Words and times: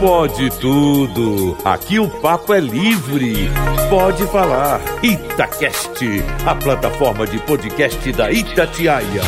Pode 0.00 0.48
tudo. 0.58 1.58
Aqui 1.62 1.98
o 1.98 2.08
papo 2.08 2.54
é 2.54 2.58
livre. 2.58 3.50
Pode 3.90 4.26
falar. 4.28 4.80
Itacast, 5.04 6.02
a 6.46 6.54
plataforma 6.54 7.26
de 7.26 7.38
podcast 7.40 8.10
da 8.14 8.32
Itatiaia. 8.32 9.22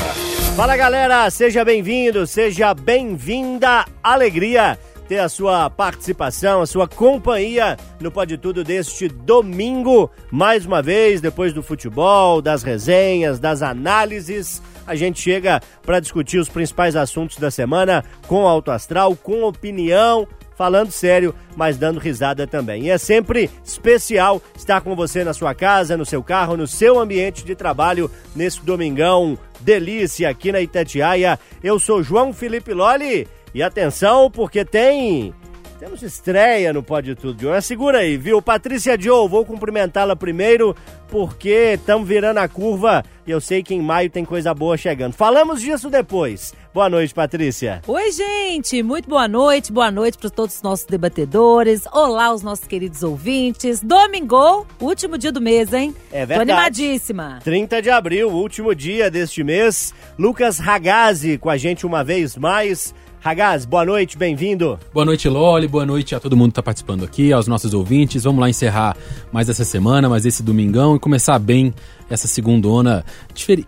Fala 0.57 0.75
galera, 0.75 1.29
seja 1.29 1.63
bem-vindo, 1.63 2.27
seja 2.27 2.73
bem-vinda. 2.73 3.85
Alegria 4.03 4.79
ter 5.07 5.19
a 5.19 5.29
sua 5.29 5.69
participação, 5.69 6.63
a 6.63 6.67
sua 6.67 6.89
companhia 6.89 7.77
no 8.01 8.11
Pode 8.11 8.39
Tudo 8.39 8.65
deste 8.65 9.09
domingo. 9.09 10.11
Mais 10.31 10.65
uma 10.65 10.81
vez, 10.81 11.21
depois 11.21 11.53
do 11.53 11.63
futebol, 11.63 12.41
das 12.41 12.63
resenhas, 12.63 13.39
das 13.39 13.61
análises, 13.61 14.63
a 14.87 14.95
gente 14.95 15.21
chega 15.21 15.61
para 15.83 16.01
discutir 16.01 16.39
os 16.39 16.49
principais 16.49 16.97
assuntos 16.97 17.37
da 17.37 17.51
semana 17.51 18.03
com 18.27 18.49
alto 18.49 18.71
astral, 18.71 19.15
com 19.15 19.43
opinião, 19.43 20.27
falando 20.63 20.93
sério, 20.93 21.35
mas 21.57 21.77
dando 21.77 21.99
risada 21.99 22.47
também. 22.47 22.85
E 22.85 22.91
é 22.91 22.97
sempre 22.97 23.51
especial 23.65 24.41
estar 24.57 24.81
com 24.81 24.95
você 24.95 25.25
na 25.25 25.33
sua 25.33 25.57
casa, 25.57 25.97
no 25.97 26.07
seu 26.07 26.23
carro, 26.23 26.57
no 26.57 26.69
seu 26.69 27.01
ambiente 27.01 27.45
de 27.45 27.57
trabalho 27.57 28.09
nesse 28.33 28.65
domingão 28.65 29.37
delícia 29.59 30.29
aqui 30.29 30.53
na 30.53 30.61
Itatiaia. 30.61 31.37
Eu 31.65 31.81
sou 31.81 32.01
João 32.01 32.33
Felipe 32.33 32.73
Loli 32.73 33.27
e 33.53 33.61
atenção, 33.61 34.31
porque 34.31 34.65
tem. 34.65 35.35
Temos 35.83 36.01
estreia 36.01 36.73
no 36.73 36.81
Pode 36.81 37.17
Tudo 37.17 37.35
de 37.35 37.45
hoje. 37.45 37.67
Segura 37.67 37.99
aí, 37.99 38.17
viu? 38.17 38.41
Patrícia 38.41 38.97
Joe, 38.97 39.29
vou 39.29 39.45
cumprimentá-la 39.45 40.15
primeiro, 40.15 40.77
porque 41.09 41.73
estamos 41.75 42.07
virando 42.07 42.39
a 42.39 42.47
curva 42.47 43.05
e 43.27 43.33
eu 43.33 43.41
sei 43.41 43.65
que 43.65 43.75
em 43.75 43.83
maio 43.83 44.09
tem 44.09 44.25
coisa 44.25 44.55
boa 44.55 44.77
chegando. 44.77 45.15
Falamos 45.15 45.61
disso 45.61 45.91
depois. 45.91 46.55
Boa 46.73 46.89
noite, 46.89 47.13
Patrícia. 47.13 47.83
Oi, 47.85 48.13
gente. 48.13 48.81
Muito 48.81 49.09
boa 49.09 49.27
noite. 49.27 49.73
Boa 49.73 49.91
noite 49.91 50.19
para 50.19 50.31
todos 50.31 50.55
os 50.55 50.63
nossos 50.63 50.87
debatedores. 50.87 51.83
Olá, 51.93 52.33
os 52.33 52.43
nossos 52.43 52.65
queridos 52.65 53.03
ouvintes. 53.03 53.81
Domingo, 53.81 54.65
último 54.81 55.19
dia 55.19 55.33
do 55.33 55.41
mês, 55.41 55.73
hein? 55.73 55.93
É 56.13 56.25
verdade. 56.25 56.37
Tô 56.37 56.43
animadíssima. 56.43 57.41
30 57.43 57.83
de 57.83 57.91
abril, 57.91 58.31
último 58.31 58.73
dia 58.73 59.11
deste 59.11 59.43
mês. 59.43 59.93
Lucas 60.17 60.61
Ragazzi 60.61 61.39
com 61.39 61.51
a 61.51 61.57
gente 61.57 61.85
uma 61.85 62.05
vez 62.05 62.37
mais. 62.37 62.95
Ragaz, 63.23 63.65
boa 63.65 63.85
noite, 63.85 64.19
bem-vindo. 64.19 64.77
Boa 64.93 65.07
noite, 65.07 65.29
Loli, 65.29 65.69
boa 65.69 65.87
noite 65.87 66.13
a 66.13 66.19
todo 66.19 66.37
mundo 66.37 66.49
que 66.49 66.53
está 66.53 66.63
participando 66.63 67.05
aqui, 67.05 67.33
aos 67.33 67.47
nossos 67.47 67.73
ouvintes. 67.73 68.25
Vamos 68.25 68.41
lá 68.41 68.51
encerrar 68.51 68.97
mais 69.31 69.49
essa 69.49 69.65
semana, 69.65 70.09
mais 70.09 70.27
esse 70.27 70.43
domingão 70.43 70.97
e 70.97 70.99
começar 70.99 71.39
bem 71.39 71.73
essa 72.15 72.29
segundona. 72.29 73.05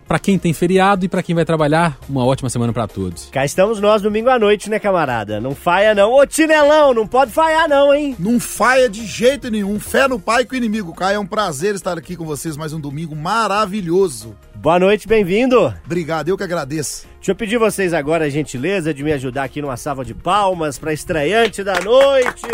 Para 0.07 0.19
quem 0.19 0.37
tem 0.37 0.53
feriado 0.53 1.05
e 1.05 1.09
para 1.09 1.23
quem 1.23 1.35
vai 1.35 1.45
trabalhar, 1.45 1.97
uma 2.07 2.25
ótima 2.25 2.49
semana 2.49 2.71
para 2.71 2.87
todos. 2.87 3.29
Cá 3.31 3.45
estamos 3.45 3.79
nós 3.79 4.01
domingo 4.01 4.29
à 4.29 4.39
noite, 4.39 4.69
né, 4.69 4.79
camarada? 4.79 5.39
Não 5.39 5.55
faia 5.55 5.93
não. 5.95 6.13
Ô, 6.13 6.25
Tinelão, 6.25 6.93
não 6.93 7.07
pode 7.07 7.31
falhar 7.31 7.67
não, 7.67 7.93
hein? 7.93 8.15
Não 8.19 8.39
faia 8.39 8.89
de 8.89 9.05
jeito 9.05 9.49
nenhum. 9.49 9.79
Fé 9.79 10.07
no 10.07 10.19
pai 10.19 10.45
com 10.45 10.53
o 10.53 10.57
inimigo. 10.57 10.93
Caio, 10.93 11.17
é 11.17 11.19
um 11.19 11.25
prazer 11.25 11.75
estar 11.75 11.97
aqui 11.97 12.15
com 12.15 12.25
vocês 12.25 12.55
mais 12.55 12.73
um 12.73 12.79
domingo 12.79 13.15
maravilhoso. 13.15 14.35
Boa 14.55 14.79
noite, 14.79 15.07
bem-vindo. 15.07 15.73
Obrigado, 15.85 16.29
eu 16.29 16.37
que 16.37 16.43
agradeço. 16.43 17.05
Deixa 17.17 17.31
eu 17.31 17.35
pedir 17.35 17.57
vocês 17.57 17.93
agora 17.93 18.25
a 18.25 18.29
gentileza 18.29 18.93
de 18.93 19.03
me 19.03 19.11
ajudar 19.13 19.43
aqui 19.43 19.61
numa 19.61 19.77
salva 19.77 20.05
de 20.05 20.13
palmas 20.13 20.77
para 20.77 20.93
estreante 20.93 21.63
da 21.63 21.79
noite. 21.81 22.47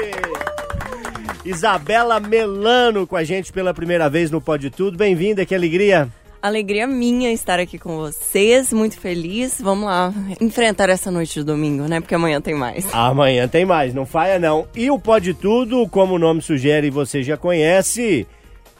Isabela 1.43 2.19
Melano 2.19 3.07
com 3.07 3.15
a 3.15 3.23
gente 3.23 3.51
pela 3.51 3.73
primeira 3.73 4.09
vez 4.09 4.29
no 4.29 4.39
Pode 4.39 4.69
Tudo. 4.69 4.97
Bem-vinda, 4.97 5.45
que 5.45 5.55
alegria. 5.55 6.07
Alegria 6.39 6.87
minha 6.87 7.31
estar 7.31 7.59
aqui 7.59 7.77
com 7.77 7.97
vocês, 7.97 8.71
muito 8.71 8.99
feliz. 8.99 9.59
Vamos 9.59 9.85
lá 9.85 10.13
enfrentar 10.39 10.89
essa 10.89 11.09
noite 11.09 11.39
de 11.39 11.43
domingo, 11.43 11.83
né? 11.83 11.99
Porque 11.99 12.15
amanhã 12.15 12.39
tem 12.39 12.53
mais. 12.53 12.91
Amanhã 12.93 13.47
tem 13.47 13.65
mais, 13.65 13.93
não 13.93 14.05
falha 14.05 14.37
não. 14.37 14.67
E 14.75 14.89
o 14.91 14.99
Pode 14.99 15.33
Tudo, 15.33 15.87
como 15.89 16.15
o 16.15 16.19
nome 16.19 16.41
sugere 16.41 16.87
e 16.87 16.91
você 16.91 17.23
já 17.23 17.37
conhece, 17.37 18.27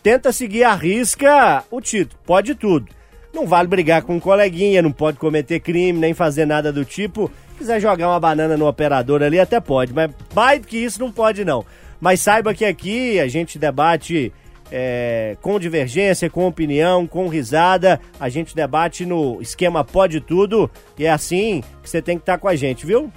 tenta 0.04 0.32
seguir 0.32 0.64
a 0.64 0.76
risca 0.76 1.64
o 1.72 1.82
título, 1.82 2.20
Pode 2.26 2.54
Tudo. 2.56 2.88
Não 3.34 3.48
vale 3.48 3.68
brigar 3.68 4.04
com 4.04 4.16
um 4.16 4.20
coleguinha, 4.20 4.82
não 4.82 4.92
pode 4.92 5.18
cometer 5.18 5.60
crime, 5.62 5.98
nem 5.98 6.14
fazer 6.14 6.46
nada 6.46 6.72
do 6.72 6.84
tipo. 6.84 7.32
Se 7.54 7.58
quiser 7.60 7.80
jogar 7.80 8.08
uma 8.08 8.20
banana 8.20 8.58
no 8.58 8.68
operador 8.68 9.24
ali, 9.24 9.40
até 9.40 9.60
pode, 9.60 9.94
mas 9.94 10.12
mais 10.36 10.60
do 10.60 10.68
que 10.68 10.78
isso 10.78 11.00
não 11.00 11.12
pode 11.12 11.46
não. 11.46 11.66
Mas 12.02 12.20
saiba 12.20 12.54
que 12.54 12.66
aqui 12.66 13.20
a 13.20 13.28
gente 13.28 13.60
debate 13.60 14.34
é, 14.72 15.38
com 15.42 15.60
divergência, 15.60 16.30
com 16.30 16.48
opinião, 16.48 17.06
com 17.06 17.28
risada. 17.28 18.02
A 18.20 18.28
gente 18.28 18.56
debate 18.56 19.06
no 19.06 19.40
esquema 19.42 19.84
Pode 19.84 20.20
Tudo. 20.20 20.70
E 20.98 21.06
é 21.06 21.12
assim 21.12 21.64
que 21.84 21.90
você 21.90 22.02
tem 22.02 22.18
que 22.18 22.24
estar 22.24 22.34
tá 22.34 22.40
com 22.40 22.48
a 22.48 22.56
gente, 22.56 22.86
viu? 22.86 23.12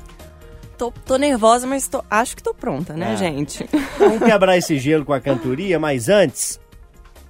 Tô, 0.77 0.91
tô 0.91 1.17
nervosa, 1.17 1.67
mas 1.67 1.87
tô, 1.87 2.05
acho 2.11 2.37
que 2.37 2.43
tô 2.43 2.53
pronta, 2.53 2.95
né, 2.95 3.13
Ah. 3.13 3.17
gente? 3.17 3.65
Vamos 3.97 4.19
quebrar 4.19 4.57
esse 4.57 4.77
gelo 4.79 5.05
com 5.05 5.13
a 5.13 5.21
cantoria, 5.21 5.79
mas 5.79 6.09
antes, 6.09 6.61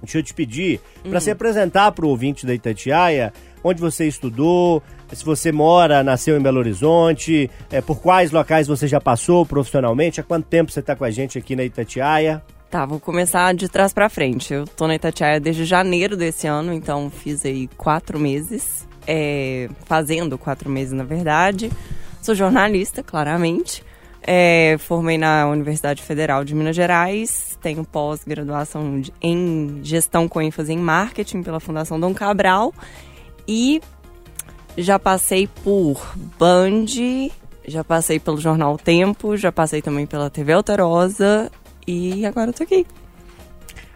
deixa 0.01 0.17
eu 0.17 0.23
te 0.23 0.33
pedir 0.33 0.81
para 1.07 1.19
se 1.19 1.29
apresentar 1.29 1.91
para 1.91 2.05
o 2.05 2.09
ouvinte 2.09 2.43
da 2.43 2.55
Itatiaia, 2.55 3.31
onde 3.63 3.79
você 3.79 4.07
estudou, 4.07 4.81
se 5.11 5.23
você 5.23 5.51
mora, 5.51 6.03
nasceu 6.03 6.37
em 6.37 6.41
Belo 6.41 6.59
Horizonte, 6.59 7.49
é, 7.71 7.81
por 7.81 8.01
quais 8.01 8.31
locais 8.31 8.67
você 8.67 8.87
já 8.87 8.99
passou 8.99 9.45
profissionalmente, 9.45 10.19
há 10.19 10.23
quanto 10.23 10.45
tempo 10.45 10.71
você 10.71 10.79
está 10.79 10.95
com 10.95 11.03
a 11.03 11.11
gente 11.11 11.37
aqui 11.37 11.55
na 11.55 11.63
Itatiaia. 11.63 12.43
Tá, 12.69 12.85
vou 12.85 12.99
começar 12.99 13.53
de 13.53 13.69
trás 13.69 13.93
pra 13.93 14.09
frente. 14.09 14.53
Eu 14.53 14.65
tô 14.65 14.87
na 14.87 14.95
Itatiaia 14.95 15.39
desde 15.39 15.63
janeiro 15.65 16.17
desse 16.17 16.47
ano, 16.47 16.73
então 16.73 17.09
fiz 17.09 17.45
aí 17.45 17.67
quatro 17.77 18.19
meses. 18.19 18.85
é, 19.07 19.69
fazendo 19.85 20.37
quatro 20.37 20.69
meses, 20.69 20.93
na 20.93 21.03
verdade. 21.03 21.71
Sou 22.21 22.33
jornalista, 22.33 23.03
claramente. 23.03 23.83
É, 24.27 24.77
formei 24.79 25.17
na 25.17 25.47
Universidade 25.47 26.01
Federal 26.01 26.43
de 26.43 26.55
Minas 26.55 26.75
Gerais. 26.75 27.57
Tenho 27.61 27.85
pós-graduação 27.85 29.01
em 29.21 29.79
gestão 29.83 30.27
com 30.27 30.41
ênfase 30.41 30.73
em 30.73 30.77
marketing 30.77 31.43
pela 31.43 31.59
Fundação 31.59 31.99
Dom 31.99 32.13
Cabral. 32.13 32.73
E 33.47 33.79
já 34.77 34.99
passei 34.99 35.47
por 35.63 36.15
Band, 36.37 36.85
já 37.67 37.83
passei 37.83 38.19
pelo 38.19 38.37
Jornal 38.37 38.77
Tempo, 38.77 39.37
já 39.37 39.51
passei 39.51 39.81
também 39.81 40.05
pela 40.05 40.29
TV 40.29 40.53
Alterosa 40.53 41.51
e 41.87 42.25
agora 42.25 42.49
eu 42.49 42.53
tô 42.53 42.63
aqui. 42.63 42.85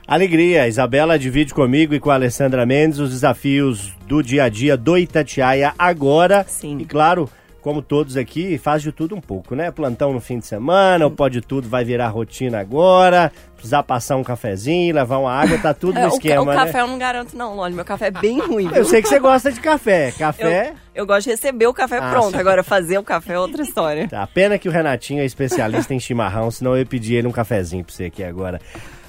Alegria, 0.08 0.68
Isabela 0.68 1.20
divide 1.20 1.54
comigo 1.54 1.94
e 1.94 2.00
com 2.00 2.10
a 2.10 2.16
Alessandra 2.16 2.66
Mendes 2.66 2.98
os 2.98 3.12
desafios 3.12 3.94
do 4.08 4.24
dia 4.24 4.46
a 4.46 4.50
dia 4.50 4.76
do 4.76 4.98
Itatiaia 4.98 5.74
agora. 5.78 6.44
Sim. 6.48 6.80
E 6.80 6.86
claro, 6.86 7.30
como 7.62 7.82
todos 7.82 8.16
aqui, 8.18 8.58
faz 8.58 8.82
de 8.82 8.92
tudo 8.92 9.16
um 9.16 9.22
pouco, 9.22 9.56
né? 9.56 9.70
Plantão 9.72 10.14
no 10.14 10.20
fim 10.22 10.40
de 10.40 10.46
semana, 10.46 11.06
o 11.06 11.12
pode 11.12 11.42
tudo 11.42 11.68
vai 11.68 11.84
virar 11.84 12.08
rotina 12.08 12.60
agora. 12.60 13.32
Precisar 13.56 13.84
passar 13.84 14.16
um 14.16 14.24
cafezinho, 14.24 14.96
levar 14.96 15.18
uma 15.18 15.34
água, 15.34 15.58
tá 15.58 15.74
tudo 15.74 15.96
no 15.96 16.00
É, 16.00 16.08
o, 16.08 16.12
ca- 16.12 16.16
esquema, 16.16 16.42
o 16.42 16.46
né? 16.46 16.56
café 16.56 16.80
eu 16.82 16.88
não 16.88 16.98
garanto 16.98 17.36
não, 17.36 17.56
Loli, 17.56 17.74
meu 17.76 17.84
café 17.84 18.08
é 18.08 18.12
bem 18.12 18.40
ruim. 18.40 18.66
Eu 18.68 18.72
viu? 18.72 18.86
sei 18.86 19.02
que 19.02 19.10
você 19.10 19.20
gosta 19.20 19.52
de 19.52 19.60
café. 19.60 20.12
Café. 20.18 20.70
Eu, 20.96 21.02
eu 21.02 21.06
gosto 21.06 21.26
de 21.26 21.32
receber 21.32 21.68
o 21.68 21.74
café 21.74 21.98
Ah, 21.98 22.10
pronto, 22.12 22.32
sim. 22.32 22.38
agora 22.40 22.64
fazer 22.64 22.98
o 22.98 23.04
café 23.04 23.34
é 23.34 23.40
outra 23.40 23.62
história. 23.62 24.08
Tá, 24.08 24.26
pena 24.28 24.58
que 24.58 24.70
o 24.70 24.72
Renatinho 24.72 25.22
é 25.22 25.26
especialista 25.26 25.94
em 25.94 26.00
chimarrão, 26.00 26.50
senão 26.50 26.72
eu 26.72 26.78
ia 26.80 26.86
pedir 26.86 27.16
ele 27.16 27.28
um 27.28 27.32
cafezinho 27.32 27.84
pra 27.84 27.94
você 27.94 28.06
aqui 28.06 28.24
agora. 28.24 28.62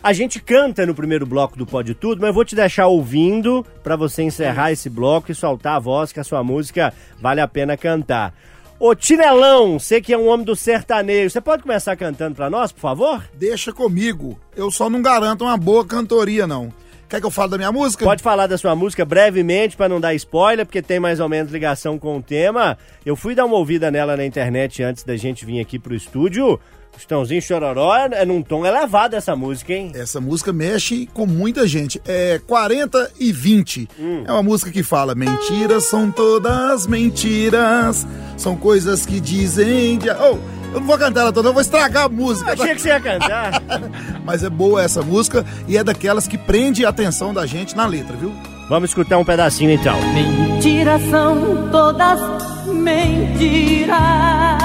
A 0.03 0.15
gente 0.15 0.41
canta 0.41 0.87
no 0.87 0.95
primeiro 0.95 1.27
bloco 1.27 1.59
do 1.59 1.67
Pode 1.67 1.93
Tudo, 1.95 2.23
mas 2.23 2.29
eu 2.29 2.35
vou 2.35 2.45
te 2.45 2.57
deixar 2.57 2.87
ouvindo 2.87 3.67
pra 3.83 3.97
você 3.97 4.23
encerrar 4.23 4.73
esse 4.73 4.89
bloco 4.89 5.31
e 5.31 5.35
soltar 5.35 5.77
a 5.77 5.79
voz 5.79 6.11
que 6.11 6.19
a 6.19 6.25
sua 6.25 6.43
música 6.43 6.95
vale 7.21 7.39
a 7.39 7.47
pena 7.47 7.77
cantar. 7.77 8.35
Ô 8.79 8.95
Tinelão, 8.95 9.79
você 9.79 10.01
que 10.01 10.15
é 10.15 10.17
um 10.17 10.27
homem 10.27 10.47
do 10.47 10.57
sertanejo, 10.57 11.29
você 11.29 11.41
pode 11.43 11.63
começar 11.63 11.95
cantando 11.97 12.35
pra 12.35 12.49
nós, 12.49 12.73
por 12.73 12.81
favor? 12.81 13.23
Deixa 13.35 13.75
comigo. 13.75 14.41
Eu 14.57 14.71
só 14.71 14.89
não 14.89 15.03
garanto 15.03 15.45
uma 15.45 15.59
boa 15.59 15.85
cantoria, 15.85 16.47
não. 16.47 16.73
Quer 17.07 17.21
que 17.21 17.27
eu 17.27 17.31
fale 17.31 17.51
da 17.51 17.59
minha 17.59 17.73
música? 17.73 18.03
Pode 18.03 18.23
falar 18.23 18.47
da 18.47 18.57
sua 18.57 18.75
música 18.75 19.05
brevemente 19.05 19.77
pra 19.77 19.89
não 19.89 20.01
dar 20.01 20.15
spoiler, 20.15 20.65
porque 20.65 20.81
tem 20.81 20.99
mais 20.99 21.21
ou 21.21 21.29
menos 21.29 21.53
ligação 21.53 21.99
com 21.99 22.17
o 22.17 22.23
tema. 22.23 22.79
Eu 23.05 23.17
fui 23.17 23.35
dar 23.35 23.45
uma 23.45 23.57
ouvida 23.57 23.91
nela 23.91 24.17
na 24.17 24.25
internet 24.25 24.83
antes 24.83 25.05
da 25.05 25.15
gente 25.15 25.45
vir 25.45 25.61
aqui 25.61 25.79
pro 25.79 25.95
estúdio. 25.95 26.59
Estãozinho 26.97 27.41
Chororó 27.41 27.95
é 27.97 28.25
num 28.25 28.43
tom 28.43 28.65
elevado 28.65 29.17
essa 29.17 29.35
música, 29.35 29.73
hein? 29.73 29.93
Essa 29.95 30.21
música 30.21 30.53
mexe 30.53 31.09
com 31.13 31.27
muita 31.27 31.67
gente. 31.67 32.01
É 32.07 32.41
40 32.47 33.13
e 33.19 33.33
20. 33.33 33.89
Hum. 33.99 34.25
É 34.27 34.33
uma 34.33 34.43
música 34.43 34.71
que 34.71 34.83
fala: 34.83 35.15
mentiras 35.15 35.85
são 35.85 36.11
todas 36.11 36.87
mentiras. 36.87 38.07
São 38.37 38.57
coisas 38.57 39.07
que 39.07 39.21
dizem. 39.21 39.99
De... 39.99 40.11
Oh, 40.11 40.39
eu 40.73 40.81
não 40.81 40.87
vou 40.87 40.97
cantar 40.97 41.23
ela 41.23 41.33
toda, 41.33 41.49
eu 41.49 41.53
vou 41.53 41.63
estragar 41.63 42.05
a 42.05 42.09
música. 42.09 42.51
Eu 42.51 42.63
achei 42.63 42.75
que 42.75 42.81
você 42.81 42.89
ia 42.89 43.01
cantar. 43.01 43.63
Mas 44.25 44.45
é 44.45 44.51
boa 44.51 44.83
essa 44.83 45.03
música 45.03 45.45
e 45.67 45.77
é 45.77 45.83
daquelas 45.83 46.29
que 46.29 46.39
prende 46.39 46.85
a 46.87 46.91
atenção 46.91 47.35
da 47.35 47.45
gente 47.45 47.77
na 47.77 47.87
letra, 47.87 48.17
viu? 48.17 48.33
Vamos 48.69 48.91
escutar 48.91 49.19
um 49.19 49.25
pedacinho 49.25 49.73
então. 49.73 49.97
Mentiras 50.13 51.03
são 51.11 51.69
todas 51.73 52.21
mentiras. 52.67 54.60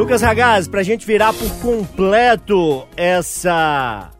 Lucas 0.00 0.22
Ragaz, 0.22 0.66
pra 0.66 0.82
gente 0.82 1.06
virar 1.06 1.34
por 1.34 1.50
completo 1.60 2.88
essa 2.96 4.10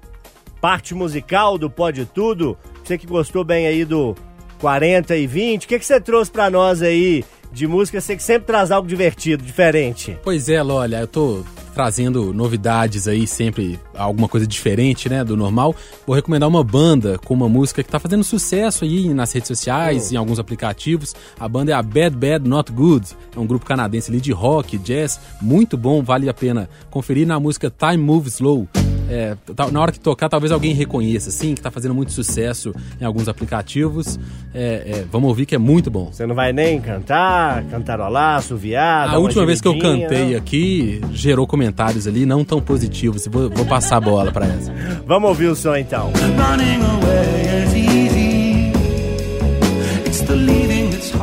parte 0.60 0.94
musical 0.94 1.56
do 1.56 1.70
Pode 1.70 2.04
Tudo, 2.04 2.54
você 2.84 2.98
que 2.98 3.06
gostou 3.06 3.44
bem 3.44 3.66
aí 3.66 3.82
do 3.86 4.14
40 4.60 5.16
e 5.16 5.26
20, 5.26 5.64
o 5.64 5.68
que, 5.68 5.78
que 5.78 5.86
você 5.86 5.98
trouxe 5.98 6.30
pra 6.30 6.50
nós 6.50 6.82
aí 6.82 7.24
de 7.52 7.66
música, 7.66 8.00
você 8.00 8.16
que 8.16 8.22
sempre 8.22 8.46
traz 8.46 8.70
algo 8.70 8.86
divertido, 8.88 9.42
diferente. 9.44 10.16
Pois 10.22 10.48
é, 10.48 10.62
olha, 10.62 11.00
eu 11.00 11.06
tô 11.06 11.42
trazendo 11.74 12.32
novidades 12.34 13.06
aí, 13.06 13.26
sempre 13.26 13.78
alguma 13.94 14.28
coisa 14.28 14.46
diferente, 14.46 15.08
né, 15.08 15.22
do 15.24 15.36
normal. 15.36 15.74
Vou 16.06 16.14
recomendar 16.16 16.48
uma 16.48 16.64
banda 16.64 17.16
com 17.18 17.32
uma 17.32 17.48
música 17.48 17.82
que 17.82 17.88
tá 17.88 17.98
fazendo 17.98 18.24
sucesso 18.24 18.84
aí 18.84 19.12
nas 19.14 19.32
redes 19.32 19.48
sociais, 19.48 20.08
Oh. 20.10 20.14
em 20.14 20.16
alguns 20.16 20.38
aplicativos. 20.38 21.14
A 21.38 21.48
banda 21.48 21.70
é 21.72 21.74
a 21.74 21.82
Bad 21.82 22.16
Bad 22.16 22.48
Not 22.48 22.72
Good. 22.72 23.08
É 23.34 23.38
um 23.38 23.46
grupo 23.46 23.64
canadense 23.64 24.10
ali 24.10 24.20
de 24.20 24.32
rock, 24.32 24.76
jazz, 24.78 25.20
muito 25.40 25.76
bom, 25.76 26.02
vale 26.02 26.28
a 26.28 26.34
pena 26.34 26.68
conferir 26.90 27.26
na 27.26 27.38
música 27.38 27.70
Time 27.70 27.98
Moves 28.02 28.34
Slow. 28.34 28.68
É, 29.10 29.36
tá- 29.56 29.70
na 29.72 29.80
hora 29.80 29.90
que 29.90 29.98
tocar, 29.98 30.28
talvez 30.28 30.52
alguém 30.52 30.72
reconheça, 30.72 31.30
assim, 31.30 31.54
que 31.54 31.60
tá 31.60 31.70
fazendo 31.70 31.92
muito 31.94 32.12
sucesso 32.12 32.72
em 33.00 33.04
alguns 33.04 33.28
aplicativos. 33.28 34.18
É, 34.54 34.60
é, 35.00 35.04
vamos 35.10 35.28
ouvir 35.28 35.46
que 35.46 35.54
é 35.54 35.58
muito 35.58 35.90
bom. 35.90 36.12
Você 36.12 36.24
não 36.26 36.34
vai 36.34 36.52
nem 36.52 36.80
cantar, 36.80 37.64
cantarolar, 37.64 38.36
assoviar. 38.38 39.08
A 39.08 39.18
última 39.18 39.44
vez 39.44 39.60
que 39.60 39.66
eu 39.66 39.76
cantei 39.78 40.30
não? 40.30 40.38
aqui, 40.38 41.00
gerou 41.12 41.44
comentários 41.46 42.06
ali 42.06 42.24
não 42.24 42.44
tão 42.44 42.60
positivos. 42.60 43.26
Vou, 43.26 43.50
vou 43.50 43.66
passar 43.66 43.96
a 43.96 44.00
bola 44.00 44.30
pra 44.30 44.46
essa. 44.46 44.72
Vamos 45.04 45.28
ouvir 45.28 45.48
o 45.48 45.56
som 45.56 45.74
então. 45.74 46.12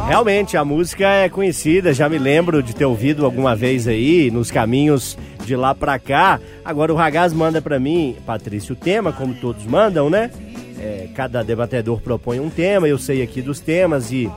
Realmente, 0.08 0.56
a 0.58 0.64
música 0.64 1.06
é 1.06 1.30
conhecida, 1.30 1.94
já 1.94 2.08
me 2.08 2.18
lembro 2.18 2.64
de 2.64 2.74
ter 2.74 2.86
ouvido 2.86 3.26
alguma 3.26 3.56
vez 3.56 3.88
aí, 3.88 4.32
nos 4.32 4.50
caminhos 4.50 5.18
de 5.48 5.56
lá 5.56 5.74
pra 5.74 5.98
cá. 5.98 6.40
Agora 6.64 6.94
o 6.94 6.96
Ragaz 6.96 7.32
manda 7.32 7.62
pra 7.62 7.80
mim, 7.80 8.18
Patrício, 8.26 8.74
o 8.74 8.76
tema, 8.76 9.14
como 9.14 9.34
todos 9.34 9.66
mandam, 9.66 10.10
né? 10.10 10.30
É, 10.78 11.08
cada 11.16 11.42
debatedor 11.42 12.02
propõe 12.02 12.40
um 12.40 12.50
tema, 12.50 12.88
eu 12.88 13.00
sei 13.00 13.24
aqui 13.24 13.42
dos 13.42 13.60
temas 13.60 14.12
e 14.12 14.30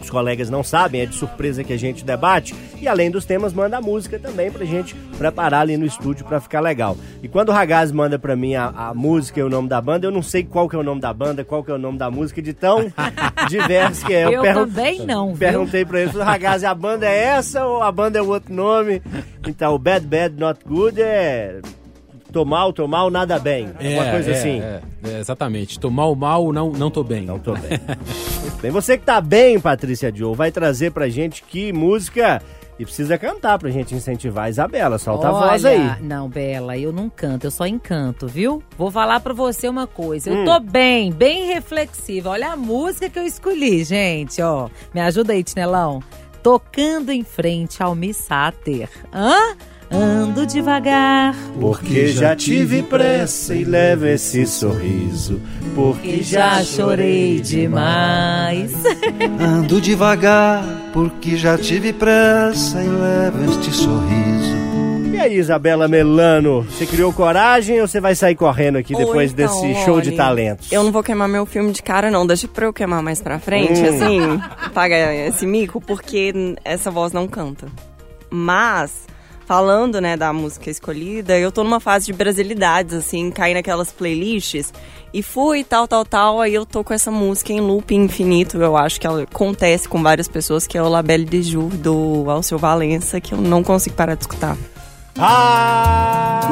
os 0.00 0.10
colegas 0.10 0.48
não 0.50 0.62
sabem, 0.62 1.00
é 1.00 1.06
de 1.06 1.14
surpresa 1.14 1.64
que 1.64 1.72
a 1.72 1.78
gente 1.78 2.04
debate. 2.04 2.54
E 2.80 2.86
além 2.86 3.10
dos 3.10 3.24
temas, 3.24 3.52
manda 3.52 3.78
a 3.78 3.80
música 3.80 4.18
também 4.18 4.50
pra 4.50 4.64
gente 4.64 4.94
preparar 5.18 5.62
ali 5.62 5.76
no 5.76 5.86
estúdio 5.86 6.24
pra 6.26 6.40
ficar 6.40 6.60
legal. 6.60 6.96
E 7.22 7.28
quando 7.28 7.48
o 7.48 7.52
Ragaz 7.52 7.90
manda 7.90 8.18
pra 8.18 8.36
mim 8.36 8.54
a, 8.54 8.66
a 8.68 8.94
música 8.94 9.40
e 9.40 9.42
o 9.42 9.48
nome 9.48 9.68
da 9.68 9.80
banda, 9.80 10.06
eu 10.06 10.10
não 10.10 10.22
sei 10.22 10.44
qual 10.44 10.68
que 10.68 10.76
é 10.76 10.78
o 10.78 10.82
nome 10.82 11.00
da 11.00 11.12
banda, 11.12 11.44
qual 11.44 11.64
que 11.64 11.70
é 11.70 11.74
o 11.74 11.78
nome 11.78 11.98
da 11.98 12.10
música, 12.10 12.40
de 12.42 12.52
tão 12.52 12.92
diverso 13.48 14.04
que 14.06 14.14
é. 14.14 14.26
Eu 14.34 14.42
pergun- 14.42 14.60
também 14.66 15.06
não, 15.06 15.28
viu? 15.28 15.38
Perguntei 15.38 15.84
pra 15.84 16.00
ele, 16.00 16.10
Ragaz, 16.22 16.64
a 16.64 16.74
banda 16.74 17.06
é 17.06 17.16
essa 17.24 17.64
ou 17.64 17.82
a 17.82 17.90
banda 17.90 18.18
é 18.18 18.22
outro 18.22 18.52
nome? 18.54 19.02
Então, 19.46 19.74
o 19.74 19.78
Bad 19.78 20.06
Bad 20.06 20.34
Not 20.38 20.60
Good 20.66 21.00
é... 21.00 21.60
Tô 22.36 22.44
mal, 22.44 22.70
tô 22.70 22.86
mal, 22.86 23.08
nada 23.10 23.38
bem. 23.38 23.64
Uma 23.64 24.10
coisa 24.10 24.30
é, 24.30 24.34
assim. 24.34 24.60
é, 24.60 24.82
é, 25.04 25.20
exatamente. 25.20 25.80
Tô 25.80 25.88
mal, 25.88 26.14
mal, 26.14 26.52
não, 26.52 26.70
não 26.70 26.90
tô 26.90 27.02
bem. 27.02 27.22
Não 27.22 27.38
tô 27.38 27.54
bem. 27.54 27.80
Bem. 28.60 28.70
Você 28.70 28.98
que 28.98 29.04
tá 29.04 29.20
bem, 29.22 29.58
Patrícia 29.58 30.12
Joe, 30.14 30.34
vai 30.36 30.52
trazer 30.52 30.90
pra 30.92 31.08
gente 31.08 31.42
que 31.42 31.72
música 31.72 32.42
e 32.78 32.84
precisa 32.84 33.16
cantar 33.16 33.58
pra 33.58 33.70
gente 33.70 33.94
incentivar 33.94 34.44
a 34.44 34.50
Isabela. 34.50 34.98
Solta 34.98 35.28
a 35.28 35.32
voz 35.32 35.64
Olha, 35.64 35.94
aí. 35.96 36.02
Não, 36.02 36.28
Bela, 36.28 36.76
eu 36.76 36.92
não 36.92 37.08
canto, 37.08 37.46
eu 37.46 37.50
só 37.50 37.66
encanto, 37.66 38.26
viu? 38.26 38.62
Vou 38.76 38.90
falar 38.90 39.20
pra 39.20 39.32
você 39.32 39.66
uma 39.66 39.86
coisa. 39.86 40.30
Hum. 40.30 40.40
Eu 40.40 40.44
tô 40.44 40.60
bem, 40.60 41.10
bem 41.10 41.46
reflexiva. 41.46 42.30
Olha 42.30 42.52
a 42.52 42.56
música 42.56 43.08
que 43.08 43.18
eu 43.18 43.24
escolhi, 43.24 43.82
gente, 43.82 44.42
ó. 44.42 44.68
Me 44.92 45.00
ajuda 45.00 45.32
aí, 45.32 45.42
Tinelão. 45.42 46.02
Tocando 46.42 47.10
em 47.10 47.24
frente 47.24 47.82
ao 47.82 47.94
Missáter. 47.94 48.90
Hã? 49.12 49.56
Ando 49.90 50.44
devagar, 50.46 51.34
Porque 51.60 52.08
já 52.08 52.34
tive 52.34 52.82
pressa 52.82 53.54
e 53.54 53.64
leva 53.64 54.10
esse 54.10 54.44
sorriso. 54.44 55.40
Porque 55.74 56.08
que 56.18 56.22
já 56.24 56.62
chorei 56.64 57.40
demais. 57.40 58.72
Ando 59.40 59.80
devagar, 59.80 60.64
porque 60.92 61.36
já 61.36 61.56
tive 61.56 61.92
pressa 61.92 62.82
e 62.82 62.88
levo 62.88 63.44
este 63.52 63.70
sorriso. 63.72 64.56
E 65.14 65.18
aí, 65.18 65.36
Isabela 65.38 65.86
Melano, 65.88 66.62
você 66.62 66.84
criou 66.84 67.12
coragem 67.12 67.80
ou 67.80 67.86
você 67.88 68.00
vai 68.00 68.14
sair 68.14 68.34
correndo 68.34 68.76
aqui 68.76 68.94
depois 68.94 69.32
então, 69.32 69.46
desse 69.46 69.84
show 69.84 70.00
de 70.00 70.08
olha, 70.08 70.16
talentos? 70.16 70.70
Eu 70.72 70.82
não 70.82 70.92
vou 70.92 71.02
queimar 71.02 71.28
meu 71.28 71.46
filme 71.46 71.72
de 71.72 71.82
cara, 71.82 72.10
não. 72.10 72.26
Deixa 72.26 72.46
pra 72.48 72.66
eu 72.66 72.72
queimar 72.72 73.02
mais 73.02 73.22
pra 73.22 73.38
frente, 73.38 73.80
Hum. 73.80 73.88
assim. 73.88 74.42
Paga 74.74 75.14
esse 75.14 75.46
mico, 75.46 75.80
porque 75.80 76.56
essa 76.64 76.90
voz 76.90 77.12
não 77.12 77.26
canta. 77.26 77.66
Mas, 78.28 78.92
falando, 79.46 80.00
né, 80.00 80.16
da 80.16 80.32
música 80.32 80.68
escolhida, 80.68 81.38
eu 81.38 81.52
tô 81.52 81.62
numa 81.62 81.78
fase 81.78 82.06
de 82.06 82.12
brasilidades, 82.12 82.92
assim, 82.94 83.30
caí 83.30 83.54
naquelas 83.54 83.92
playlists. 83.92 84.74
E 85.14 85.22
fui, 85.22 85.62
tal, 85.64 85.86
tal, 85.86 86.04
tal, 86.04 86.40
aí 86.40 86.52
eu 86.52 86.66
tô 86.66 86.82
com 86.84 86.92
essa 86.92 87.10
música 87.10 87.52
em 87.52 87.60
loop 87.60 87.94
infinito. 87.94 88.58
Eu 88.58 88.76
acho 88.76 89.00
que 89.00 89.06
ela 89.06 89.22
acontece 89.22 89.88
com 89.88 90.02
várias 90.02 90.28
pessoas, 90.28 90.66
que 90.66 90.76
é 90.76 90.82
o 90.82 90.88
La 90.88 91.02
Belle 91.02 91.24
de 91.24 91.42
Jour, 91.42 91.70
do 91.70 92.28
Alceu 92.28 92.58
Valença, 92.58 93.20
que 93.20 93.32
eu 93.32 93.38
não 93.38 93.62
consigo 93.62 93.94
parar 93.94 94.16
de 94.16 94.22
escutar. 94.22 94.58
Ah! 95.16 96.42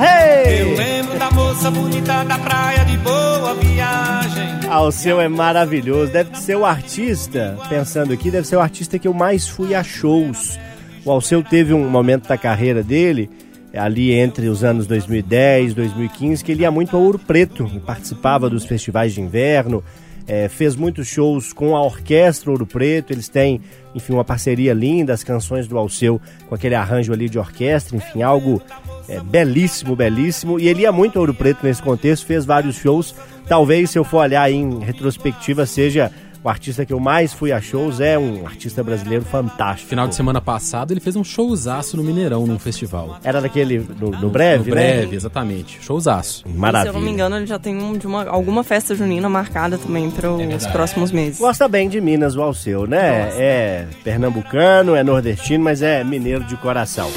Hey! 0.00 0.76
lembro 0.76 1.18
da 1.18 1.30
moça 1.30 1.70
bonita 1.70 2.24
da 2.24 2.38
praia 2.38 2.84
de 2.84 2.96
boa 2.98 3.54
viagem. 3.54 4.60
Ah, 4.68 4.82
o 4.82 4.92
seu 4.92 5.20
é 5.20 5.28
maravilhoso. 5.28 6.12
Deve 6.12 6.36
ser 6.38 6.56
o 6.56 6.64
artista, 6.64 7.58
pensando 7.68 8.12
aqui, 8.12 8.30
deve 8.30 8.46
ser 8.46 8.56
o 8.56 8.60
artista 8.60 8.98
que 8.98 9.08
eu 9.08 9.14
mais 9.14 9.48
fui 9.48 9.74
a 9.74 9.82
shows. 9.82 10.58
O 11.04 11.10
Alceu 11.10 11.42
teve 11.42 11.74
um 11.74 11.88
momento 11.88 12.28
da 12.28 12.38
carreira 12.38 12.82
dele, 12.82 13.28
ali 13.74 14.12
entre 14.12 14.48
os 14.48 14.62
anos 14.62 14.86
2010 14.86 15.74
2015, 15.74 16.44
que 16.44 16.52
ele 16.52 16.62
ia 16.62 16.70
muito 16.70 16.96
a 16.96 17.00
Ouro 17.00 17.18
Preto, 17.18 17.68
e 17.74 17.80
participava 17.80 18.48
dos 18.48 18.64
festivais 18.64 19.12
de 19.12 19.20
inverno, 19.20 19.82
eh, 20.28 20.48
fez 20.48 20.76
muitos 20.76 21.08
shows 21.08 21.52
com 21.52 21.76
a 21.76 21.82
Orquestra 21.82 22.52
Ouro 22.52 22.64
Preto, 22.64 23.12
eles 23.12 23.28
têm, 23.28 23.60
enfim, 23.94 24.12
uma 24.12 24.24
parceria 24.24 24.72
linda, 24.72 25.12
as 25.12 25.24
canções 25.24 25.66
do 25.66 25.76
Alceu 25.76 26.20
com 26.48 26.54
aquele 26.54 26.76
arranjo 26.76 27.12
ali 27.12 27.28
de 27.28 27.38
orquestra, 27.38 27.96
enfim, 27.96 28.22
algo 28.22 28.62
é, 29.08 29.18
belíssimo, 29.20 29.96
belíssimo. 29.96 30.60
E 30.60 30.68
ele 30.68 30.82
ia 30.82 30.92
muito 30.92 31.16
a 31.16 31.20
Ouro 31.20 31.34
Preto 31.34 31.66
nesse 31.66 31.82
contexto, 31.82 32.26
fez 32.26 32.44
vários 32.44 32.76
shows. 32.76 33.12
Talvez, 33.48 33.90
se 33.90 33.98
eu 33.98 34.04
for 34.04 34.18
olhar 34.18 34.48
em 34.50 34.78
retrospectiva, 34.78 35.66
seja 35.66 36.12
o 36.42 36.48
artista 36.48 36.84
que 36.84 36.92
eu 36.92 37.00
mais 37.00 37.32
fui 37.32 37.52
a 37.52 37.60
shows. 37.60 38.00
É 38.00 38.18
um 38.18 38.46
artista 38.46 38.82
brasileiro 38.82 39.24
fantástico. 39.24 39.88
Final 39.88 40.08
de 40.08 40.14
semana 40.14 40.40
passado, 40.40 40.92
ele 40.92 41.00
fez 41.00 41.16
um 41.16 41.24
showzaço 41.24 41.96
no 41.96 42.02
Mineirão, 42.02 42.46
num 42.46 42.58
festival. 42.58 43.18
Era 43.22 43.40
daquele, 43.40 43.86
no, 44.00 44.10
no 44.10 44.30
breve, 44.30 44.70
no 44.70 44.76
né? 44.76 44.94
breve, 44.96 45.16
exatamente. 45.16 45.78
Showzaço. 45.82 46.44
Maravilha. 46.48 46.92
Se 46.92 46.96
eu 46.96 47.00
não 47.00 47.06
me 47.06 47.12
engano, 47.12 47.36
ele 47.36 47.46
já 47.46 47.58
tem 47.58 47.76
um, 47.76 47.96
de 47.96 48.06
uma, 48.06 48.24
alguma 48.24 48.64
festa 48.64 48.94
junina 48.94 49.28
marcada 49.28 49.78
também 49.78 50.10
para 50.10 50.30
os 50.30 50.66
próximos 50.66 51.12
meses. 51.12 51.38
Gosta 51.38 51.68
bem 51.68 51.88
de 51.88 52.00
Minas, 52.00 52.36
o 52.36 52.42
Alceu, 52.42 52.86
né? 52.86 53.30
É 53.36 53.86
pernambucano, 54.04 54.94
é 54.94 55.02
nordestino, 55.02 55.64
mas 55.64 55.82
é 55.82 56.02
mineiro 56.02 56.44
de 56.44 56.56
coração. 56.56 57.10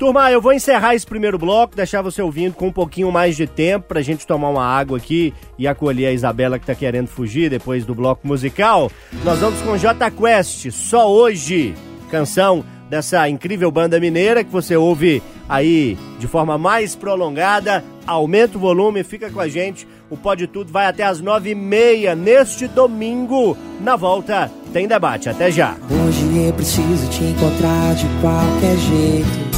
Turma, 0.00 0.32
eu 0.32 0.40
vou 0.40 0.54
encerrar 0.54 0.94
esse 0.94 1.04
primeiro 1.04 1.36
bloco, 1.36 1.76
deixar 1.76 2.00
você 2.00 2.22
ouvindo 2.22 2.54
com 2.54 2.68
um 2.68 2.72
pouquinho 2.72 3.12
mais 3.12 3.36
de 3.36 3.46
tempo 3.46 3.86
pra 3.86 4.00
gente 4.00 4.26
tomar 4.26 4.48
uma 4.48 4.64
água 4.64 4.96
aqui 4.96 5.34
e 5.58 5.68
acolher 5.68 6.06
a 6.06 6.12
Isabela 6.12 6.58
que 6.58 6.64
tá 6.64 6.74
querendo 6.74 7.06
fugir 7.06 7.50
depois 7.50 7.84
do 7.84 7.94
bloco 7.94 8.26
musical. 8.26 8.90
Nós 9.22 9.40
vamos 9.40 9.60
com 9.60 9.76
J 9.76 10.10
Quest, 10.10 10.70
só 10.70 11.06
hoje, 11.06 11.74
canção 12.10 12.64
dessa 12.88 13.28
incrível 13.28 13.70
banda 13.70 14.00
mineira 14.00 14.42
que 14.42 14.50
você 14.50 14.74
ouve 14.74 15.22
aí 15.46 15.98
de 16.18 16.26
forma 16.26 16.56
mais 16.56 16.96
prolongada. 16.96 17.84
Aumenta 18.06 18.56
o 18.56 18.60
volume, 18.60 19.04
fica 19.04 19.30
com 19.30 19.38
a 19.38 19.48
gente. 19.48 19.86
O 20.08 20.16
Pode 20.16 20.46
Tudo 20.46 20.72
vai 20.72 20.86
até 20.86 21.02
as 21.02 21.20
nove 21.20 21.50
e 21.50 21.54
meia 21.54 22.14
neste 22.14 22.66
domingo. 22.66 23.54
Na 23.82 23.96
volta 23.96 24.50
tem 24.72 24.88
debate. 24.88 25.28
Até 25.28 25.50
já. 25.50 25.76
Hoje 25.90 26.46
eu 26.46 26.54
preciso 26.54 27.06
te 27.10 27.22
encontrar 27.22 27.94
de 27.94 28.06
qualquer 28.22 28.78
jeito. 28.78 29.49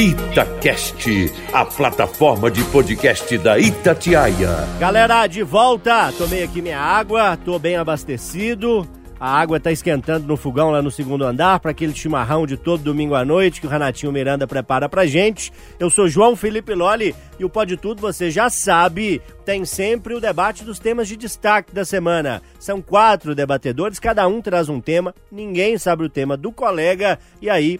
Itacast, 0.00 1.30
a 1.52 1.62
plataforma 1.62 2.50
de 2.50 2.64
podcast 2.64 3.36
da 3.36 3.58
Itatiaia. 3.58 4.48
Galera, 4.78 5.26
de 5.26 5.42
volta. 5.42 6.10
Tomei 6.16 6.42
aqui 6.42 6.62
minha 6.62 6.80
água, 6.80 7.36
tô 7.36 7.58
bem 7.58 7.76
abastecido. 7.76 8.88
A 9.20 9.38
água 9.38 9.60
tá 9.60 9.70
esquentando 9.70 10.26
no 10.26 10.38
fogão 10.38 10.70
lá 10.70 10.80
no 10.80 10.90
segundo 10.90 11.26
andar 11.26 11.60
para 11.60 11.72
aquele 11.72 11.94
chimarrão 11.94 12.46
de 12.46 12.56
todo 12.56 12.82
domingo 12.82 13.14
à 13.14 13.26
noite 13.26 13.60
que 13.60 13.66
o 13.66 13.70
Renatinho 13.70 14.10
Miranda 14.10 14.46
prepara 14.46 14.88
pra 14.88 15.04
gente. 15.04 15.52
Eu 15.78 15.90
sou 15.90 16.08
João 16.08 16.34
Felipe 16.34 16.74
Loli 16.74 17.14
e 17.38 17.44
o 17.44 17.50
Pode 17.50 17.76
Tudo, 17.76 18.00
você 18.00 18.30
já 18.30 18.48
sabe, 18.48 19.20
tem 19.44 19.66
sempre 19.66 20.14
o 20.14 20.20
debate 20.20 20.64
dos 20.64 20.78
temas 20.78 21.08
de 21.08 21.16
destaque 21.18 21.74
da 21.74 21.84
semana. 21.84 22.40
São 22.58 22.80
quatro 22.80 23.34
debatedores, 23.34 23.98
cada 23.98 24.26
um 24.26 24.40
traz 24.40 24.70
um 24.70 24.80
tema, 24.80 25.14
ninguém 25.30 25.76
sabe 25.76 26.04
o 26.04 26.08
tema 26.08 26.38
do 26.38 26.50
colega 26.50 27.18
e 27.42 27.50
aí 27.50 27.78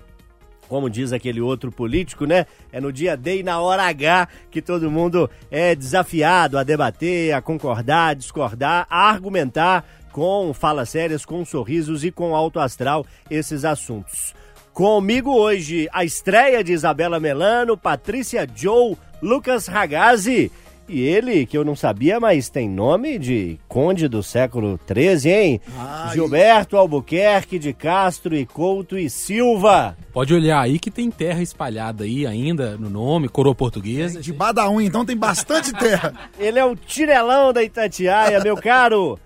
como 0.70 0.88
diz 0.88 1.12
aquele 1.12 1.40
outro 1.40 1.72
político, 1.72 2.24
né? 2.24 2.46
É 2.72 2.80
no 2.80 2.92
dia 2.92 3.16
D 3.16 3.40
e 3.40 3.42
na 3.42 3.60
hora 3.60 3.82
H 3.82 4.28
que 4.52 4.62
todo 4.62 4.88
mundo 4.88 5.28
é 5.50 5.74
desafiado 5.74 6.56
a 6.56 6.62
debater, 6.62 7.34
a 7.34 7.42
concordar, 7.42 8.10
a 8.10 8.14
discordar, 8.14 8.86
a 8.88 9.10
argumentar 9.10 9.84
com 10.12 10.54
falas 10.54 10.88
sérias, 10.88 11.24
com 11.24 11.44
sorrisos 11.44 12.04
e 12.04 12.12
com 12.12 12.36
alto 12.36 12.60
astral 12.60 13.04
esses 13.28 13.64
assuntos. 13.64 14.32
Comigo 14.72 15.34
hoje 15.34 15.88
a 15.92 16.04
estreia 16.04 16.62
de 16.62 16.72
Isabela 16.72 17.18
Melano, 17.18 17.76
Patrícia 17.76 18.46
Joe, 18.54 18.96
Lucas 19.20 19.66
Ragazzi 19.66 20.52
E 20.92 21.02
ele, 21.02 21.46
que 21.46 21.56
eu 21.56 21.64
não 21.64 21.76
sabia, 21.76 22.18
mas 22.18 22.48
tem 22.48 22.68
nome 22.68 23.16
de 23.16 23.60
conde 23.68 24.08
do 24.08 24.24
século 24.24 24.78
XIII, 24.92 25.32
hein? 25.32 25.60
Ai. 25.78 26.14
Gilberto 26.14 26.76
Albuquerque 26.76 27.60
de 27.60 27.72
Castro 27.72 28.34
e 28.34 28.44
Couto 28.44 28.98
e 28.98 29.08
Silva. 29.08 29.96
Pode 30.12 30.34
olhar 30.34 30.60
aí 30.60 30.80
que 30.80 30.90
tem 30.90 31.08
terra 31.08 31.40
espalhada 31.40 32.02
aí 32.02 32.26
ainda 32.26 32.76
no 32.76 32.90
nome, 32.90 33.28
coroa 33.28 33.54
portuguesa. 33.54 34.20
De 34.20 34.32
da 34.32 34.68
unha, 34.68 34.88
então 34.88 35.04
tem 35.04 35.16
bastante 35.16 35.72
terra. 35.72 36.12
Ele 36.40 36.58
é 36.58 36.64
o 36.64 36.74
tirelão 36.74 37.52
da 37.52 37.62
Itatiaia, 37.62 38.40
meu 38.40 38.56
caro. 38.56 39.16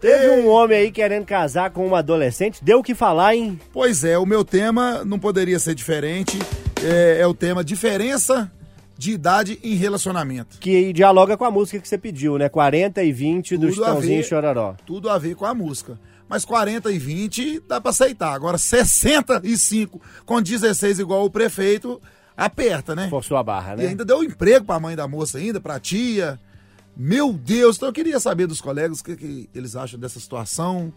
Teve 0.00 0.30
um 0.30 0.48
homem 0.48 0.78
aí 0.78 0.90
querendo 0.90 1.26
casar 1.26 1.68
com 1.70 1.86
uma 1.86 1.98
adolescente, 1.98 2.64
deu 2.64 2.78
o 2.78 2.82
que 2.82 2.94
falar, 2.94 3.34
hein? 3.34 3.60
Pois 3.70 4.04
é, 4.04 4.18
o 4.18 4.24
meu 4.24 4.42
tema 4.42 5.04
não 5.04 5.18
poderia 5.18 5.58
ser 5.58 5.74
diferente. 5.74 6.38
É, 6.82 7.18
é 7.20 7.26
o 7.26 7.34
tema 7.34 7.62
diferença 7.62 8.50
de 9.00 9.12
idade 9.12 9.58
em 9.64 9.76
relacionamento. 9.76 10.58
Que 10.58 10.92
dialoga 10.92 11.34
com 11.34 11.46
a 11.46 11.50
música 11.50 11.80
que 11.80 11.88
você 11.88 11.96
pediu, 11.96 12.36
né? 12.36 12.50
40 12.50 13.02
e 13.02 13.10
20 13.10 13.56
do 13.56 13.70
Tudo 13.70 13.82
a 13.82 13.86
Chitãozinho 13.86 14.14
ver. 14.16 14.20
e 14.20 14.28
Chororó. 14.28 14.74
Tudo 14.84 15.08
a 15.08 15.16
ver 15.16 15.34
com 15.36 15.46
a 15.46 15.54
música. 15.54 15.98
Mas 16.28 16.44
40 16.44 16.92
e 16.92 16.98
20 16.98 17.60
dá 17.66 17.80
pra 17.80 17.92
aceitar. 17.92 18.34
Agora 18.34 18.58
65 18.58 19.98
com 20.26 20.42
16 20.42 20.98
igual 20.98 21.24
o 21.24 21.30
prefeito, 21.30 21.98
aperta, 22.36 22.94
né? 22.94 23.08
Forçou 23.08 23.38
a 23.38 23.42
barra, 23.42 23.74
né? 23.74 23.84
E 23.84 23.86
ainda 23.86 24.04
deu 24.04 24.22
emprego 24.22 24.66
pra 24.66 24.78
mãe 24.78 24.94
da 24.94 25.08
moça 25.08 25.38
ainda, 25.38 25.58
pra 25.58 25.80
tia. 25.80 26.38
Meu 26.94 27.32
Deus, 27.32 27.76
então 27.76 27.88
eu 27.88 27.94
queria 27.94 28.20
saber 28.20 28.46
dos 28.46 28.60
colegas 28.60 29.00
o 29.00 29.04
que, 29.04 29.16
que 29.16 29.48
eles 29.54 29.76
acham 29.76 29.98
dessa 29.98 30.20
situação. 30.20 30.92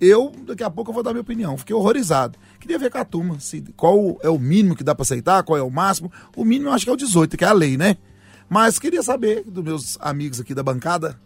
Eu, 0.00 0.32
daqui 0.46 0.62
a 0.62 0.70
pouco, 0.70 0.90
eu 0.90 0.94
vou 0.94 1.02
dar 1.02 1.10
minha 1.10 1.22
opinião. 1.22 1.56
Fiquei 1.56 1.74
horrorizado. 1.74 2.38
Queria 2.60 2.78
ver 2.78 2.90
com 2.90 2.98
a 2.98 3.04
turma 3.04 3.40
se, 3.40 3.62
qual 3.76 4.18
é 4.22 4.28
o 4.28 4.38
mínimo 4.38 4.76
que 4.76 4.84
dá 4.84 4.94
pra 4.94 5.02
aceitar, 5.02 5.42
qual 5.42 5.58
é 5.58 5.62
o 5.62 5.70
máximo. 5.70 6.12
O 6.36 6.44
mínimo 6.44 6.68
eu 6.68 6.72
acho 6.74 6.84
que 6.84 6.90
é 6.90 6.92
o 6.92 6.96
18, 6.96 7.36
que 7.36 7.44
é 7.44 7.48
a 7.48 7.52
lei, 7.52 7.76
né? 7.76 7.96
Mas 8.48 8.78
queria 8.78 9.02
saber 9.02 9.42
dos 9.44 9.64
meus 9.64 9.98
amigos 10.00 10.40
aqui 10.40 10.54
da 10.54 10.62
bancada. 10.62 11.18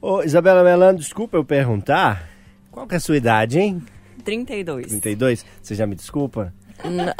Ô, 0.00 0.22
Isabela 0.22 0.64
Melano, 0.64 0.98
desculpa 0.98 1.36
eu 1.36 1.44
perguntar. 1.44 2.28
Qual 2.70 2.86
que 2.86 2.94
é 2.94 2.96
a 2.96 3.00
sua 3.00 3.16
idade, 3.16 3.58
hein? 3.58 3.82
32. 4.24 4.86
32? 4.86 5.44
Você 5.60 5.74
já 5.74 5.86
me 5.86 5.94
desculpa? 5.94 6.54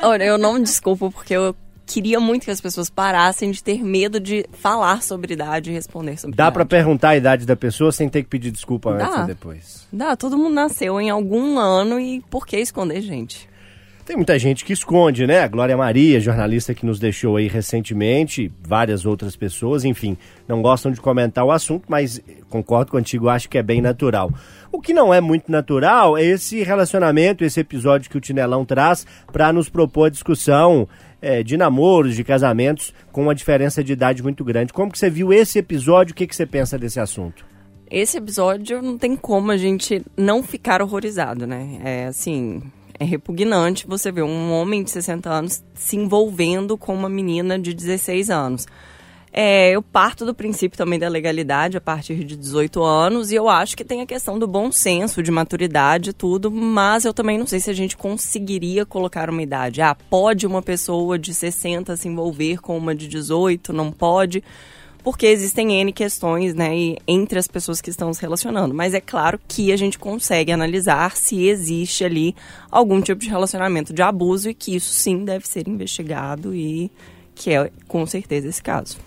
Olha, 0.03 0.25
eu 0.25 0.39
não 0.39 0.55
me 0.55 0.63
desculpo 0.63 1.11
porque 1.11 1.35
eu 1.35 1.55
queria 1.87 2.21
muito 2.21 2.45
que 2.45 2.51
as 2.51 2.61
pessoas 2.61 2.89
parassem 2.89 3.51
de 3.51 3.63
ter 3.63 3.83
medo 3.83 4.19
de 4.19 4.47
falar 4.53 5.03
sobre 5.03 5.35
idade 5.35 5.71
e 5.71 5.75
responder 5.75 6.19
sobre 6.19 6.37
Dá 6.37 6.45
idade. 6.45 6.55
pra 6.55 6.65
perguntar 6.65 7.11
a 7.11 7.17
idade 7.17 7.47
da 7.47 7.57
pessoa 7.57 7.93
sem 7.93 8.09
ter 8.09 8.23
que 8.23 8.29
pedir 8.29 8.51
desculpa 8.51 8.95
Dá. 8.95 9.07
antes 9.07 9.19
e 9.19 9.27
depois. 9.27 9.89
Dá, 9.93 10.17
todo 10.17 10.37
mundo 10.39 10.55
nasceu 10.55 11.01
em 11.01 11.11
algum 11.11 11.59
ano 11.59 11.99
e 12.01 12.21
por 12.31 12.47
que 12.47 12.57
esconder, 12.59 13.01
gente? 13.03 13.51
Tem 14.05 14.17
muita 14.17 14.37
gente 14.37 14.65
que 14.65 14.73
esconde, 14.73 15.29
né? 15.29 15.41
A 15.41 15.49
Glória 15.49 15.77
Maria, 15.77 16.19
jornalista 16.19 16.75
que 16.75 16.85
nos 16.85 16.99
deixou 16.99 17.37
aí 17.37 17.47
recentemente, 17.47 18.51
várias 18.61 19.07
outras 19.07 19.37
pessoas, 19.37 19.85
enfim, 19.85 20.19
não 20.49 20.61
gostam 20.61 20.91
de 20.91 21.01
comentar 21.01 21.45
o 21.45 21.53
assunto, 21.53 21.85
mas 21.89 22.21
concordo 22.51 22.91
contigo, 22.91 23.29
acho 23.29 23.49
que 23.49 23.57
é 23.57 23.63
bem 23.63 23.81
natural. 23.81 24.33
O 24.73 24.81
que 24.81 24.93
não 24.93 25.15
é 25.15 25.21
muito 25.21 25.53
natural 25.53 26.19
é 26.19 26.25
esse 26.25 26.65
relacionamento, 26.65 27.45
esse 27.45 27.61
episódio 27.61 28.11
que 28.11 28.17
o 28.17 28.21
Tinelão 28.21 28.65
traz 28.65 29.07
para 29.33 29.53
nos 29.53 29.69
propor 29.69 30.07
a 30.07 30.11
discussão 30.11 30.89
eh, 31.23 31.43
de 31.43 31.57
namoros, 31.57 32.17
de 32.17 32.25
casamentos, 32.25 32.93
com 33.11 33.23
uma 33.23 33.35
diferença 33.35 33.83
de 33.83 33.93
idade 33.93 34.23
muito 34.23 34.45
grande. 34.45 34.73
Como 34.73 34.91
que 34.91 34.99
você 34.99 35.09
viu 35.09 35.33
esse 35.33 35.59
episódio? 35.59 36.13
O 36.13 36.15
que, 36.15 36.27
que 36.27 36.37
você 36.37 36.45
pensa 36.45 36.77
desse 36.77 36.99
assunto? 37.01 37.47
Esse 37.91 38.19
episódio 38.19 38.83
não 38.83 38.99
tem 38.99 39.15
como 39.15 39.53
a 39.53 39.57
gente 39.57 40.03
não 40.17 40.43
ficar 40.43 40.83
horrorizado, 40.83 41.47
né? 41.47 41.81
É 41.85 42.07
assim, 42.07 42.63
é 42.99 43.05
repugnante 43.05 43.87
você 43.87 44.11
ver 44.11 44.23
um 44.23 44.53
homem 44.53 44.83
de 44.83 44.91
60 44.91 45.31
anos 45.31 45.63
se 45.75 45.97
envolvendo 45.97 46.77
com 46.77 46.95
uma 46.95 47.09
menina 47.09 47.59
de 47.59 47.75
16 47.75 48.31
anos. 48.31 48.67
É, 49.35 49.71
eu 49.71 49.81
parto 49.81 50.27
do 50.27 50.35
princípio 50.35 50.77
também 50.77 50.99
da 50.99 51.09
legalidade 51.09 51.79
a 51.79 51.81
partir 51.81 52.23
de 52.23 52.37
18 52.37 52.83
anos 52.83 53.33
e 53.33 53.35
eu 53.35 53.49
acho 53.49 53.75
que 53.75 53.83
tem 53.83 54.03
a 54.03 54.07
questão 54.07 54.39
do 54.39 54.47
bom 54.47 54.71
senso, 54.71 55.23
de 55.23 55.31
maturidade 55.31 56.11
e 56.11 56.13
tudo, 56.13 56.51
mas 56.51 57.07
eu 57.07 57.15
também 57.15 57.39
não 57.39 57.47
sei 57.47 57.59
se 57.59 57.71
a 57.71 57.73
gente 57.73 57.97
conseguiria 57.97 58.85
colocar 58.85 59.31
uma 59.31 59.41
idade. 59.41 59.81
Ah, 59.81 59.95
pode 59.95 60.47
uma 60.47 60.61
pessoa 60.61 61.19
de 61.19 61.33
60 61.33 61.97
se 61.97 62.09
envolver 62.09 62.61
com 62.61 62.77
uma 62.77 62.95
de 62.95 63.09
18? 63.09 63.73
Não 63.73 63.91
pode? 63.91 64.45
Porque 65.03 65.27
existem 65.27 65.81
N 65.81 65.93
questões, 65.95 66.55
né, 66.55 66.69
entre 67.09 67.39
as 67.39 67.49
pessoas 67.49 67.81
que 67.81 67.89
estão 67.89 68.13
se 68.13 68.21
relacionando. 68.21 68.75
Mas 68.75 68.93
é 68.93 69.01
claro 69.01 69.41
que 69.49 69.73
a 69.73 69.79
gente 69.79 69.99
consegue 69.99 70.53
analisar 70.53 71.17
se 71.17 71.47
existe 71.47 72.05
ali 72.05 72.37
algum 72.71 73.01
tipo 73.01 73.23
de 73.23 73.31
relacionamento 73.31 73.95
de 73.95 74.03
abuso 74.03 74.51
e 74.51 74.55
que 74.55 74.77
isso 74.77 74.93
sim 74.93 75.25
deve 75.25 75.49
ser 75.49 75.67
investigado 75.67 76.55
e 76.55 76.91
que 77.35 77.51
é 77.51 77.71
com 77.89 78.05
certeza 78.05 78.47
esse 78.47 78.63
caso. 78.63 78.99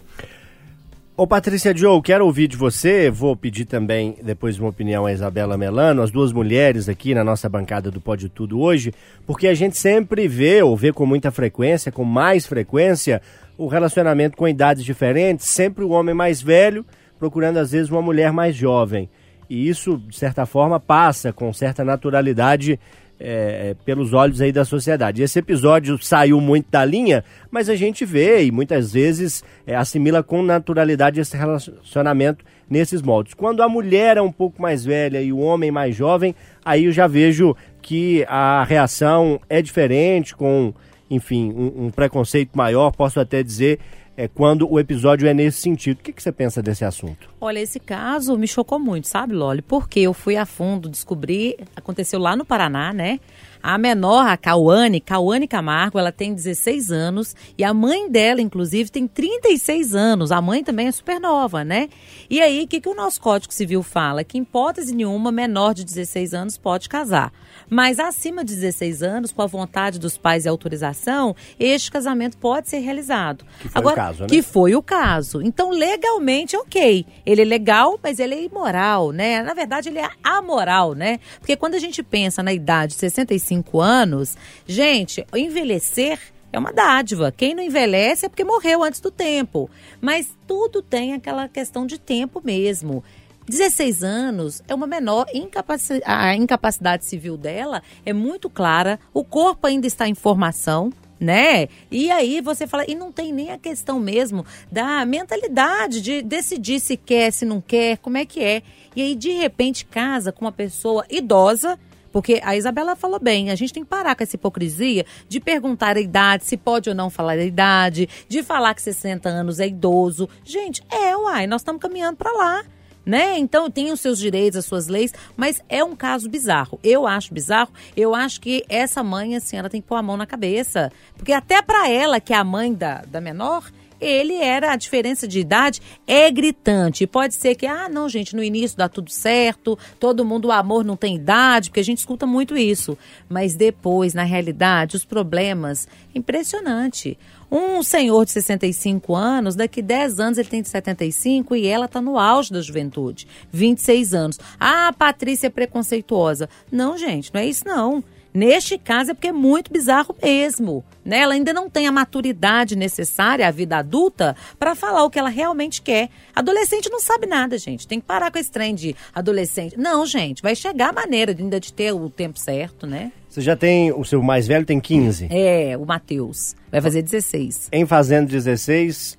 Ô 1.17 1.25
Patrícia 1.25 1.74
Joe, 1.74 2.01
quero 2.01 2.25
ouvir 2.25 2.45
de 2.45 2.57
você, 2.57 3.10
vou 3.10 3.38
pedir 3.38 3.63
também 3.63 4.17
depois 4.22 4.60
uma 4.60 4.67
opinião 4.67 5.05
a 5.05 5.13
Isabela 5.13 5.57
Melano, 5.57 6.01
as 6.01 6.12
duas 6.12 6.34
mulheres 6.34 6.89
aqui 6.89 7.15
na 7.15 7.24
nossa 7.24 7.48
bancada 7.48 7.89
do 7.89 8.01
Pode 8.01 8.27
Tudo 8.27 8.60
hoje, 8.60 8.93
porque 9.25 9.48
a 9.48 9.53
gente 9.53 9.77
sempre 9.77 10.27
vê, 10.27 10.62
ou 10.62 10.75
vê 10.75 10.91
com 10.91 11.05
muita 11.05 11.31
frequência, 11.31 11.89
com 11.89 12.03
mais 12.03 12.45
frequência, 12.45 13.22
o 13.57 13.67
relacionamento 13.67 14.36
com 14.36 14.45
idades 14.45 14.84
diferentes, 14.84 15.48
sempre 15.48 15.86
o 15.86 15.91
homem 15.91 16.13
mais 16.13 16.41
velho 16.41 16.86
procurando 17.17 17.60
às 17.60 17.72
vezes 17.72 17.89
uma 17.89 18.01
mulher 18.01 18.34
mais 18.34 18.53
jovem. 18.53 19.10
E 19.50 19.69
isso, 19.69 19.98
de 20.10 20.17
certa 20.17 20.45
forma, 20.45 20.81
passa 20.81 21.31
com 21.31 21.53
certa 21.53 21.81
naturalidade 21.86 22.77
é, 23.19 23.69
é, 23.69 23.75
pelos 23.86 24.13
olhos 24.13 24.41
aí 24.41 24.51
da 24.51 24.65
sociedade. 24.65 25.24
Esse 25.24 25.39
episódio 25.39 25.98
saiu 26.01 26.41
muito 26.41 26.69
da 26.69 26.84
linha, 26.84 27.24
mas 27.50 27.69
a 27.69 27.75
gente 27.75 28.03
vê 28.05 28.43
e 28.43 28.51
muitas 28.51 28.91
vezes 28.91 29.43
é, 29.65 29.75
assimila 29.75 30.22
com 30.22 30.41
naturalidade 30.41 31.19
esse 31.19 31.36
relacionamento 31.38 32.43
nesses 32.69 33.01
moldes. 33.01 33.34
Quando 33.34 33.62
a 33.62 33.69
mulher 33.69 34.17
é 34.17 34.22
um 34.22 34.31
pouco 34.31 34.62
mais 34.62 34.84
velha 34.84 35.22
e 35.22 35.31
o 35.31 35.39
homem 35.39 35.72
mais 35.72 35.95
jovem, 35.95 36.36
aí 36.63 36.86
eu 36.86 36.91
já 36.91 37.07
vejo 37.07 37.55
que 37.81 38.25
a 38.27 38.63
reação 38.63 39.39
é 39.48 39.62
diferente, 39.62 40.36
com, 40.36 40.74
enfim, 41.10 41.53
um, 41.55 41.86
um 41.86 41.89
preconceito 41.89 42.51
maior, 42.53 42.91
posso 42.91 43.19
até 43.19 43.41
dizer, 43.43 43.79
é, 44.17 44.27
quando 44.27 44.72
o 44.72 44.79
episódio 44.79 45.27
é 45.27 45.34
nesse 45.34 45.62
sentido. 45.62 46.00
O 46.00 46.03
que, 46.03 46.13
que 46.13 46.24
você 46.24 46.31
pensa 46.31 46.62
desse 46.62 46.86
assunto? 46.86 47.29
Olha, 47.39 47.60
esse 47.60 47.79
caso 47.79 48.38
me 48.38 48.48
chocou 48.48 48.79
muito, 48.79 49.07
sabe, 49.07 49.34
Loli? 49.34 49.62
Porque 49.62 50.00
eu 50.00 50.13
fui 50.13 50.38
a 50.38 50.45
fundo 50.45 50.88
descobrir, 50.88 51.57
aconteceu 51.75 52.19
lá 52.19 52.36
no 52.36 52.45
Paraná, 52.45 52.93
né? 52.93 53.19
A 53.62 53.77
menor, 53.77 54.27
a 54.27 54.38
Cauane, 54.38 55.01
Cauane 55.01 55.48
Camargo, 55.48 55.98
ela 55.98 56.12
tem 56.12 56.34
16 56.34 56.91
anos 56.91 57.36
e 57.57 57.63
a 57.63 57.74
mãe 57.74 58.10
dela, 58.10 58.39
inclusive, 58.39 58.91
tem 58.91 59.07
36 59.07 59.95
anos. 59.95 60.31
A 60.31 60.39
mãe 60.39 60.63
também 60.63 60.88
é 60.88 60.91
super 60.91 61.19
nova, 61.19 61.63
né? 61.63 61.89
E 62.29 62.41
aí, 62.41 62.63
o 62.63 62.67
que, 62.67 62.79
que 62.79 62.89
o 62.89 62.93
nosso 62.93 63.19
Código 63.19 63.51
Civil 63.51 63.81
fala? 63.81 64.24
Que 64.24 64.38
em 64.38 64.41
hipótese 64.41 64.95
nenhuma, 64.95 65.31
menor 65.31 65.74
de 65.74 65.84
16 65.84 66.34
anos 66.34 66.57
pode 66.57 66.88
casar. 66.88 67.34
Mas 67.69 68.00
acima 68.00 68.43
de 68.43 68.53
16 68.55 69.03
anos, 69.03 69.31
com 69.31 69.41
a 69.41 69.48
vontade 69.48 70.00
dos 70.00 70.17
pais 70.17 70.45
e 70.45 70.50
autorização, 70.50 71.36
este 71.60 71.91
casamento 71.91 72.38
pode 72.38 72.69
ser 72.69 72.79
realizado. 72.79 73.45
Que 73.60 73.69
foi 73.69 73.84
o 73.84 73.95
caso, 73.95 74.22
né? 74.22 74.27
Que 74.27 74.41
foi 74.41 74.75
o 74.75 74.84
caso. 74.84 75.41
Então, 75.41 75.69
legalmente, 75.69 76.55
ok. 76.55 77.05
Ele 77.25 77.41
é 77.41 77.45
legal, 77.45 78.00
mas 78.01 78.19
ele 78.19 78.36
é 78.36 78.43
imoral, 78.43 79.12
né? 79.12 79.41
Na 79.43 79.53
verdade, 79.53 79.89
ele 79.89 80.00
é 80.00 80.10
amoral, 80.24 80.93
né? 80.93 81.19
Porque 81.39 81.55
quando 81.55 81.75
a 81.75 81.79
gente 81.79 82.01
pensa 82.03 82.43
na 82.43 82.53
idade 82.53 82.93
de 82.93 83.00
65 83.00 83.79
anos, 83.79 84.38
gente, 84.65 85.25
envelhecer 85.34 86.19
é 86.55 86.60
uma 86.60 86.72
dádiva. 86.72 87.34
Quem 87.36 87.53
não 87.53 87.62
envelhece 87.62 88.25
é 88.25 88.29
porque 88.29 88.43
morreu 88.43 88.81
antes 88.81 89.01
do 89.01 89.12
tempo. 89.12 89.69
Mas 90.00 90.29
tudo 90.48 90.81
tem 90.81 91.13
aquela 91.13 91.50
questão 91.50 91.86
de 91.86 92.00
tempo 92.00 92.41
mesmo. 92.43 93.03
16 93.47 94.03
anos 94.03 94.63
é 94.67 94.73
uma 94.73 94.87
menor 94.87 95.27
incapaci 95.33 96.01
a 96.03 96.35
incapacidade 96.35 97.05
civil 97.05 97.37
dela 97.37 97.83
é 98.05 98.11
muito 98.11 98.49
clara, 98.49 98.99
o 99.13 99.23
corpo 99.23 99.67
ainda 99.67 99.85
está 99.85 100.07
em 100.07 100.15
formação, 100.15 100.91
né? 101.19 101.67
E 101.91 102.09
aí 102.11 102.41
você 102.41 102.65
fala, 102.65 102.85
e 102.87 102.95
não 102.95 103.11
tem 103.11 103.31
nem 103.31 103.51
a 103.51 103.57
questão 103.57 103.99
mesmo 103.99 104.45
da 104.71 105.05
mentalidade 105.05 106.01
de 106.01 106.21
decidir 106.21 106.79
se 106.79 106.97
quer, 106.97 107.31
se 107.31 107.45
não 107.45 107.61
quer, 107.61 107.97
como 107.99 108.17
é 108.17 108.25
que 108.25 108.43
é. 108.43 108.63
E 108.95 109.01
aí 109.01 109.15
de 109.15 109.31
repente 109.31 109.85
casa 109.85 110.31
com 110.31 110.45
uma 110.45 110.51
pessoa 110.51 111.05
idosa, 111.09 111.79
porque 112.11 112.39
a 112.43 112.55
Isabela 112.55 112.95
falou 112.95 113.19
bem, 113.19 113.51
a 113.51 113.55
gente 113.55 113.73
tem 113.73 113.83
que 113.83 113.89
parar 113.89 114.15
com 114.15 114.23
essa 114.23 114.35
hipocrisia 114.35 115.05
de 115.29 115.39
perguntar 115.39 115.97
a 115.97 116.01
idade, 116.01 116.45
se 116.45 116.57
pode 116.57 116.89
ou 116.89 116.95
não 116.95 117.09
falar 117.09 117.33
a 117.33 117.45
idade, 117.45 118.09
de 118.27 118.41
falar 118.41 118.73
que 118.73 118.81
60 118.81 119.29
anos 119.29 119.59
é 119.59 119.67
idoso. 119.67 120.27
Gente, 120.43 120.81
é, 120.89 121.15
uai, 121.15 121.45
nós 121.45 121.61
estamos 121.61 121.81
caminhando 121.81 122.17
para 122.17 122.31
lá 122.31 122.63
né? 123.05 123.38
Então 123.38 123.69
tem 123.69 123.91
os 123.91 124.00
seus 124.00 124.17
direitos, 124.17 124.57
as 124.57 124.65
suas 124.65 124.88
leis, 124.88 125.13
mas 125.38 125.62
é 125.69 125.83
um 125.83 125.95
caso 125.95 126.29
bizarro. 126.29 126.79
Eu 126.83 127.05
acho 127.05 127.33
bizarro. 127.33 127.71
Eu 127.95 128.15
acho 128.15 128.41
que 128.41 128.65
essa 128.67 129.03
mãe, 129.03 129.35
assim, 129.35 129.57
ela 129.57 129.69
tem 129.69 129.81
que 129.81 129.88
pôr 129.88 129.95
a 129.95 130.01
mão 130.01 130.17
na 130.17 130.25
cabeça, 130.25 130.91
porque 131.15 131.31
até 131.31 131.62
para 131.62 131.89
ela, 131.89 132.19
que 132.19 132.33
é 132.33 132.38
a 132.38 132.43
mãe 132.43 132.74
da, 132.74 133.03
da 133.07 133.21
menor, 133.21 133.71
ele 134.00 134.35
era 134.35 134.71
a 134.71 134.75
diferença 134.75 135.27
de 135.27 135.39
idade 135.39 135.81
é 136.05 136.29
gritante. 136.29 137.07
Pode 137.07 137.35
ser 137.35 137.55
que, 137.55 137.65
ah, 137.65 137.88
não, 137.89 138.09
gente, 138.09 138.35
no 138.35 138.43
início 138.43 138.77
dá 138.77 138.89
tudo 138.89 139.09
certo, 139.09 139.77
todo 140.00 140.25
mundo, 140.25 140.50
o 140.50 140.51
amor 140.51 140.83
não 140.83 140.97
tem 140.97 141.15
idade, 141.15 141.69
porque 141.69 141.79
a 141.79 141.83
gente 141.83 142.00
escuta 142.00 142.25
muito 142.25 142.57
isso. 142.57 142.97
Mas 143.29 143.55
depois, 143.55 144.13
na 144.13 144.24
realidade, 144.24 144.95
os 144.95 145.05
problemas, 145.05 145.88
impressionante. 146.13 147.17
Um 147.57 147.81
senhor 147.81 148.25
de 148.25 148.31
65 148.31 149.15
anos, 149.15 149.55
daqui 149.55 149.81
10 149.81 150.19
anos 150.19 150.38
ele 150.38 150.50
tem 150.50 150.62
de 150.62 150.67
75 150.67 151.55
e 151.55 151.65
ela 151.65 151.85
está 151.85 152.01
no 152.01 152.19
auge 152.19 152.51
da 152.51 152.59
juventude, 152.59 153.25
26 153.50 154.13
anos. 154.13 154.39
Ah, 154.59 154.89
a 154.89 154.93
Patrícia 154.93 155.47
é 155.47 155.50
preconceituosa. 155.50 156.50
Não, 156.69 156.97
gente, 156.97 157.33
não 157.33 157.39
é 157.39 157.45
isso 157.45 157.63
não. 157.65 158.03
Neste 158.33 158.77
caso 158.77 159.12
é 159.12 159.13
porque 159.13 159.29
é 159.29 159.31
muito 159.31 159.71
bizarro 159.71 160.13
mesmo. 160.21 160.83
Né? 161.05 161.19
Ela 161.19 161.35
ainda 161.35 161.53
não 161.53 161.69
tem 161.69 161.88
a 161.88 161.93
maturidade 161.93 162.75
necessária 162.75 163.47
à 163.47 163.51
vida 163.51 163.77
adulta 163.77 164.35
para 164.59 164.75
falar 164.75 165.05
o 165.05 165.09
que 165.09 165.17
ela 165.17 165.29
realmente 165.29 165.81
quer. 165.81 166.09
Adolescente 166.35 166.89
não 166.91 167.00
sabe 167.00 167.25
nada, 167.25 167.57
gente. 167.57 167.88
Tem 167.88 168.01
que 168.01 168.05
parar 168.05 168.33
com 168.33 168.38
esse 168.38 168.51
trem 168.51 168.75
de 168.75 168.93
adolescente. 169.13 169.79
Não, 169.79 170.05
gente, 170.05 170.41
vai 170.41 170.57
chegar 170.57 170.89
a 170.89 170.93
maneira 170.93 171.33
ainda 171.39 171.57
de 171.57 171.71
ter 171.71 171.93
o 171.93 172.09
tempo 172.09 172.38
certo, 172.38 172.85
né? 172.85 173.13
Você 173.35 173.41
já 173.41 173.57
tem, 173.57 173.91
o 173.91 174.05
seu 174.05 174.23
mais 174.23 174.47
velho 174.47 174.65
tem 174.65 174.79
15. 174.79 175.27
É, 175.29 175.75
o 175.77 175.85
Matheus. 175.85 176.55
Vai 176.71 176.79
fazer 176.79 177.01
16. 177.01 177.67
Em 177.69 177.85
fazendo 177.85 178.29
16, 178.29 179.17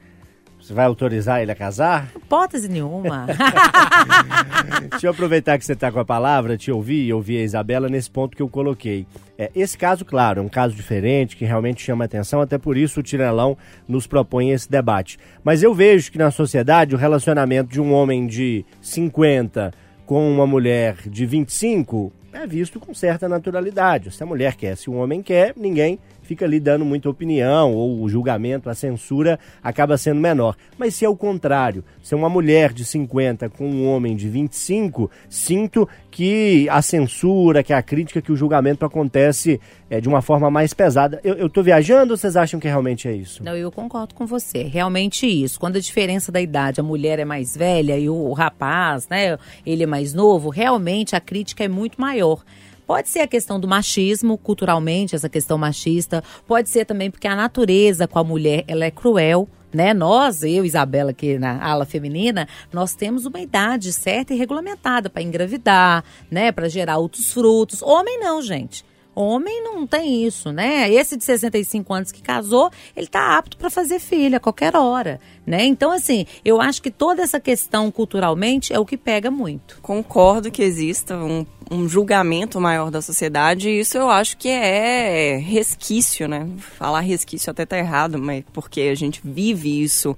você 0.58 0.72
vai 0.72 0.86
autorizar 0.86 1.42
ele 1.42 1.52
a 1.52 1.54
casar? 1.54 2.08
Hipótese 2.16 2.66
nenhuma. 2.66 3.26
Deixa 4.90 5.06
eu 5.06 5.10
aproveitar 5.10 5.58
que 5.58 5.66
você 5.66 5.74
está 5.74 5.92
com 5.92 6.00
a 6.00 6.04
palavra, 6.04 6.56
te 6.56 6.72
ouvir 6.72 7.04
e 7.04 7.12
ouvir 7.12 7.36
a 7.36 7.42
Isabela 7.42 7.90
nesse 7.90 8.10
ponto 8.10 8.34
que 8.34 8.42
eu 8.42 8.48
coloquei. 8.48 9.06
É, 9.36 9.50
esse 9.54 9.76
caso, 9.76 10.02
claro, 10.02 10.40
é 10.40 10.42
um 10.42 10.48
caso 10.48 10.74
diferente, 10.74 11.36
que 11.36 11.44
realmente 11.44 11.82
chama 11.82 12.06
atenção, 12.06 12.40
até 12.40 12.56
por 12.56 12.78
isso 12.78 13.00
o 13.00 13.02
Tirelão 13.02 13.54
nos 13.86 14.06
propõe 14.06 14.48
esse 14.48 14.70
debate. 14.70 15.18
Mas 15.44 15.62
eu 15.62 15.74
vejo 15.74 16.10
que 16.10 16.16
na 16.16 16.30
sociedade 16.30 16.94
o 16.94 16.98
relacionamento 16.98 17.70
de 17.70 17.82
um 17.82 17.92
homem 17.92 18.26
de 18.26 18.64
50 18.80 19.74
com 20.06 20.26
uma 20.32 20.46
mulher 20.46 20.96
de 21.06 21.26
25 21.26 22.10
é 22.42 22.46
visto 22.46 22.78
com 22.78 22.94
certa 22.94 23.28
naturalidade. 23.28 24.10
Se 24.10 24.22
a 24.22 24.26
mulher 24.26 24.54
quer, 24.54 24.76
se 24.76 24.90
o 24.90 24.94
homem 24.94 25.22
quer, 25.22 25.54
ninguém 25.56 25.98
fica 26.26 26.44
ali 26.44 26.58
dando 26.58 26.84
muita 26.84 27.08
opinião, 27.08 27.72
ou 27.72 28.02
o 28.02 28.08
julgamento, 28.08 28.68
a 28.68 28.74
censura 28.74 29.38
acaba 29.62 29.96
sendo 29.96 30.20
menor. 30.20 30.56
Mas 30.76 30.94
se 30.94 31.04
é 31.04 31.08
o 31.08 31.16
contrário, 31.16 31.84
se 32.02 32.14
é 32.14 32.16
uma 32.16 32.28
mulher 32.28 32.72
de 32.72 32.84
50 32.84 33.48
com 33.50 33.68
um 33.68 33.88
homem 33.88 34.16
de 34.16 34.28
25, 34.28 35.10
sinto 35.28 35.88
que 36.10 36.68
a 36.70 36.82
censura, 36.82 37.62
que 37.62 37.72
a 37.72 37.82
crítica, 37.82 38.22
que 38.22 38.32
o 38.32 38.36
julgamento 38.36 38.84
acontece 38.84 39.60
é, 39.88 40.00
de 40.00 40.08
uma 40.08 40.22
forma 40.22 40.50
mais 40.50 40.74
pesada. 40.74 41.20
Eu, 41.22 41.46
estou 41.46 41.62
viajando 41.62 42.12
ou 42.12 42.16
vocês 42.16 42.36
acham 42.36 42.58
que 42.58 42.66
realmente 42.66 43.06
é 43.06 43.12
isso? 43.12 43.44
Não, 43.44 43.54
eu 43.54 43.70
concordo 43.70 44.14
com 44.14 44.26
você. 44.26 44.62
Realmente 44.62 45.26
isso. 45.26 45.60
Quando 45.60 45.76
a 45.76 45.80
diferença 45.80 46.32
da 46.32 46.40
idade, 46.40 46.80
a 46.80 46.82
mulher 46.82 47.18
é 47.18 47.24
mais 47.24 47.56
velha 47.56 47.98
e 47.98 48.08
o, 48.08 48.32
rapaz, 48.32 49.08
né, 49.08 49.38
ele 49.64 49.82
é 49.84 49.86
mais 49.86 50.12
novo, 50.12 50.48
realmente 50.48 51.14
a 51.14 51.20
crítica 51.20 51.64
é 51.64 51.68
muito 51.68 52.00
maior. 52.00 52.42
Pode 52.86 53.08
ser 53.08 53.20
a 53.20 53.26
questão 53.26 53.58
do 53.58 53.66
machismo, 53.66 54.38
culturalmente, 54.38 55.16
essa 55.16 55.28
questão 55.28 55.58
machista. 55.58 56.22
Pode 56.46 56.68
ser 56.68 56.84
também 56.84 57.10
porque 57.10 57.26
a 57.26 57.34
natureza 57.34 58.06
com 58.06 58.18
a 58.18 58.24
mulher, 58.24 58.64
ela 58.68 58.84
é 58.84 58.90
cruel. 58.90 59.48
Né? 59.74 59.92
Nós, 59.92 60.42
eu 60.42 60.64
e 60.64 60.68
Isabela 60.68 61.10
aqui 61.10 61.36
na 61.36 61.62
ala 61.62 61.84
feminina, 61.84 62.48
nós 62.72 62.94
temos 62.94 63.26
uma 63.26 63.40
idade 63.40 63.92
certa 63.92 64.32
e 64.32 64.36
regulamentada 64.38 65.10
para 65.10 65.20
engravidar, 65.20 66.02
né? 66.30 66.50
Para 66.50 66.68
gerar 66.68 66.96
outros 66.96 67.30
frutos. 67.30 67.82
Homem 67.82 68.18
não, 68.18 68.40
gente. 68.40 68.84
Homem 69.14 69.62
não 69.64 69.86
tem 69.86 70.24
isso, 70.24 70.52
né? 70.52 70.90
Esse 70.90 71.16
de 71.16 71.24
65 71.24 71.92
anos 71.92 72.12
que 72.12 72.22
casou, 72.22 72.70
ele 72.94 73.06
tá 73.06 73.36
apto 73.36 73.56
para 73.56 73.68
fazer 73.68 73.98
filho 73.98 74.36
a 74.36 74.40
qualquer 74.40 74.76
hora, 74.76 75.18
né? 75.46 75.64
Então, 75.64 75.90
assim, 75.90 76.26
eu 76.44 76.60
acho 76.60 76.82
que 76.82 76.90
toda 76.90 77.22
essa 77.22 77.40
questão 77.40 77.90
culturalmente 77.90 78.74
é 78.74 78.78
o 78.78 78.84
que 78.84 78.96
pega 78.96 79.30
muito. 79.30 79.78
Concordo 79.80 80.50
que 80.50 80.62
exista 80.62 81.16
um, 81.16 81.46
um 81.70 81.88
julgamento 81.88 82.60
maior 82.60 82.90
da 82.90 83.02
sociedade, 83.02 83.68
e 83.68 83.80
isso 83.80 83.98
eu 83.98 84.08
acho 84.08 84.36
que 84.36 84.48
é 84.48 85.36
resquício, 85.36 86.28
né? 86.28 86.48
Falar 86.58 87.00
resquício 87.00 87.50
até 87.50 87.66
tá 87.66 87.76
errado, 87.76 88.18
mas 88.18 88.44
porque 88.52 88.82
a 88.82 88.94
gente 88.94 89.20
vive 89.24 89.82
isso 89.82 90.16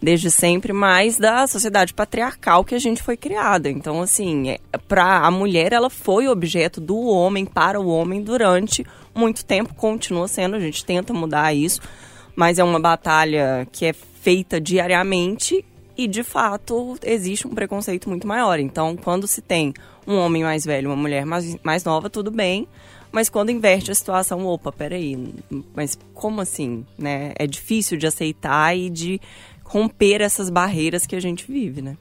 desde 0.00 0.30
sempre, 0.30 0.72
mas 0.72 1.18
da 1.18 1.46
sociedade 1.46 1.92
patriarcal 1.92 2.64
que 2.64 2.74
a 2.74 2.78
gente 2.78 3.02
foi 3.02 3.16
criada. 3.16 3.70
Então, 3.70 4.00
assim, 4.00 4.50
é, 4.50 4.58
para 4.88 5.18
a 5.18 5.30
mulher, 5.30 5.72
ela 5.72 5.90
foi 5.90 6.28
objeto 6.28 6.80
do 6.80 6.98
homem 6.98 7.44
para 7.44 7.80
o 7.80 7.88
homem 7.88 8.22
durante 8.22 8.84
muito 9.14 9.44
tempo, 9.44 9.74
continua 9.74 10.28
sendo. 10.28 10.56
A 10.56 10.60
gente 10.60 10.84
tenta 10.84 11.12
mudar 11.12 11.54
isso, 11.54 11.80
mas 12.34 12.58
é 12.58 12.64
uma 12.64 12.80
batalha 12.80 13.66
que 13.72 13.86
é 13.86 13.92
feita 13.92 14.60
diariamente 14.60 15.64
e, 15.96 16.06
de 16.06 16.22
fato, 16.22 16.96
existe 17.02 17.46
um 17.46 17.54
preconceito 17.54 18.08
muito 18.08 18.26
maior. 18.26 18.58
Então, 18.58 18.96
quando 18.96 19.26
se 19.26 19.40
tem 19.40 19.72
um 20.06 20.16
homem 20.16 20.42
mais 20.42 20.64
velho, 20.64 20.90
uma 20.90 20.96
mulher 20.96 21.24
mais, 21.24 21.56
mais 21.62 21.84
nova, 21.84 22.10
tudo 22.10 22.30
bem. 22.30 22.68
Mas 23.10 23.28
quando 23.28 23.50
inverte 23.50 23.90
a 23.90 23.94
situação, 23.94 24.44
opa, 24.44 24.70
peraí, 24.70 25.32
mas 25.74 25.98
como 26.12 26.40
assim, 26.40 26.84
né? 26.98 27.32
É 27.36 27.46
difícil 27.46 27.96
de 27.96 28.06
aceitar 28.06 28.76
e 28.76 28.90
de 28.90 29.20
romper 29.64 30.20
essas 30.20 30.50
barreiras 30.50 31.06
que 31.06 31.16
a 31.16 31.20
gente 31.20 31.50
vive, 31.50 31.80
né? 31.80 31.96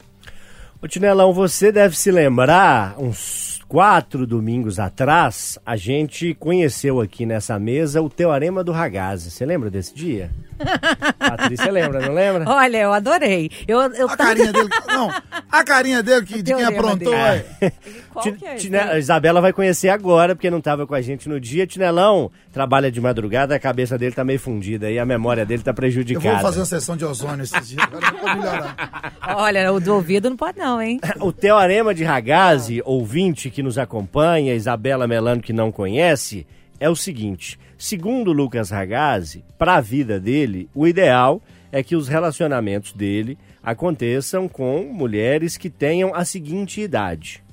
Ô 0.81 0.87
Tinelão, 0.87 1.33
você 1.33 1.71
deve 1.71 1.97
se 1.97 2.11
lembrar, 2.11 2.99
uns 2.99 3.61
quatro 3.67 4.27
domingos 4.27 4.77
atrás, 4.77 5.57
a 5.65 5.75
gente 5.75 6.33
conheceu 6.35 6.99
aqui 6.99 7.25
nessa 7.25 7.57
mesa 7.57 8.01
o 8.01 8.09
Teorema 8.09 8.63
do 8.63 8.71
Ragazzi. 8.71 9.31
Você 9.31 9.45
lembra 9.45 9.71
desse 9.71 9.95
dia? 9.95 10.29
Patrícia 11.19 11.71
lembra, 11.71 11.99
não 11.99 12.13
lembra? 12.13 12.49
Olha, 12.49 12.77
eu 12.77 12.93
adorei. 12.93 13.49
Eu, 13.67 13.79
eu 13.93 14.09
a 14.09 14.17
carinha 14.17 14.53
dele, 14.53 14.69
não, 14.87 15.11
a 15.51 15.63
carinha 15.63 16.01
dele 16.03 16.25
que, 16.25 16.41
de 16.41 16.53
quem 16.53 16.63
aprontou. 16.63 17.13
É. 17.13 17.45
É 17.61 17.71
a 18.79 18.97
Isabela 18.97 19.41
vai 19.41 19.51
conhecer 19.51 19.89
agora, 19.89 20.35
porque 20.35 20.49
não 20.49 20.59
estava 20.59 20.87
com 20.87 20.95
a 20.95 21.01
gente 21.01 21.27
no 21.27 21.39
dia. 21.39 21.67
Tinelão 21.67 22.31
trabalha 22.51 22.89
de 22.89 23.01
madrugada, 23.01 23.55
a 23.55 23.59
cabeça 23.59 23.97
dele 23.97 24.15
tá 24.15 24.23
meio 24.23 24.39
fundida 24.39 24.89
e 24.89 24.97
a 24.97 25.05
memória 25.05 25.45
dele 25.45 25.61
tá 25.61 25.73
prejudicada. 25.73 26.27
Eu 26.27 26.33
vou 26.33 26.41
fazer 26.41 26.59
uma 26.59 26.65
sessão 26.65 26.95
de 26.95 27.03
ozônio 27.03 27.43
esses 27.43 27.67
dias, 27.67 27.83
agora 27.83 28.05
eu 28.05 28.17
vou 28.17 28.35
melhorar. 28.35 29.13
Olha, 29.35 29.73
o 29.73 29.79
do 29.79 29.93
ouvido 29.93 30.29
não 30.29 30.37
pode 30.37 30.57
não, 30.57 30.81
hein? 30.81 30.99
O 31.19 31.33
Teorema 31.33 31.93
de 31.93 32.03
Ragazzi, 32.03 32.81
ouvinte 32.85 33.49
que 33.49 33.61
nos 33.61 33.77
acompanha, 33.77 34.53
Isabela 34.53 35.07
Melano 35.07 35.41
que 35.41 35.51
não 35.51 35.71
conhece, 35.71 36.47
é 36.79 36.89
o 36.89 36.95
seguinte: 36.95 37.59
segundo 37.77 38.31
Lucas 38.31 38.69
Ragazzi, 38.69 39.43
para 39.57 39.75
a 39.75 39.81
vida 39.81 40.19
dele, 40.19 40.69
o 40.73 40.87
ideal 40.87 41.41
é 41.71 41.83
que 41.83 41.95
os 41.95 42.07
relacionamentos 42.07 42.93
dele 42.93 43.37
aconteçam 43.61 44.47
com 44.47 44.83
mulheres 44.83 45.57
que 45.57 45.69
tenham 45.69 46.13
a 46.13 46.23
seguinte 46.23 46.79
idade: 46.81 47.43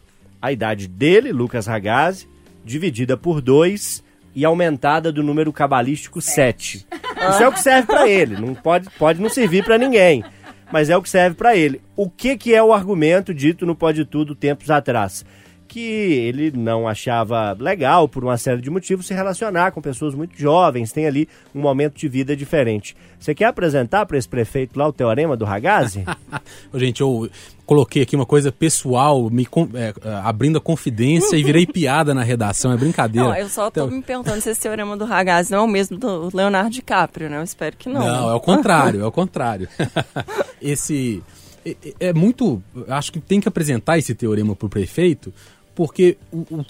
a 0.41 0.53
idade 0.53 0.87
dele, 0.87 1.33
Lucas 1.33 1.67
Ragazzi, 1.67 2.29
dividida 2.65 3.17
por 3.17 3.41
dois 3.41 4.03
e 4.35 4.45
aumentada 4.45 5.13
do 5.13 5.23
número 5.23 5.53
cabalístico 5.53 6.21
7. 6.21 6.87
Isso 7.31 7.43
é 7.43 7.49
o 7.49 7.53
que 7.53 7.61
serve 7.61 7.87
para 7.87 8.09
ele, 8.09 8.37
não 8.37 8.55
pode, 8.55 8.89
pode 8.99 9.21
não 9.21 9.29
servir 9.29 9.65
para 9.65 9.79
ninguém, 9.79 10.25
mas 10.73 10.91
é 10.91 10.97
o 10.97 11.03
que 11.03 11.11
serve 11.11 11.37
para 11.37 11.57
ele. 11.57 11.81
O 11.95 12.09
que, 12.09 12.37
que 12.37 12.55
é 12.55 12.63
o 12.63 12.73
argumento 12.73 13.33
dito 13.35 13.67
no 13.67 13.77
Pode 13.77 14.05
Tudo 14.05 14.35
tempos 14.35 14.71
atrás? 14.71 15.25
Que 15.73 15.81
ele 15.81 16.53
não 16.55 16.87
achava 16.87 17.57
legal, 17.59 18.07
por 18.07 18.23
uma 18.23 18.37
série 18.37 18.61
de 18.61 18.69
motivos, 18.69 19.07
se 19.07 19.15
relacionar 19.15 19.73
com 19.73 19.81
pessoas 19.81 20.15
muito 20.15 20.39
jovens, 20.39 20.93
tem 20.93 21.07
ali 21.07 21.27
um 21.55 21.63
momento 21.63 21.97
de 21.97 22.07
vida 22.09 22.37
diferente. 22.37 22.95
Você 23.19 23.35
quer 23.35 23.47
apresentar 23.47 24.05
para 24.05 24.19
esse 24.19 24.29
prefeito 24.29 24.79
lá 24.79 24.87
o 24.87 24.93
teorema 24.93 25.35
do 25.35 25.47
Ragazzi? 25.47 26.05
Gente, 26.75 27.01
eu 27.01 27.27
coloquei 27.65 28.03
aqui 28.03 28.15
uma 28.15 28.27
coisa 28.27 28.53
pessoal, 28.53 29.31
me 29.31 29.49
é, 29.73 29.95
abrindo 30.23 30.59
a 30.59 30.61
confidência 30.61 31.37
e 31.37 31.43
virei 31.43 31.67
piada 31.67 32.13
na 32.13 32.23
redação, 32.23 32.71
é 32.71 32.77
brincadeira. 32.77 33.29
Não, 33.29 33.35
eu 33.35 33.49
só 33.49 33.71
tô 33.71 33.87
então... 33.87 33.97
me 33.97 34.03
perguntando 34.03 34.43
se 34.43 34.51
esse 34.51 34.61
teorema 34.61 34.95
do 34.95 35.07
Ragazzi 35.07 35.53
não 35.53 35.61
é 35.61 35.63
o 35.63 35.69
mesmo 35.69 35.97
do 35.97 36.29
Leonardo 36.35 36.69
DiCaprio, 36.69 37.31
né? 37.31 37.39
Eu 37.39 37.45
espero 37.45 37.79
que 37.79 37.89
não. 37.89 38.01
Não, 38.01 38.31
é 38.31 38.35
o 38.35 38.41
contrário, 38.41 39.01
é 39.01 39.07
o 39.07 39.13
contrário. 39.13 39.67
esse 40.61 41.23
é, 41.65 41.77
é, 42.09 42.13
muito. 42.13 42.63
Acho 42.89 43.13
que 43.13 43.21
tem 43.21 43.41
que 43.41 43.49
apresentar 43.49 43.97
esse 43.97 44.15
teorema 44.15 44.55
para 44.55 44.67
o 44.67 44.69
prefeito, 44.69 45.33
porque 45.75 46.19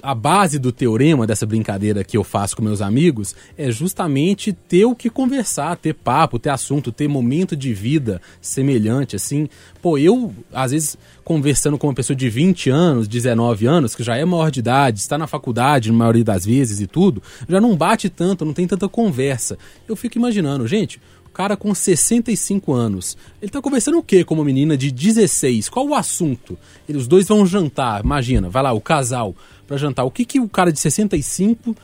a 0.02 0.14
base 0.14 0.58
do 0.58 0.70
teorema 0.70 1.26
dessa 1.26 1.44
brincadeira 1.44 2.04
que 2.04 2.16
eu 2.16 2.22
faço 2.22 2.56
com 2.56 2.62
meus 2.62 2.80
amigos 2.80 3.34
é 3.56 3.70
justamente 3.70 4.52
ter 4.52 4.84
o 4.84 4.94
que 4.94 5.10
conversar, 5.10 5.76
ter 5.76 5.94
papo, 5.94 6.38
ter 6.38 6.50
assunto, 6.50 6.92
ter 6.92 7.08
momento 7.08 7.56
de 7.56 7.74
vida 7.74 8.20
semelhante, 8.40 9.16
assim. 9.16 9.48
Pô, 9.80 9.98
eu, 9.98 10.32
às 10.52 10.70
vezes, 10.70 10.96
conversando 11.24 11.76
com 11.76 11.88
uma 11.88 11.94
pessoa 11.94 12.16
de 12.16 12.28
20 12.30 12.70
anos, 12.70 13.08
19 13.08 13.66
anos, 13.66 13.94
que 13.94 14.02
já 14.02 14.16
é 14.16 14.24
maior 14.24 14.50
de 14.50 14.60
idade, 14.60 15.00
está 15.00 15.18
na 15.18 15.26
faculdade, 15.26 15.90
na 15.90 15.98
maioria 15.98 16.24
das 16.24 16.44
vezes 16.44 16.80
e 16.80 16.86
tudo, 16.86 17.22
já 17.48 17.60
não 17.60 17.76
bate 17.76 18.08
tanto, 18.08 18.44
não 18.44 18.52
tem 18.52 18.66
tanta 18.66 18.88
conversa. 18.88 19.58
Eu 19.88 19.96
fico 19.96 20.16
imaginando, 20.16 20.66
gente, 20.66 21.00
cara 21.33 21.57
com 21.57 21.75
65 21.75 22.73
anos. 22.73 23.16
Ele 23.40 23.51
tá 23.51 23.61
conversando 23.61 23.99
o 23.99 24.03
quê 24.03 24.25
com 24.25 24.35
uma 24.35 24.45
menina 24.45 24.77
de 24.77 24.90
16? 24.90 25.68
Qual 25.68 25.88
o 25.88 25.95
assunto? 25.95 26.59
E 26.88 26.97
os 26.97 27.07
dois 27.07 27.27
vão 27.27 27.47
jantar, 27.47 28.05
imagina, 28.05 28.49
vai 28.49 28.62
lá, 28.62 28.73
o 28.73 28.81
casal, 28.81 29.35
para 29.66 29.77
jantar. 29.77 30.05
O 30.05 30.11
que, 30.11 30.25
que 30.25 30.40
o 30.40 30.49
cara 30.49 30.73
de 30.73 30.79
65 30.79 31.75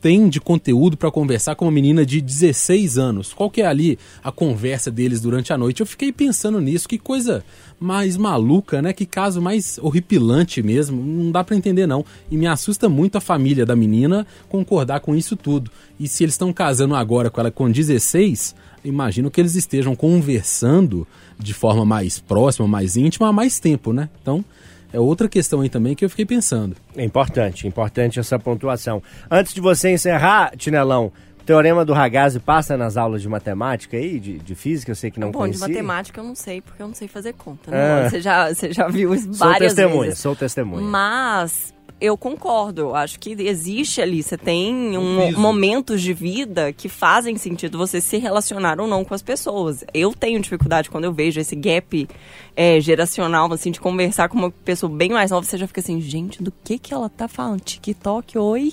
tem 0.00 0.28
de 0.28 0.40
conteúdo 0.40 0.96
para 0.96 1.10
conversar 1.10 1.54
com 1.56 1.64
uma 1.64 1.72
menina 1.72 2.06
de 2.06 2.20
16 2.20 2.96
anos? 2.96 3.32
Qual 3.32 3.50
que 3.50 3.62
é 3.62 3.66
ali 3.66 3.98
a 4.22 4.30
conversa 4.30 4.90
deles 4.90 5.20
durante 5.20 5.52
a 5.52 5.58
noite? 5.58 5.80
Eu 5.80 5.86
fiquei 5.86 6.12
pensando 6.12 6.60
nisso, 6.60 6.88
que 6.88 6.98
coisa 6.98 7.44
mais 7.78 8.16
maluca, 8.16 8.80
né? 8.80 8.92
Que 8.92 9.04
caso 9.04 9.42
mais 9.42 9.78
horripilante 9.78 10.62
mesmo, 10.62 11.02
não 11.02 11.30
dá 11.30 11.42
para 11.42 11.56
entender 11.56 11.86
não. 11.86 12.04
E 12.30 12.36
me 12.36 12.46
assusta 12.46 12.88
muito 12.88 13.16
a 13.16 13.20
família 13.20 13.66
da 13.66 13.74
menina 13.74 14.26
concordar 14.48 15.00
com 15.00 15.14
isso 15.16 15.34
tudo. 15.34 15.70
E 15.98 16.06
se 16.06 16.22
eles 16.22 16.34
estão 16.34 16.52
casando 16.52 16.94
agora 16.94 17.28
com 17.28 17.40
ela 17.40 17.50
com 17.50 17.70
16, 17.70 18.54
imagino 18.86 19.30
que 19.30 19.40
eles 19.40 19.54
estejam 19.54 19.94
conversando 19.94 21.06
de 21.38 21.52
forma 21.52 21.84
mais 21.84 22.18
próxima, 22.18 22.66
mais 22.66 22.96
íntima 22.96 23.28
há 23.28 23.32
mais 23.32 23.58
tempo, 23.58 23.92
né? 23.92 24.08
Então, 24.22 24.44
é 24.92 25.00
outra 25.00 25.28
questão 25.28 25.60
aí 25.60 25.68
também 25.68 25.94
que 25.94 26.04
eu 26.04 26.10
fiquei 26.10 26.24
pensando. 26.24 26.76
É 26.96 27.04
importante, 27.04 27.66
importante 27.66 28.18
essa 28.18 28.38
pontuação. 28.38 29.02
Antes 29.30 29.52
de 29.52 29.60
você 29.60 29.90
encerrar, 29.90 30.52
Tinelão, 30.56 31.12
o 31.40 31.44
teorema 31.44 31.84
do 31.84 31.92
Ragazzi 31.92 32.40
passa 32.40 32.76
nas 32.76 32.96
aulas 32.96 33.20
de 33.20 33.28
matemática 33.28 33.96
aí, 33.96 34.18
de, 34.18 34.38
de 34.38 34.54
física, 34.54 34.90
eu 34.92 34.96
sei 34.96 35.10
que 35.10 35.20
não 35.20 35.30
Bom, 35.30 35.40
conhecia. 35.40 35.66
de 35.66 35.72
matemática 35.72 36.20
eu 36.20 36.24
não 36.24 36.34
sei, 36.34 36.60
porque 36.60 36.82
eu 36.82 36.86
não 36.88 36.94
sei 36.94 37.08
fazer 37.08 37.34
conta. 37.34 37.70
Né? 37.70 37.76
Ah. 38.06 38.08
Você, 38.10 38.20
já, 38.20 38.54
você 38.54 38.72
já 38.72 38.88
viu 38.88 39.14
isso 39.14 39.32
Sou 39.34 39.48
várias 39.48 39.74
testemunha, 39.74 40.02
vezes. 40.04 40.18
sou 40.18 40.34
testemunha. 40.34 40.86
Mas 40.86 41.74
eu 42.00 42.16
concordo. 42.16 42.82
Eu 42.82 42.94
acho 42.94 43.18
que 43.18 43.30
existe 43.30 44.00
ali. 44.00 44.22
Você 44.22 44.36
tem 44.36 44.96
um, 44.96 45.26
piso. 45.26 45.40
momentos 45.40 46.02
de 46.02 46.12
vida 46.12 46.72
que 46.72 46.88
fazem 46.88 47.36
sentido 47.36 47.78
você 47.78 48.00
se 48.00 48.18
relacionar 48.18 48.80
ou 48.80 48.86
não 48.86 49.04
com 49.04 49.14
as 49.14 49.22
pessoas. 49.22 49.84
Eu 49.92 50.12
tenho 50.12 50.40
dificuldade 50.40 50.90
quando 50.90 51.04
eu 51.04 51.12
vejo 51.12 51.40
esse 51.40 51.56
gap 51.56 52.08
é, 52.54 52.80
geracional, 52.80 53.52
assim, 53.52 53.70
de 53.70 53.80
conversar 53.80 54.28
com 54.28 54.38
uma 54.38 54.50
pessoa 54.50 54.92
bem 54.92 55.10
mais 55.10 55.30
nova. 55.30 55.46
Você 55.46 55.58
já 55.58 55.66
fica 55.66 55.80
assim, 55.80 56.00
gente, 56.00 56.42
do 56.42 56.52
que 56.64 56.78
que 56.78 56.92
ela 56.92 57.08
tá 57.08 57.28
falando? 57.28 57.60
TikTok, 57.60 58.38
oi? 58.38 58.72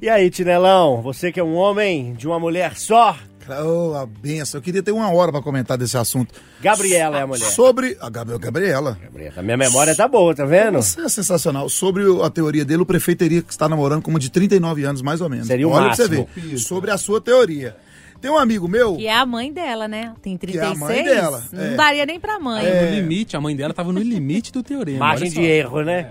E 0.00 0.08
aí, 0.08 0.28
Tinelão, 0.30 1.00
você 1.00 1.30
que 1.30 1.38
é 1.38 1.44
um 1.44 1.54
homem 1.54 2.14
de 2.14 2.26
uma 2.26 2.40
mulher 2.40 2.76
só, 2.76 3.16
Oh, 3.64 3.94
a 3.96 4.06
benção. 4.06 4.58
Eu 4.58 4.62
queria 4.62 4.82
ter 4.82 4.92
uma 4.92 5.10
hora 5.12 5.32
pra 5.32 5.42
comentar 5.42 5.76
desse 5.76 5.96
assunto. 5.96 6.34
Gabriela 6.60 7.18
é 7.18 7.22
a 7.22 7.26
mulher. 7.26 7.50
Sobre. 7.50 7.96
A 8.00 8.08
Gabriel, 8.08 8.38
Gabriela. 8.38 8.98
A 9.36 9.42
minha 9.42 9.56
memória 9.56 9.94
tá 9.94 10.06
boa, 10.06 10.34
tá 10.34 10.44
vendo? 10.44 10.80
Você 10.82 11.00
é 11.00 11.08
sensacional. 11.08 11.68
Sobre 11.68 12.04
a 12.24 12.30
teoria 12.30 12.64
dele, 12.64 12.82
o 12.82 12.86
prefeito 12.86 13.18
teria 13.18 13.42
que 13.42 13.50
estar 13.52 13.68
namorando 13.68 14.02
com 14.02 14.10
uma 14.10 14.20
de 14.20 14.30
39 14.30 14.84
anos, 14.84 15.02
mais 15.02 15.20
ou 15.20 15.28
menos. 15.28 15.46
Seria 15.46 15.66
o 15.66 15.70
Olha 15.72 15.88
máximo. 15.88 16.08
pra 16.24 16.34
você 16.34 16.40
ver. 16.48 16.58
Sobre 16.58 16.90
a 16.90 16.96
sua 16.98 17.20
teoria. 17.20 17.76
Tem 18.20 18.30
um 18.30 18.38
amigo 18.38 18.68
meu. 18.68 18.96
Que 18.96 19.08
é 19.08 19.16
a 19.16 19.26
mãe 19.26 19.52
dela, 19.52 19.88
né? 19.88 20.14
Tem 20.22 20.36
Que 20.36 20.56
é 20.56 20.60
a 20.60 20.66
36. 20.70 20.78
mãe 20.78 21.04
dela, 21.04 21.42
Não 21.52 21.60
é. 21.60 21.74
daria 21.74 22.06
nem 22.06 22.20
pra 22.20 22.38
mãe. 22.38 22.64
No 22.64 22.90
limite, 22.94 23.36
a 23.36 23.40
mãe 23.40 23.56
dela 23.56 23.74
tava 23.74 23.92
no 23.92 23.98
limite 23.98 24.52
do 24.52 24.62
teorema. 24.62 25.00
Margem 25.00 25.28
de 25.28 25.40
erro, 25.42 25.82
né? 25.82 26.08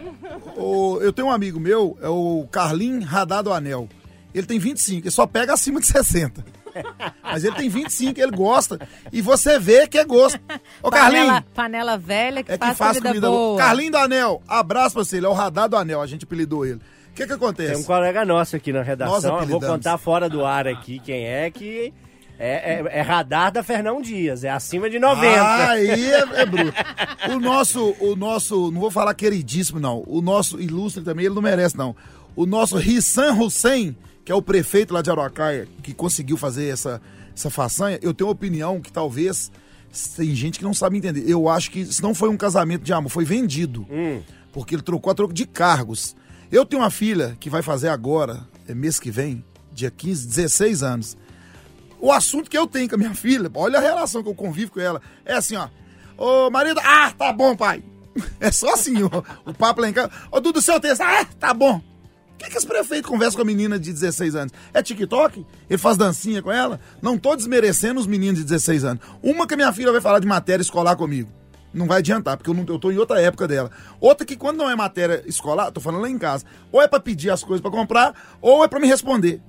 o- 0.57 0.99
eu 1.01 1.13
tenho 1.13 1.29
um 1.29 1.31
amigo 1.31 1.57
meu, 1.57 1.97
é 2.01 2.09
o 2.09 2.45
Carlin 2.51 2.99
Radado 2.99 3.53
Anel. 3.53 3.87
Ele 4.35 4.45
tem 4.45 4.59
25, 4.59 5.03
ele 5.07 5.11
só 5.11 5.25
pega 5.25 5.53
acima 5.53 5.79
de 5.79 5.87
60. 5.87 6.43
Mas 7.23 7.43
ele 7.43 7.55
tem 7.55 7.69
25, 7.69 8.19
ele 8.19 8.31
gosta. 8.31 8.79
E 9.11 9.21
você 9.21 9.59
vê 9.59 9.87
que 9.87 9.97
é 9.97 10.05
gosto. 10.05 10.39
Ô, 10.81 10.89
Carlinhos, 10.89 11.27
panela, 11.27 11.45
panela 11.53 11.97
velha 11.97 12.43
que, 12.43 12.51
é 12.51 12.57
que 12.57 12.65
faz, 12.65 12.77
faz 12.77 12.97
comida, 12.97 13.09
comida 13.09 13.27
boa. 13.27 13.39
boa. 13.39 13.57
Carlinho 13.57 13.91
do 13.91 13.97
Anel, 13.97 14.41
abraço 14.47 14.95
pra 14.95 15.03
você. 15.03 15.17
Ele 15.17 15.25
é 15.25 15.29
o 15.29 15.33
Radar 15.33 15.69
do 15.69 15.77
Anel, 15.77 16.01
a 16.01 16.07
gente 16.07 16.25
apelidou 16.25 16.65
ele. 16.65 16.79
O 17.11 17.13
que 17.13 17.27
que 17.27 17.33
acontece? 17.33 17.73
Tem 17.73 17.81
um 17.81 17.85
colega 17.85 18.23
nosso 18.23 18.55
aqui 18.55 18.71
na 18.71 18.81
redação, 18.81 19.39
eu 19.41 19.47
vou 19.47 19.59
contar 19.59 19.97
fora 19.97 20.29
do 20.29 20.45
ar 20.45 20.65
aqui 20.67 20.99
quem 20.99 21.25
é, 21.25 21.51
que 21.51 21.93
é, 22.39 22.75
é- 22.81 22.99
é 22.99 23.01
radar 23.01 23.51
da 23.51 23.61
Fernão 23.61 24.01
Dias, 24.01 24.43
é 24.45 24.49
acima 24.49 24.89
de 24.89 24.97
90. 24.97 25.67
Aí 25.69 26.11
é, 26.11 26.19
é 26.41 26.45
bruto. 26.45 26.73
O 27.29 27.39
nosso, 27.39 27.95
o 27.99 28.15
nosso, 28.15 28.71
não 28.71 28.79
vou 28.79 28.89
falar 28.89 29.13
queridíssimo, 29.13 29.79
não. 29.79 30.03
O 30.07 30.21
nosso 30.21 30.59
ilustre 30.59 31.03
também, 31.03 31.25
ele 31.25 31.35
não 31.35 31.41
merece, 31.41 31.77
não. 31.77 31.95
O 32.35 32.45
nosso 32.45 32.77
Rissan 32.77 33.33
Hussein, 33.33 33.95
que 34.23 34.31
é 34.31 34.35
o 34.35 34.41
prefeito 34.41 34.93
lá 34.93 35.01
de 35.01 35.09
Araucaia, 35.09 35.67
que 35.83 35.93
conseguiu 35.93 36.37
fazer 36.37 36.67
essa, 36.67 37.01
essa 37.35 37.49
façanha, 37.49 37.99
eu 38.01 38.13
tenho 38.13 38.27
uma 38.27 38.33
opinião 38.33 38.79
que 38.79 38.91
talvez 38.91 39.51
tem 40.15 40.33
gente 40.33 40.59
que 40.59 40.63
não 40.63 40.73
sabe 40.73 40.97
entender. 40.97 41.29
Eu 41.29 41.49
acho 41.49 41.71
que 41.71 41.81
isso 41.81 42.01
não 42.01 42.13
foi 42.13 42.29
um 42.29 42.37
casamento 42.37 42.83
de 42.83 42.93
amor, 42.93 43.09
foi 43.09 43.25
vendido. 43.25 43.85
Porque 44.53 44.75
ele 44.75 44.81
trocou 44.81 45.11
a 45.11 45.15
troco 45.15 45.33
de 45.33 45.45
cargos. 45.45 46.15
Eu 46.51 46.65
tenho 46.65 46.81
uma 46.81 46.91
filha 46.91 47.35
que 47.39 47.49
vai 47.49 47.61
fazer 47.61 47.89
agora, 47.89 48.45
é 48.67 48.73
mês 48.73 48.99
que 48.99 49.09
vem, 49.09 49.43
dia 49.71 49.89
15, 49.89 50.27
16 50.27 50.83
anos. 50.83 51.17
O 51.99 52.11
assunto 52.11 52.49
que 52.49 52.57
eu 52.57 52.67
tenho 52.67 52.89
com 52.89 52.95
a 52.95 52.97
minha 52.97 53.13
filha, 53.13 53.49
olha 53.53 53.77
a 53.77 53.81
relação 53.81 54.23
que 54.23 54.29
eu 54.29 54.35
convivo 54.35 54.71
com 54.71 54.79
ela, 54.79 55.01
é 55.25 55.33
assim, 55.33 55.55
ó. 55.55 55.69
Ô, 56.17 56.49
marido, 56.49 56.79
ah, 56.83 57.11
tá 57.17 57.31
bom, 57.31 57.55
pai. 57.55 57.83
É 58.41 58.51
só 58.51 58.73
assim, 58.73 59.01
ó, 59.03 59.23
o 59.49 59.53
papo 59.53 59.79
lá 59.79 59.89
em 59.89 59.93
casa. 59.93 60.11
Ô, 60.29 60.41
Dudu, 60.41 60.61
seu 60.61 60.79
texto, 60.79 61.01
ah, 61.01 61.25
tá 61.39 61.53
bom. 61.53 61.81
Que, 62.41 62.49
que 62.49 62.57
esse 62.57 62.65
prefeito 62.65 63.07
conversa 63.07 63.35
com 63.35 63.43
a 63.43 63.45
menina 63.45 63.77
de 63.77 63.93
16 63.93 64.35
anos? 64.35 64.53
É 64.73 64.81
TikTok? 64.81 65.45
Ele 65.69 65.77
faz 65.77 65.95
dancinha 65.95 66.41
com 66.41 66.51
ela? 66.51 66.79
Não 66.99 67.15
tô 67.15 67.35
desmerecendo 67.35 67.99
os 67.99 68.07
meninos 68.07 68.39
de 68.39 68.45
16 68.45 68.83
anos. 68.83 69.03
Uma 69.21 69.45
que 69.45 69.53
a 69.53 69.57
minha 69.57 69.71
filha 69.71 69.91
vai 69.91 70.01
falar 70.01 70.17
de 70.17 70.25
matéria 70.25 70.63
escolar 70.63 70.95
comigo. 70.95 71.29
Não 71.71 71.85
vai 71.85 71.99
adiantar, 71.99 72.35
porque 72.37 72.49
eu, 72.49 72.53
não, 72.55 72.65
eu 72.67 72.79
tô 72.79 72.89
em 72.91 72.97
outra 72.97 73.21
época 73.21 73.47
dela. 73.47 73.69
Outra 73.99 74.25
que 74.25 74.35
quando 74.35 74.57
não 74.57 74.69
é 74.69 74.75
matéria 74.75 75.23
escolar, 75.27 75.71
tô 75.71 75.79
falando 75.79 76.01
lá 76.01 76.09
em 76.09 76.17
casa, 76.17 76.43
ou 76.71 76.81
é 76.81 76.87
pra 76.87 76.99
pedir 76.99 77.29
as 77.29 77.43
coisas 77.43 77.61
pra 77.61 77.69
comprar, 77.69 78.13
ou 78.41 78.63
é 78.63 78.67
pra 78.67 78.79
me 78.79 78.87
responder. 78.87 79.39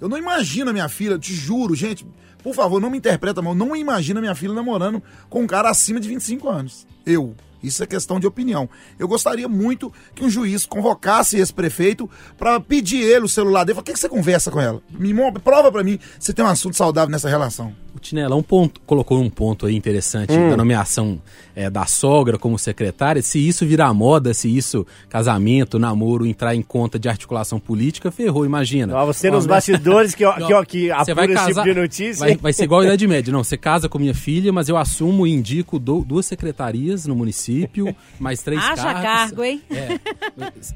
Eu 0.00 0.08
não 0.08 0.18
imagino 0.18 0.70
a 0.70 0.72
minha 0.72 0.88
filha, 0.88 1.18
te 1.18 1.32
juro, 1.32 1.76
gente, 1.76 2.04
por 2.42 2.54
favor, 2.54 2.80
não 2.80 2.90
me 2.90 2.98
interpreta 2.98 3.40
mal, 3.40 3.54
não 3.54 3.74
imagino 3.74 4.18
a 4.18 4.20
minha 4.20 4.34
filha 4.34 4.52
namorando 4.52 5.00
com 5.30 5.42
um 5.42 5.46
cara 5.46 5.70
acima 5.70 6.00
de 6.00 6.08
25 6.08 6.48
anos. 6.48 6.86
Eu. 7.06 7.36
Isso 7.66 7.82
é 7.82 7.86
questão 7.86 8.20
de 8.20 8.26
opinião. 8.26 8.68
Eu 8.98 9.08
gostaria 9.08 9.48
muito 9.48 9.92
que 10.14 10.24
um 10.24 10.30
juiz 10.30 10.64
convocasse 10.64 11.38
esse 11.38 11.52
prefeito 11.52 12.08
pra 12.38 12.60
pedir 12.60 13.02
ele 13.02 13.24
o 13.24 13.28
celular 13.28 13.64
dele. 13.64 13.78
O 13.78 13.82
que, 13.82 13.92
que 13.92 13.98
você 13.98 14.08
conversa 14.08 14.50
com 14.50 14.60
ela? 14.60 14.80
Me 14.90 15.12
prova 15.42 15.72
pra 15.72 15.82
mim 15.82 15.98
se 16.18 16.32
tem 16.32 16.44
um 16.44 16.48
assunto 16.48 16.76
saudável 16.76 17.10
nessa 17.10 17.28
relação. 17.28 17.85
O 17.96 18.00
Tinelão 18.00 18.42
ponto- 18.42 18.80
colocou 18.86 19.18
um 19.20 19.30
ponto 19.30 19.64
aí 19.66 19.74
interessante 19.74 20.28
da 20.36 20.56
nomeação 20.56 21.20
é, 21.54 21.70
da 21.70 21.86
sogra 21.86 22.38
como 22.38 22.58
secretária. 22.58 23.22
Se 23.22 23.38
isso 23.38 23.64
virar 23.64 23.92
moda, 23.94 24.34
se 24.34 24.54
isso, 24.54 24.86
casamento, 25.08 25.78
namoro, 25.78 26.26
entrar 26.26 26.54
em 26.54 26.60
conta 26.62 26.98
de 26.98 27.08
articulação 27.08 27.58
política, 27.58 28.10
ferrou, 28.10 28.44
imagina. 28.44 28.94
Você 29.06 29.30
nos 29.30 29.46
Ó, 29.46 29.48
bastidores 29.48 30.14
que, 30.14 30.24
que, 30.46 30.52
ó, 30.54 30.64
que 30.64 30.90
apura 30.90 31.24
esse 31.32 31.46
tipo 31.46 31.62
de 31.62 31.72
vai, 31.72 31.74
notícia. 31.74 32.38
vai 32.40 32.52
ser 32.52 32.64
igual 32.64 32.82
a 32.82 32.84
Idade 32.86 33.06
Média. 33.08 33.32
Não, 33.32 33.42
você 33.42 33.56
casa 33.56 33.88
com 33.88 33.98
minha 33.98 34.14
filha, 34.14 34.52
mas 34.52 34.68
eu 34.68 34.76
assumo 34.76 35.26
e 35.26 35.32
indico 35.32 35.78
do- 35.78 36.04
duas 36.04 36.26
secretarias 36.26 37.06
no 37.06 37.16
município, 37.16 37.96
mais 38.20 38.42
três 38.42 38.62
Haja 38.62 38.82
cargos. 38.82 39.02
cargo, 39.02 39.42
hein? 39.44 39.62
É, 39.70 39.98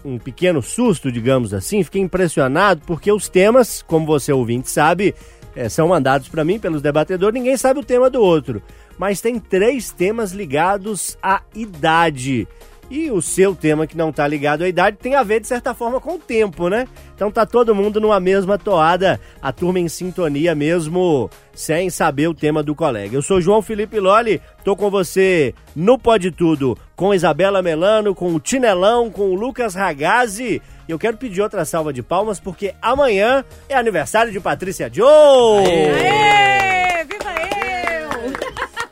um 0.06 0.20
pequeno 0.20 0.62
susto, 0.62 1.12
digamos 1.12 1.52
assim, 1.52 1.84
fiquei 1.84 2.02
impressionado 2.02 2.82
porque 2.86 3.12
os 3.12 3.28
temas, 3.28 3.82
como 3.82 4.06
você 4.06 4.32
ouvinte 4.32 4.70
sabe, 4.70 5.16
é, 5.56 5.68
são 5.68 5.88
mandados 5.88 6.30
para 6.30 6.46
mim 6.46 6.60
pelos 6.60 6.82
debatedores. 6.82 7.34
Ninguém 7.34 7.58
sabe 7.58 7.80
o 7.80 7.84
tema 7.84 8.08
do 8.08 8.22
outro, 8.22 8.62
mas 9.00 9.20
tem 9.20 9.40
três 9.40 9.92
temas 9.92 10.32
ligados 10.32 11.18
à 11.24 11.42
idade. 11.56 12.48
E 12.90 13.10
o 13.10 13.20
seu 13.22 13.56
tema 13.56 13.88
que 13.88 13.98
não 13.98 14.12
tá 14.12 14.28
ligado 14.28 14.64
à 14.64 14.68
idade 14.68 14.98
tem 14.98 15.16
a 15.16 15.24
ver, 15.24 15.40
de 15.40 15.48
certa 15.48 15.74
forma, 15.74 16.00
com 16.00 16.16
o 16.16 16.20
tempo, 16.20 16.70
né? 16.70 16.88
Então 17.16 17.32
tá 17.32 17.46
todo 17.46 17.74
mundo 17.74 18.00
numa 18.00 18.20
mesma 18.20 18.60
toada, 18.60 19.20
a 19.42 19.52
turma 19.52 19.80
em 19.80 19.88
sintonia 19.88 20.54
mesmo, 20.54 21.30
sem 21.54 21.90
saber 21.90 22.28
o 22.28 22.34
tema 22.34 22.62
do 22.62 22.76
colega. 22.76 23.16
Eu 23.16 23.22
sou 23.24 23.42
João 23.42 23.62
Felipe 23.62 24.00
Loli, 24.00 24.40
tô 24.64 24.76
com 24.76 24.92
você 24.92 25.56
no 25.76 25.98
Pode 25.98 26.30
Tudo, 26.30 26.78
com 26.96 27.14
Isabela 27.14 27.62
Melano, 27.62 28.14
com 28.14 28.34
o 28.36 28.40
Tinelão, 28.40 29.10
com 29.10 29.32
o 29.32 29.36
Lucas 29.36 29.74
Ragazzi. 29.74 30.62
E 30.88 30.92
eu 30.92 31.00
quero 31.00 31.18
pedir 31.18 31.42
outra 31.42 31.66
salva 31.66 31.92
de 31.92 32.04
palmas, 32.04 32.40
porque 32.40 32.76
amanhã 32.80 33.44
é 33.68 33.76
aniversário 33.76 34.32
de 34.32 34.40
Patrícia 34.40 34.92
Joe! 34.94 35.66
Aê, 35.66 37.04
viva 37.06 37.32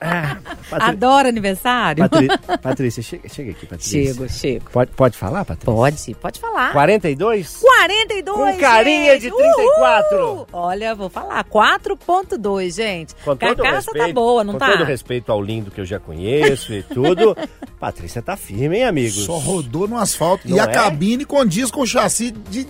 eu! 0.02 0.63
Patri- 0.74 0.90
Adoro 0.96 1.28
aniversário. 1.28 2.10
Patri- 2.10 2.28
Patrícia, 2.62 3.04
chega, 3.04 3.30
chega 3.30 3.52
aqui, 3.52 3.66
Patrícia. 3.66 4.06
Chego, 4.14 4.30
chego. 4.30 4.70
Pode, 4.72 4.92
pode 4.92 5.18
falar, 5.18 5.46
Patrícia? 5.46 5.74
Pode, 5.74 6.16
pode 6.16 6.40
falar. 6.40 6.72
42? 6.74 7.58
42, 7.62 8.38
Com 8.56 8.60
carinha 8.60 9.18
de 9.20 9.26
gente. 9.30 9.36
34. 9.36 10.18
Uhul. 10.26 10.48
Olha, 10.54 10.96
vou 10.96 11.10
falar, 11.10 11.44
4.2, 11.46 12.76
gente. 12.76 13.16
Com 13.24 13.36
todo 13.36 13.56
Carcaça 13.56 13.76
respeito, 13.92 14.08
tá 14.08 14.14
boa, 14.14 14.44
não 14.44 14.54
com 14.54 14.60
tá? 14.60 14.72
todo 14.72 14.84
respeito 14.84 15.32
ao 15.32 15.42
lindo 15.42 15.72
que 15.72 15.82
eu 15.82 15.86
já 15.86 16.00
conheço 16.00 16.74
e 16.74 16.84
tudo, 16.84 17.36
Patrícia 17.80 18.22
tá 18.22 18.36
firme, 18.38 18.78
hein, 18.78 18.84
amigos? 18.86 19.26
Só 19.26 19.38
rodou 19.38 19.88
no 19.88 19.98
asfalto. 19.98 20.48
Não 20.50 20.58
e 20.58 20.60
a 20.60 20.64
é? 20.64 20.68
cabine 20.68 21.26
condiz 21.26 21.70
com 21.70 21.82
o 21.82 21.88
chassi 21.88 22.32
de, 22.32 22.66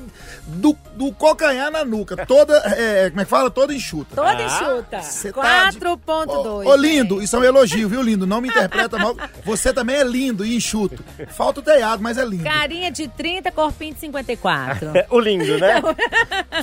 do, 0.47 0.75
do 0.95 1.11
calcanhar 1.13 1.69
na 1.71 1.85
nuca. 1.85 2.25
Toda, 2.25 2.53
é, 2.77 3.09
como 3.09 3.21
é 3.21 3.23
que 3.23 3.29
fala? 3.29 3.51
Toda 3.51 3.73
enxuta. 3.73 4.15
Toda 4.15 4.29
Ah, 4.29 4.43
enxuta. 4.43 5.01
cê 5.01 5.31
tá 5.31 5.69
de- 5.69 5.79
4.2. 5.79 6.65
Ô, 6.65 6.69
ô, 6.69 6.75
lindo, 6.75 7.21
isso 7.21 7.35
é 7.35 7.39
um 7.39 7.43
elogio, 7.43 7.87
viu, 7.93 8.01
lindo? 8.01 8.25
Não 8.25 8.41
me 8.41 8.47
interpreta 8.49 8.97
mal. 8.97 9.15
Você 9.45 9.71
também 9.71 9.97
é 9.97 10.03
lindo 10.03 10.45
e 10.45 10.55
enxuto. 10.55 11.03
Falta 11.29 11.59
o 11.59 11.63
telhado, 11.63 12.01
mas 12.01 12.17
é 12.17 12.25
lindo. 12.25 12.43
Carinha 12.43 12.91
de 12.91 13.07
30, 13.07 13.51
corpinho 13.51 13.93
de 13.93 13.99
54. 13.99 14.91
o 15.09 15.19
lindo, 15.19 15.57
né? 15.59 15.81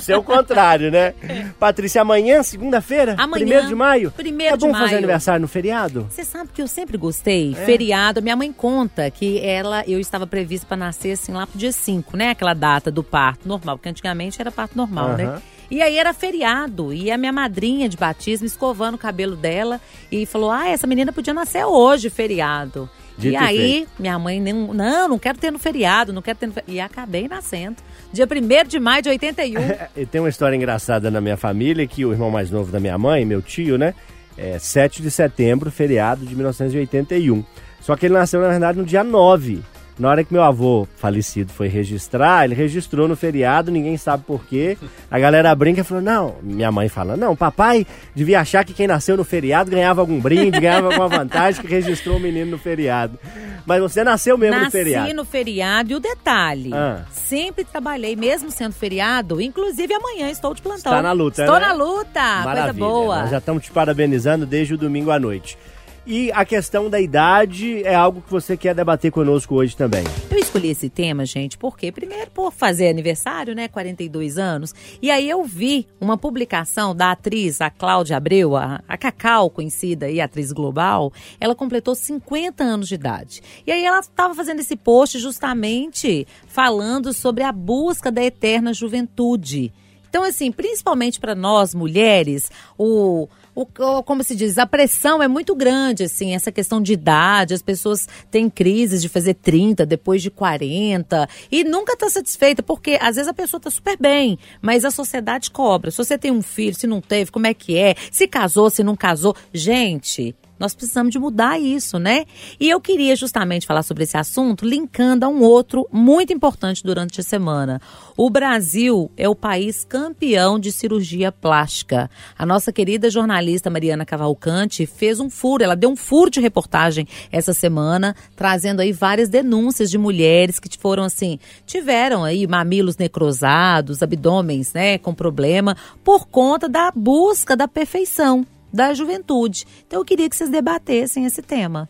Seu 0.01 0.21
contrário, 0.23 0.91
né? 0.91 1.13
Patrícia, 1.59 2.01
amanhã, 2.01 2.43
segunda-feira? 2.43 3.15
Amanhã, 3.17 3.45
Primeiro 3.45 3.67
de 3.67 3.75
maio? 3.75 4.11
primeiro 4.11 4.55
é 4.55 4.57
bom 4.57 4.67
de 4.67 4.73
fazer 4.73 4.85
maio. 4.85 4.97
aniversário 4.97 5.41
no 5.41 5.47
feriado? 5.47 6.07
Você 6.09 6.23
sabe 6.23 6.49
que 6.53 6.61
eu 6.61 6.67
sempre 6.67 6.97
gostei. 6.97 7.55
É. 7.57 7.65
Feriado, 7.65 8.21
minha 8.21 8.35
mãe 8.35 8.51
conta 8.51 9.09
que 9.09 9.39
ela, 9.39 9.83
eu 9.87 9.99
estava 9.99 10.27
prevista 10.27 10.67
para 10.67 10.77
nascer 10.77 11.11
assim 11.13 11.31
lá 11.31 11.47
pro 11.47 11.57
dia 11.57 11.71
5, 11.71 12.17
né? 12.17 12.31
Aquela 12.31 12.53
data 12.53 12.91
do 12.91 13.03
parto 13.03 13.47
normal, 13.47 13.77
porque 13.77 13.89
antigamente 13.89 14.39
era 14.41 14.51
parto 14.51 14.75
normal, 14.77 15.09
né? 15.17 15.41
E 15.71 15.81
aí 15.81 15.97
era 15.97 16.13
feriado, 16.13 16.91
e 16.91 17.09
a 17.09 17.17
minha 17.17 17.31
madrinha 17.31 17.87
de 17.87 17.95
batismo 17.95 18.45
escovando 18.45 18.95
o 18.95 18.97
cabelo 18.97 19.37
dela 19.37 19.79
e 20.11 20.25
falou: 20.25 20.51
"Ah, 20.51 20.67
essa 20.67 20.85
menina 20.85 21.13
podia 21.13 21.33
nascer 21.33 21.65
hoje, 21.65 22.09
feriado". 22.09 22.89
Dito 23.17 23.33
e 23.33 23.33
e 23.33 23.37
aí, 23.37 23.57
feito. 23.57 23.89
minha 23.99 24.17
mãe, 24.19 24.41
não, 24.41 24.73
não, 24.73 25.07
não 25.07 25.19
quero 25.19 25.37
ter 25.37 25.51
no 25.51 25.59
feriado, 25.59 26.11
não 26.11 26.21
quero 26.21 26.37
ter 26.39 26.47
no 26.47 26.53
feriado. 26.53 26.73
E 26.75 26.79
acabei 26.79 27.27
nascendo. 27.27 27.77
Dia 28.11 28.25
1 28.25 28.67
de 28.67 28.79
maio 28.79 29.01
de 29.01 29.09
81. 29.09 29.61
E 29.95 30.05
tem 30.05 30.19
uma 30.19 30.29
história 30.29 30.55
engraçada 30.55 31.09
na 31.09 31.21
minha 31.21 31.37
família 31.37 31.85
que 31.87 32.05
o 32.05 32.11
irmão 32.11 32.29
mais 32.29 32.49
novo 32.49 32.71
da 32.71 32.79
minha 32.79 32.97
mãe, 32.97 33.23
meu 33.25 33.41
tio, 33.41 33.77
né? 33.77 33.93
É 34.37 34.57
7 34.57 35.01
de 35.01 35.11
setembro, 35.11 35.69
feriado 35.71 36.25
de 36.25 36.35
1981. 36.35 37.43
Só 37.81 37.95
que 37.95 38.05
ele 38.07 38.13
nasceu, 38.13 38.41
na 38.41 38.49
verdade, 38.49 38.77
no 38.77 38.85
dia 38.85 39.03
9. 39.03 39.61
Na 40.01 40.09
hora 40.09 40.23
que 40.23 40.33
meu 40.33 40.41
avô 40.41 40.87
falecido 40.97 41.53
foi 41.53 41.67
registrar, 41.67 42.43
ele 42.43 42.55
registrou 42.55 43.07
no 43.07 43.15
feriado, 43.15 43.69
ninguém 43.71 43.97
sabe 43.97 44.23
por 44.25 44.43
quê. 44.45 44.75
A 45.11 45.19
galera 45.19 45.53
brinca 45.53 45.81
e 45.81 45.83
falou: 45.83 46.01
não, 46.01 46.37
minha 46.41 46.71
mãe 46.71 46.89
fala, 46.89 47.15
não, 47.15 47.35
papai 47.35 47.85
devia 48.15 48.39
achar 48.41 48.65
que 48.65 48.73
quem 48.73 48.87
nasceu 48.87 49.15
no 49.15 49.23
feriado 49.23 49.69
ganhava 49.69 50.01
algum 50.01 50.19
brinde, 50.19 50.59
ganhava 50.59 50.87
alguma 50.87 51.07
vantagem 51.07 51.61
que 51.61 51.67
registrou 51.67 52.17
o 52.17 52.19
menino 52.19 52.49
no 52.49 52.57
feriado. 52.57 53.19
Mas 53.63 53.79
você 53.79 54.03
nasceu 54.03 54.39
mesmo 54.39 54.55
no 54.55 54.63
Nasci 54.63 54.71
feriado. 54.71 55.13
no 55.13 55.23
feriado 55.23 55.91
e 55.91 55.95
o 55.95 55.99
detalhe, 55.99 56.71
Ah. 56.73 57.01
sempre 57.11 57.63
trabalhei, 57.63 58.15
mesmo 58.15 58.49
sendo 58.49 58.73
feriado, 58.73 59.39
inclusive 59.39 59.93
amanhã 59.93 60.31
estou 60.31 60.55
de 60.55 60.63
plantão. 60.63 60.93
Está 60.93 61.01
na 61.03 61.11
luta, 61.11 61.43
Estou 61.43 61.59
né? 61.59 61.67
na 61.67 61.73
luta, 61.73 62.19
coisa 62.21 62.43
Maravilha. 62.43 62.73
boa. 62.87 63.21
Nós 63.21 63.29
já 63.29 63.37
estamos 63.37 63.63
te 63.63 63.69
parabenizando 63.71 64.47
desde 64.47 64.73
o 64.73 64.77
domingo 64.79 65.11
à 65.11 65.19
noite. 65.19 65.59
E 66.05 66.31
a 66.31 66.43
questão 66.43 66.89
da 66.89 66.99
idade 66.99 67.83
é 67.83 67.93
algo 67.93 68.21
que 68.21 68.31
você 68.31 68.57
quer 68.57 68.73
debater 68.73 69.11
conosco 69.11 69.53
hoje 69.53 69.77
também. 69.77 70.03
Eu 70.31 70.39
escolhi 70.39 70.69
esse 70.69 70.89
tema, 70.89 71.25
gente, 71.27 71.59
porque 71.59 71.91
primeiro 71.91 72.31
por 72.31 72.51
fazer 72.51 72.89
aniversário, 72.89 73.53
né, 73.53 73.67
42 73.67 74.39
anos, 74.39 74.73
e 74.99 75.11
aí 75.11 75.29
eu 75.29 75.43
vi 75.43 75.87
uma 75.99 76.17
publicação 76.17 76.95
da 76.95 77.11
atriz, 77.11 77.61
a 77.61 77.69
Cláudia 77.69 78.17
Abreu, 78.17 78.55
a, 78.55 78.81
a 78.87 78.97
Cacau, 78.97 79.51
conhecida 79.51 80.07
aí, 80.07 80.19
atriz 80.19 80.51
global, 80.51 81.13
ela 81.39 81.53
completou 81.53 81.93
50 81.93 82.63
anos 82.63 82.87
de 82.87 82.95
idade. 82.95 83.41
E 83.67 83.71
aí 83.71 83.85
ela 83.85 83.99
estava 83.99 84.33
fazendo 84.33 84.59
esse 84.59 84.75
post 84.75 85.19
justamente 85.19 86.27
falando 86.47 87.13
sobre 87.13 87.43
a 87.43 87.51
busca 87.51 88.11
da 88.11 88.23
eterna 88.23 88.73
juventude. 88.73 89.71
Então, 90.09 90.23
assim, 90.23 90.51
principalmente 90.51 91.21
para 91.21 91.33
nós 91.33 91.73
mulheres, 91.73 92.51
o, 92.77 93.29
o, 93.55 93.65
como 94.03 94.23
se 94.23 94.35
diz, 94.35 94.57
a 94.57 94.65
pressão 94.65 95.21
é 95.21 95.27
muito 95.27 95.55
grande, 95.55 96.03
assim, 96.03 96.33
essa 96.33 96.51
questão 96.51 96.81
de 96.81 96.93
idade, 96.93 97.53
as 97.53 97.61
pessoas 97.61 98.07
têm 98.29 98.49
crises 98.49 99.01
de 99.01 99.09
fazer 99.09 99.33
30, 99.35 99.85
depois 99.85 100.21
de 100.21 100.31
40, 100.31 101.27
e 101.51 101.63
nunca 101.63 101.95
tá 101.95 102.09
satisfeita, 102.09 102.63
porque 102.63 102.97
às 103.01 103.15
vezes 103.15 103.27
a 103.27 103.33
pessoa 103.33 103.59
tá 103.59 103.69
super 103.69 103.97
bem, 103.97 104.39
mas 104.61 104.85
a 104.85 104.91
sociedade 104.91 105.51
cobra. 105.51 105.91
Se 105.91 105.97
você 105.97 106.17
tem 106.17 106.31
um 106.31 106.41
filho, 106.41 106.75
se 106.75 106.87
não 106.87 107.01
teve, 107.01 107.31
como 107.31 107.47
é 107.47 107.53
que 107.53 107.77
é? 107.77 107.95
Se 108.11 108.27
casou, 108.27 108.69
se 108.69 108.83
não 108.83 108.95
casou. 108.95 109.35
Gente, 109.53 110.35
nós 110.61 110.75
precisamos 110.75 111.11
de 111.11 111.17
mudar 111.17 111.59
isso, 111.59 111.97
né? 111.97 112.25
E 112.59 112.69
eu 112.69 112.79
queria 112.79 113.15
justamente 113.15 113.65
falar 113.65 113.81
sobre 113.81 114.03
esse 114.03 114.15
assunto, 114.15 114.63
linkando 114.63 115.25
a 115.25 115.27
um 115.27 115.41
outro 115.41 115.87
muito 115.91 116.31
importante 116.31 116.83
durante 116.83 117.19
a 117.19 117.23
semana. 117.23 117.81
O 118.15 118.29
Brasil 118.29 119.09
é 119.17 119.27
o 119.27 119.33
país 119.33 119.83
campeão 119.83 120.59
de 120.59 120.71
cirurgia 120.71 121.31
plástica. 121.31 122.11
A 122.37 122.45
nossa 122.45 122.71
querida 122.71 123.09
jornalista 123.09 123.71
Mariana 123.71 124.05
Cavalcante 124.05 124.85
fez 124.85 125.19
um 125.19 125.31
furo, 125.31 125.63
ela 125.63 125.75
deu 125.75 125.89
um 125.89 125.95
furo 125.95 126.29
de 126.29 126.39
reportagem 126.39 127.07
essa 127.31 127.53
semana, 127.53 128.15
trazendo 128.35 128.81
aí 128.81 128.93
várias 128.93 129.29
denúncias 129.29 129.89
de 129.89 129.97
mulheres 129.97 130.59
que 130.59 130.69
foram 130.77 131.03
assim, 131.03 131.39
tiveram 131.65 132.23
aí 132.23 132.45
mamilos 132.45 132.97
necrosados, 132.97 134.03
abdômenes, 134.03 134.73
né, 134.73 134.99
com 134.99 135.11
problema, 135.11 135.75
por 136.03 136.27
conta 136.27 136.69
da 136.69 136.91
busca 136.91 137.57
da 137.57 137.67
perfeição 137.67 138.45
da 138.73 138.93
juventude. 138.93 139.65
Então 139.87 139.99
eu 139.99 140.05
queria 140.05 140.29
que 140.29 140.35
vocês 140.35 140.49
debatessem 140.49 141.25
esse 141.25 141.41
tema. 141.41 141.89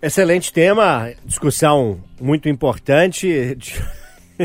Excelente 0.00 0.52
tema, 0.52 1.10
discussão 1.24 2.00
muito 2.20 2.48
importante. 2.48 3.56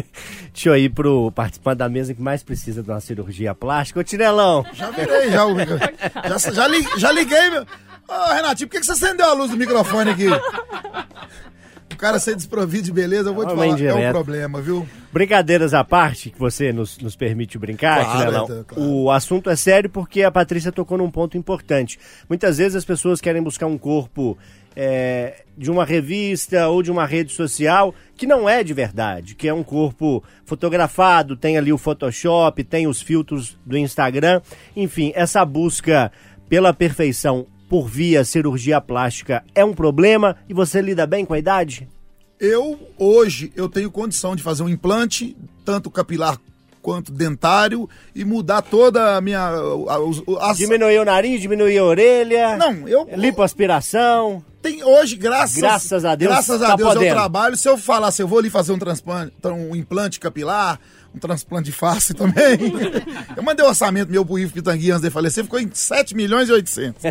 Deixa 0.54 0.70
eu 0.70 0.78
ir 0.78 0.90
pro 0.90 1.32
participante 1.34 1.78
da 1.80 1.90
mesa 1.90 2.14
que 2.14 2.22
mais 2.22 2.42
precisa 2.44 2.82
de 2.82 2.90
uma 2.90 3.02
cirurgia 3.02 3.54
plástica. 3.54 4.00
Ô, 4.00 4.04
Tinelão, 4.04 4.66
Já 4.74 4.90
virei, 4.92 5.30
já, 5.30 6.38
já, 6.38 6.52
já, 6.52 6.68
li- 6.68 6.88
já 6.98 7.12
liguei, 7.12 7.50
meu. 7.50 7.66
Ô, 8.08 8.34
Renatinho, 8.34 8.68
por 8.70 8.74
que 8.76 8.80
que 8.80 8.86
você 8.86 8.94
acendeu 8.94 9.26
a 9.26 9.34
luz 9.34 9.52
do 9.52 9.58
microfone 9.58 10.12
aqui? 10.12 10.28
O 11.92 11.96
cara 11.98 12.20
ser 12.20 12.36
desprovido 12.36 12.84
de 12.84 12.92
beleza, 12.92 13.30
eu 13.30 13.34
vou 13.34 13.46
te 13.46 13.54
Uma 13.54 13.66
falar, 13.66 13.82
é 13.82 14.10
um 14.10 14.12
problema, 14.12 14.62
viu? 14.62 14.88
Brincadeiras 15.12 15.74
à 15.74 15.84
parte, 15.84 16.30
que 16.30 16.40
você 16.40 16.72
nos, 16.72 16.98
nos 17.00 17.16
permite 17.16 17.58
brincar, 17.58 18.04
Claro, 18.04 18.54
é, 18.54 18.64
claro. 18.64 18.90
O 18.90 19.12
assunto 19.12 19.50
é 19.50 19.56
sério 19.56 19.90
porque 19.90 20.24
a 20.24 20.32
Patrícia 20.32 20.72
tocou 20.72 20.98
num 20.98 21.12
ponto 21.12 21.38
importante. 21.38 22.00
Muitas 22.30 22.58
vezes 22.58 22.76
as 22.76 22.86
pessoas 22.86 23.20
querem 23.20 23.42
buscar 23.42 23.68
um 23.68 23.78
corpo 23.78 24.38
é, 24.76 25.44
de 25.58 25.70
uma 25.70 25.84
revista 25.84 26.68
ou 26.68 26.82
de 26.82 26.92
uma 26.92 27.06
rede 27.06 27.34
social 27.34 27.94
que 28.16 28.26
não 28.26 28.48
é 28.48 28.64
de 28.64 28.74
verdade, 28.74 29.36
que 29.36 29.48
é 29.48 29.54
um 29.54 29.64
corpo 29.64 30.24
fotografado, 30.46 31.36
tem 31.36 31.58
ali 31.58 31.74
o 31.74 31.78
Photoshop, 31.78 32.64
tem 32.64 32.88
os 32.88 33.02
filtros 33.02 33.58
do 33.66 33.78
Instagram. 33.78 34.42
Enfim, 34.76 35.12
essa 35.16 35.44
busca 35.44 36.12
pela 36.48 36.74
perfeição 36.74 37.48
por 37.70 37.88
via 37.88 38.24
cirurgia 38.26 38.82
plástica 38.82 39.44
é 39.56 39.64
um 39.64 39.74
problema 39.74 40.36
e 40.50 40.54
você 40.54 40.82
lida 40.82 41.08
bem 41.08 41.26
com 41.26 41.34
a 41.34 41.40
idade? 41.40 41.88
Eu, 42.42 42.90
hoje, 42.98 43.52
eu 43.56 43.70
tenho 43.70 43.92
condição 43.92 44.36
de 44.36 44.42
fazer 44.42 44.64
um 44.64 44.70
implante, 44.70 45.38
tanto 45.64 45.92
capilar 45.92 46.40
quanto 46.82 47.12
dentário, 47.12 47.88
e 48.16 48.26
mudar 48.26 48.64
toda 48.64 49.16
a 49.16 49.22
minha... 49.22 49.52
as- 50.42 50.58
Diminuir 50.58 50.98
o 51.00 51.06
nariz, 51.06 51.40
diminuir 51.40 51.78
a 51.78 51.84
orelha. 51.84 52.58
Não, 52.58 52.88
eu... 52.88 53.08
Lipoaspiração. 53.16 54.44
Tem 54.64 54.84
hoje, 54.84 55.16
graças, 55.16 55.58
Graças 55.58 56.04
a 56.06 56.16
Deus, 56.16 56.32
graças 56.32 56.62
a 56.64 56.68
tá 56.70 56.76
Deus 56.76 56.90
eu 56.90 56.96
podendo. 56.96 57.14
trabalho. 57.14 57.56
Se 57.56 57.70
eu 57.70 57.78
falar, 57.78 58.10
se 58.12 58.24
eu 58.24 58.28
vou 58.28 58.40
ali 58.40 58.50
fazer 58.50 58.72
um 58.72 58.80
transplante, 58.80 59.32
então, 59.38 59.60
um 59.70 59.76
implante 59.76 60.20
capilar, 60.20 60.80
um 61.14 61.20
transplante 61.20 61.66
de 61.66 61.72
face 61.72 62.14
também. 62.16 62.58
eu 63.38 63.44
mandei 63.44 63.64
o 63.64 63.70
orçamento 63.70 64.12
meu 64.12 64.26
pro 64.26 64.40
Ivo 64.40 64.54
Pitangui 64.54 64.90
antes 64.90 65.04
de 65.04 65.10
falecer, 65.12 65.44
ficou 65.44 65.60
em 65.60 65.70
7 65.72 66.16
milhões 66.16 66.50
e 66.50 66.52
800. 66.54 67.04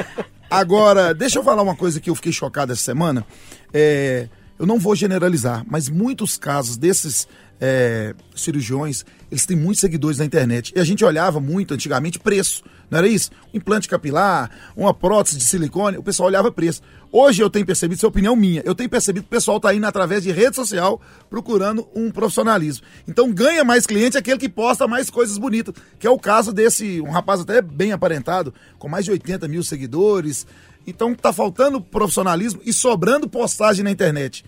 Agora, 0.50 1.12
deixa 1.14 1.38
eu 1.38 1.44
falar 1.44 1.60
uma 1.62 1.76
coisa 1.76 2.00
que 2.00 2.08
eu 2.08 2.14
fiquei 2.14 2.32
chocado 2.32 2.72
essa 2.72 2.80
semana. 2.82 3.26
É, 3.72 4.28
eu 4.58 4.66
não 4.66 4.78
vou 4.78 4.94
generalizar, 4.94 5.64
mas 5.68 5.88
muitos 5.88 6.36
casos 6.36 6.76
desses 6.76 7.28
é, 7.60 8.14
cirurgiões, 8.34 9.04
eles 9.30 9.44
têm 9.44 9.56
muitos 9.56 9.80
seguidores 9.80 10.18
na 10.18 10.24
internet. 10.24 10.72
E 10.74 10.80
a 10.80 10.84
gente 10.84 11.04
olhava 11.04 11.40
muito 11.40 11.74
antigamente 11.74 12.18
preço, 12.18 12.62
não 12.90 12.98
era 12.98 13.08
isso? 13.08 13.30
Um 13.52 13.58
implante 13.58 13.88
capilar, 13.88 14.50
uma 14.76 14.94
prótese 14.94 15.38
de 15.38 15.44
silicone, 15.44 15.98
o 15.98 16.02
pessoal 16.02 16.28
olhava 16.28 16.50
preço. 16.50 16.82
Hoje 17.10 17.42
eu 17.42 17.48
tenho 17.48 17.64
percebido, 17.64 17.96
isso 17.96 18.06
é 18.06 18.08
opinião 18.08 18.36
minha, 18.36 18.62
eu 18.64 18.74
tenho 18.74 18.88
percebido 18.88 19.24
que 19.24 19.28
o 19.28 19.30
pessoal 19.30 19.56
está 19.56 19.74
indo 19.74 19.86
através 19.86 20.22
de 20.22 20.30
rede 20.30 20.56
social 20.56 21.00
procurando 21.30 21.88
um 21.94 22.10
profissionalismo. 22.10 22.84
Então 23.06 23.32
ganha 23.32 23.64
mais 23.64 23.86
cliente 23.86 24.18
aquele 24.18 24.38
que 24.38 24.48
posta 24.48 24.86
mais 24.86 25.08
coisas 25.08 25.38
bonitas, 25.38 25.74
que 25.98 26.06
é 26.06 26.10
o 26.10 26.18
caso 26.18 26.52
desse, 26.52 27.00
um 27.00 27.10
rapaz 27.10 27.40
até 27.40 27.62
bem 27.62 27.92
aparentado, 27.92 28.52
com 28.78 28.88
mais 28.88 29.04
de 29.04 29.10
80 29.10 29.48
mil 29.48 29.62
seguidores. 29.62 30.46
Então 30.88 31.14
tá 31.14 31.34
faltando 31.34 31.82
profissionalismo 31.82 32.62
e 32.64 32.72
sobrando 32.72 33.28
postagem 33.28 33.84
na 33.84 33.90
internet. 33.90 34.42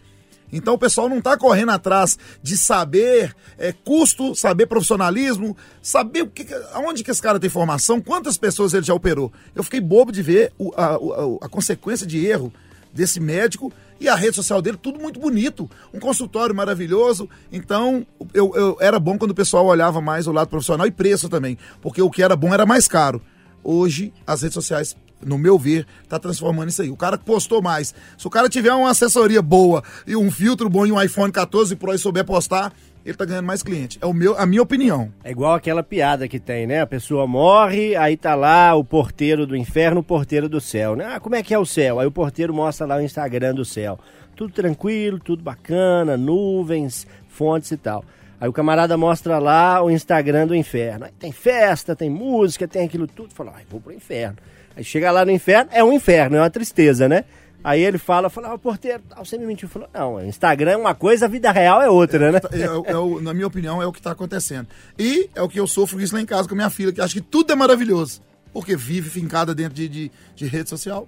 Então 0.51 0.73
o 0.75 0.79
pessoal 0.79 1.07
não 1.07 1.19
está 1.19 1.37
correndo 1.37 1.71
atrás 1.71 2.19
de 2.43 2.57
saber 2.57 3.37
é, 3.59 3.73
custo, 3.73 4.35
saber 4.35 4.67
profissionalismo, 4.67 5.55
saber 5.83 6.23
o 6.23 6.29
que, 6.29 6.47
aonde 6.73 7.05
que 7.05 7.11
esse 7.11 7.21
cara 7.21 7.39
tem 7.39 7.51
formação, 7.51 8.01
quantas 8.01 8.39
pessoas 8.39 8.73
ele 8.73 8.87
já 8.87 8.95
operou. 8.95 9.31
Eu 9.55 9.63
fiquei 9.63 9.83
bobo 9.83 10.11
de 10.11 10.23
ver 10.23 10.51
o, 10.59 10.73
a, 10.75 10.95
a, 10.95 10.97
a 11.43 11.49
consequência 11.49 12.07
de 12.07 12.25
erro 12.27 12.51
desse 12.91 13.21
médico 13.21 13.71
e 14.01 14.09
a 14.09 14.15
rede 14.15 14.37
social 14.37 14.63
dele, 14.63 14.79
tudo 14.79 14.99
muito 14.99 15.21
bonito. 15.21 15.71
Um 15.93 16.01
consultório 16.01 16.55
maravilhoso. 16.55 17.29
Então, 17.53 18.07
eu, 18.33 18.51
eu, 18.57 18.79
era 18.81 18.99
bom 18.99 19.19
quando 19.19 19.33
o 19.33 19.35
pessoal 19.35 19.67
olhava 19.67 20.01
mais 20.01 20.27
o 20.27 20.33
lado 20.33 20.49
profissional 20.49 20.87
e 20.87 20.91
preço 20.91 21.29
também. 21.29 21.59
Porque 21.83 22.01
o 22.01 22.11
que 22.11 22.23
era 22.23 22.35
bom 22.35 22.53
era 22.53 22.65
mais 22.65 22.89
caro. 22.89 23.21
Hoje, 23.63 24.11
as 24.27 24.41
redes 24.41 24.55
sociais, 24.55 24.97
no 25.25 25.39
meu 25.39 25.59
ver, 25.59 25.87
tá 26.09 26.19
transformando 26.19 26.71
isso 26.71 26.83
aí. 26.83 26.91
O 26.91 26.97
cara 26.97 27.19
que 27.19 27.25
postou 27.25 27.63
mais. 27.63 27.95
Se 28.17 28.27
o 28.27 28.31
cara 28.31 28.49
tiver 28.49 28.73
uma 28.73 28.91
assessoria 28.91 29.43
boa 29.43 29.83
e 30.07 30.17
um 30.17 30.31
filtro 30.31 30.69
bom 30.69 30.87
e 30.87 30.93
um 30.93 31.01
iPhone 31.01 31.33
14 31.33 31.77
Pro 31.77 31.95
e 31.95 31.99
souber 31.99 32.25
postar, 32.25 32.73
ele 33.05 33.17
tá 33.17 33.25
ganhando 33.25 33.47
mais 33.47 33.63
cliente. 33.63 33.99
É 34.01 34.07
o 34.07 34.13
meu, 34.13 34.37
a 34.39 34.45
minha 34.45 34.63
opinião. 34.63 35.11
É 35.25 35.31
igual 35.31 35.55
aquela 35.55 35.83
piada 35.83 36.29
que 36.29 36.39
tem, 36.39 36.67
né? 36.67 36.81
A 36.81 36.87
pessoa 36.87 37.27
morre, 37.27 37.97
aí 37.97 38.17
tá 38.17 38.35
lá 38.35 38.75
o 38.75 38.85
porteiro 38.85 39.47
do 39.47 39.57
inferno, 39.57 40.01
o 40.01 40.05
porteiro 40.05 40.49
do 40.49 40.61
céu, 40.61 40.95
né? 40.95 41.15
Ah, 41.15 41.21
como 41.21 41.35
é 41.35 41.43
que 41.43 41.55
é 41.55 41.59
o 41.59 41.65
céu? 41.65 41.99
Aí 41.99 42.07
o 42.07 42.13
porteiro 42.13 42.53
mostra 42.53 42.87
lá 42.87 42.97
o 42.97 43.01
Instagram 43.01 43.55
do 43.55 43.65
céu. 43.65 43.99
Tudo 44.37 44.53
tranquilo, 44.53 45.19
tudo 45.19 45.43
bacana, 45.43 46.17
nuvens, 46.17 47.07
fontes 47.29 47.71
e 47.71 47.77
tal. 47.77 48.05
Aí 48.41 48.49
o 48.49 48.53
camarada 48.53 48.97
mostra 48.97 49.39
lá 49.39 49.83
o 49.83 49.91
Instagram 49.91 50.47
do 50.47 50.55
inferno. 50.55 51.05
Aí 51.05 51.13
tem 51.19 51.31
festa, 51.31 51.95
tem 51.95 52.09
música, 52.09 52.67
tem 52.67 52.87
aquilo 52.87 53.07
tudo. 53.07 53.35
Fala, 53.35 53.53
ai, 53.57 53.65
vou 53.69 53.81
pro 53.81 53.93
inferno. 53.93 54.37
Aí 54.77 54.85
chega 54.85 55.11
lá 55.11 55.25
no 55.25 55.31
inferno, 55.31 55.71
é 55.73 55.83
um 55.83 55.93
inferno, 55.93 56.37
é 56.37 56.41
uma 56.41 56.51
tristeza, 56.51 57.09
né? 57.09 57.25
Aí 57.63 57.83
ele 57.83 57.99
fala, 57.99 58.31
fala, 58.31 58.55
ah, 58.55 58.59
porteiro, 58.59 59.03
você 59.19 59.37
me 59.37 59.45
mentiu. 59.45 59.69
Falou, 59.69 59.89
não, 59.93 60.25
Instagram 60.25 60.73
é 60.73 60.77
uma 60.77 60.95
coisa, 60.95 61.27
a 61.27 61.29
vida 61.29 61.51
real 61.53 61.83
é 61.83 61.91
outra, 61.91 62.33
né? 62.33 62.41
É, 62.53 62.61
é, 62.61 62.93
é, 62.93 63.23
na 63.23 63.35
minha 63.35 63.47
opinião, 63.47 63.83
é 63.83 63.87
o 63.87 63.93
que 63.93 63.99
está 63.99 64.13
acontecendo. 64.13 64.67
E 64.99 65.29
é 65.35 65.43
o 65.43 65.49
que 65.49 65.61
eu 65.61 65.67
sofro 65.67 66.01
isso 66.01 66.15
lá 66.15 66.23
em 66.23 66.27
casa 66.27 66.49
com 66.49 66.55
minha 66.55 66.71
filha, 66.71 66.93
que 66.93 67.01
acha 67.01 67.13
que 67.13 67.21
tudo 67.21 67.53
é 67.53 67.57
maravilhoso. 67.57 68.23
Porque 68.53 68.75
vive 68.75 69.11
fincada 69.11 69.55
dentro 69.55 69.75
de, 69.75 69.89
de, 69.89 70.11
de 70.35 70.47
rede 70.47 70.71
social. 70.71 71.07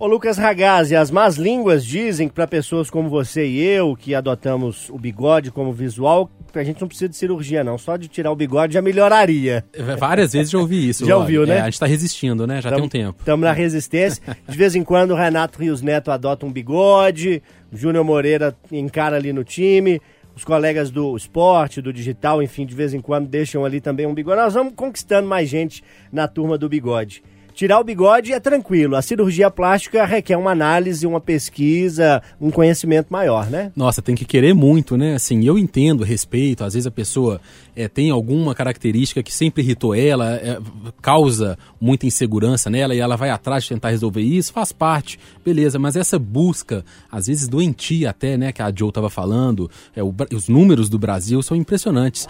Ô 0.00 0.06
Lucas 0.06 0.38
Ragazzi, 0.38 0.94
as 0.94 1.10
más 1.10 1.34
línguas 1.34 1.84
dizem 1.84 2.28
que 2.28 2.34
para 2.34 2.46
pessoas 2.46 2.88
como 2.88 3.08
você 3.08 3.44
e 3.44 3.60
eu, 3.60 3.96
que 3.96 4.14
adotamos 4.14 4.88
o 4.90 4.96
bigode 4.96 5.50
como 5.50 5.72
visual, 5.72 6.30
a 6.54 6.62
gente 6.62 6.80
não 6.80 6.86
precisa 6.86 7.08
de 7.08 7.16
cirurgia 7.16 7.64
não, 7.64 7.76
só 7.76 7.96
de 7.96 8.06
tirar 8.06 8.30
o 8.30 8.36
bigode 8.36 8.74
já 8.74 8.80
melhoraria. 8.80 9.64
Várias 9.98 10.34
vezes 10.34 10.52
já 10.52 10.58
ouvi 10.58 10.88
isso. 10.88 11.02
já 11.06 11.16
ouviu, 11.16 11.44
né? 11.44 11.56
É, 11.56 11.60
a 11.62 11.64
gente 11.64 11.74
está 11.74 11.86
resistindo, 11.86 12.46
né? 12.46 12.62
Já 12.62 12.70
tamo, 12.70 12.88
tem 12.88 13.02
um 13.02 13.06
tempo. 13.06 13.18
Estamos 13.18 13.44
na 13.44 13.52
resistência. 13.52 14.22
De 14.48 14.56
vez 14.56 14.76
em 14.76 14.84
quando 14.84 15.10
o 15.10 15.16
Renato 15.16 15.60
Rios 15.60 15.82
Neto 15.82 16.12
adota 16.12 16.46
um 16.46 16.52
bigode, 16.52 17.42
o 17.72 17.76
Júnior 17.76 18.04
Moreira 18.04 18.56
encara 18.70 19.16
ali 19.16 19.32
no 19.32 19.42
time, 19.42 20.00
os 20.36 20.44
colegas 20.44 20.92
do 20.92 21.16
esporte, 21.16 21.82
do 21.82 21.92
digital, 21.92 22.40
enfim, 22.40 22.64
de 22.64 22.74
vez 22.74 22.94
em 22.94 23.00
quando 23.00 23.26
deixam 23.26 23.64
ali 23.64 23.80
também 23.80 24.06
um 24.06 24.14
bigode. 24.14 24.40
Nós 24.40 24.54
vamos 24.54 24.74
conquistando 24.76 25.26
mais 25.26 25.48
gente 25.48 25.82
na 26.12 26.28
turma 26.28 26.56
do 26.56 26.68
bigode. 26.68 27.20
Tirar 27.58 27.80
o 27.80 27.82
bigode 27.82 28.32
é 28.32 28.38
tranquilo. 28.38 28.94
A 28.94 29.02
cirurgia 29.02 29.50
plástica 29.50 30.04
requer 30.04 30.36
uma 30.36 30.52
análise, 30.52 31.04
uma 31.04 31.20
pesquisa, 31.20 32.22
um 32.40 32.52
conhecimento 32.52 33.08
maior, 33.10 33.50
né? 33.50 33.72
Nossa, 33.74 34.00
tem 34.00 34.14
que 34.14 34.24
querer 34.24 34.54
muito, 34.54 34.96
né? 34.96 35.16
Assim, 35.16 35.44
eu 35.44 35.58
entendo, 35.58 36.04
respeito. 36.04 36.62
Às 36.62 36.74
vezes 36.74 36.86
a 36.86 36.90
pessoa 36.92 37.40
é, 37.78 37.86
tem 37.86 38.10
alguma 38.10 38.56
característica 38.56 39.22
que 39.22 39.32
sempre 39.32 39.62
irritou 39.62 39.94
ela, 39.94 40.34
é, 40.34 40.58
causa 41.00 41.56
muita 41.80 42.06
insegurança 42.06 42.68
nela 42.68 42.92
e 42.92 42.98
ela 42.98 43.14
vai 43.16 43.30
atrás 43.30 43.62
de 43.62 43.68
tentar 43.68 43.90
resolver 43.90 44.20
isso, 44.20 44.52
faz 44.52 44.72
parte, 44.72 45.16
beleza. 45.44 45.78
Mas 45.78 45.94
essa 45.94 46.18
busca, 46.18 46.84
às 47.08 47.28
vezes 47.28 47.46
doentia 47.46 48.10
até, 48.10 48.36
né? 48.36 48.50
Que 48.50 48.62
a 48.62 48.72
Joe 48.74 48.88
estava 48.88 49.08
falando, 49.08 49.70
é, 49.94 50.02
o, 50.02 50.12
os 50.34 50.48
números 50.48 50.88
do 50.88 50.98
Brasil 50.98 51.40
são 51.40 51.56
impressionantes. 51.56 52.26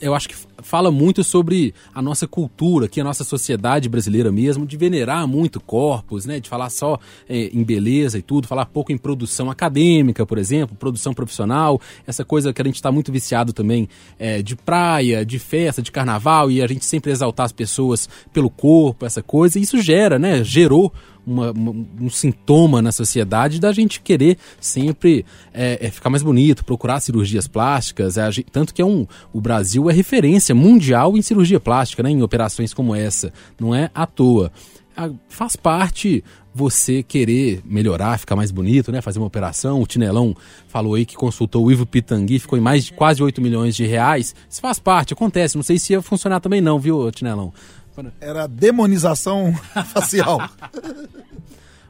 Eu 0.00 0.14
acho 0.14 0.26
que 0.26 0.34
fala 0.62 0.90
muito 0.90 1.22
sobre 1.22 1.74
a 1.94 2.00
nossa 2.00 2.26
cultura, 2.26 2.88
que 2.88 2.98
a 2.98 3.04
nossa 3.04 3.24
sociedade 3.24 3.90
brasileira 3.90 4.32
mesmo 4.32 4.66
de 4.66 4.76
venerar 4.78 5.28
muito 5.28 5.60
corpos, 5.60 6.24
né? 6.24 6.40
De 6.40 6.48
falar 6.48 6.70
só 6.70 6.98
é, 7.28 7.50
em 7.52 7.62
beleza 7.62 8.18
e 8.18 8.22
tudo, 8.22 8.48
falar 8.48 8.64
pouco 8.64 8.90
em 8.90 8.96
produção 8.96 9.50
acadêmica, 9.50 10.24
por 10.24 10.38
exemplo, 10.38 10.74
produção 10.74 11.12
profissional, 11.12 11.78
essa 12.06 12.24
coisa 12.24 12.54
que 12.54 12.62
a 12.62 12.64
gente 12.64 12.76
está 12.76 12.90
muito 12.90 13.12
viciado 13.12 13.52
também 13.52 13.86
é, 14.18 14.40
de 14.40 14.56
praia, 14.78 15.26
de 15.26 15.38
festa, 15.38 15.82
de 15.82 15.90
carnaval 15.90 16.50
e 16.50 16.62
a 16.62 16.66
gente 16.66 16.84
sempre 16.84 17.10
exaltar 17.10 17.46
as 17.46 17.52
pessoas 17.52 18.08
pelo 18.32 18.48
corpo, 18.48 19.04
essa 19.04 19.22
coisa. 19.22 19.58
Isso 19.58 19.82
gera, 19.82 20.18
né? 20.18 20.44
Gerou 20.44 20.92
uma, 21.26 21.50
uma, 21.50 21.86
um 22.00 22.08
sintoma 22.08 22.80
na 22.80 22.92
sociedade 22.92 23.60
da 23.60 23.72
gente 23.72 24.00
querer 24.00 24.38
sempre 24.60 25.26
é, 25.52 25.86
é 25.86 25.90
ficar 25.90 26.10
mais 26.10 26.22
bonito, 26.22 26.64
procurar 26.64 27.00
cirurgias 27.00 27.48
plásticas. 27.48 28.16
É, 28.16 28.30
gente, 28.30 28.50
tanto 28.52 28.72
que 28.72 28.80
é 28.80 28.84
um, 28.84 29.04
o 29.32 29.40
Brasil 29.40 29.90
é 29.90 29.92
referência 29.92 30.54
mundial 30.54 31.16
em 31.16 31.22
cirurgia 31.22 31.58
plástica, 31.58 32.02
né, 32.02 32.10
em 32.10 32.22
operações 32.22 32.72
como 32.72 32.94
essa. 32.94 33.32
Não 33.58 33.74
é 33.74 33.90
à 33.92 34.06
toa. 34.06 34.52
faz 35.28 35.56
parte 35.56 36.22
você 36.58 37.04
querer 37.04 37.62
melhorar, 37.64 38.18
ficar 38.18 38.34
mais 38.34 38.50
bonito, 38.50 38.90
né? 38.90 39.00
Fazer 39.00 39.20
uma 39.20 39.28
operação. 39.28 39.80
O 39.80 39.86
Tinelão 39.86 40.34
falou 40.66 40.96
aí 40.96 41.06
que 41.06 41.14
consultou 41.14 41.64
o 41.64 41.70
Ivo 41.70 41.86
Pitangui, 41.86 42.40
ficou 42.40 42.58
em 42.58 42.60
mais 42.60 42.86
de 42.86 42.92
quase 42.92 43.22
8 43.22 43.40
milhões 43.40 43.76
de 43.76 43.86
reais. 43.86 44.34
Isso 44.50 44.60
faz 44.60 44.80
parte, 44.80 45.12
acontece. 45.12 45.54
Não 45.54 45.62
sei 45.62 45.78
se 45.78 45.92
ia 45.92 46.02
funcionar 46.02 46.40
também 46.40 46.60
não, 46.60 46.80
viu, 46.80 47.12
Tinelão? 47.12 47.52
Era 48.20 48.48
demonização 48.48 49.54
facial. 49.94 50.40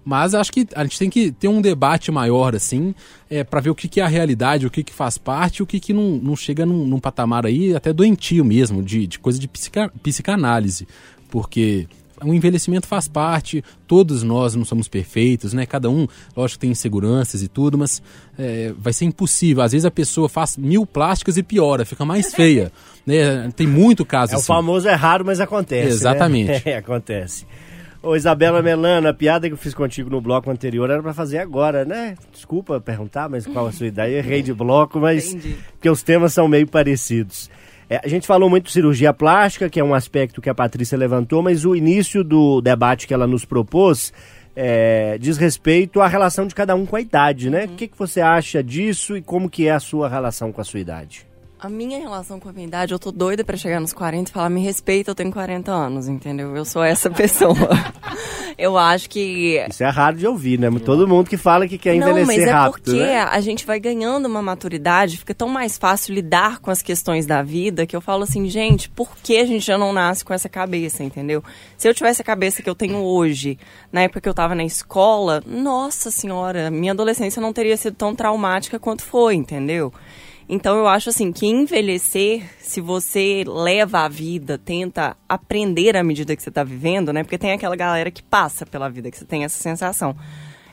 Mas 0.04 0.34
acho 0.34 0.52
que 0.52 0.66
a 0.74 0.84
gente 0.84 0.98
tem 0.98 1.10
que 1.10 1.32
ter 1.32 1.48
um 1.48 1.62
debate 1.62 2.10
maior, 2.10 2.54
assim, 2.54 2.94
é, 3.30 3.42
para 3.42 3.60
ver 3.60 3.70
o 3.70 3.74
que, 3.74 3.88
que, 3.88 4.00
é 4.00 4.04
a 4.04 4.08
realidade, 4.08 4.66
o 4.66 4.70
que, 4.70 4.82
que 4.82 4.92
faz 4.92 5.16
parte, 5.16 5.62
o 5.62 5.66
que, 5.66 5.80
que 5.80 5.94
não, 5.94 6.16
não 6.16 6.36
chega 6.36 6.64
num, 6.66 6.86
num 6.86 7.00
patamar 7.00 7.46
aí 7.46 7.74
até 7.74 7.92
doentio 7.92 8.44
mesmo, 8.44 8.82
de, 8.82 9.06
de 9.06 9.18
coisa 9.18 9.38
de 9.38 9.48
psica, 9.48 9.90
psicanálise. 10.02 10.86
Porque 11.30 11.86
o 12.22 12.34
envelhecimento 12.34 12.86
faz 12.86 13.08
parte, 13.08 13.62
todos 13.86 14.22
nós 14.22 14.54
não 14.54 14.64
somos 14.64 14.88
perfeitos, 14.88 15.52
né? 15.52 15.66
Cada 15.66 15.90
um, 15.90 16.06
lógico, 16.36 16.60
tem 16.60 16.70
inseguranças 16.70 17.42
e 17.42 17.48
tudo, 17.48 17.78
mas 17.78 18.02
é, 18.38 18.72
vai 18.78 18.92
ser 18.92 19.04
impossível. 19.04 19.62
Às 19.62 19.72
vezes 19.72 19.84
a 19.84 19.90
pessoa 19.90 20.28
faz 20.28 20.56
mil 20.56 20.86
plásticas 20.86 21.36
e 21.36 21.42
piora, 21.42 21.84
fica 21.84 22.04
mais 22.04 22.34
feia. 22.34 22.72
né? 23.06 23.50
Tem 23.54 23.66
muito 23.66 24.04
caso 24.04 24.32
é 24.32 24.36
assim. 24.36 24.44
O 24.44 24.46
famoso 24.46 24.88
é 24.88 24.94
raro, 24.94 25.24
mas 25.24 25.40
acontece. 25.40 25.88
Exatamente. 25.88 26.50
Né? 26.50 26.62
É, 26.68 26.76
acontece. 26.76 27.46
Ô 28.02 28.14
Isabela 28.14 28.62
Melano, 28.62 29.08
a 29.08 29.14
piada 29.14 29.48
que 29.48 29.54
eu 29.54 29.58
fiz 29.58 29.74
contigo 29.74 30.08
no 30.08 30.20
bloco 30.20 30.50
anterior 30.50 30.88
era 30.88 31.02
para 31.02 31.12
fazer 31.12 31.38
agora, 31.38 31.84
né? 31.84 32.16
Desculpa 32.32 32.80
perguntar, 32.80 33.28
mas 33.28 33.46
qual 33.46 33.66
a 33.66 33.72
sua 33.72 33.86
ideia? 33.86 34.18
Errei 34.18 34.40
de 34.40 34.52
bloco, 34.52 35.00
mas 35.00 35.32
Entendi. 35.32 35.56
porque 35.72 35.90
os 35.90 36.02
temas 36.02 36.32
são 36.32 36.46
meio 36.46 36.66
parecidos. 36.66 37.50
É, 37.90 38.00
a 38.04 38.08
gente 38.08 38.26
falou 38.26 38.50
muito 38.50 38.66
de 38.66 38.72
cirurgia 38.72 39.12
plástica, 39.12 39.70
que 39.70 39.80
é 39.80 39.84
um 39.84 39.94
aspecto 39.94 40.42
que 40.42 40.50
a 40.50 40.54
Patrícia 40.54 40.98
levantou, 40.98 41.42
mas 41.42 41.64
o 41.64 41.74
início 41.74 42.22
do 42.22 42.60
debate 42.60 43.06
que 43.06 43.14
ela 43.14 43.26
nos 43.26 43.44
propôs 43.44 44.12
é, 44.54 45.16
diz 45.18 45.36
respeito 45.38 46.00
à 46.00 46.08
relação 46.08 46.46
de 46.46 46.54
cada 46.54 46.74
um 46.74 46.84
com 46.84 46.96
a 46.96 47.00
idade, 47.00 47.48
né? 47.48 47.64
Uhum. 47.64 47.74
O 47.74 47.76
que, 47.76 47.86
que 47.86 47.96
você 47.96 48.20
acha 48.20 48.62
disso 48.62 49.16
e 49.16 49.22
como 49.22 49.48
que 49.48 49.68
é 49.68 49.70
a 49.70 49.80
sua 49.80 50.08
relação 50.08 50.50
com 50.52 50.60
a 50.60 50.64
sua 50.64 50.80
idade? 50.80 51.27
A 51.60 51.68
minha 51.68 51.98
relação 51.98 52.38
com 52.38 52.48
a 52.48 52.52
minha 52.52 52.68
idade, 52.68 52.92
eu 52.92 53.00
tô 53.00 53.10
doida 53.10 53.42
para 53.42 53.56
chegar 53.56 53.80
nos 53.80 53.92
40 53.92 54.30
e 54.30 54.32
falar, 54.32 54.48
me 54.48 54.62
respeita, 54.62 55.10
eu 55.10 55.14
tenho 55.14 55.32
40 55.32 55.72
anos, 55.72 56.06
entendeu? 56.06 56.54
Eu 56.56 56.64
sou 56.64 56.84
essa 56.84 57.10
pessoa. 57.10 57.56
eu 58.56 58.78
acho 58.78 59.10
que. 59.10 59.66
Isso 59.68 59.82
é 59.82 59.88
raro 59.88 60.16
de 60.16 60.24
ouvir, 60.24 60.56
né? 60.56 60.70
Todo 60.78 61.08
mundo 61.08 61.28
que 61.28 61.36
fala 61.36 61.66
que 61.66 61.76
quer 61.76 61.96
envelhecer 61.96 62.14
rápido. 62.16 62.26
Não, 62.26 62.26
mas 62.26 62.46
é 62.46 62.50
rápido, 62.52 62.84
porque 62.84 63.00
né? 63.00 63.22
a 63.22 63.40
gente 63.40 63.66
vai 63.66 63.80
ganhando 63.80 64.26
uma 64.26 64.40
maturidade, 64.40 65.18
fica 65.18 65.34
tão 65.34 65.48
mais 65.48 65.76
fácil 65.76 66.14
lidar 66.14 66.60
com 66.60 66.70
as 66.70 66.80
questões 66.80 67.26
da 67.26 67.42
vida 67.42 67.86
que 67.86 67.96
eu 67.96 68.00
falo 68.00 68.22
assim, 68.22 68.48
gente, 68.48 68.88
por 68.88 69.16
que 69.20 69.38
a 69.38 69.44
gente 69.44 69.66
já 69.66 69.76
não 69.76 69.92
nasce 69.92 70.24
com 70.24 70.32
essa 70.32 70.48
cabeça, 70.48 71.02
entendeu? 71.02 71.42
Se 71.76 71.88
eu 71.88 71.94
tivesse 71.94 72.22
a 72.22 72.24
cabeça 72.24 72.62
que 72.62 72.70
eu 72.70 72.74
tenho 72.76 72.98
hoje, 72.98 73.58
na 73.90 74.02
época 74.02 74.20
que 74.20 74.28
eu 74.28 74.34
tava 74.34 74.54
na 74.54 74.64
escola, 74.64 75.42
nossa 75.44 76.08
senhora, 76.08 76.70
minha 76.70 76.92
adolescência 76.92 77.42
não 77.42 77.52
teria 77.52 77.76
sido 77.76 77.96
tão 77.96 78.14
traumática 78.14 78.78
quanto 78.78 79.02
foi, 79.02 79.34
entendeu? 79.34 79.92
Então 80.48 80.78
eu 80.78 80.88
acho 80.88 81.10
assim 81.10 81.30
que 81.30 81.46
envelhecer, 81.46 82.42
se 82.58 82.80
você 82.80 83.44
leva 83.46 84.00
a 84.00 84.08
vida, 84.08 84.56
tenta 84.56 85.14
aprender 85.28 85.94
à 85.94 86.02
medida 86.02 86.34
que 86.34 86.42
você 86.42 86.48
está 86.48 86.64
vivendo, 86.64 87.12
né? 87.12 87.22
Porque 87.22 87.36
tem 87.36 87.52
aquela 87.52 87.76
galera 87.76 88.10
que 88.10 88.22
passa 88.22 88.64
pela 88.64 88.88
vida, 88.88 89.10
que 89.10 89.18
você 89.18 89.26
tem 89.26 89.44
essa 89.44 89.62
sensação. 89.62 90.16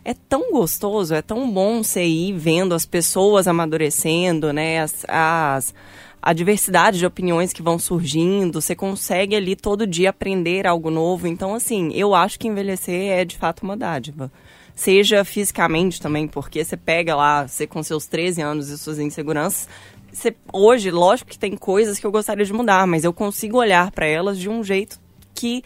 É 0.03 0.13
tão 0.13 0.51
gostoso, 0.51 1.13
é 1.13 1.21
tão 1.21 1.51
bom 1.51 1.83
você 1.83 2.05
ir 2.05 2.31
vendo 2.33 2.73
as 2.73 2.85
pessoas 2.85 3.49
amadurecendo, 3.49 4.53
né? 4.53 4.79
As, 4.79 5.05
as 5.09 5.73
a 6.21 6.33
diversidade 6.33 6.97
de 6.97 7.05
opiniões 7.05 7.53
que 7.53 7.61
vão 7.61 7.77
surgindo, 7.77 8.59
você 8.59 8.75
consegue 8.75 9.35
ali 9.35 9.55
todo 9.55 9.85
dia 9.85 10.09
aprender 10.09 10.65
algo 10.65 10.89
novo. 10.89 11.27
Então, 11.27 11.53
assim, 11.53 11.91
eu 11.93 12.15
acho 12.15 12.39
que 12.39 12.47
envelhecer 12.47 13.11
é 13.11 13.23
de 13.23 13.37
fato 13.37 13.61
uma 13.61 13.77
dádiva 13.77 14.31
seja 14.75 15.23
fisicamente 15.23 16.01
também, 16.01 16.27
porque 16.27 16.63
você 16.63 16.75
pega 16.75 17.15
lá, 17.15 17.47
você 17.47 17.65
com 17.65 17.81
seus 17.81 18.05
13 18.05 18.41
anos 18.41 18.69
e 18.69 18.77
suas 18.77 18.99
inseguranças, 18.99 19.67
você, 20.11 20.35
hoje, 20.51 20.91
lógico 20.91 21.31
que 21.31 21.39
tem 21.39 21.55
coisas 21.57 21.97
que 21.97 22.05
eu 22.05 22.11
gostaria 22.11 22.45
de 22.45 22.53
mudar, 22.53 22.85
mas 22.85 23.03
eu 23.03 23.13
consigo 23.13 23.57
olhar 23.57 23.91
para 23.91 24.05
elas 24.05 24.37
de 24.37 24.49
um 24.49 24.63
jeito 24.63 24.99
que 25.33 25.63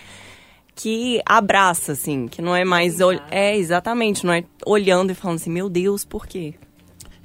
que 0.75 1.21
abraça, 1.25 1.91
assim, 1.91 2.25
que 2.29 2.41
não 2.41 2.55
é 2.55 2.63
mais. 2.63 2.99
É, 3.29 3.57
exatamente, 3.57 4.25
não 4.25 4.31
é 4.31 4.45
olhando 4.65 5.11
e 5.11 5.13
falando 5.13 5.35
assim, 5.35 5.49
meu 5.49 5.69
Deus, 5.69 6.05
por 6.05 6.25
quê? 6.25 6.53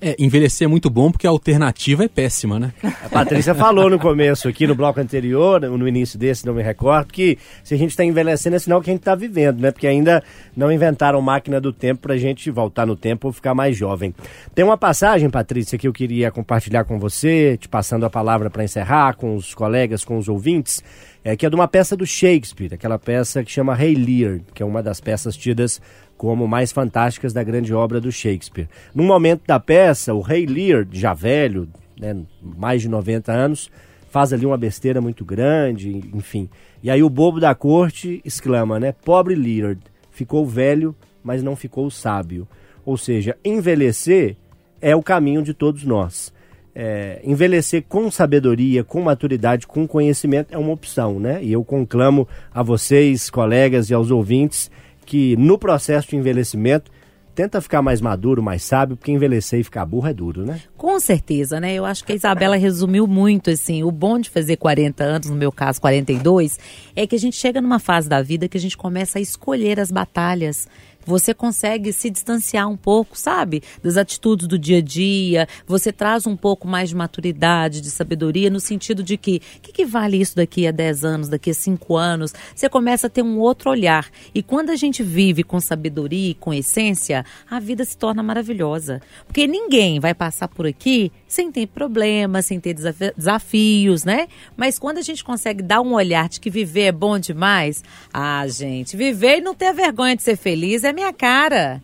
É, 0.07 0.15
envelhecer 0.19 0.67
é 0.67 0.69
muito 0.69 0.91
bom 0.91 1.11
porque 1.11 1.27
a 1.27 1.31
alternativa 1.31 2.05
é 2.05 2.09
péssima, 2.09 2.61
né? 2.61 2.75
A 2.83 3.09
Patrícia 3.09 3.55
falou 3.57 3.89
no 3.89 3.99
começo, 3.99 4.47
aqui 4.47 4.67
no 4.67 4.75
bloco 4.75 5.01
anterior, 5.01 5.63
no 5.63 5.89
início 5.89 6.19
desse, 6.19 6.45
não 6.45 6.53
me 6.53 6.63
recordo, 6.63 7.11
que 7.11 7.39
se 7.63 7.73
a 7.73 7.79
gente 7.79 7.89
está 7.89 8.05
envelhecendo 8.05 8.55
é 8.55 8.59
sinal 8.59 8.83
que 8.83 8.91
a 8.91 8.93
gente 8.93 9.01
está 9.01 9.15
vivendo, 9.15 9.63
né? 9.63 9.71
Porque 9.71 9.87
ainda 9.87 10.23
não 10.55 10.71
inventaram 10.71 11.23
máquina 11.23 11.59
do 11.59 11.73
tempo 11.73 12.03
para 12.03 12.13
a 12.13 12.19
gente 12.19 12.51
voltar 12.51 12.85
no 12.85 12.95
tempo 12.95 13.29
ou 13.29 13.33
ficar 13.33 13.55
mais 13.55 13.79
jovem. 13.79 14.15
Tem 14.55 14.63
uma 14.63 14.77
passagem, 14.77 15.31
Patrícia, 15.31 15.79
que 15.79 15.89
eu 15.89 15.93
queria 15.93 16.31
compartilhar 16.31 16.85
com 16.85 16.99
você, 16.99 17.57
te 17.57 17.67
passando 17.67 18.05
a 18.05 18.11
palavra 18.11 18.51
para 18.51 18.63
encerrar, 18.63 19.15
com 19.15 19.35
os 19.35 19.55
colegas, 19.55 20.05
com 20.05 20.19
os 20.19 20.29
ouvintes, 20.29 20.85
é, 21.25 21.35
que 21.35 21.47
é 21.47 21.51
de 21.51 21.57
uma 21.57 21.67
peça 21.67 21.97
do 21.97 22.07
Shakespeare, 22.07 22.75
aquela 22.75 22.99
peça 22.99 23.43
que 23.43 23.51
chama 23.51 23.75
Rei 23.75 23.95
Lear, 23.95 24.41
que 24.53 24.63
é 24.63 24.67
uma 24.67 24.83
das 24.83 25.01
peças 25.01 25.35
tidas 25.35 25.81
como 26.19 26.47
mais 26.47 26.71
fantásticas 26.71 27.33
da 27.33 27.43
grande 27.43 27.73
obra 27.73 28.01
do 28.01 28.13
Shakespeare. 28.13 28.69
Num 28.95 29.05
momento 29.05 29.43
da 29.47 29.59
peça, 29.59 30.13
o 30.13 30.21
rei 30.21 30.45
Lear, 30.45 30.87
já 30.93 31.15
velho, 31.15 31.67
né, 31.99 32.17
mais 32.43 32.83
de 32.83 32.89
90 32.89 33.33
anos, 33.33 33.71
faz 34.11 34.33
ali 34.33 34.45
uma 34.45 34.59
besteira 34.59 35.01
muito 35.01 35.25
grande, 35.25 36.03
enfim. 36.13 36.49
E 36.83 36.91
aí 36.91 37.03
o 37.03 37.11
bobo 37.11 37.41
da 37.41 37.55
corte 37.55 38.21
exclama, 38.25 38.79
né? 38.79 38.93
Pobre 38.93 39.35
Lear, 39.35 39.77
ficou 40.11 40.47
velho, 40.47 40.95
mas 41.23 41.43
não 41.43 41.57
ficou 41.57 41.91
sábio. 41.91 42.47
Ou 42.85 42.99
seja, 42.99 43.37
envelhecer 43.43 44.37
é 44.81 44.95
o 44.95 45.03
caminho 45.03 45.43
de 45.43 45.55
todos 45.55 45.85
nós. 45.85 46.34
É, 46.77 47.21
envelhecer 47.23 47.85
com 47.89 48.11
sabedoria, 48.11 48.83
com 48.83 49.01
maturidade, 49.01 49.65
com 49.67 49.87
conhecimento 49.87 50.53
é 50.53 50.59
uma 50.59 50.73
opção, 50.73 51.21
né? 51.21 51.39
E 51.43 51.53
eu 51.53 51.63
conclamo 51.63 52.27
a 52.53 52.65
vocês, 52.65 53.31
colegas 53.31 53.91
e 53.91 53.95
aos 53.95 54.11
ouvintes 54.11 54.71
que 55.07 55.37
no 55.37 55.57
processo 55.57 56.09
de 56.09 56.17
envelhecimento 56.17 56.91
tenta 57.35 57.61
ficar 57.61 57.83
mais 57.83 58.01
maduro, 58.01 58.43
mais 58.43 58.63
sábio, 58.63 58.97
porque 58.97 59.11
envelhecer 59.11 59.61
e 59.61 59.65
ficar 59.65 59.85
burro 59.85 60.07
é 60.07 60.15
duro, 60.15 60.45
né? 60.45 60.61
Com 60.77 60.99
certeza, 61.01 61.59
né? 61.59 61.75
Eu 61.75 61.85
acho 61.85 62.05
que 62.05 62.13
a 62.13 62.15
Isabela 62.15 62.57
resumiu 62.57 63.07
muito, 63.07 63.51
assim, 63.51 63.83
o 63.83 63.91
bom 63.91 64.19
de 64.19 64.31
fazer 64.31 64.57
40 64.57 65.03
anos, 65.03 65.29
no 65.29 65.35
meu 65.35 65.51
caso 65.51 65.81
42, 65.81 66.59
é 66.95 67.07
que 67.07 67.17
a 67.17 67.19
gente 67.19 67.37
chega 67.37 67.61
numa 67.61 67.79
fase 67.79 68.09
da 68.09 68.23
vida 68.23 68.49
que 68.49 68.57
a 68.57 68.61
gente 68.61 68.77
começa 68.77 69.19
a 69.19 69.23
escolher 69.23 69.81
as 69.81 69.91
batalhas 69.91 70.69
você 71.05 71.35
consegue 71.35 71.93
se 71.93 72.11
distanciar 72.11 72.69
um 72.69 72.77
pouco, 72.77 73.19
sabe? 73.19 73.63
Das 73.83 73.97
atitudes 73.97 74.47
do 74.47 74.59
dia 74.59 74.79
a 74.79 74.83
dia, 74.83 75.49
você 75.67 75.93
traz 75.93 76.27
um 76.27 76.37
pouco 76.37 76.67
mais 76.67 76.89
de 76.89 76.97
maturidade, 76.97 77.81
de 77.81 77.91
sabedoria, 77.91 78.51
no 78.51 78.61
sentido 78.61 79.03
de 79.03 79.17
que, 79.17 79.41
o 79.57 79.61
que, 79.61 79.73
que, 79.73 79.85
vale 79.85 80.21
isso 80.21 80.37
daqui 80.37 80.67
a 80.67 80.71
10 80.71 81.05
anos, 81.05 81.29
daqui 81.29 81.51
a 81.51 81.55
5 81.55 81.97
anos? 81.97 82.33
Você 82.55 82.69
começa 82.69 83.07
a 83.07 83.11
ter 83.11 83.23
um 83.23 83.39
outro 83.39 83.71
olhar. 83.71 84.11
E 84.35 84.43
quando 84.43 84.71
a 84.71 84.77
gente 84.77 85.03
vive 85.03 85.43
com 85.43 85.61
sabedoria 85.61 86.31
e 86.31 86.35
com 86.35 86.53
essência, 86.53 87.25
a 87.49 87.61
vida 87.61 87.85
se 87.85 87.97
torna 87.97 88.23
maravilhosa. 88.23 89.01
Porque 89.27 89.47
ninguém 89.47 90.01
vai 90.01 90.15
passar 90.15 90.49
por 90.49 90.67
aqui 90.67 91.13
sem 91.35 91.51
ter 91.51 91.67
problemas, 91.67 92.47
sem 92.47 92.61
ter 92.61 92.75
desafios, 92.75 94.05
né? 94.05 94.29
Mas 94.57 94.79
quando 94.79 94.99
a 94.99 95.03
gente 95.03 95.25
consegue 95.25 95.63
dar 95.63 95.81
um 95.81 95.93
olhar 95.95 96.29
de 96.29 96.41
que 96.41 96.49
viver 96.49 96.85
é 96.85 96.93
bom 96.93 97.19
demais, 97.19 97.83
ah, 98.13 98.47
gente, 98.47 98.97
viver 98.97 99.39
e 99.39 99.41
não 99.41 99.55
ter 99.55 99.73
vergonha 99.73 100.17
de 100.17 100.23
ser 100.23 100.37
feliz 100.37 100.85
é 100.85 100.93
minha 100.93 101.13
cara. 101.13 101.83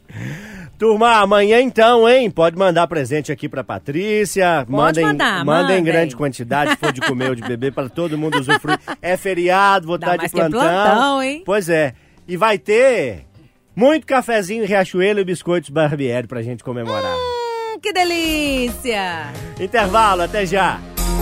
Turma, 0.79 1.17
amanhã 1.17 1.61
então, 1.61 2.09
hein? 2.09 2.31
Pode 2.31 2.57
mandar 2.57 2.87
presente 2.87 3.31
aqui 3.31 3.51
pra 3.51 3.63
Patrícia. 3.63 4.65
Pode 4.67 4.73
mandem, 4.73 5.05
mandar, 5.05 5.45
manda 5.45 5.79
em 5.79 5.85
grande 5.85 6.17
quantidade, 6.17 6.71
se 6.71 6.77
for 6.79 6.91
de 6.91 7.03
comer 7.03 7.29
ou 7.29 7.35
de 7.35 7.43
beber, 7.43 7.71
para 7.71 7.91
todo 7.91 8.17
mundo 8.17 8.39
usufruir. 8.39 8.79
É 9.03 9.15
feriado, 9.17 9.87
vou 9.87 9.97
estar 9.97 10.17
de 10.17 10.29
plantão. 10.31 10.59
plantão, 10.59 11.23
hein? 11.23 11.43
Pois 11.45 11.69
é. 11.69 11.93
E 12.27 12.35
vai 12.35 12.57
ter 12.57 13.27
muito 13.77 14.07
cafezinho 14.07 14.67
Riachuelo 14.67 15.21
e 15.21 15.25
biscoitos 15.25 15.69
Barbieri 15.69 16.27
pra 16.27 16.41
gente 16.41 16.65
comemorar. 16.65 17.15
Hum, 17.15 17.30
que 17.81 17.93
delícia! 17.93 19.33
Intervalo, 19.59 20.23
até 20.23 20.45
já. 20.45 20.81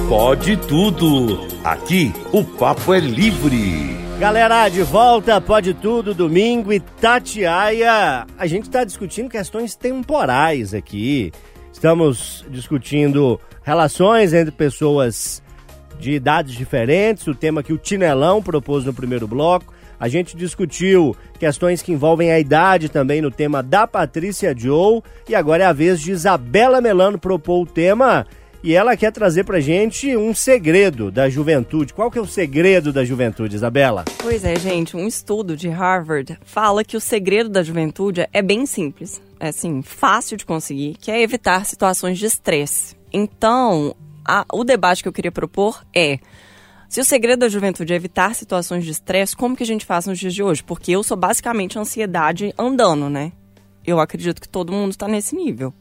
Pode 0.08 0.56
tudo. 0.56 1.46
Aqui 1.62 2.12
o 2.32 2.42
papo 2.44 2.92
é 2.92 3.00
livre. 3.00 3.96
Galera, 4.18 4.68
de 4.68 4.82
volta, 4.82 5.40
pode 5.40 5.74
tudo, 5.74 6.12
domingo 6.12 6.72
e 6.72 6.80
Tatiaia. 6.80 8.26
A 8.36 8.46
gente 8.46 8.64
está 8.64 8.82
discutindo 8.82 9.30
questões 9.30 9.76
temporais 9.76 10.74
aqui. 10.74 11.32
Estamos 11.72 12.44
discutindo 12.50 13.40
relações 13.62 14.32
entre 14.34 14.50
pessoas 14.50 15.40
de 16.00 16.12
idades 16.12 16.54
diferentes, 16.54 17.26
o 17.26 17.34
tema 17.34 17.62
que 17.62 17.72
o 17.72 17.78
Tinelão 17.78 18.42
propôs 18.42 18.84
no 18.84 18.92
primeiro 18.92 19.28
bloco. 19.28 19.72
A 19.98 20.08
gente 20.08 20.36
discutiu 20.36 21.16
questões 21.38 21.82
que 21.82 21.92
envolvem 21.92 22.30
a 22.30 22.38
idade 22.38 22.88
também 22.88 23.20
no 23.20 23.30
tema 23.30 23.62
da 23.62 23.86
Patrícia 23.86 24.54
Joe. 24.56 25.02
E 25.28 25.34
agora 25.34 25.64
é 25.64 25.66
a 25.66 25.72
vez 25.72 26.00
de 26.00 26.12
Isabela 26.12 26.80
Melano 26.80 27.18
propor 27.18 27.62
o 27.62 27.66
tema 27.66 28.26
e 28.62 28.74
ela 28.74 28.96
quer 28.96 29.12
trazer 29.12 29.44
pra 29.44 29.60
gente 29.60 30.16
um 30.16 30.34
segredo 30.34 31.10
da 31.10 31.28
juventude. 31.28 31.94
Qual 31.94 32.10
que 32.10 32.18
é 32.18 32.20
o 32.20 32.26
segredo 32.26 32.92
da 32.92 33.04
juventude, 33.04 33.54
Isabela? 33.54 34.04
Pois 34.18 34.44
é, 34.44 34.58
gente, 34.58 34.96
um 34.96 35.06
estudo 35.06 35.56
de 35.56 35.68
Harvard 35.68 36.38
fala 36.44 36.84
que 36.84 36.96
o 36.96 37.00
segredo 37.00 37.48
da 37.48 37.62
juventude 37.62 38.26
é 38.32 38.42
bem 38.42 38.66
simples, 38.66 39.22
é 39.38 39.48
assim, 39.48 39.80
fácil 39.82 40.36
de 40.36 40.44
conseguir, 40.44 40.96
que 41.00 41.10
é 41.10 41.22
evitar 41.22 41.64
situações 41.64 42.18
de 42.18 42.26
estresse. 42.26 42.96
Então, 43.12 43.94
a, 44.26 44.44
o 44.52 44.64
debate 44.64 45.02
que 45.02 45.08
eu 45.08 45.12
queria 45.12 45.32
propor 45.32 45.84
é 45.94 46.18
se 46.88 47.00
o 47.00 47.04
segredo 47.04 47.40
da 47.40 47.48
juventude 47.48 47.92
é 47.92 47.96
evitar 47.96 48.34
situações 48.34 48.84
de 48.84 48.90
estresse, 48.90 49.36
como 49.36 49.54
que 49.54 49.62
a 49.62 49.66
gente 49.66 49.84
faz 49.84 50.06
nos 50.06 50.18
dias 50.18 50.32
de 50.32 50.42
hoje? 50.42 50.64
Porque 50.64 50.92
eu 50.92 51.02
sou 51.02 51.16
basicamente 51.16 51.78
ansiedade 51.78 52.54
andando, 52.58 53.10
né? 53.10 53.32
Eu 53.86 54.00
acredito 54.00 54.40
que 54.40 54.48
todo 54.48 54.72
mundo 54.72 54.92
está 54.92 55.06
nesse 55.06 55.36
nível. 55.36 55.74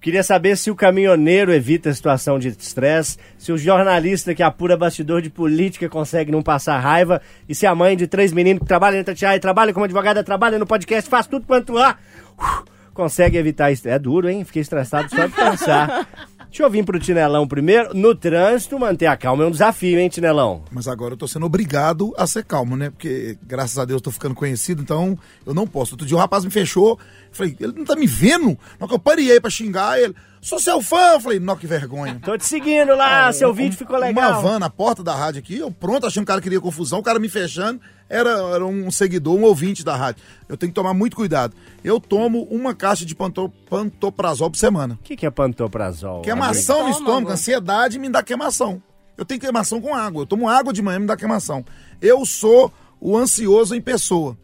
Queria 0.00 0.22
saber 0.22 0.56
se 0.56 0.70
o 0.70 0.76
caminhoneiro 0.76 1.52
evita 1.52 1.90
a 1.90 1.94
situação 1.94 2.38
de 2.38 2.48
estresse, 2.48 3.18
se 3.36 3.50
o 3.50 3.58
jornalista 3.58 4.32
que 4.32 4.44
apura 4.44 4.76
bastidor 4.76 5.20
de 5.20 5.28
política 5.28 5.88
consegue 5.88 6.30
não 6.30 6.40
passar 6.40 6.78
raiva, 6.78 7.20
e 7.48 7.54
se 7.54 7.66
a 7.66 7.74
mãe 7.74 7.96
de 7.96 8.06
três 8.06 8.32
meninos 8.32 8.60
que 8.60 8.68
trabalha 8.68 8.94
na 8.94 9.00
Itatiaia, 9.00 9.40
trabalha 9.40 9.72
como 9.72 9.84
advogada, 9.84 10.22
trabalha 10.22 10.56
no 10.56 10.66
podcast, 10.66 11.10
faz 11.10 11.26
tudo 11.26 11.44
quanto 11.44 11.76
há, 11.76 11.98
uh, 12.38 12.64
consegue 12.94 13.36
evitar 13.36 13.72
isso. 13.72 13.88
É 13.88 13.98
duro, 13.98 14.28
hein? 14.28 14.44
Fiquei 14.44 14.62
estressado 14.62 15.10
só 15.10 15.26
de 15.26 15.34
pensar. 15.34 16.08
Deixa 16.48 16.62
eu 16.62 16.70
vir 16.70 16.84
pro 16.84 16.98
Tinelão 16.98 17.46
primeiro. 17.46 17.94
No 17.94 18.14
trânsito, 18.14 18.78
manter 18.78 19.06
a 19.06 19.16
calma 19.16 19.44
é 19.44 19.46
um 19.46 19.50
desafio, 19.50 19.98
hein, 19.98 20.08
Tinelão? 20.08 20.64
Mas 20.72 20.88
agora 20.88 21.12
eu 21.12 21.16
tô 21.16 21.28
sendo 21.28 21.46
obrigado 21.46 22.12
a 22.16 22.26
ser 22.26 22.42
calmo, 22.42 22.76
né? 22.76 22.90
Porque, 22.90 23.36
graças 23.46 23.78
a 23.78 23.84
Deus, 23.84 23.98
eu 23.98 24.04
tô 24.04 24.10
ficando 24.10 24.34
conhecido, 24.34 24.82
então 24.82 25.16
eu 25.46 25.52
não 25.52 25.66
posso. 25.66 25.92
Outro 25.92 26.06
dia 26.06 26.16
o 26.16 26.20
rapaz 26.20 26.44
me 26.44 26.50
fechou, 26.50 26.98
falei, 27.30 27.54
ele 27.60 27.74
não 27.76 27.84
tá 27.84 27.94
me 27.94 28.06
vendo? 28.06 28.56
Que 28.56 28.94
eu 28.94 28.98
parei 28.98 29.38
pra 29.38 29.50
xingar 29.50 30.00
ele. 30.00 30.14
Sou 30.40 30.58
seu 30.58 30.80
fã. 30.80 31.14
Eu 31.14 31.20
falei, 31.20 31.38
não, 31.38 31.56
que 31.56 31.66
vergonha. 31.66 32.20
Tô 32.24 32.36
te 32.36 32.44
seguindo 32.44 32.94
lá, 32.94 33.28
ah, 33.28 33.32
seu 33.32 33.50
um, 33.50 33.52
vídeo 33.52 33.76
ficou 33.76 33.98
legal. 33.98 34.32
Uma 34.32 34.40
van 34.40 34.58
na 34.58 34.70
porta 34.70 35.02
da 35.02 35.14
rádio 35.14 35.40
aqui, 35.40 35.58
eu 35.58 35.70
pronto, 35.70 36.06
achando 36.06 36.24
que 36.24 36.30
o 36.30 36.34
cara 36.34 36.40
queria 36.40 36.60
confusão, 36.60 37.00
o 37.00 37.02
cara 37.02 37.18
me 37.18 37.28
fechando, 37.28 37.80
era, 38.08 38.30
era 38.30 38.64
um 38.64 38.90
seguidor, 38.90 39.36
um 39.36 39.42
ouvinte 39.42 39.84
da 39.84 39.96
rádio. 39.96 40.22
Eu 40.48 40.56
tenho 40.56 40.70
que 40.70 40.74
tomar 40.74 40.94
muito 40.94 41.16
cuidado. 41.16 41.54
Eu 41.84 42.00
tomo 42.00 42.44
uma 42.50 42.74
caixa 42.74 43.04
de 43.04 43.14
panto, 43.14 43.48
pantoprazol 43.68 44.50
por 44.50 44.56
semana. 44.56 44.94
O 44.94 45.04
que, 45.04 45.16
que 45.16 45.26
é 45.26 45.30
pantoprazol? 45.30 46.22
Queimação 46.22 46.84
no 46.84 46.90
estômago, 46.90 47.30
ansiedade 47.30 47.98
me 47.98 48.08
dá 48.08 48.22
queimação. 48.22 48.82
Eu 49.16 49.24
tenho 49.24 49.40
queimação 49.40 49.80
com 49.80 49.94
água. 49.94 50.22
Eu 50.22 50.26
tomo 50.26 50.48
água 50.48 50.72
de 50.72 50.80
manhã 50.80 51.00
me 51.00 51.06
dá 51.06 51.16
queimação. 51.16 51.64
Eu 52.00 52.24
sou 52.24 52.72
o 53.00 53.16
ansioso 53.16 53.74
em 53.74 53.80
pessoa. 53.80 54.38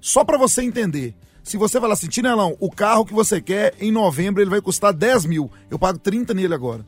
Só 0.00 0.24
para 0.24 0.38
você 0.38 0.62
entender, 0.62 1.14
se 1.44 1.58
você 1.58 1.78
falar 1.78 1.92
assim, 1.92 2.08
Tinelão, 2.08 2.56
o 2.58 2.70
carro 2.70 3.04
que 3.04 3.12
você 3.12 3.38
quer, 3.38 3.74
em 3.78 3.92
novembro 3.92 4.42
ele 4.42 4.48
vai 4.48 4.62
custar 4.62 4.94
10 4.94 5.26
mil. 5.26 5.50
Eu 5.70 5.78
pago 5.78 5.98
30 5.98 6.32
nele 6.32 6.54
agora. 6.54 6.84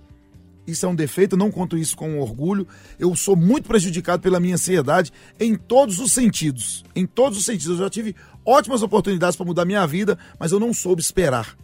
Isso 0.67 0.87
é 0.87 0.89
um 0.89 0.95
defeito, 0.95 1.35
eu 1.35 1.39
não 1.39 1.51
conto 1.51 1.77
isso 1.77 1.95
com 1.95 2.19
orgulho. 2.19 2.67
Eu 2.99 3.15
sou 3.15 3.37
muito 3.37 3.69
prejudicado 3.69 4.23
pela 4.23 4.41
minha 4.41 4.55
ansiedade 4.55 5.13
em 5.39 5.55
todos 5.55 5.99
os 5.99 6.11
sentidos. 6.11 6.85
Em 6.97 7.07
todos 7.07 7.39
os 7.39 7.45
sentidos. 7.45 7.79
Eu 7.79 7.85
já 7.85 7.91
tive 7.91 8.17
ótimas 8.47 8.83
oportunidades 8.83 9.37
para 9.37 9.45
mudar 9.45 9.67
minha 9.67 9.87
vida, 9.87 10.19
mas 10.41 10.53
eu 10.53 10.59
não 10.59 10.73
soube 10.73 11.03
esperar. 11.03 11.55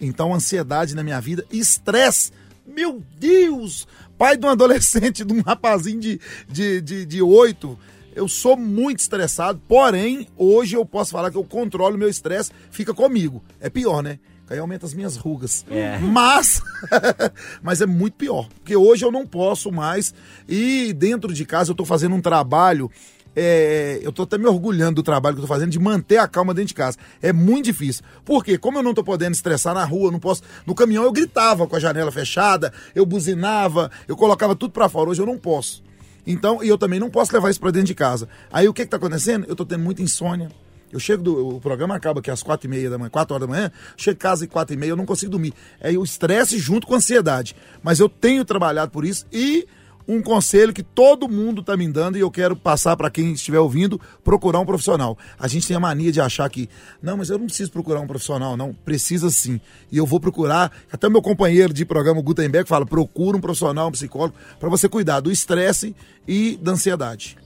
Então, 0.00 0.32
ansiedade 0.32 0.94
na 0.94 1.02
minha 1.02 1.20
vida, 1.20 1.44
estresse. 1.50 2.30
Meu 2.64 3.02
Deus! 3.18 3.86
Pai 4.16 4.36
de 4.36 4.46
um 4.46 4.48
adolescente, 4.48 5.24
de 5.24 5.32
um 5.32 5.42
rapazinho 5.42 6.00
de, 6.00 6.20
de, 6.48 6.80
de, 6.80 7.04
de 7.04 7.20
8, 7.20 7.76
eu 8.14 8.28
sou 8.28 8.56
muito 8.56 9.00
estressado, 9.00 9.60
porém, 9.66 10.26
hoje 10.36 10.76
eu 10.76 10.84
posso 10.84 11.12
falar 11.12 11.30
que 11.30 11.36
eu 11.36 11.44
controlo 11.44 11.96
o 11.96 11.98
meu 11.98 12.08
estresse, 12.08 12.50
fica 12.70 12.92
comigo. 12.92 13.42
É 13.60 13.70
pior, 13.70 14.02
né? 14.02 14.18
Aí 14.50 14.58
aumenta 14.58 14.84
as 14.84 14.92
minhas 14.92 15.16
rugas. 15.16 15.64
É. 15.70 15.98
Mas, 15.98 16.60
mas 17.62 17.80
é 17.80 17.86
muito 17.86 18.14
pior. 18.14 18.48
Porque 18.56 18.76
hoje 18.76 19.02
eu 19.02 19.10
não 19.10 19.26
posso 19.26 19.72
mais. 19.72 20.12
E 20.46 20.92
dentro 20.92 21.32
de 21.32 21.46
casa 21.46 21.70
eu 21.70 21.74
tô 21.74 21.86
fazendo 21.86 22.14
um 22.14 22.20
trabalho. 22.20 22.90
É, 23.34 23.98
eu 24.02 24.12
tô 24.12 24.24
até 24.24 24.36
me 24.36 24.44
orgulhando 24.46 24.96
do 24.96 25.02
trabalho 25.02 25.34
que 25.34 25.40
eu 25.40 25.46
tô 25.46 25.48
fazendo 25.48 25.70
de 25.70 25.78
manter 25.78 26.18
a 26.18 26.28
calma 26.28 26.52
dentro 26.52 26.68
de 26.68 26.74
casa. 26.74 26.98
É 27.22 27.32
muito 27.32 27.64
difícil. 27.64 28.04
Porque, 28.26 28.58
como 28.58 28.78
eu 28.78 28.82
não 28.82 28.92
tô 28.92 29.02
podendo 29.02 29.32
estressar 29.32 29.74
na 29.74 29.84
rua, 29.84 30.10
não 30.10 30.20
posso. 30.20 30.42
No 30.66 30.74
caminhão 30.74 31.04
eu 31.04 31.12
gritava 31.12 31.66
com 31.66 31.74
a 31.74 31.80
janela 31.80 32.12
fechada, 32.12 32.74
eu 32.94 33.06
buzinava, 33.06 33.90
eu 34.06 34.16
colocava 34.16 34.54
tudo 34.54 34.72
para 34.72 34.86
fora. 34.86 35.08
Hoje 35.08 35.22
eu 35.22 35.26
não 35.26 35.38
posso. 35.38 35.82
Então, 36.26 36.62
e 36.62 36.68
eu 36.68 36.78
também 36.78 37.00
não 37.00 37.10
posso 37.10 37.32
levar 37.32 37.50
isso 37.50 37.60
para 37.60 37.70
dentro 37.70 37.88
de 37.88 37.94
casa. 37.94 38.28
Aí 38.52 38.68
o 38.68 38.74
que 38.74 38.82
está 38.82 38.96
acontecendo? 38.96 39.44
Eu 39.46 39.52
estou 39.52 39.66
tendo 39.66 39.82
muita 39.82 40.02
insônia, 40.02 40.50
Eu 40.92 41.00
chego 41.00 41.22
do. 41.22 41.56
O 41.56 41.60
programa 41.60 41.96
acaba 41.96 42.20
aqui 42.20 42.30
às 42.30 42.42
quatro 42.42 42.66
e 42.66 42.70
meia 42.70 42.90
da 42.90 42.98
manhã, 42.98 43.10
quatro 43.10 43.34
horas 43.34 43.48
da 43.48 43.52
manhã, 43.52 43.72
chego 43.96 44.16
em 44.16 44.18
casa 44.18 44.44
às 44.44 44.50
quatro 44.50 44.74
e 44.74 44.76
meia, 44.76 44.90
eu 44.90 44.96
não 44.96 45.06
consigo 45.06 45.32
dormir. 45.32 45.54
É 45.80 45.90
o 45.92 46.04
estresse 46.04 46.58
junto 46.58 46.86
com 46.86 46.94
a 46.94 46.98
ansiedade. 46.98 47.56
Mas 47.82 47.98
eu 47.98 48.08
tenho 48.08 48.44
trabalhado 48.44 48.92
por 48.92 49.04
isso 49.04 49.26
e 49.32 49.66
um 50.06 50.22
conselho 50.22 50.72
que 50.72 50.82
todo 50.82 51.28
mundo 51.28 51.60
está 51.60 51.76
me 51.76 51.88
dando 51.88 52.16
e 52.16 52.20
eu 52.20 52.30
quero 52.30 52.56
passar 52.56 52.96
para 52.96 53.10
quem 53.10 53.32
estiver 53.32 53.58
ouvindo, 53.58 54.00
procurar 54.24 54.60
um 54.60 54.66
profissional. 54.66 55.16
A 55.38 55.48
gente 55.48 55.66
tem 55.66 55.76
a 55.76 55.80
mania 55.80 56.12
de 56.12 56.20
achar 56.20 56.48
que, 56.50 56.68
não, 57.02 57.16
mas 57.16 57.30
eu 57.30 57.38
não 57.38 57.46
preciso 57.46 57.70
procurar 57.70 58.00
um 58.00 58.06
profissional, 58.06 58.56
não, 58.56 58.72
precisa 58.72 59.30
sim. 59.30 59.60
E 59.90 59.96
eu 59.96 60.06
vou 60.06 60.20
procurar, 60.20 60.72
até 60.92 61.08
meu 61.08 61.22
companheiro 61.22 61.72
de 61.72 61.84
programa, 61.84 62.20
Gutenberg, 62.22 62.68
fala, 62.68 62.86
procura 62.86 63.36
um 63.36 63.40
profissional, 63.40 63.88
um 63.88 63.92
psicólogo, 63.92 64.34
para 64.58 64.68
você 64.68 64.88
cuidar 64.88 65.20
do 65.20 65.30
estresse 65.30 65.94
e 66.26 66.58
da 66.60 66.72
ansiedade. 66.72 67.36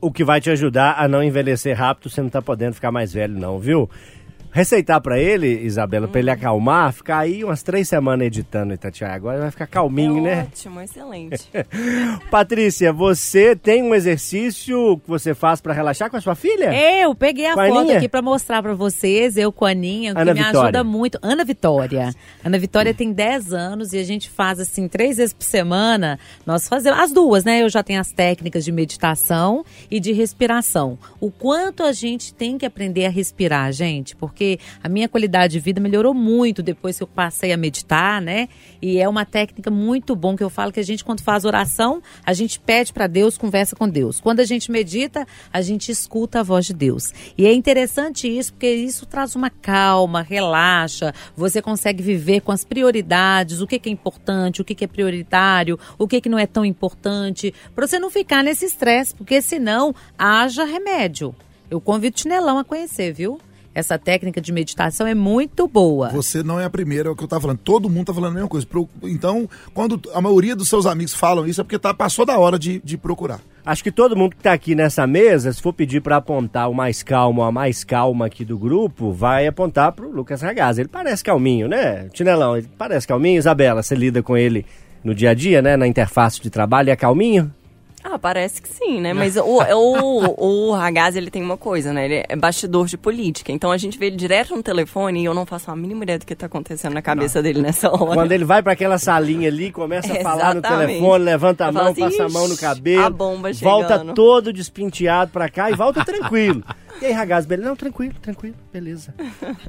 O 0.00 0.10
que 0.10 0.24
vai 0.24 0.40
te 0.40 0.50
ajudar 0.50 0.96
a 0.98 1.06
não 1.06 1.22
envelhecer 1.22 1.78
rápido, 1.78 2.10
você 2.10 2.20
não 2.20 2.28
tá 2.28 2.42
podendo 2.42 2.74
ficar 2.74 2.90
mais 2.90 3.12
velho 3.12 3.38
não, 3.38 3.60
viu? 3.60 3.88
Receitar 4.52 5.00
para 5.00 5.18
ele, 5.18 5.48
Isabela, 5.64 6.06
para 6.06 6.20
ele 6.20 6.30
Hum. 6.30 6.34
acalmar, 6.34 6.92
ficar 6.92 7.18
aí 7.18 7.42
umas 7.42 7.62
três 7.62 7.88
semanas 7.88 8.26
editando 8.26 8.72
Itatiaia. 8.74 9.14
Agora 9.14 9.40
vai 9.40 9.50
ficar 9.50 9.66
calminho, 9.66 10.18
é 10.18 10.20
né? 10.36 10.48
Ótimo, 10.52 10.80
excelente. 10.80 11.48
Patrícia, 12.30 12.92
você 12.92 13.56
tem 13.56 13.82
um 13.82 13.94
exercício 13.94 14.98
que 14.98 15.08
você 15.08 15.34
faz 15.34 15.60
para 15.60 15.72
relaxar 15.72 16.10
com 16.10 16.16
a 16.16 16.20
sua 16.20 16.34
filha? 16.34 16.72
Eu 17.00 17.14
peguei 17.14 17.46
a 17.46 17.52
a 17.52 17.54
foto 17.66 17.78
Aninha? 17.78 17.96
aqui 17.98 18.08
pra 18.08 18.22
mostrar 18.22 18.62
pra 18.62 18.74
vocês, 18.74 19.36
eu 19.36 19.50
com 19.52 19.64
a 19.64 19.70
Aninha, 19.70 20.14
que 20.14 20.20
Ana 20.20 20.34
me 20.34 20.40
Vitória. 20.42 20.60
ajuda 20.62 20.84
muito. 20.84 21.18
Ana 21.22 21.44
Vitória. 21.44 22.14
Ana 22.44 22.58
Vitória 22.58 22.92
tem 22.94 23.12
10 23.12 23.52
anos 23.52 23.92
e 23.92 23.98
a 23.98 24.04
gente 24.04 24.28
faz 24.30 24.60
assim, 24.60 24.86
três 24.88 25.16
vezes 25.16 25.32
por 25.32 25.44
semana. 25.44 26.18
Nós 26.46 26.68
fazemos 26.68 26.98
as 26.98 27.12
duas, 27.12 27.44
né? 27.44 27.62
Eu 27.62 27.68
já 27.68 27.82
tenho 27.82 28.00
as 28.00 28.12
técnicas 28.12 28.64
de 28.64 28.72
meditação 28.72 29.64
e 29.90 29.98
de 29.98 30.12
respiração. 30.12 30.98
O 31.20 31.30
quanto 31.30 31.82
a 31.82 31.92
gente 31.92 32.34
tem 32.34 32.58
que 32.58 32.66
aprender 32.66 33.06
a 33.06 33.10
respirar, 33.10 33.72
gente, 33.72 34.14
porque 34.16 34.41
a 34.82 34.88
minha 34.88 35.08
qualidade 35.08 35.52
de 35.52 35.60
vida 35.60 35.80
melhorou 35.80 36.14
muito 36.14 36.62
depois 36.62 36.96
que 36.96 37.02
eu 37.02 37.06
passei 37.06 37.52
a 37.52 37.56
meditar, 37.56 38.20
né? 38.20 38.48
E 38.80 38.98
é 38.98 39.08
uma 39.08 39.24
técnica 39.24 39.70
muito 39.70 40.14
bom 40.16 40.36
que 40.36 40.42
eu 40.42 40.50
falo 40.50 40.72
que 40.72 40.80
a 40.80 40.82
gente, 40.82 41.04
quando 41.04 41.22
faz 41.22 41.44
oração, 41.44 42.02
a 42.24 42.32
gente 42.32 42.58
pede 42.58 42.92
para 42.92 43.06
Deus, 43.06 43.38
conversa 43.38 43.76
com 43.76 43.88
Deus. 43.88 44.20
Quando 44.20 44.40
a 44.40 44.44
gente 44.44 44.70
medita, 44.70 45.26
a 45.52 45.62
gente 45.62 45.90
escuta 45.90 46.40
a 46.40 46.42
voz 46.42 46.66
de 46.66 46.74
Deus. 46.74 47.12
E 47.36 47.46
é 47.46 47.52
interessante 47.52 48.26
isso, 48.28 48.52
porque 48.52 48.70
isso 48.72 49.06
traz 49.06 49.36
uma 49.36 49.50
calma, 49.50 50.22
relaxa, 50.22 51.14
você 51.36 51.62
consegue 51.62 52.02
viver 52.02 52.40
com 52.40 52.52
as 52.52 52.64
prioridades, 52.64 53.60
o 53.60 53.66
que, 53.66 53.78
que 53.78 53.88
é 53.88 53.92
importante, 53.92 54.60
o 54.60 54.64
que, 54.64 54.74
que 54.74 54.84
é 54.84 54.88
prioritário, 54.88 55.78
o 55.98 56.08
que, 56.08 56.20
que 56.20 56.28
não 56.28 56.38
é 56.38 56.46
tão 56.46 56.64
importante, 56.64 57.54
para 57.74 57.86
você 57.86 57.98
não 57.98 58.10
ficar 58.10 58.42
nesse 58.42 58.64
estresse, 58.64 59.14
porque 59.14 59.40
senão 59.40 59.94
haja 60.18 60.64
remédio. 60.64 61.34
Eu 61.70 61.80
convido 61.80 62.16
o 62.16 62.20
Chinelão 62.20 62.58
a 62.58 62.64
conhecer, 62.64 63.12
viu? 63.12 63.40
Essa 63.74 63.98
técnica 63.98 64.40
de 64.40 64.52
meditação 64.52 65.06
é 65.06 65.14
muito 65.14 65.66
boa. 65.66 66.10
Você 66.10 66.42
não 66.42 66.60
é 66.60 66.64
a 66.64 66.70
primeira, 66.70 67.08
é 67.08 67.12
o 67.12 67.16
que 67.16 67.24
eu 67.24 67.28
tava 67.28 67.40
falando. 67.42 67.58
Todo 67.58 67.88
mundo 67.88 68.06
tá 68.06 68.14
falando 68.14 68.32
a 68.32 68.34
mesma 68.34 68.48
coisa. 68.48 68.66
Então, 69.04 69.48
quando 69.72 70.00
a 70.12 70.20
maioria 70.20 70.54
dos 70.54 70.68
seus 70.68 70.84
amigos 70.84 71.14
falam 71.14 71.46
isso, 71.46 71.60
é 71.60 71.64
porque 71.64 71.78
tá, 71.78 71.94
passou 71.94 72.26
da 72.26 72.38
hora 72.38 72.58
de, 72.58 72.80
de 72.84 72.98
procurar. 72.98 73.40
Acho 73.64 73.82
que 73.82 73.92
todo 73.92 74.16
mundo 74.16 74.36
que 74.36 74.42
tá 74.42 74.52
aqui 74.52 74.74
nessa 74.74 75.06
mesa, 75.06 75.52
se 75.52 75.62
for 75.62 75.72
pedir 75.72 76.02
para 76.02 76.16
apontar 76.16 76.68
o 76.68 76.74
mais 76.74 77.02
calmo, 77.02 77.42
a 77.42 77.52
mais 77.52 77.84
calma 77.84 78.26
aqui 78.26 78.44
do 78.44 78.58
grupo, 78.58 79.12
vai 79.12 79.46
apontar 79.46 79.92
pro 79.92 80.10
Lucas 80.10 80.42
Ragazzi. 80.42 80.82
Ele 80.82 80.88
parece 80.88 81.22
calminho, 81.24 81.68
né? 81.68 82.08
Tinelão, 82.12 82.56
ele 82.56 82.68
parece 82.76 83.06
calminho. 83.06 83.38
Isabela, 83.38 83.82
você 83.82 83.94
lida 83.94 84.22
com 84.22 84.36
ele 84.36 84.66
no 85.02 85.14
dia 85.14 85.30
a 85.30 85.34
dia, 85.34 85.62
né? 85.62 85.76
Na 85.76 85.86
interface 85.86 86.40
de 86.40 86.50
trabalho, 86.50 86.90
é 86.90 86.96
calminho? 86.96 87.52
Ah, 88.04 88.18
parece 88.18 88.60
que 88.60 88.68
sim, 88.68 89.00
né? 89.00 89.12
Mas 89.12 89.36
o, 89.36 89.42
o, 89.44 90.68
o 90.68 90.72
Ragazzi, 90.72 91.18
ele 91.18 91.30
tem 91.30 91.42
uma 91.42 91.56
coisa, 91.56 91.92
né? 91.92 92.04
Ele 92.04 92.24
é 92.28 92.36
bastidor 92.36 92.86
de 92.86 92.96
política. 92.98 93.52
Então 93.52 93.70
a 93.70 93.76
gente 93.76 93.98
vê 93.98 94.06
ele 94.06 94.16
direto 94.16 94.56
no 94.56 94.62
telefone 94.62 95.22
e 95.22 95.24
eu 95.24 95.32
não 95.34 95.46
faço 95.46 95.70
a 95.70 95.76
mínima 95.76 96.02
ideia 96.02 96.18
do 96.18 96.26
que 96.26 96.34
tá 96.34 96.46
acontecendo 96.46 96.94
na 96.94 97.02
cabeça 97.02 97.40
dele 97.42 97.62
nessa 97.62 97.90
hora. 97.90 98.14
Quando 98.14 98.32
ele 98.32 98.44
vai 98.44 98.62
para 98.62 98.72
aquela 98.72 98.98
salinha 98.98 99.48
ali, 99.48 99.70
começa 99.70 100.12
a 100.12 100.20
falar 100.20 100.54
no 100.54 100.62
telefone, 100.62 101.24
levanta 101.24 101.66
a 101.66 101.72
mão, 101.72 101.86
assim, 101.86 102.00
passa 102.00 102.24
a 102.24 102.28
mão 102.28 102.48
no 102.48 102.54
"Ixi, 102.54 102.60
cabelo, 102.60 103.04
a 103.04 103.10
bomba 103.10 103.52
volta 103.52 103.98
chegando." 103.98 104.14
todo 104.14 104.52
despinteado 104.52 105.30
pra 105.30 105.48
cá 105.48 105.70
e 105.70 105.74
volta 105.74 106.04
tranquilo. 106.04 106.62
E 107.00 107.06
aí, 107.06 107.12
Ragazzi, 107.12 107.48
beleza? 107.48 107.68
Não, 107.68 107.76
tranquilo, 107.76 108.14
tranquilo, 108.20 108.54
beleza. 108.72 109.14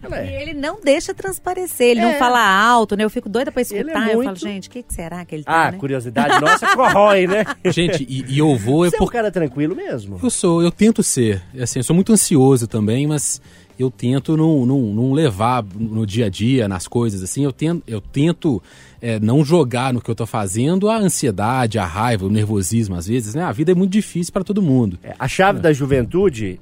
Ela 0.01 0.21
E 0.23 0.27
é. 0.27 0.41
ele 0.41 0.53
não 0.53 0.79
deixa 0.81 1.13
transparecer, 1.13 1.87
ele 1.91 1.99
É. 1.99 2.03
não 2.11 2.19
fala 2.19 2.39
alto, 2.39 2.95
né? 2.95 3.03
Eu 3.03 3.09
fico 3.09 3.27
doida 3.29 3.51
pra 3.51 3.61
é 3.61 3.63
escutar. 3.63 3.87
Eu 3.87 3.93
falo, 3.93 4.23
muito- 4.23 4.39
gente, 4.39 4.67
o 4.67 4.71
que, 4.71 4.83
que 4.83 4.93
será 4.93 5.23
que 5.25 5.33
ele 5.35 5.43
tá, 5.43 5.67
Ah, 5.67 5.71
né? 5.71 5.77
curiosidade 5.77 6.39
nossa 6.41 6.75
corrói, 6.75 7.25
né? 7.27 7.45
Gente, 7.65 8.05
e, 8.07 8.25
e 8.27 8.37
eu 8.39 8.55
vou 8.55 8.85
é 8.85 8.89
Você 8.89 8.95
é 8.95 8.99
um 8.99 9.05
porque 9.05 9.17
cara 9.17 9.31
tranquilo 9.31 9.75
mesmo? 9.75 10.19
eu 10.21 10.29
sou, 10.29 10.61
eu 10.61 10.71
tento 10.71 11.01
ser. 11.01 11.41
Assim, 11.59 11.79
eu 11.79 11.83
sou 11.83 11.95
muito 11.95 12.11
ansioso 12.13 12.67
também, 12.67 13.07
mas 13.07 13.41
eu 13.79 13.89
tento 13.89 14.37
não, 14.37 14.65
não, 14.65 14.79
não 14.93 15.13
levar 15.13 15.63
no 15.75 16.05
dia 16.05 16.27
a 16.27 16.29
dia, 16.29 16.67
nas 16.67 16.87
coisas, 16.87 17.23
assim, 17.23 17.43
eu 17.43 17.51
tento, 17.51 17.81
eu 17.87 17.99
tento 17.99 18.61
é, 19.01 19.19
não 19.19 19.43
jogar 19.43 19.91
no 19.91 19.99
que 19.99 20.09
eu 20.11 20.15
tô 20.15 20.27
fazendo 20.27 20.87
a 20.89 20.97
ansiedade, 20.97 21.79
a 21.79 21.85
raiva, 21.85 22.25
o 22.25 22.29
nervosismo, 22.29 22.95
às 22.95 23.07
vezes, 23.07 23.33
né? 23.33 23.41
A 23.43 23.51
vida 23.51 23.71
é 23.71 23.75
muito 23.75 23.91
difícil 23.91 24.31
para 24.31 24.43
todo 24.43 24.61
mundo. 24.61 24.99
É, 25.03 25.15
A 25.17 25.27
chave 25.27 25.59
da 25.59 25.73
juventude, 25.73 26.59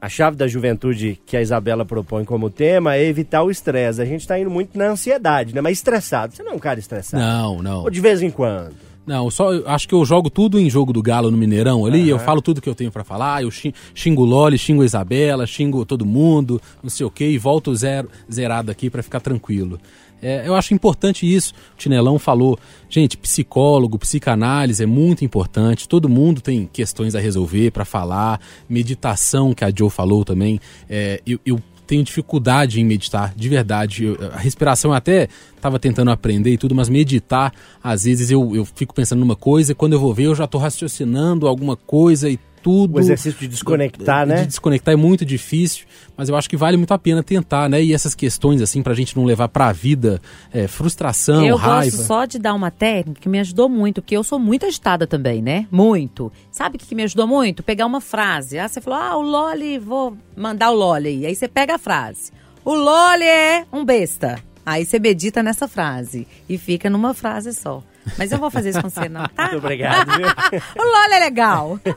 a 0.00 0.08
chave 0.08 0.36
da 0.36 0.48
juventude 0.48 1.20
que 1.26 1.36
a 1.36 1.42
Isabela 1.42 1.84
propõe 1.84 2.24
como 2.24 2.48
tema 2.50 2.96
é 2.96 3.04
evitar 3.04 3.42
o 3.42 3.50
estresse. 3.50 4.00
A 4.00 4.04
gente 4.04 4.26
tá 4.26 4.38
indo 4.38 4.50
muito 4.50 4.76
na 4.78 4.86
ansiedade, 4.88 5.54
né? 5.54 5.60
Mas 5.60 5.78
estressado. 5.78 6.34
Você 6.34 6.42
não 6.42 6.52
é 6.52 6.54
um 6.54 6.58
cara 6.58 6.78
estressado. 6.80 7.22
Não, 7.22 7.62
não. 7.62 7.82
Ou 7.82 7.90
de 7.90 8.00
vez 8.00 8.22
em 8.22 8.30
quando. 8.30 8.74
Não, 9.06 9.28
só 9.30 9.52
eu 9.52 9.68
acho 9.68 9.88
que 9.88 9.94
eu 9.94 10.04
jogo 10.04 10.30
tudo 10.30 10.60
em 10.60 10.70
jogo 10.70 10.92
do 10.92 11.02
Galo 11.02 11.30
no 11.30 11.36
Mineirão 11.36 11.84
ali, 11.84 12.08
eu 12.08 12.18
falo 12.18 12.40
tudo 12.40 12.60
que 12.60 12.68
eu 12.68 12.74
tenho 12.74 12.92
pra 12.92 13.02
falar, 13.02 13.42
eu 13.42 13.50
xing- 13.50 13.72
xingo 13.94 14.22
o 14.22 14.24
Loli, 14.24 14.56
xingo 14.58 14.82
a 14.82 14.84
Isabela, 14.84 15.46
xingo 15.46 15.84
todo 15.84 16.04
mundo, 16.06 16.60
não 16.82 16.90
sei 16.90 17.04
o 17.06 17.10
quê, 17.10 17.28
e 17.30 17.38
volto 17.38 17.74
zero, 17.74 18.08
zerado 18.30 18.70
aqui 18.70 18.88
pra 18.88 19.02
ficar 19.02 19.18
tranquilo. 19.18 19.80
É, 20.22 20.46
eu 20.46 20.54
acho 20.54 20.74
importante 20.74 21.24
isso. 21.32 21.52
O 21.74 21.76
Tinelão 21.78 22.18
falou, 22.18 22.58
gente, 22.88 23.16
psicólogo, 23.16 23.98
psicanálise 23.98 24.82
é 24.82 24.86
muito 24.86 25.24
importante. 25.24 25.88
Todo 25.88 26.08
mundo 26.08 26.40
tem 26.40 26.68
questões 26.72 27.14
a 27.14 27.20
resolver 27.20 27.70
pra 27.70 27.84
falar. 27.84 28.40
Meditação, 28.68 29.52
que 29.54 29.64
a 29.64 29.72
Joe 29.76 29.90
falou 29.90 30.24
também. 30.24 30.60
É, 30.88 31.20
eu, 31.26 31.38
eu 31.44 31.60
tenho 31.86 32.04
dificuldade 32.04 32.80
em 32.80 32.84
meditar, 32.84 33.34
de 33.34 33.48
verdade. 33.48 34.04
Eu- 34.04 34.16
a 34.32 34.38
respiração 34.38 34.92
eu 34.92 34.94
até 34.96 35.28
estava 35.56 35.76
tentando 35.78 36.10
aprender 36.12 36.52
e 36.52 36.56
tudo, 36.58 36.72
mas 36.74 36.88
meditar, 36.88 37.52
às 37.82 38.04
vezes 38.04 38.30
eu, 38.30 38.54
eu 38.54 38.64
fico 38.64 38.94
pensando 38.94 39.18
numa 39.18 39.34
coisa, 39.34 39.72
e 39.72 39.74
quando 39.74 39.94
eu 39.94 40.00
vou 40.00 40.14
ver, 40.14 40.26
eu 40.26 40.34
já 40.34 40.44
estou 40.44 40.60
raciocinando 40.60 41.48
alguma 41.48 41.76
coisa 41.76 42.30
e 42.30 42.38
tudo. 42.62 42.96
O 42.96 43.00
exercício 43.00 43.38
de 43.38 43.48
desconectar, 43.48 44.26
né? 44.26 44.42
De 44.42 44.46
desconectar 44.48 44.92
é 44.92 44.96
muito 44.96 45.24
difícil, 45.24 45.86
mas 46.16 46.28
eu 46.28 46.36
acho 46.36 46.48
que 46.48 46.56
vale 46.56 46.76
muito 46.76 46.92
a 46.92 46.98
pena 46.98 47.22
tentar, 47.22 47.68
né? 47.68 47.82
E 47.82 47.92
essas 47.92 48.14
questões, 48.14 48.60
assim, 48.60 48.82
pra 48.82 48.94
gente 48.94 49.16
não 49.16 49.24
levar 49.24 49.48
pra 49.48 49.72
vida 49.72 50.20
é, 50.52 50.66
frustração, 50.66 51.44
eu 51.44 51.56
raiva. 51.56 51.96
gosto 51.96 52.06
só 52.06 52.24
de 52.24 52.38
dar 52.38 52.54
uma 52.54 52.70
técnica 52.70 53.20
que 53.20 53.28
me 53.28 53.38
ajudou 53.40 53.68
muito, 53.68 54.00
porque 54.02 54.16
eu 54.16 54.24
sou 54.24 54.38
muito 54.38 54.66
agitada 54.66 55.06
também, 55.06 55.42
né? 55.42 55.66
Muito. 55.70 56.32
Sabe 56.50 56.76
o 56.76 56.78
que, 56.78 56.86
que 56.86 56.94
me 56.94 57.02
ajudou 57.02 57.26
muito? 57.26 57.62
Pegar 57.62 57.86
uma 57.86 58.00
frase. 58.00 58.58
Ah, 58.58 58.68
você 58.68 58.80
falou, 58.80 58.98
ah, 58.98 59.16
o 59.16 59.22
Loli, 59.22 59.78
vou 59.78 60.16
mandar 60.36 60.70
o 60.70 60.74
Loli 60.74 61.08
aí. 61.08 61.26
Aí 61.26 61.34
você 61.34 61.48
pega 61.48 61.74
a 61.74 61.78
frase. 61.78 62.32
O 62.64 62.74
Loli 62.74 63.24
é 63.24 63.64
um 63.72 63.84
besta. 63.84 64.38
Aí 64.64 64.84
você 64.84 64.98
medita 64.98 65.42
nessa 65.42 65.66
frase 65.66 66.28
e 66.48 66.58
fica 66.58 66.90
numa 66.90 67.14
frase 67.14 67.52
só. 67.52 67.82
Mas 68.18 68.32
eu 68.32 68.38
vou 68.38 68.50
fazer 68.50 68.70
isso 68.70 68.82
com 68.82 68.90
você, 68.90 69.08
não, 69.08 69.26
tá? 69.26 69.44
Muito 69.50 69.58
obrigado, 69.58 70.10
viu? 70.16 70.26
o 70.78 70.82
Loli 70.82 71.14
é 71.14 71.18
legal. 71.18 71.80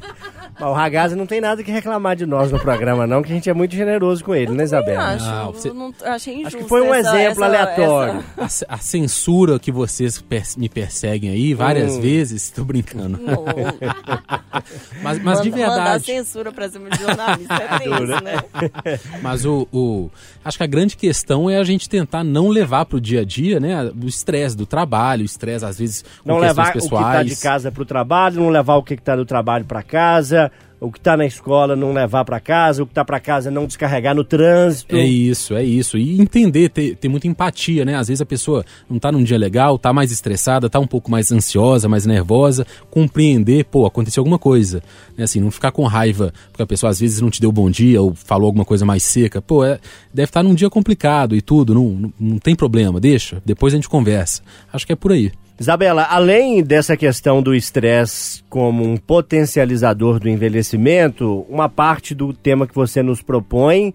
Mas 0.60 0.70
o 0.70 0.74
Ragazzi 0.74 1.16
não 1.16 1.26
tem 1.26 1.42
nada 1.42 1.64
que 1.64 1.72
reclamar 1.72 2.16
de 2.16 2.26
nós 2.26 2.52
no 2.52 2.60
programa, 2.60 3.06
não, 3.08 3.22
que 3.22 3.32
a 3.32 3.36
gente 3.36 3.50
é 3.50 3.54
muito 3.54 3.76
generoso 3.76 4.24
com 4.24 4.34
ele, 4.36 4.52
né, 4.52 4.64
Isabela? 4.64 5.04
acho, 5.14 5.26
Não, 5.26 5.52
você- 5.52 5.70
eu 5.70 5.74
não, 5.74 5.94
eu 6.02 6.12
achei 6.12 6.34
injusto. 6.36 6.48
Acho 6.48 6.58
que 6.64 6.70
foi 6.70 6.82
um 6.82 6.94
essa- 6.94 7.10
exemplo 7.10 7.44
essa- 7.44 7.46
aleatório. 7.46 8.24
essa- 8.38 8.66
A, 8.70 8.76
a 8.76 8.78
censura 8.78 9.60
que 9.60 9.72
vocês 9.72 10.24
me 10.58 10.70
perseguem 10.70 11.30
aí 11.32 11.54
várias 11.54 11.94
Hum. 11.98 12.02
vezes, 12.02 12.50
tô 12.52 12.64
brincando. 12.64 13.18
Não. 13.22 13.44
Mas, 15.02 15.20
mas 15.22 15.42
de 15.42 15.50
Manda- 15.52 15.64
Mandar 15.68 15.76
verdade. 15.84 16.06
censura 16.06 16.52
pra 16.52 16.70
cima 16.70 16.90
de 16.90 17.00
jornalista 17.02 17.54
é 17.56 17.80
tenso, 17.80 18.24
né? 18.24 18.40
Mas 19.22 19.46
o, 19.46 19.68
o- 19.74 20.10
Acho 20.46 20.58
que 20.58 20.64
a 20.64 20.68
grande 20.68 20.96
questão 20.98 21.50
é 21.50 21.58
a 21.58 21.64
gente 21.64 21.90
tentar 21.90 22.24
não 22.24 22.50
levar 22.50 22.86
pro 22.86 23.00
dia 23.02 23.22
a 23.22 23.26
dia, 23.26 23.60
né? 23.60 23.92
O 24.02 24.06
estresse 24.08 24.56
do 24.58 24.66
trabalho, 24.66 25.22
o 25.22 25.26
estresse, 25.26 25.64
às 25.66 25.80
vezes, 25.80 26.04
com 26.24 26.30
Não 26.30 26.36
questões 26.40 26.50
levar 26.58 26.64
o 26.70 26.74
que 26.74 26.80
pessoais. 26.80 27.18
tá 27.18 27.24
de 27.24 27.36
casa 27.38 27.72
pro 27.72 27.86
trabalho, 27.86 28.42
não 28.42 28.50
levar 28.50 28.76
o 28.76 28.84
que 28.84 28.96
tá 28.98 29.16
do 29.16 29.26
trabalho 29.26 29.66
pra 29.66 29.82
casa, 29.82 30.43
o 30.84 30.92
que 30.92 31.00
tá 31.00 31.16
na 31.16 31.26
escola 31.26 31.78
não 31.78 31.94
levar 31.94 32.26
pra 32.26 32.42
casa, 32.42 32.84
o 32.84 32.88
que 32.88 32.94
tá 32.94 33.06
pra 33.06 33.20
casa 33.20 33.50
não 33.50 33.66
descarregar 33.66 34.14
no 34.14 34.24
trânsito. 34.24 34.96
É 34.98 35.06
isso, 35.06 35.56
é 35.56 35.64
isso. 35.64 35.98
E 35.98 36.20
entender, 36.20 36.70
ter, 36.70 36.96
ter 36.98 37.08
muita 37.08 37.26
empatia, 37.26 37.86
né? 37.86 37.96
Às 37.96 38.10
vezes 38.10 38.22
a 38.22 38.26
pessoa 38.26 38.66
não 38.90 39.00
tá 39.00 39.10
num 39.10 39.24
dia 39.24 39.38
legal, 39.38 39.78
tá 39.78 39.94
mais 39.94 40.12
estressada, 40.12 40.70
tá 40.70 40.80
um 40.80 40.88
pouco 40.88 41.10
mais 41.10 41.32
ansiosa, 41.32 41.88
mais 41.88 42.06
nervosa. 42.06 42.68
Compreender, 42.92 43.64
pô, 43.66 43.86
aconteceu 43.86 44.22
alguma 44.22 44.38
coisa. 44.38 44.84
Né? 45.18 45.24
Assim, 45.24 45.40
não 45.40 45.52
ficar 45.52 45.72
com 45.72 45.86
raiva, 45.86 46.34
porque 46.52 46.64
a 46.64 46.68
pessoa 46.68 46.90
às 46.90 47.00
vezes 47.00 47.22
não 47.22 47.30
te 47.30 47.40
deu 47.40 47.52
bom 47.52 47.70
dia 47.70 48.02
ou 48.02 48.14
falou 48.14 48.48
alguma 48.48 48.66
coisa 48.66 48.86
mais 48.86 49.04
seca. 49.04 49.42
Pô, 49.42 49.64
é, 49.64 49.80
deve 50.14 50.30
estar 50.30 50.44
num 50.44 50.54
dia 50.54 50.70
complicado 50.70 51.34
e 51.34 51.42
tudo, 51.42 51.74
não, 51.74 51.90
não, 51.90 52.14
não 52.20 52.38
tem 52.40 52.56
problema, 52.56 53.00
deixa, 53.00 53.42
depois 53.46 53.74
a 53.74 53.78
gente 53.78 53.88
conversa. 53.88 54.42
Acho 54.72 54.86
que 54.86 54.92
é 54.92 54.96
por 54.96 55.14
aí. 55.14 55.32
Isabela, 55.60 56.04
além 56.10 56.64
dessa 56.64 56.98
questão 56.98 57.42
do 57.42 57.54
estresse 57.54 58.44
como 58.50 58.84
um 58.84 58.98
potencializador 58.98 60.20
do 60.20 60.28
envelhecimento, 60.28 61.46
uma 61.48 61.70
parte 61.70 62.16
do 62.16 62.34
tema 62.34 62.66
que 62.66 62.74
você 62.74 63.04
nos 63.04 63.22
propõe, 63.22 63.94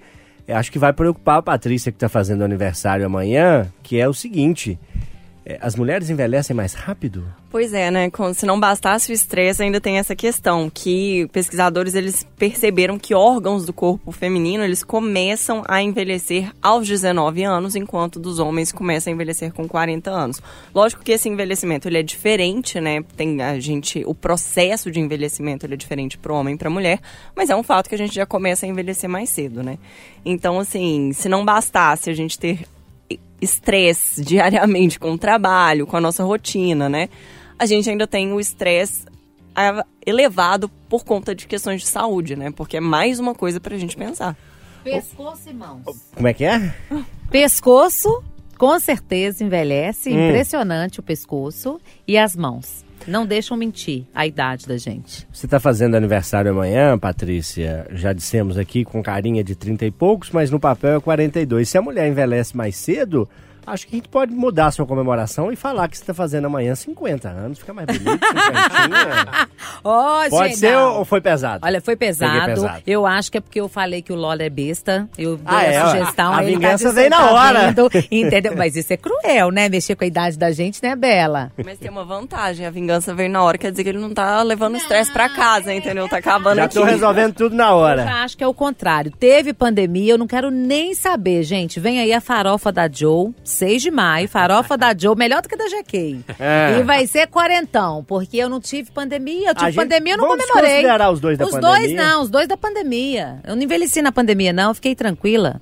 acho 0.48 0.70
que 0.70 0.78
vai 0.78 0.92
preocupar 0.92 1.38
a 1.38 1.42
Patrícia 1.42 1.90
que 1.90 1.96
está 1.96 2.08
fazendo 2.08 2.44
aniversário 2.44 3.04
amanhã, 3.04 3.66
que 3.82 4.00
é 4.00 4.08
o 4.08 4.14
seguinte: 4.14 4.78
as 5.60 5.74
mulheres 5.76 6.10
envelhecem 6.10 6.54
mais 6.54 6.74
rápido? 6.74 7.24
Pois 7.50 7.72
é, 7.72 7.90
né? 7.90 8.10
Se 8.34 8.44
não 8.44 8.60
bastasse 8.60 9.10
o 9.10 9.14
estresse, 9.14 9.62
ainda 9.62 9.80
tem 9.80 9.98
essa 9.98 10.14
questão 10.14 10.68
que 10.68 11.26
pesquisadores 11.32 11.94
eles 11.94 12.26
perceberam 12.36 12.98
que 12.98 13.14
órgãos 13.14 13.64
do 13.64 13.72
corpo 13.72 14.12
feminino 14.12 14.62
eles 14.62 14.84
começam 14.84 15.62
a 15.66 15.82
envelhecer 15.82 16.52
aos 16.60 16.86
19 16.86 17.42
anos, 17.44 17.74
enquanto 17.74 18.20
dos 18.20 18.38
homens 18.38 18.70
começam 18.70 19.10
a 19.10 19.14
envelhecer 19.14 19.52
com 19.52 19.66
40 19.66 20.10
anos. 20.10 20.42
Lógico 20.74 21.02
que 21.02 21.12
esse 21.12 21.28
envelhecimento 21.28 21.88
ele 21.88 21.98
é 21.98 22.02
diferente, 22.02 22.78
né? 22.80 23.02
Tem 23.16 23.40
a 23.40 23.58
gente, 23.58 24.02
o 24.06 24.14
processo 24.14 24.90
de 24.90 25.00
envelhecimento 25.00 25.64
ele 25.64 25.74
é 25.74 25.76
diferente 25.76 26.18
para 26.18 26.32
o 26.32 26.36
homem 26.36 26.54
e 26.54 26.58
para 26.58 26.68
a 26.68 26.70
mulher, 26.70 27.00
mas 27.34 27.48
é 27.48 27.56
um 27.56 27.62
fato 27.62 27.88
que 27.88 27.94
a 27.94 27.98
gente 27.98 28.14
já 28.14 28.26
começa 28.26 28.66
a 28.66 28.68
envelhecer 28.68 29.08
mais 29.08 29.30
cedo, 29.30 29.62
né? 29.62 29.78
Então, 30.24 30.58
assim, 30.58 31.12
se 31.14 31.28
não 31.28 31.44
bastasse 31.44 32.10
a 32.10 32.14
gente 32.14 32.38
ter 32.38 32.66
estresse 33.40 34.22
diariamente 34.24 34.98
com 34.98 35.12
o 35.12 35.18
trabalho, 35.18 35.86
com 35.86 35.96
a 35.96 36.00
nossa 36.00 36.24
rotina, 36.24 36.88
né? 36.88 37.08
A 37.58 37.66
gente 37.66 37.90
ainda 37.90 38.06
tem 38.06 38.32
o 38.32 38.40
estresse 38.40 39.06
elevado 40.06 40.68
por 40.88 41.04
conta 41.04 41.34
de 41.34 41.46
questões 41.46 41.80
de 41.80 41.88
saúde, 41.88 42.36
né? 42.36 42.50
Porque 42.50 42.76
é 42.76 42.80
mais 42.80 43.18
uma 43.18 43.34
coisa 43.34 43.58
pra 43.58 43.76
gente 43.76 43.96
pensar. 43.96 44.36
Pescoço 44.84 45.50
e 45.50 45.52
mãos. 45.52 45.82
Como 46.14 46.28
é 46.28 46.32
que 46.32 46.44
é? 46.44 46.72
Pescoço, 47.30 48.22
com 48.56 48.78
certeza 48.78 49.42
envelhece. 49.42 50.10
Hum. 50.10 50.28
Impressionante 50.28 51.00
o 51.00 51.02
pescoço. 51.02 51.80
E 52.06 52.16
as 52.16 52.36
mãos. 52.36 52.84
Não 53.08 53.24
deixam 53.24 53.56
mentir 53.56 54.04
a 54.14 54.26
idade 54.26 54.66
da 54.66 54.76
gente. 54.76 55.26
Você 55.32 55.46
está 55.46 55.58
fazendo 55.58 55.96
aniversário 55.96 56.50
amanhã, 56.50 56.98
Patrícia? 56.98 57.86
Já 57.92 58.12
dissemos 58.12 58.58
aqui 58.58 58.84
com 58.84 59.02
carinha 59.02 59.42
de 59.42 59.54
30 59.54 59.86
e 59.86 59.90
poucos, 59.90 60.30
mas 60.30 60.50
no 60.50 60.60
papel 60.60 60.98
é 60.98 61.00
42. 61.00 61.66
Se 61.66 61.78
a 61.78 61.82
mulher 61.82 62.06
envelhece 62.06 62.54
mais 62.54 62.76
cedo, 62.76 63.26
acho 63.68 63.86
que 63.86 63.94
a 63.94 63.98
gente 63.98 64.08
pode 64.08 64.32
mudar 64.34 64.66
a 64.66 64.70
sua 64.70 64.86
comemoração 64.86 65.52
e 65.52 65.56
falar 65.56 65.88
que 65.88 65.96
você 65.96 66.02
está 66.02 66.14
fazendo 66.14 66.46
amanhã 66.46 66.74
50 66.74 67.28
anos. 67.28 67.58
Fica 67.58 67.72
mais 67.72 67.86
bonito, 67.86 68.04
50. 68.26 69.48
Ó, 69.84 70.28
Pode 70.28 70.48
gente, 70.48 70.58
ser 70.58 70.72
não. 70.72 70.98
ou 70.98 71.04
foi 71.04 71.20
pesado? 71.20 71.64
Olha, 71.64 71.80
foi 71.80 71.96
pesado. 71.96 72.46
Pesado. 72.46 72.82
Eu 72.86 73.06
acho 73.06 73.30
que 73.30 73.38
é 73.38 73.40
porque 73.40 73.60
eu 73.60 73.68
falei 73.68 74.02
que 74.02 74.12
o 74.12 74.16
Lola 74.16 74.42
é 74.42 74.50
besta. 74.50 75.08
Eu 75.16 75.36
dei 75.36 75.44
Ah, 75.46 75.58
a 75.58 75.64
é, 75.64 75.82
ó. 75.84 75.90
sugestão. 75.90 76.32
A 76.32 76.38
aí 76.38 76.46
ele 76.46 76.56
vingança 76.56 76.88
tá 76.88 76.94
vem 76.94 77.08
na 77.08 77.16
tá 77.16 77.32
hora. 77.32 77.60
vendo, 77.68 77.90
entendeu? 78.10 78.54
Mas 78.56 78.76
isso 78.76 78.92
é 78.92 78.96
cruel, 78.96 79.50
né? 79.50 79.68
Mexer 79.68 79.94
com 79.94 80.04
a 80.04 80.06
idade 80.06 80.36
da 80.36 80.50
gente, 80.50 80.82
né, 80.82 80.96
Bela? 80.96 81.52
Mas 81.64 81.78
tem 81.78 81.90
uma 81.90 82.04
vantagem, 82.04 82.66
a 82.66 82.70
vingança 82.70 83.14
veio 83.14 83.30
na 83.30 83.42
hora, 83.42 83.56
quer 83.58 83.70
dizer 83.70 83.82
que 83.84 83.88
ele 83.90 83.98
não 83.98 84.12
tá 84.12 84.42
levando 84.42 84.76
estresse 84.76 85.12
pra 85.12 85.28
casa, 85.28 85.72
entendeu? 85.74 86.08
Tá 86.08 86.18
acabando 86.18 86.56
Já 86.56 86.64
aqui. 86.64 86.74
tô 86.74 86.84
resolvendo 86.84 87.34
tudo 87.34 87.54
na 87.54 87.68
Eu 87.68 87.76
hora. 87.76 88.02
já 88.04 88.24
acho 88.24 88.36
que 88.36 88.44
é 88.44 88.46
o 88.48 88.54
contrário. 88.54 89.10
Teve 89.12 89.52
pandemia, 89.52 90.14
eu 90.14 90.18
não 90.18 90.26
quero 90.26 90.50
nem 90.50 90.94
saber, 90.94 91.42
gente. 91.42 91.78
Vem 91.80 92.00
aí 92.00 92.12
a 92.12 92.20
farofa 92.20 92.72
da 92.72 92.88
Joe, 92.90 93.32
6 93.58 93.82
de 93.82 93.90
maio, 93.90 94.28
farofa 94.28 94.76
da 94.76 94.94
Joe, 94.96 95.16
melhor 95.16 95.42
do 95.42 95.48
que 95.48 95.56
da 95.56 95.64
GK. 95.66 96.20
É. 96.38 96.78
E 96.78 96.82
vai 96.82 97.06
ser 97.06 97.26
quarentão, 97.26 98.04
porque 98.06 98.36
eu 98.36 98.48
não 98.48 98.60
tive 98.60 98.90
pandemia. 98.90 99.50
Eu 99.50 99.54
tive 99.54 99.66
A 99.66 99.70
gente- 99.70 99.76
pandemia, 99.82 100.14
eu 100.14 100.18
não 100.18 100.28
comemorei. 100.28 100.62
desconsiderar 100.62 101.10
os 101.10 101.20
dois 101.20 101.36
da 101.36 101.44
os 101.44 101.50
pandemia? 101.50 101.78
dois 101.78 101.92
não, 101.94 102.22
os 102.22 102.30
dois 102.30 102.48
da 102.48 102.56
pandemia. 102.56 103.40
Eu 103.44 103.56
não 103.56 103.62
envelheci 103.62 104.00
na 104.00 104.12
pandemia, 104.12 104.52
não, 104.52 104.70
eu 104.70 104.74
fiquei 104.74 104.94
tranquila. 104.94 105.60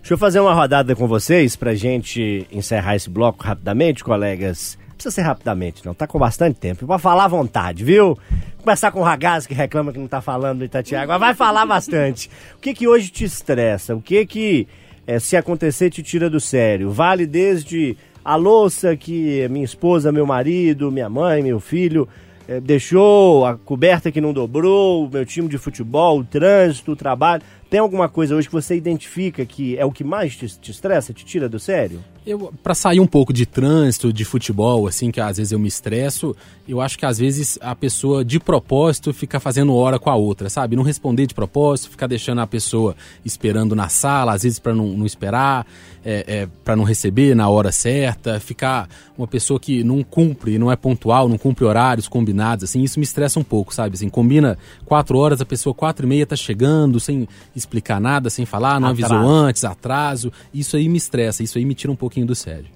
Deixa 0.00 0.14
eu 0.14 0.18
fazer 0.18 0.40
uma 0.40 0.54
rodada 0.54 0.94
com 0.94 1.06
vocês 1.08 1.56
pra 1.56 1.74
gente 1.74 2.46
encerrar 2.50 2.94
esse 2.96 3.10
bloco 3.10 3.42
rapidamente, 3.44 4.02
colegas. 4.04 4.78
Não 4.88 4.94
precisa 4.94 5.14
ser 5.14 5.22
rapidamente, 5.22 5.84
não. 5.84 5.92
Tá 5.92 6.06
com 6.06 6.18
bastante 6.18 6.58
tempo. 6.58 6.86
Pra 6.86 6.98
falar 6.98 7.24
à 7.24 7.28
vontade, 7.28 7.84
viu? 7.84 8.16
Começar 8.62 8.90
com 8.92 9.00
o 9.00 9.02
Ragaz, 9.02 9.46
que 9.46 9.52
reclama 9.52 9.92
que 9.92 9.98
não 9.98 10.06
tá 10.08 10.20
falando 10.22 10.60
do 10.60 10.64
Itatiaia. 10.64 11.06
Mas 11.06 11.20
vai 11.20 11.34
falar 11.34 11.66
bastante. 11.66 12.30
O 12.56 12.60
que 12.60 12.72
que 12.72 12.88
hoje 12.88 13.10
te 13.10 13.24
estressa? 13.24 13.94
O 13.94 14.00
que 14.00 14.24
que, 14.24 14.66
eh, 15.06 15.18
se 15.18 15.36
acontecer, 15.36 15.90
te 15.90 16.02
tira 16.02 16.28
do 16.28 16.40
sério? 16.40 16.90
Vale 16.90 17.26
desde 17.26 17.96
a 18.24 18.34
louça 18.34 18.96
que 18.96 19.46
minha 19.48 19.64
esposa, 19.64 20.10
meu 20.10 20.26
marido, 20.26 20.90
minha 20.90 21.08
mãe, 21.08 21.42
meu 21.42 21.60
filho 21.60 22.08
eh, 22.48 22.60
deixou, 22.60 23.44
a 23.44 23.56
coberta 23.56 24.10
que 24.10 24.20
não 24.20 24.32
dobrou, 24.32 25.06
o 25.06 25.10
meu 25.10 25.24
time 25.24 25.48
de 25.48 25.58
futebol, 25.58 26.20
o 26.20 26.24
trânsito, 26.24 26.92
o 26.92 26.96
trabalho. 26.96 27.42
Tem 27.68 27.80
alguma 27.80 28.08
coisa 28.08 28.36
hoje 28.36 28.48
que 28.48 28.54
você 28.54 28.76
identifica 28.76 29.44
que 29.44 29.76
é 29.76 29.84
o 29.84 29.90
que 29.90 30.04
mais 30.04 30.36
te, 30.36 30.46
te 30.46 30.70
estressa, 30.70 31.12
te 31.12 31.24
tira 31.24 31.48
do 31.48 31.58
sério? 31.58 32.02
Eu, 32.26 32.52
para 32.60 32.74
sair 32.74 32.98
um 32.98 33.06
pouco 33.06 33.32
de 33.32 33.46
trânsito, 33.46 34.12
de 34.12 34.24
futebol, 34.24 34.88
assim, 34.88 35.12
que 35.12 35.20
às 35.20 35.36
vezes 35.36 35.52
eu 35.52 35.60
me 35.60 35.68
estresso, 35.68 36.34
eu 36.66 36.80
acho 36.80 36.98
que 36.98 37.06
às 37.06 37.18
vezes 37.18 37.56
a 37.62 37.72
pessoa 37.72 38.24
de 38.24 38.40
propósito 38.40 39.12
fica 39.14 39.38
fazendo 39.38 39.72
hora 39.72 39.96
com 39.96 40.10
a 40.10 40.16
outra, 40.16 40.50
sabe? 40.50 40.74
Não 40.74 40.82
responder 40.82 41.26
de 41.26 41.34
propósito, 41.34 41.90
ficar 41.90 42.08
deixando 42.08 42.40
a 42.40 42.46
pessoa 42.46 42.96
esperando 43.24 43.76
na 43.76 43.88
sala, 43.88 44.32
às 44.32 44.42
vezes 44.42 44.58
para 44.58 44.74
não, 44.74 44.88
não 44.88 45.06
esperar, 45.06 45.64
é, 46.04 46.24
é, 46.26 46.48
para 46.64 46.74
não 46.74 46.82
receber 46.82 47.34
na 47.36 47.48
hora 47.48 47.70
certa, 47.70 48.40
ficar 48.40 48.88
uma 49.16 49.28
pessoa 49.28 49.60
que 49.60 49.84
não 49.84 50.02
cumpre, 50.02 50.58
não 50.58 50.70
é 50.70 50.74
pontual, 50.74 51.28
não 51.28 51.38
cumpre 51.38 51.64
horários 51.64 52.08
combinados, 52.08 52.64
assim, 52.64 52.82
isso 52.82 52.98
me 52.98 53.04
estressa 53.04 53.38
um 53.38 53.44
pouco, 53.44 53.72
sabe? 53.72 53.94
Assim, 53.94 54.08
combina 54.08 54.58
quatro 54.84 55.16
horas, 55.16 55.40
a 55.40 55.46
pessoa 55.46 55.72
quatro 55.72 56.06
e 56.06 56.08
meia 56.08 56.26
tá 56.26 56.34
chegando, 56.34 56.98
sem 56.98 57.28
explicar 57.56 57.98
nada, 58.00 58.28
sem 58.30 58.44
falar, 58.44 58.78
não 58.78 58.90
Atraso. 58.90 59.14
avisou 59.14 59.30
antes, 59.30 59.64
atraso, 59.64 60.32
isso 60.52 60.76
aí 60.76 60.88
me 60.88 60.98
estressa, 60.98 61.42
isso 61.42 61.56
aí 61.58 61.64
me 61.64 61.74
tira 61.74 61.90
um 61.92 61.96
pouquinho 61.96 62.26
do 62.26 62.34
sério. 62.34 62.66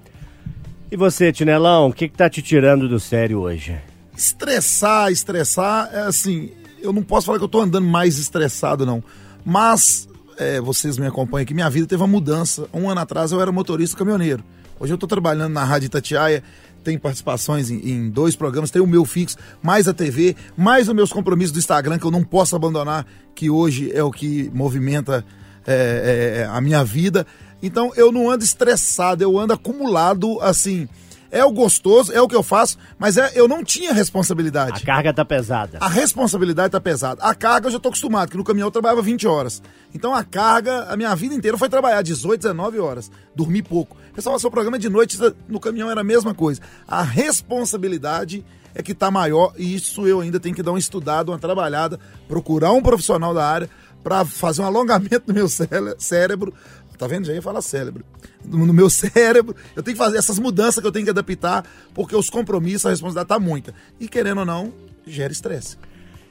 E 0.90 0.96
você, 0.96 1.30
Tinelão, 1.32 1.88
o 1.88 1.92
que, 1.92 2.08
que 2.08 2.16
tá 2.16 2.28
te 2.28 2.42
tirando 2.42 2.88
do 2.88 2.98
sério 2.98 3.40
hoje? 3.40 3.76
Estressar, 4.16 5.12
estressar, 5.12 5.90
é 5.92 6.00
assim, 6.00 6.50
eu 6.82 6.92
não 6.92 7.02
posso 7.02 7.26
falar 7.26 7.38
que 7.38 7.44
eu 7.44 7.48
tô 7.48 7.60
andando 7.60 7.86
mais 7.86 8.18
estressado, 8.18 8.84
não. 8.84 9.02
Mas, 9.44 10.08
é, 10.38 10.60
vocês 10.60 10.98
me 10.98 11.06
acompanham 11.06 11.42
aqui, 11.42 11.54
minha 11.54 11.70
vida 11.70 11.86
teve 11.86 12.02
uma 12.02 12.08
mudança. 12.08 12.66
Um 12.72 12.88
ano 12.88 13.00
atrás 13.00 13.30
eu 13.32 13.40
era 13.40 13.52
motorista 13.52 13.96
caminhoneiro. 13.96 14.42
Hoje 14.78 14.92
eu 14.94 14.98
tô 14.98 15.06
trabalhando 15.06 15.52
na 15.52 15.62
Rádio 15.62 15.86
Itatiaia, 15.86 16.42
tem 16.82 16.98
participações 16.98 17.70
em, 17.70 17.76
em 17.90 18.10
dois 18.10 18.34
programas, 18.34 18.70
tem 18.70 18.82
o 18.82 18.86
meu 18.86 19.04
fixo, 19.04 19.36
mais 19.62 19.86
a 19.86 19.94
TV, 19.94 20.36
mais 20.56 20.88
os 20.88 20.94
meus 20.94 21.12
compromissos 21.12 21.52
do 21.52 21.58
Instagram, 21.58 21.98
que 21.98 22.04
eu 22.04 22.10
não 22.10 22.24
posso 22.24 22.56
abandonar, 22.56 23.06
que 23.34 23.50
hoje 23.50 23.90
é 23.92 24.02
o 24.02 24.10
que 24.10 24.50
movimenta 24.54 25.24
é, 25.66 26.42
é, 26.42 26.44
a 26.50 26.60
minha 26.60 26.84
vida. 26.84 27.26
Então 27.62 27.92
eu 27.94 28.10
não 28.10 28.30
ando 28.30 28.44
estressado, 28.44 29.22
eu 29.22 29.38
ando 29.38 29.52
acumulado, 29.52 30.40
assim. 30.40 30.88
É 31.30 31.44
o 31.44 31.52
gostoso, 31.52 32.12
é 32.12 32.20
o 32.20 32.26
que 32.26 32.34
eu 32.34 32.42
faço, 32.42 32.76
mas 32.98 33.16
é, 33.16 33.30
eu 33.34 33.46
não 33.46 33.62
tinha 33.62 33.92
responsabilidade. 33.92 34.82
A 34.82 34.86
carga 34.86 35.12
tá 35.14 35.24
pesada. 35.24 35.78
A 35.80 35.88
responsabilidade 35.88 36.72
tá 36.72 36.80
pesada. 36.80 37.22
A 37.22 37.34
carga 37.34 37.68
eu 37.68 37.72
já 37.72 37.78
tô 37.78 37.88
acostumado, 37.88 38.30
que 38.30 38.36
no 38.36 38.42
caminhão 38.44 38.66
eu 38.66 38.72
trabalhava 38.72 39.00
20 39.02 39.26
horas. 39.28 39.62
Então 39.94 40.14
a 40.14 40.24
carga, 40.24 40.84
a 40.84 40.96
minha 40.96 41.14
vida 41.14 41.34
inteira 41.34 41.56
foi 41.56 41.68
trabalhar 41.68 42.02
18, 42.02 42.40
19 42.42 42.78
horas. 42.80 43.10
Dormir 43.34 43.62
pouco. 43.62 43.96
Pessoal, 44.14 44.38
seu 44.40 44.50
programa 44.50 44.78
de 44.78 44.88
noite, 44.88 45.16
no 45.48 45.60
caminhão 45.60 45.90
era 45.90 46.00
a 46.00 46.04
mesma 46.04 46.34
coisa. 46.34 46.60
A 46.86 47.02
responsabilidade 47.02 48.44
é 48.74 48.82
que 48.82 48.94
tá 48.94 49.10
maior 49.10 49.52
e 49.56 49.74
isso 49.74 50.06
eu 50.06 50.20
ainda 50.20 50.38
tenho 50.40 50.54
que 50.54 50.62
dar 50.62 50.72
uma 50.72 50.78
estudada, 50.78 51.30
uma 51.30 51.38
trabalhada, 51.38 51.98
procurar 52.28 52.72
um 52.72 52.82
profissional 52.82 53.34
da 53.34 53.44
área 53.44 53.68
para 54.02 54.24
fazer 54.24 54.62
um 54.62 54.66
alongamento 54.66 55.24
no 55.26 55.34
meu 55.34 55.48
cére- 55.48 55.94
cérebro. 55.98 56.54
Tá 57.00 57.06
vendo? 57.06 57.24
Já 57.24 57.32
ia 57.32 57.40
falar 57.40 57.62
cérebro. 57.62 58.04
No 58.44 58.74
meu 58.74 58.90
cérebro, 58.92 59.56
eu 59.74 59.82
tenho 59.82 59.96
que 59.96 60.04
fazer 60.04 60.18
essas 60.18 60.38
mudanças 60.38 60.82
que 60.82 60.86
eu 60.86 60.92
tenho 60.92 61.06
que 61.06 61.10
adaptar, 61.10 61.64
porque 61.94 62.14
os 62.14 62.28
compromissos, 62.28 62.84
a 62.84 62.90
responsabilidade 62.90 63.28
tá 63.28 63.38
muita. 63.38 63.74
E 63.98 64.06
querendo 64.06 64.40
ou 64.40 64.44
não, 64.44 64.70
gera 65.06 65.32
estresse. 65.32 65.78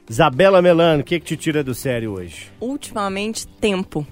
Isabela 0.07 0.61
Melano, 0.61 1.01
o 1.01 1.03
que, 1.03 1.19
que 1.19 1.25
te 1.25 1.35
tira 1.35 1.63
do 1.63 1.73
sério 1.73 2.11
hoje? 2.11 2.51
Ultimamente, 2.61 3.47
tempo. 3.47 4.05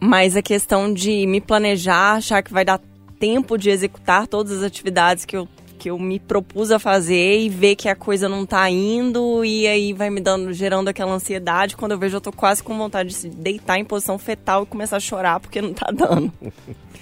Mas 0.00 0.36
a 0.36 0.42
questão 0.42 0.92
de 0.92 1.28
me 1.28 1.40
planejar, 1.40 2.16
achar 2.16 2.42
que 2.42 2.52
vai 2.52 2.64
dar 2.64 2.80
tempo 3.20 3.56
de 3.56 3.70
executar 3.70 4.26
todas 4.26 4.58
as 4.58 4.64
atividades 4.64 5.24
que 5.24 5.36
eu, 5.36 5.48
que 5.84 5.90
eu 5.90 5.98
me 5.98 6.18
propus 6.18 6.70
a 6.70 6.78
fazer 6.78 7.40
e 7.40 7.50
ver 7.50 7.76
que 7.76 7.90
a 7.90 7.94
coisa 7.94 8.26
não 8.26 8.46
tá 8.46 8.70
indo 8.70 9.44
e 9.44 9.66
aí 9.66 9.92
vai 9.92 10.08
me 10.08 10.18
dando, 10.18 10.50
gerando 10.50 10.88
aquela 10.88 11.12
ansiedade. 11.12 11.76
Quando 11.76 11.92
eu 11.92 11.98
vejo, 11.98 12.16
eu 12.16 12.22
tô 12.22 12.32
quase 12.32 12.62
com 12.62 12.74
vontade 12.78 13.10
de 13.10 13.14
se 13.14 13.28
deitar 13.28 13.78
em 13.78 13.84
posição 13.84 14.16
fetal 14.16 14.62
e 14.62 14.66
começar 14.66 14.96
a 14.96 15.00
chorar 15.00 15.40
porque 15.40 15.60
não 15.60 15.74
tá 15.74 15.90
dando. 15.92 16.32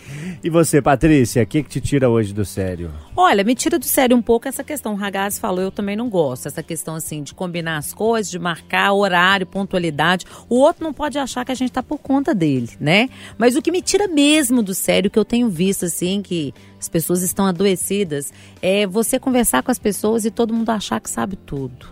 E 0.43 0.51
você, 0.51 0.83
Patrícia, 0.83 1.43
o 1.43 1.47
que, 1.47 1.63
que 1.63 1.69
te 1.69 1.81
tira 1.81 2.09
hoje 2.09 2.33
do 2.33 2.45
sério? 2.45 2.91
Olha, 3.17 3.45
me 3.45 3.55
tira 3.55 3.79
do 3.79 3.85
sério 3.85 4.17
um 4.17 4.23
pouco 4.23 4.49
essa 4.49 4.65
questão. 4.65 4.93
O 4.93 4.97
Ragazzi 4.97 5.41
falou, 5.41 5.61
eu 5.63 5.71
também 5.71 5.97
não 5.97 6.09
gosto. 6.09 6.47
Essa 6.47 6.63
questão, 6.63 6.95
assim, 6.95 7.23
de 7.23 7.35
combinar 7.35 7.77
as 7.77 7.95
coisas, 7.95 8.31
de 8.31 8.39
marcar 8.39 8.93
horário, 8.93 9.47
pontualidade. 9.47 10.27
O 10.49 10.57
outro 10.57 10.85
não 10.85 10.93
pode 10.93 11.19
achar 11.19 11.45
que 11.45 11.53
a 11.53 11.55
gente 11.55 11.73
tá 11.73 11.83
por 11.83 11.99
conta 11.99 12.35
dele, 12.35 12.71
né? 12.81 13.09
Mas 13.39 13.57
o 13.57 13.63
que 13.63 13.71
me 13.71 13.83
tira 13.83 14.09
mesmo 14.09 14.63
do 14.63 14.75
sério, 14.75 15.11
que 15.11 15.19
eu 15.19 15.25
tenho 15.25 15.49
visto, 15.49 15.85
assim, 15.85 16.23
que 16.23 16.53
as 16.79 16.89
pessoas 16.89 17.23
estão 17.23 17.47
adoecidas, 17.47 18.33
é 18.61 18.87
você 18.87 19.19
conversar 19.19 19.63
com 19.63 19.71
as 19.71 19.79
pessoas 19.79 20.25
e 20.25 20.31
todo 20.31 20.53
mundo 20.53 20.71
achar 20.71 21.01
que 21.01 21.09
sabe 21.09 21.37
tudo. 21.37 21.87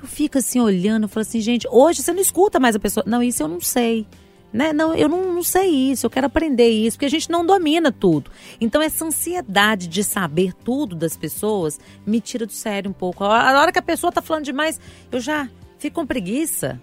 Eu 0.00 0.06
fico 0.06 0.38
assim 0.38 0.60
olhando, 0.60 1.04
eu 1.04 1.08
falo 1.08 1.22
assim, 1.22 1.40
gente, 1.40 1.66
hoje 1.70 2.02
você 2.02 2.12
não 2.12 2.20
escuta 2.20 2.60
mais 2.60 2.76
a 2.76 2.78
pessoa. 2.78 3.02
Não, 3.06 3.22
isso 3.22 3.42
eu 3.42 3.48
não 3.48 3.60
sei. 3.60 4.06
Né? 4.52 4.72
Não, 4.72 4.94
eu 4.94 5.08
não, 5.08 5.34
não 5.34 5.42
sei 5.42 5.68
isso, 5.68 6.06
eu 6.06 6.10
quero 6.10 6.26
aprender 6.26 6.68
isso, 6.68 6.96
porque 6.96 7.06
a 7.06 7.10
gente 7.10 7.30
não 7.30 7.44
domina 7.44 7.92
tudo. 7.92 8.30
Então, 8.60 8.80
essa 8.80 9.04
ansiedade 9.04 9.88
de 9.88 10.02
saber 10.02 10.54
tudo 10.54 10.96
das 10.96 11.16
pessoas 11.16 11.78
me 12.06 12.20
tira 12.20 12.46
do 12.46 12.52
sério 12.52 12.90
um 12.90 12.94
pouco. 12.94 13.24
A 13.24 13.60
hora 13.60 13.70
que 13.70 13.78
a 13.78 13.82
pessoa 13.82 14.10
tá 14.10 14.22
falando 14.22 14.44
demais, 14.44 14.80
eu 15.12 15.20
já 15.20 15.48
fico 15.78 16.00
com 16.00 16.06
preguiça. 16.06 16.80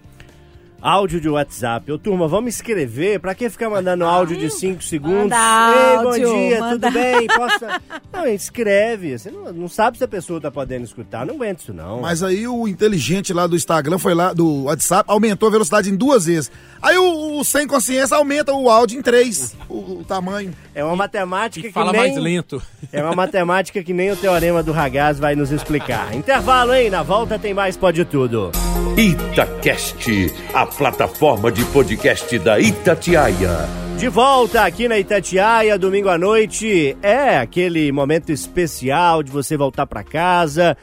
Áudio 0.86 1.19
de 1.19 1.27
WhatsApp. 1.27 1.91
Ô, 1.91 1.97
turma, 1.97 2.27
vamos 2.27 2.53
escrever. 2.53 3.19
Pra 3.19 3.33
que 3.33 3.49
ficar 3.49 3.71
mandando 3.71 4.05
áudio 4.05 4.38
de 4.38 4.51
5 4.51 4.83
segundos? 4.83 5.31
Manda 5.31 5.36
Ei, 5.36 5.95
áudio, 5.95 6.29
bom 6.29 6.36
dia, 6.38 6.59
manda. 6.59 6.73
tudo 6.75 6.93
bem? 6.93 7.25
Posso... 7.36 7.65
Não, 8.13 8.27
escreve. 8.27 9.17
Você 9.17 9.31
não, 9.31 9.51
não 9.51 9.67
sabe 9.67 9.97
se 9.97 10.03
a 10.03 10.07
pessoa 10.07 10.39
tá 10.39 10.51
podendo 10.51 10.86
escutar. 10.86 11.25
Não 11.25 11.33
aguenta 11.33 11.63
isso, 11.63 11.73
não. 11.73 12.01
Mas 12.01 12.21
aí 12.21 12.47
o 12.47 12.67
inteligente 12.67 13.33
lá 13.33 13.47
do 13.47 13.55
Instagram 13.55 13.97
foi 13.97 14.13
lá, 14.13 14.31
do 14.31 14.65
WhatsApp, 14.65 15.09
aumentou 15.11 15.49
a 15.49 15.51
velocidade 15.51 15.89
em 15.89 15.95
duas 15.95 16.25
vezes. 16.27 16.51
Aí 16.79 16.99
o, 16.99 17.39
o 17.39 17.43
sem 17.43 17.65
consciência 17.65 18.15
aumenta 18.15 18.53
o 18.53 18.69
áudio 18.69 18.99
em 18.99 19.01
três, 19.01 19.55
o, 19.67 20.01
o 20.01 20.05
tamanho. 20.07 20.53
É 20.75 20.83
uma 20.83 20.95
matemática 20.95 21.65
E 21.65 21.69
que 21.69 21.73
fala 21.73 21.91
nem... 21.93 22.01
mais 22.01 22.15
lento. 22.15 22.61
É 22.91 23.01
uma 23.01 23.15
matemática 23.15 23.83
que 23.83 23.91
nem 23.91 24.11
o 24.11 24.15
teorema 24.15 24.61
do 24.61 24.71
Ragaz 24.71 25.17
vai 25.17 25.36
nos 25.36 25.51
explicar. 25.51 26.13
Intervalo, 26.13 26.75
hein? 26.75 26.91
Na 26.91 27.01
volta 27.01 27.39
tem 27.39 27.55
mais 27.55 27.75
Pode 27.75 28.05
Tudo. 28.05 28.51
Itacast, 28.97 30.31
a 30.53 30.65
plataforma 30.78 31.51
de 31.51 31.63
podcast 31.65 32.38
da 32.39 32.59
Itatiaia. 32.59 33.67
De 33.97 34.09
volta 34.09 34.63
aqui 34.63 34.89
na 34.89 34.99
Itatiaia, 34.99 35.80
domingo 35.80 36.09
à 36.09 36.17
noite. 36.17 36.97
É 37.01 37.38
aquele 37.38 37.91
momento 37.93 38.30
especial 38.30 39.23
de 39.23 39.32
você 39.32 39.55
voltar 39.55 39.88
pra 39.88 40.03
casa. 40.03 40.78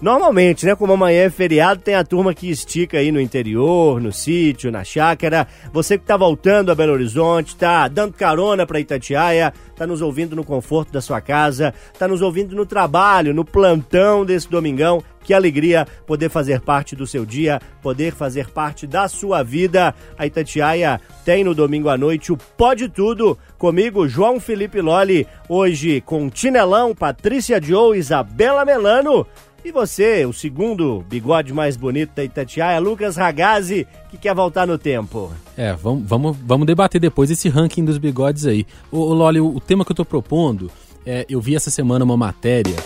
Normalmente, 0.00 0.66
né, 0.66 0.74
como 0.74 0.92
amanhã 0.92 1.22
é 1.22 1.30
feriado, 1.30 1.80
tem 1.80 1.94
a 1.94 2.04
turma 2.04 2.34
que 2.34 2.50
estica 2.50 2.98
aí 2.98 3.10
no 3.10 3.18
interior, 3.18 3.98
no 3.98 4.12
sítio, 4.12 4.70
na 4.70 4.84
chácara. 4.84 5.48
Você 5.72 5.96
que 5.96 6.04
tá 6.04 6.18
voltando 6.18 6.70
a 6.70 6.74
Belo 6.74 6.92
Horizonte, 6.92 7.56
tá 7.56 7.88
dando 7.88 8.12
carona 8.12 8.66
pra 8.66 8.78
Itatiaia, 8.78 9.54
tá 9.74 9.86
nos 9.86 10.02
ouvindo 10.02 10.36
no 10.36 10.44
conforto 10.44 10.92
da 10.92 11.00
sua 11.00 11.22
casa, 11.22 11.72
tá 11.98 12.06
nos 12.06 12.20
ouvindo 12.20 12.54
no 12.54 12.66
trabalho, 12.66 13.32
no 13.32 13.42
plantão 13.42 14.22
desse 14.22 14.50
domingão. 14.50 15.02
Que 15.24 15.34
alegria 15.34 15.88
poder 16.06 16.28
fazer 16.28 16.60
parte 16.60 16.94
do 16.94 17.04
seu 17.04 17.26
dia, 17.26 17.60
poder 17.82 18.12
fazer 18.12 18.48
parte 18.48 18.86
da 18.86 19.08
sua 19.08 19.42
vida. 19.42 19.92
A 20.16 20.24
Itatiaia 20.24 21.00
tem 21.24 21.42
no 21.42 21.52
domingo 21.52 21.88
à 21.88 21.98
noite 21.98 22.32
o 22.32 22.36
Pode 22.36 22.88
Tudo. 22.88 23.36
Comigo, 23.58 24.06
João 24.06 24.38
Felipe 24.38 24.80
Loli. 24.80 25.26
Hoje 25.48 26.00
com 26.02 26.30
Tinelão, 26.30 26.94
Patrícia 26.94 27.60
Joe, 27.60 27.98
Isabela 27.98 28.64
Melano. 28.64 29.26
E 29.66 29.72
você, 29.72 30.24
o 30.24 30.32
segundo 30.32 31.04
bigode 31.08 31.52
mais 31.52 31.76
bonito 31.76 32.14
da 32.14 32.22
Itatiaia, 32.22 32.78
Lucas 32.78 33.16
Ragazzi, 33.16 33.84
que 34.08 34.16
quer 34.16 34.32
voltar 34.32 34.64
no 34.64 34.78
tempo. 34.78 35.32
É, 35.56 35.72
vamos, 35.72 36.08
vamos, 36.08 36.36
vamos 36.46 36.68
debater 36.68 37.00
depois 37.00 37.32
esse 37.32 37.48
ranking 37.48 37.84
dos 37.84 37.98
bigodes 37.98 38.46
aí. 38.46 38.64
Ô, 38.92 38.98
ô 38.98 39.12
Loli, 39.12 39.40
o, 39.40 39.56
o 39.56 39.60
tema 39.60 39.84
que 39.84 39.90
eu 39.90 39.96
tô 39.96 40.04
propondo, 40.04 40.70
é, 41.04 41.26
eu 41.28 41.40
vi 41.40 41.56
essa 41.56 41.68
semana 41.68 42.04
uma 42.04 42.16
matéria 42.16 42.76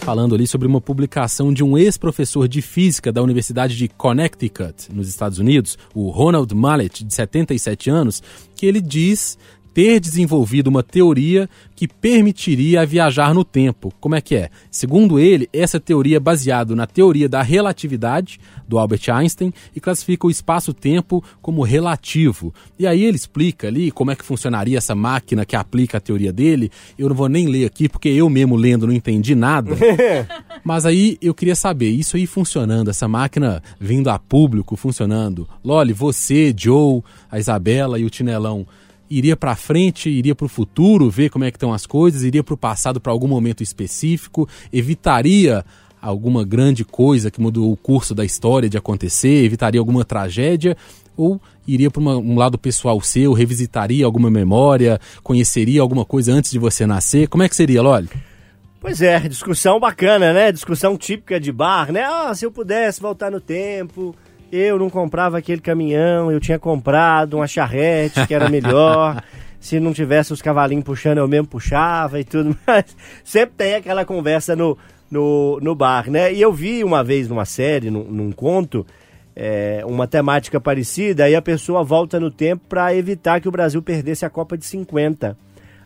falando 0.00 0.34
ali 0.34 0.46
sobre 0.46 0.66
uma 0.66 0.80
publicação 0.80 1.52
de 1.52 1.62
um 1.62 1.76
ex-professor 1.76 2.48
de 2.48 2.62
física 2.62 3.12
da 3.12 3.22
Universidade 3.22 3.76
de 3.76 3.86
Connecticut, 3.86 4.90
nos 4.94 5.10
Estados 5.10 5.38
Unidos, 5.38 5.76
o 5.94 6.08
Ronald 6.08 6.54
Mallet, 6.54 7.04
de 7.04 7.14
77 7.14 7.90
anos, 7.90 8.22
que 8.56 8.64
ele 8.64 8.80
diz 8.80 9.36
ter 9.72 10.00
desenvolvido 10.00 10.68
uma 10.68 10.82
teoria 10.82 11.48
que 11.74 11.88
permitiria 11.88 12.84
viajar 12.84 13.32
no 13.32 13.42
tempo. 13.42 13.92
Como 14.00 14.14
é 14.14 14.20
que 14.20 14.34
é? 14.34 14.50
Segundo 14.70 15.18
ele, 15.18 15.48
essa 15.52 15.80
teoria 15.80 16.18
é 16.18 16.20
baseada 16.20 16.74
na 16.74 16.86
teoria 16.86 17.28
da 17.28 17.42
relatividade 17.42 18.38
do 18.68 18.78
Albert 18.78 19.08
Einstein 19.08 19.52
e 19.74 19.80
classifica 19.80 20.26
o 20.26 20.30
espaço-tempo 20.30 21.24
como 21.40 21.62
relativo. 21.62 22.52
E 22.78 22.86
aí 22.86 23.02
ele 23.02 23.16
explica 23.16 23.68
ali 23.68 23.90
como 23.90 24.10
é 24.10 24.16
que 24.16 24.24
funcionaria 24.24 24.78
essa 24.78 24.94
máquina 24.94 25.46
que 25.46 25.56
aplica 25.56 25.98
a 25.98 26.00
teoria 26.00 26.32
dele. 26.32 26.70
Eu 26.98 27.08
não 27.08 27.16
vou 27.16 27.28
nem 27.28 27.46
ler 27.46 27.64
aqui 27.64 27.88
porque 27.88 28.08
eu 28.08 28.28
mesmo 28.28 28.56
lendo 28.56 28.86
não 28.86 28.92
entendi 28.92 29.34
nada. 29.34 29.70
Mas 30.62 30.84
aí 30.84 31.16
eu 31.22 31.32
queria 31.32 31.54
saber, 31.54 31.88
isso 31.88 32.16
aí 32.16 32.26
funcionando, 32.26 32.90
essa 32.90 33.08
máquina 33.08 33.62
vindo 33.78 34.10
a 34.10 34.18
público, 34.18 34.76
funcionando. 34.76 35.48
Loli, 35.64 35.92
você, 35.92 36.54
Joe, 36.56 37.02
a 37.30 37.38
Isabela 37.38 37.98
e 37.98 38.04
o 38.04 38.10
Tinelão, 38.10 38.66
iria 39.10 39.36
para 39.36 39.56
frente, 39.56 40.08
iria 40.08 40.34
para 40.34 40.46
o 40.46 40.48
futuro, 40.48 41.10
ver 41.10 41.28
como 41.30 41.44
é 41.44 41.50
que 41.50 41.56
estão 41.56 41.72
as 41.72 41.84
coisas, 41.84 42.22
iria 42.22 42.44
para 42.44 42.54
o 42.54 42.56
passado 42.56 43.00
para 43.00 43.10
algum 43.10 43.26
momento 43.26 43.62
específico, 43.62 44.48
evitaria 44.72 45.64
alguma 46.00 46.44
grande 46.44 46.84
coisa 46.84 47.30
que 47.30 47.40
mudou 47.40 47.70
o 47.70 47.76
curso 47.76 48.14
da 48.14 48.24
história 48.24 48.68
de 48.68 48.78
acontecer, 48.78 49.44
evitaria 49.44 49.80
alguma 49.80 50.04
tragédia 50.04 50.76
ou 51.16 51.40
iria 51.66 51.90
para 51.90 52.00
um 52.00 52.36
lado 52.36 52.56
pessoal 52.56 53.00
seu, 53.00 53.32
revisitaria 53.32 54.06
alguma 54.06 54.30
memória, 54.30 54.98
conheceria 55.22 55.82
alguma 55.82 56.04
coisa 56.04 56.32
antes 56.32 56.50
de 56.50 56.58
você 56.58 56.86
nascer? 56.86 57.28
Como 57.28 57.42
é 57.42 57.48
que 57.48 57.56
seria, 57.56 57.82
Loli? 57.82 58.08
Pois 58.80 59.02
é, 59.02 59.18
discussão 59.28 59.78
bacana, 59.78 60.32
né? 60.32 60.50
Discussão 60.50 60.96
típica 60.96 61.38
de 61.38 61.52
bar, 61.52 61.92
né? 61.92 62.02
Ah, 62.02 62.34
se 62.34 62.46
eu 62.46 62.50
pudesse 62.50 62.98
voltar 62.98 63.30
no 63.30 63.38
tempo, 63.38 64.16
eu 64.52 64.78
não 64.78 64.90
comprava 64.90 65.38
aquele 65.38 65.60
caminhão, 65.60 66.30
eu 66.30 66.40
tinha 66.40 66.58
comprado 66.58 67.34
uma 67.34 67.46
charrete 67.46 68.26
que 68.26 68.34
era 68.34 68.48
melhor. 68.48 69.22
se 69.60 69.78
não 69.78 69.92
tivesse 69.92 70.32
os 70.32 70.40
cavalinhos 70.40 70.84
puxando, 70.84 71.18
eu 71.18 71.28
mesmo 71.28 71.46
puxava 71.46 72.18
e 72.18 72.24
tudo 72.24 72.56
mais. 72.66 72.96
Sempre 73.22 73.54
tem 73.58 73.74
aquela 73.74 74.04
conversa 74.04 74.56
no, 74.56 74.76
no, 75.10 75.60
no 75.60 75.74
bar, 75.74 76.10
né? 76.10 76.32
E 76.32 76.40
eu 76.40 76.52
vi 76.52 76.82
uma 76.82 77.04
vez 77.04 77.28
numa 77.28 77.44
série, 77.44 77.90
num, 77.90 78.04
num 78.04 78.32
conto, 78.32 78.86
é, 79.36 79.82
uma 79.86 80.06
temática 80.06 80.58
parecida, 80.58 81.24
aí 81.24 81.34
a 81.34 81.42
pessoa 81.42 81.84
volta 81.84 82.18
no 82.18 82.30
tempo 82.30 82.64
para 82.68 82.94
evitar 82.94 83.40
que 83.40 83.48
o 83.48 83.52
Brasil 83.52 83.82
perdesse 83.82 84.24
a 84.24 84.30
Copa 84.30 84.56
de 84.56 84.64
50. 84.64 85.36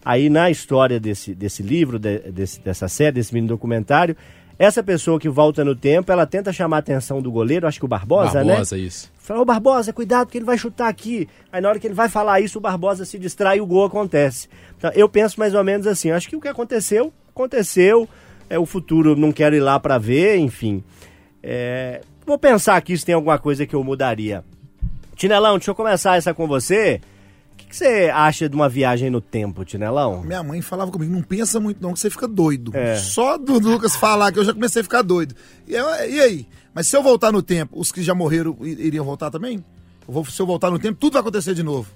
Aí 0.05 0.29
na 0.29 0.51
história 0.51 1.01
desse, 1.01 1.35
desse 1.35 1.63
livro, 1.63 1.99
de, 1.99 2.19
desse, 2.31 2.61
dessa 2.61 2.87
série, 2.89 3.13
desse 3.13 3.35
mini 3.35 3.49
documentário, 3.49 4.17
essa 4.59 4.83
pessoa 4.83 5.19
que 5.19 5.29
volta 5.29 5.65
no 5.65 5.75
tempo, 5.75 6.13
ela 6.13 6.27
tenta 6.27 6.53
chamar 6.53 6.77
a 6.77 6.79
atenção 6.79 7.21
do 7.21 7.31
goleiro, 7.31 7.67
acho 7.67 7.79
que 7.79 7.85
o 7.85 7.89
Barbosa, 7.89 8.45
né? 8.45 8.53
Barbosa, 8.53 8.79
isso. 8.79 9.13
Fala, 9.19 9.41
ô 9.41 9.45
Barbosa, 9.45 9.93
cuidado 9.93 10.29
que 10.29 10.39
ele 10.39 10.45
vai 10.45 10.57
chutar 10.57 10.89
aqui. 10.89 11.29
Aí 11.51 11.61
na 11.61 11.69
hora 11.69 11.79
que 11.79 11.87
ele 11.87 11.95
vai 11.95 12.09
falar 12.09 12.41
isso, 12.41 12.59
o 12.59 12.61
Barbosa 12.61 13.05
se 13.05 13.19
distrai 13.19 13.59
e 13.59 13.61
o 13.61 13.67
gol 13.67 13.87
acontece. 13.87 14.49
Então, 14.77 14.91
eu 14.95 15.09
penso 15.09 15.41
mais 15.41 15.55
ou 15.55 15.65
menos 15.65 15.87
assim, 15.87 16.11
acho 16.11 16.29
que 16.29 16.37
o 16.37 16.41
que 16.41 16.49
aconteceu, 16.49 17.13
aconteceu. 17.31 18.09
É 18.49 18.59
o 18.59 18.67
futuro, 18.67 19.17
não 19.17 19.33
quero 19.33 19.57
ir 19.57 19.61
lá 19.61 19.81
para 19.81 19.97
ver, 19.97 20.37
enfim. 20.37 20.85
É, 21.43 22.03
vou 22.27 22.39
pensar 22.39 22.77
aqui 22.77 22.97
se 22.97 23.05
tem 23.05 23.15
alguma 23.15 23.39
coisa 23.39 23.67
que 23.67 23.75
eu 23.75 23.83
mudaria. 23.83 24.45
Tinelão, 25.17 25.57
deixa 25.57 25.71
eu 25.71 25.75
começar 25.75 26.17
essa 26.17 26.35
com 26.35 26.47
você. 26.47 27.01
O 27.55 27.67
que, 27.67 27.77
você 27.77 28.11
acha 28.13 28.49
de 28.49 28.55
uma 28.55 28.69
viagem 28.69 29.11
no 29.11 29.21
tempo, 29.21 29.65
Tinelão? 29.65 30.23
Minha 30.23 30.43
mãe 30.43 30.61
falava 30.61 30.91
comigo, 30.91 31.13
não 31.13 31.23
pensa 31.23 31.59
muito 31.59 31.83
não, 31.83 31.93
que 31.93 32.01
você 32.01 32.11
fica 32.11 32.29
doido. 32.29 32.71
É. 32.75 32.97
Só 32.97 33.37
do 33.39 33.59
Lucas 33.59 33.97
falar 33.97 34.31
que 34.33 34.39
eu 34.39 34.45
já 34.45 34.53
comecei 34.53 34.81
a 34.81 34.85
ficar 34.85 35.03
doido. 35.03 35.35
E, 35.67 35.75
eu- 35.75 35.89
e 36.09 36.21
aí? 36.21 36.47
Mas 36.73 36.87
se 36.89 36.97
eu 36.97 37.03
voltar 37.03 37.33
no 37.33 37.43
tempo, 37.43 37.79
os 37.79 37.91
que 37.93 38.03
já 38.03 38.15
morreram 38.15 38.57
iriam 38.63 39.05
voltar 39.05 39.31
também? 39.31 39.65
Eu 40.07 40.13
vou- 40.15 40.25
se 40.25 40.41
eu 40.41 40.47
voltar 40.47 40.71
no 40.71 40.79
tempo, 40.79 40.99
tudo 41.01 41.15
vai 41.15 41.21
acontecer 41.21 41.55
de 41.55 41.63
novo. 41.63 41.89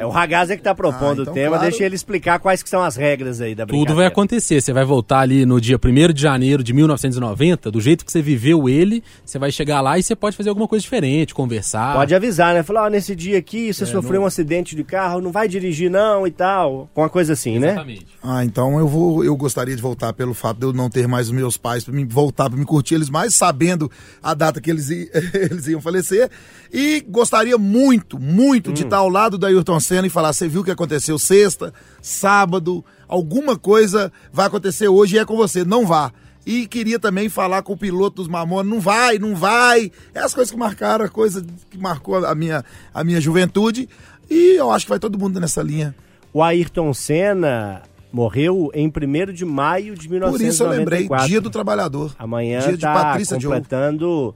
É 0.00 0.06
o 0.06 0.08
Ragazzi 0.10 0.56
que 0.56 0.62
tá 0.62 0.74
propondo 0.74 1.04
Ah, 1.04 1.20
o 1.20 1.22
então, 1.22 1.34
tema, 1.34 1.56
claro. 1.56 1.62
deixa 1.70 1.84
ele 1.84 1.94
explicar 1.94 2.38
quais 2.38 2.62
que 2.62 2.68
são 2.70 2.82
as 2.82 2.96
regras 2.96 3.40
aí 3.40 3.54
da 3.54 3.64
brincadeira. 3.66 3.86
Tudo 3.90 3.96
vai 3.96 4.06
acontecer. 4.06 4.60
Você 4.60 4.72
vai 4.72 4.84
voltar 4.84 5.20
ali 5.20 5.44
no 5.44 5.60
dia 5.60 5.78
1 5.78 6.12
de 6.12 6.22
janeiro 6.22 6.62
de 6.64 6.72
1990, 6.72 7.70
do 7.70 7.80
jeito 7.80 8.04
que 8.04 8.10
você 8.10 8.22
viveu 8.22 8.68
ele, 8.68 9.02
você 9.24 9.38
vai 9.38 9.50
chegar 9.52 9.80
lá 9.80 9.98
e 9.98 10.02
você 10.02 10.16
pode 10.16 10.36
fazer 10.36 10.48
alguma 10.48 10.66
coisa 10.66 10.82
diferente, 10.82 11.34
conversar. 11.34 11.94
Pode 11.96 12.14
avisar, 12.14 12.54
né? 12.54 12.62
Falar, 12.62 12.84
ó, 12.84 12.88
nesse 12.88 13.14
dia 13.14 13.38
aqui 13.38 13.72
você 13.72 13.84
É, 13.84 13.86
sofreu 13.86 14.14
não- 14.14 14.22
um 14.22 14.26
acidente 14.26 14.74
de 14.74 14.84
carro, 14.84 15.20
não 15.20 15.30
vai 15.32 15.46
dirigir 15.48 15.90
não 15.90 16.26
e 16.26 16.30
tal. 16.30 16.88
Com 16.94 17.02
uma 17.02 17.08
coisa 17.10 17.32
assim, 17.34 17.58
né? 17.58 17.68
Exatamente. 17.72 18.06
Ah, 18.22 18.44
então 18.44 18.78
eu 18.78 18.88
vou, 18.88 19.24
eu 19.24 19.36
gostaria 19.36 19.76
de 19.76 19.82
voltar 19.82 20.12
pelo 20.12 20.32
fato 20.34 20.58
de 20.58 20.66
eu 20.66 20.72
não 20.72 20.88
ter 20.88 21.06
mais 21.06 21.26
os 21.26 21.32
meus 21.32 21.56
pais 21.56 21.84
para 21.84 21.92
me 21.94 22.04
voltar 22.04 22.48
para 22.48 22.58
me 22.58 22.64
curtir 22.64 22.94
eles 22.94 23.10
mais, 23.10 23.34
sabendo 23.34 23.90
a 24.22 24.32
data 24.34 24.60
que 24.60 24.70
eles, 24.70 24.88
i- 24.90 25.10
eles 25.34 25.66
iam 25.66 25.80
falecer. 25.80 26.30
E 26.72 27.04
gostaria 27.08 27.58
muito, 27.58 28.18
muito 28.18 28.72
de 28.72 28.84
estar 28.84 28.98
ao 28.98 29.08
lado 29.08 29.36
da 29.36 29.48
Ayrton 29.48 29.80
E 29.94 30.10
falar: 30.10 30.32
você 30.32 30.48
viu 30.48 30.60
o 30.60 30.64
que 30.64 30.70
aconteceu 30.70 31.18
sexta, 31.18 31.72
sábado, 32.00 32.84
alguma 33.08 33.56
coisa 33.56 34.12
vai 34.32 34.46
acontecer 34.46 34.88
hoje 34.88 35.16
e 35.16 35.18
é 35.18 35.24
com 35.24 35.36
você, 35.36 35.64
não 35.64 35.86
vá. 35.86 36.12
E 36.46 36.66
queria 36.66 36.98
também 36.98 37.28
falar 37.28 37.62
com 37.62 37.74
o 37.74 37.76
piloto 37.76 38.16
dos 38.16 38.28
Mamonas, 38.28 38.70
não 38.70 38.80
vai, 38.80 39.18
não 39.18 39.36
vai. 39.36 39.92
É 40.14 40.20
as 40.20 40.32
coisas 40.34 40.50
que 40.50 40.56
marcaram, 40.58 41.04
a 41.04 41.08
coisa 41.08 41.44
que 41.70 41.78
marcou 41.78 42.24
a 42.24 42.34
minha, 42.34 42.64
a 42.94 43.04
minha 43.04 43.20
juventude. 43.20 43.88
E 44.28 44.56
eu 44.56 44.70
acho 44.70 44.86
que 44.86 44.90
vai 44.90 44.98
todo 44.98 45.18
mundo 45.18 45.38
nessa 45.38 45.62
linha. 45.62 45.94
O 46.32 46.42
Ayrton 46.42 46.94
Senna 46.94 47.82
morreu 48.12 48.70
em 48.74 48.88
1 48.88 49.32
de 49.32 49.44
maio 49.44 49.94
de 49.94 50.08
Por 50.08 50.40
isso 50.40 50.62
eu 50.64 50.68
1994. 50.70 50.78
lembrei, 50.78 51.28
Dia 51.28 51.40
do 51.40 51.50
Trabalhador. 51.50 52.14
Amanhã 52.18 52.60
Dia 52.60 52.76
de 52.76 52.80
tá 52.80 52.92
Patrícia 52.94 53.38
Joe. 53.38 53.52
completando 53.52 54.34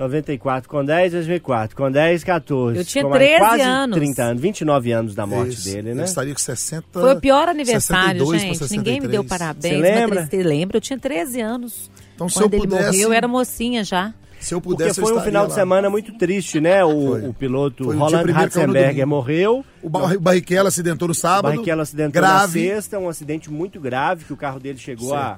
94 0.00 0.68
com 0.68 0.84
10, 0.84 1.12
2004, 1.12 1.76
com 1.76 1.90
10, 1.90 2.24
14. 2.24 2.78
Eu 2.78 2.84
tinha 2.84 3.04
com 3.04 3.10
mais 3.10 3.22
13 3.22 3.38
quase 3.38 3.62
anos. 3.62 3.96
30 3.98 4.22
anos, 4.22 4.42
29 4.42 4.92
anos 4.92 5.14
da 5.14 5.26
morte 5.26 5.50
Isso. 5.54 5.64
dele, 5.72 5.90
Eu 5.90 5.94
né? 5.96 6.04
estaria 6.04 6.32
com 6.32 6.40
60. 6.40 6.84
Foi 6.92 7.14
o 7.14 7.20
pior 7.20 7.48
aniversário, 7.48 8.20
62 8.26 8.42
pra 8.58 8.66
gente. 8.66 8.76
Ninguém 8.76 9.00
me 9.00 9.08
deu 9.08 9.22
63. 9.22 9.28
parabéns. 9.28 9.74
Você 9.74 9.80
lembra? 10.00 10.20
mas 10.22 10.30
Você 10.30 10.42
lembra? 10.42 10.76
Eu 10.76 10.80
tinha 10.80 10.98
13 10.98 11.40
anos. 11.40 11.90
Então, 12.14 12.28
se 12.28 12.34
Quando 12.34 12.54
eu 12.54 12.58
ele 12.60 12.68
pudesse- 12.68 12.86
morreu, 12.92 13.08
eu 13.08 13.12
era 13.12 13.28
mocinha 13.28 13.84
já. 13.84 14.14
Se 14.38 14.54
eu 14.54 14.60
Porque 14.60 14.78
pudesse, 14.84 14.98
eu 14.98 15.06
foi 15.06 15.14
um 15.14 15.20
final 15.20 15.44
de 15.44 15.50
lá. 15.50 15.54
semana 15.58 15.90
muito 15.90 16.16
triste, 16.16 16.60
né? 16.60 16.82
O, 16.82 17.28
o 17.28 17.34
piloto 17.34 17.84
Foi 17.84 17.94
Roland 17.94 18.24
Ratzenberger 18.32 19.06
morreu. 19.06 19.62
O 19.82 19.88
Bar- 19.90 20.18
Barrichello 20.18 20.66
acidentou 20.66 21.08
no 21.08 21.14
sábado. 21.14 21.52
Barrichello 21.52 21.82
acidentou 21.82 22.12
grave. 22.22 22.66
na 22.68 22.74
sexta, 22.74 22.98
um 22.98 23.06
acidente 23.10 23.50
muito 23.50 23.78
grave, 23.78 24.24
que 24.24 24.32
o 24.32 24.36
carro 24.38 24.58
dele 24.58 24.78
chegou 24.78 25.12
a, 25.14 25.32
a, 25.32 25.36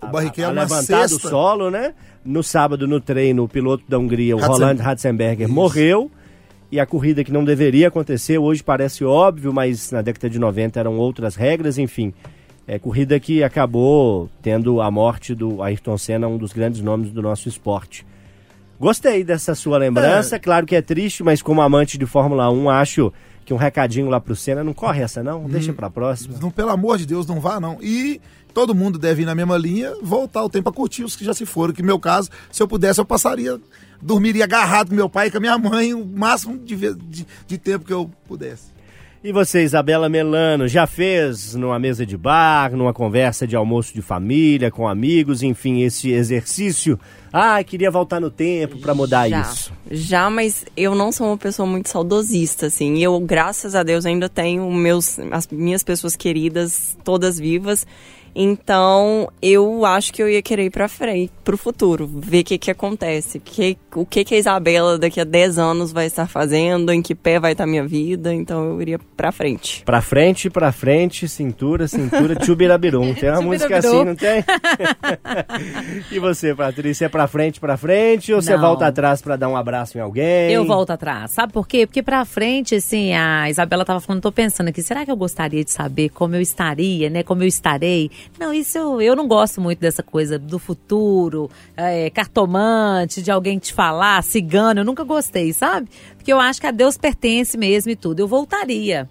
O 0.00 0.06
a- 0.06 0.08
Barrichello 0.08 0.50
a 0.50 0.54
na 0.54 0.62
levantar 0.62 1.08
do 1.08 1.18
solo, 1.18 1.70
né? 1.70 1.94
No 2.24 2.42
sábado, 2.42 2.86
no 2.86 3.00
treino, 3.00 3.42
o 3.44 3.48
piloto 3.48 3.84
da 3.88 3.98
Hungria, 3.98 4.36
o 4.36 4.40
Roland 4.40 4.76
Ratzenberger, 4.76 5.46
Isso. 5.46 5.54
morreu. 5.54 6.10
E 6.70 6.80
a 6.80 6.86
corrida 6.86 7.22
que 7.22 7.32
não 7.32 7.44
deveria 7.44 7.88
acontecer, 7.88 8.38
hoje 8.38 8.62
parece 8.62 9.04
óbvio, 9.04 9.52
mas 9.52 9.90
na 9.90 10.00
década 10.00 10.30
de 10.30 10.38
90 10.38 10.80
eram 10.80 10.96
outras 10.98 11.34
regras, 11.34 11.76
enfim. 11.76 12.14
É 12.66 12.78
corrida 12.78 13.18
que 13.20 13.42
acabou 13.42 14.30
tendo 14.40 14.80
a 14.80 14.90
morte 14.90 15.34
do 15.34 15.62
Ayrton 15.62 15.98
Senna, 15.98 16.28
um 16.28 16.38
dos 16.38 16.52
grandes 16.52 16.80
nomes 16.80 17.10
do 17.10 17.20
nosso 17.20 17.48
esporte. 17.48 18.06
Gostei 18.80 19.22
dessa 19.22 19.54
sua 19.54 19.78
lembrança, 19.78 20.38
claro 20.38 20.64
que 20.66 20.74
é 20.74 20.82
triste, 20.82 21.22
mas 21.22 21.42
como 21.42 21.60
amante 21.60 21.98
de 21.98 22.06
Fórmula 22.06 22.50
1, 22.50 22.70
acho 22.70 23.12
que 23.44 23.52
um 23.52 23.56
recadinho 23.56 24.08
lá 24.08 24.20
pro 24.20 24.34
Senna, 24.34 24.64
não 24.64 24.72
corre 24.72 25.02
essa 25.02 25.22
não, 25.22 25.44
deixa 25.44 25.72
pra 25.72 25.90
próxima. 25.90 26.36
Não, 26.40 26.50
pelo 26.50 26.70
amor 26.70 26.96
de 26.98 27.06
Deus, 27.06 27.26
não 27.26 27.38
vá 27.40 27.60
não. 27.60 27.78
E 27.82 28.20
todo 28.52 28.74
mundo 28.74 28.98
deve 28.98 29.22
ir 29.22 29.24
na 29.24 29.34
mesma 29.34 29.56
linha, 29.56 29.94
voltar 30.02 30.42
o 30.44 30.48
tempo 30.48 30.68
a 30.68 30.72
curtir 30.72 31.04
os 31.04 31.16
que 31.16 31.24
já 31.24 31.34
se 31.34 31.46
foram. 31.46 31.72
Que 31.72 31.82
no 31.82 31.86
meu 31.86 31.98
caso, 31.98 32.30
se 32.50 32.62
eu 32.62 32.68
pudesse, 32.68 33.00
eu 33.00 33.04
passaria, 33.04 33.60
dormiria 34.00 34.44
agarrado 34.44 34.90
com 34.90 34.94
meu 34.94 35.08
pai 35.08 35.28
e 35.28 35.30
com 35.30 35.38
a 35.38 35.40
minha 35.40 35.58
mãe 35.58 35.94
o 35.94 36.04
máximo 36.04 36.58
de, 36.58 36.76
de, 36.76 37.26
de 37.46 37.58
tempo 37.58 37.84
que 37.84 37.92
eu 37.92 38.10
pudesse. 38.26 38.72
E 39.24 39.30
você, 39.30 39.62
Isabela 39.62 40.08
Melano, 40.08 40.66
já 40.66 40.84
fez 40.84 41.54
numa 41.54 41.78
mesa 41.78 42.04
de 42.04 42.16
bar, 42.16 42.72
numa 42.72 42.92
conversa 42.92 43.46
de 43.46 43.54
almoço 43.54 43.94
de 43.94 44.02
família, 44.02 44.68
com 44.68 44.88
amigos, 44.88 45.44
enfim, 45.44 45.82
esse 45.82 46.10
exercício? 46.10 46.98
Ah, 47.32 47.62
queria 47.62 47.88
voltar 47.88 48.20
no 48.20 48.32
tempo 48.32 48.78
pra 48.78 48.96
mudar 48.96 49.28
Já, 49.28 49.40
isso. 49.40 49.72
Já, 49.88 50.28
mas 50.28 50.64
eu 50.76 50.96
não 50.96 51.12
sou 51.12 51.28
uma 51.28 51.38
pessoa 51.38 51.68
muito 51.68 51.88
saudosista, 51.88 52.66
assim. 52.66 52.98
Eu, 52.98 53.18
graças 53.20 53.76
a 53.76 53.84
Deus, 53.84 54.04
ainda 54.04 54.28
tenho 54.28 54.68
meus, 54.72 55.20
as 55.30 55.46
minhas 55.46 55.84
pessoas 55.84 56.16
queridas 56.16 56.98
todas 57.04 57.38
vivas. 57.38 57.86
Então, 58.34 59.28
eu 59.40 59.84
acho 59.84 60.12
que 60.12 60.22
eu 60.22 60.28
ia 60.28 60.42
querer 60.42 60.64
ir 60.64 60.70
pra 60.70 60.88
frente, 60.88 61.32
pro 61.44 61.56
futuro, 61.56 62.06
ver 62.06 62.40
o 62.40 62.44
que 62.44 62.58
que 62.58 62.70
acontece, 62.70 63.38
que, 63.38 63.76
o 63.94 64.06
que 64.06 64.24
que 64.24 64.34
a 64.34 64.38
Isabela 64.38 64.98
daqui 64.98 65.20
a 65.20 65.24
10 65.24 65.58
anos 65.58 65.92
vai 65.92 66.06
estar 66.06 66.26
fazendo, 66.26 66.90
em 66.92 67.02
que 67.02 67.14
pé 67.14 67.38
vai 67.38 67.52
estar 67.52 67.66
minha 67.66 67.86
vida, 67.86 68.32
então 68.32 68.64
eu 68.64 68.82
iria 68.82 68.98
pra 69.16 69.30
frente. 69.32 69.82
Pra 69.84 70.00
frente, 70.00 70.48
pra 70.48 70.72
frente, 70.72 71.28
cintura, 71.28 71.86
cintura, 71.86 72.34
tchubirabirum. 72.36 73.14
Tem 73.14 73.30
uma 73.30 73.42
música 73.42 73.78
assim, 73.78 74.04
não 74.04 74.16
tem? 74.16 74.44
e 76.10 76.18
você, 76.18 76.54
Patrícia, 76.54 77.06
é 77.06 77.08
pra 77.08 77.26
frente, 77.26 77.60
pra 77.60 77.76
frente 77.76 78.32
ou 78.32 78.40
você 78.40 78.54
Não. 78.54 78.60
volta 78.60 78.86
atrás 78.86 79.20
pra 79.20 79.36
dar 79.36 79.48
um 79.48 79.56
abraço 79.56 79.98
em 79.98 80.00
alguém? 80.00 80.50
Eu 80.52 80.64
volto 80.64 80.90
atrás. 80.90 81.30
Sabe 81.30 81.52
por 81.52 81.66
quê? 81.66 81.86
Porque 81.86 82.02
pra 82.02 82.24
frente, 82.24 82.74
assim, 82.74 83.12
a 83.14 83.48
Isabela 83.50 83.84
tava 83.84 84.00
falando, 84.00 84.22
tô 84.22 84.32
pensando 84.32 84.68
aqui, 84.68 84.82
será 84.82 85.04
que 85.04 85.10
eu 85.10 85.16
gostaria 85.16 85.64
de 85.64 85.70
saber 85.70 86.08
como 86.10 86.34
eu 86.34 86.40
estaria, 86.40 87.10
né? 87.10 87.22
Como 87.22 87.42
eu 87.42 87.46
estarei? 87.46 88.10
Não, 88.38 88.52
isso 88.52 88.78
eu, 88.78 89.00
eu 89.00 89.16
não 89.16 89.26
gosto 89.28 89.60
muito 89.60 89.78
dessa 89.78 90.02
coisa 90.02 90.38
do 90.38 90.58
futuro, 90.58 91.50
é, 91.76 92.10
cartomante, 92.10 93.22
de 93.22 93.30
alguém 93.30 93.58
te 93.58 93.72
falar, 93.72 94.22
cigano, 94.22 94.80
eu 94.80 94.84
nunca 94.84 95.04
gostei, 95.04 95.52
sabe? 95.52 95.88
Porque 96.16 96.32
eu 96.32 96.40
acho 96.40 96.60
que 96.60 96.66
a 96.66 96.70
Deus 96.70 96.96
pertence 96.96 97.56
mesmo 97.56 97.90
e 97.90 97.96
tudo. 97.96 98.20
Eu 98.20 98.28
voltaria. 98.28 99.08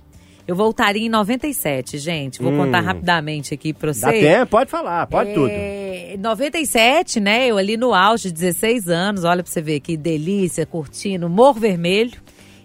Eu 0.48 0.56
voltaria 0.56 1.06
em 1.06 1.10
97, 1.10 1.98
gente. 1.98 2.42
Vou 2.42 2.52
contar 2.52 2.82
rapidamente 2.82 3.54
aqui 3.54 3.74
pra 3.74 3.94
você. 3.94 4.02
Dá 4.02 4.12
tempo? 4.12 4.52
Pode 4.52 4.70
falar, 4.70 5.08
pode 5.08 5.34
tudo. 5.34 5.50
É, 5.50 6.16
97, 6.20 7.20
né? 7.20 7.48
Eu 7.48 7.58
ali 7.58 7.78
no 7.78 7.94
auge, 7.94 8.32
16 8.32 8.90
anos, 8.90 9.24
olha 9.24 9.44
pra 9.44 9.52
você 9.52 9.62
ver 9.62 9.80
que 9.80 9.96
delícia, 9.96 10.66
curtindo, 10.66 11.30
Mor 11.30 11.54
Vermelho. 11.54 12.20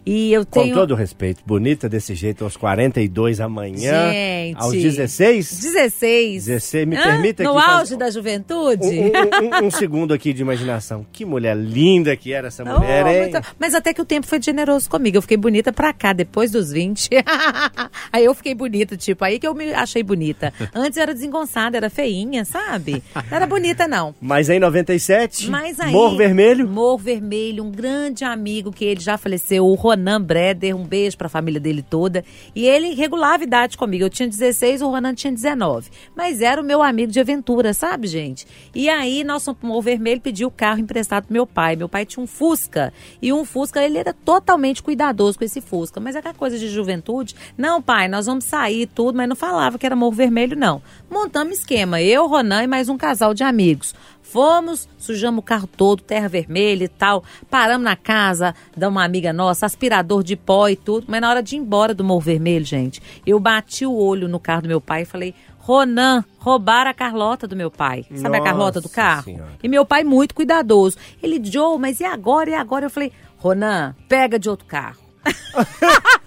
E 0.09 0.33
eu 0.33 0.47
Com 0.47 0.63
tenho. 0.63 0.75
todo 0.77 0.95
respeito, 0.95 1.43
bonita 1.45 1.89
desse 1.89 2.15
jeito 2.15 2.45
aos 2.45 2.57
42 2.57 3.41
amanhã. 3.41 4.09
Gente. 4.13 4.57
Aos 4.57 4.73
16? 4.73 5.61
16. 5.61 6.45
16, 6.45 6.87
me 6.87 6.97
Hã? 6.97 7.03
permita 7.03 7.43
No 7.43 7.59
auge 7.59 7.97
da 7.97 8.09
juventude? 8.09 8.87
Um, 8.87 9.07
um- 9.07 9.65
um- 9.65 9.67
um 9.67 9.71
segundo 9.71 10.15
aqui 10.15 10.33
de 10.33 10.43
imaginação. 10.43 11.05
Que 11.13 11.25
mulher 11.25 11.57
linda 11.57 12.17
que 12.17 12.33
era 12.33 12.47
essa 12.49 12.63
Oh, 12.63 12.79
mulher, 12.79 13.05
hein? 13.07 13.33
muito- 13.33 13.49
Mas 13.59 13.75
até 13.75 13.93
que 13.93 14.01
o 14.01 14.05
tempo 14.05 14.27
foi 14.29 14.41
generoso 14.41 14.89
comigo. 14.89 15.17
Eu 15.17 15.23
fiquei 15.23 15.37
bonita 15.37 15.73
pra 15.73 15.93
cá, 15.93 16.13
depois 16.13 16.53
dos 16.53 16.71
20. 16.71 17.11
aí 18.13 18.25
eu 18.25 18.33
fiquei 18.35 18.55
bonita, 18.55 18.97
tipo, 18.97 19.25
aí 19.25 19.41
que 19.41 19.47
eu 19.49 19.55
me 19.55 19.75
achei 19.75 20.05
bonita. 20.05 20.53
Antes 20.73 20.99
era 20.99 21.13
desengonçada, 21.13 21.77
era 21.77 21.91
feinha, 21.91 22.45
sabe? 22.45 23.03
Não 23.29 23.37
era 23.37 23.47
bonita, 23.47 23.89
não. 23.89 24.15
Mas 24.21 24.49
em 24.49 24.61
97, 24.61 25.51
Mas 25.51 25.81
aí, 25.81 25.91
Morro 25.91 26.17
Vermelho. 26.17 26.69
Morro 26.69 26.99
Vermelho, 26.99 27.65
um 27.65 27.73
grande 27.73 28.25
amigo 28.25 28.71
que 28.71 28.85
ele 28.85 29.01
já 29.01 29.19
faleceu, 29.19 29.67
o 29.67 29.75
Ronan 29.97 30.21
Breder, 30.21 30.77
um 30.77 30.85
beijo 30.85 31.17
pra 31.17 31.29
família 31.29 31.59
dele 31.59 31.83
toda. 31.83 32.23
E 32.55 32.67
ele 32.67 32.95
regulava 32.95 33.43
a 33.43 33.47
idade 33.47 33.77
comigo. 33.77 34.05
Eu 34.05 34.11
tinha 34.11 34.29
16, 34.29 34.83
o 34.83 34.91
Ronan 34.91 35.15
tinha 35.15 35.33
19. 35.33 35.91
Mas 36.15 36.43
era 36.43 36.61
o 36.61 36.65
meu 36.65 36.83
amigo 36.83 37.11
de 37.11 37.19
aventura, 37.19 37.73
sabe, 37.73 38.07
gente? 38.07 38.47
E 38.75 38.89
aí, 38.89 39.25
pro 39.59 39.69
Morro 39.69 39.83
Vermelho 39.83 40.21
pedir 40.21 40.45
o 40.45 40.51
carro 40.51 40.79
emprestado 40.79 41.25
pro 41.25 41.33
meu 41.33 41.47
pai. 41.47 41.75
Meu 41.75 41.89
pai 41.89 42.05
tinha 42.05 42.23
um 42.23 42.27
Fusca. 42.27 42.93
E 43.21 43.33
um 43.33 43.45
Fusca, 43.45 43.83
ele 43.83 43.99
era 43.99 44.13
totalmente 44.13 44.83
cuidadoso 44.83 45.39
com 45.39 45.45
esse 45.45 45.61
Fusca. 45.61 45.99
Mas 45.99 46.15
aquela 46.15 46.35
coisa 46.35 46.59
de 46.59 46.69
juventude. 46.69 47.35
Não, 47.57 47.81
pai, 47.81 48.07
nós 48.07 48.27
vamos 48.27 48.45
sair 48.45 48.87
tudo, 48.87 49.17
mas 49.17 49.29
não 49.29 49.37
falava 49.37 49.79
que 49.79 49.87
era 49.87 49.97
Morro 49.97 50.13
Vermelho, 50.13 50.57
não. 50.57 50.83
Montamos 51.11 51.59
esquema, 51.59 52.03
eu, 52.03 52.27
Ronan 52.27 52.63
e 52.63 52.67
mais 52.67 52.89
um 52.89 52.99
casal 52.99 53.33
de 53.33 53.43
amigos. 53.43 53.95
Fomos, 54.37 54.87
sujamos 54.99 55.39
o 55.39 55.43
carro 55.43 55.67
todo, 55.67 56.03
terra 56.03 56.29
vermelha 56.29 56.85
e 56.85 56.89
tal. 56.89 57.25
Paramos 57.49 57.83
na 57.83 57.97
casa 57.97 58.55
de 58.77 58.87
uma 58.87 59.03
amiga 59.03 59.33
nossa, 59.33 59.65
aspirador 59.65 60.23
de 60.23 60.37
pó 60.37 60.69
e 60.69 60.77
tudo. 60.77 61.07
Mas 61.09 61.23
na 61.23 61.31
hora 61.31 61.43
de 61.43 61.57
ir 61.57 61.59
embora 61.59 61.95
do 61.95 62.05
Morro 62.05 62.21
Vermelho, 62.21 62.63
gente, 62.63 63.01
eu 63.27 63.41
bati 63.41 63.87
o 63.87 63.95
olho 63.95 64.29
no 64.29 64.39
carro 64.39 64.61
do 64.61 64.69
meu 64.69 64.79
pai 64.79 65.03
e 65.03 65.05
falei: 65.07 65.35
Ronan, 65.57 66.23
roubaram 66.39 66.91
a 66.91 66.93
Carlota 66.93 67.49
do 67.49 67.57
meu 67.57 67.71
pai. 67.71 68.05
Sabe 68.15 68.37
a 68.37 68.43
Carlota 68.43 68.79
do 68.79 68.85
Nossa 68.85 68.95
carro? 68.95 69.25
Senhora. 69.25 69.53
E 69.63 69.69
meu 69.69 69.87
pai 69.87 70.05
muito 70.05 70.35
cuidadoso. 70.35 70.99
Ele, 71.23 71.41
Joe, 71.43 71.79
mas 71.79 72.01
e 72.01 72.05
agora? 72.05 72.51
E 72.51 72.55
agora? 72.55 72.85
Eu 72.85 72.91
falei: 72.91 73.11
Ronan, 73.39 73.97
pega 74.07 74.39
de 74.39 74.51
outro 74.51 74.67
carro. 74.67 74.99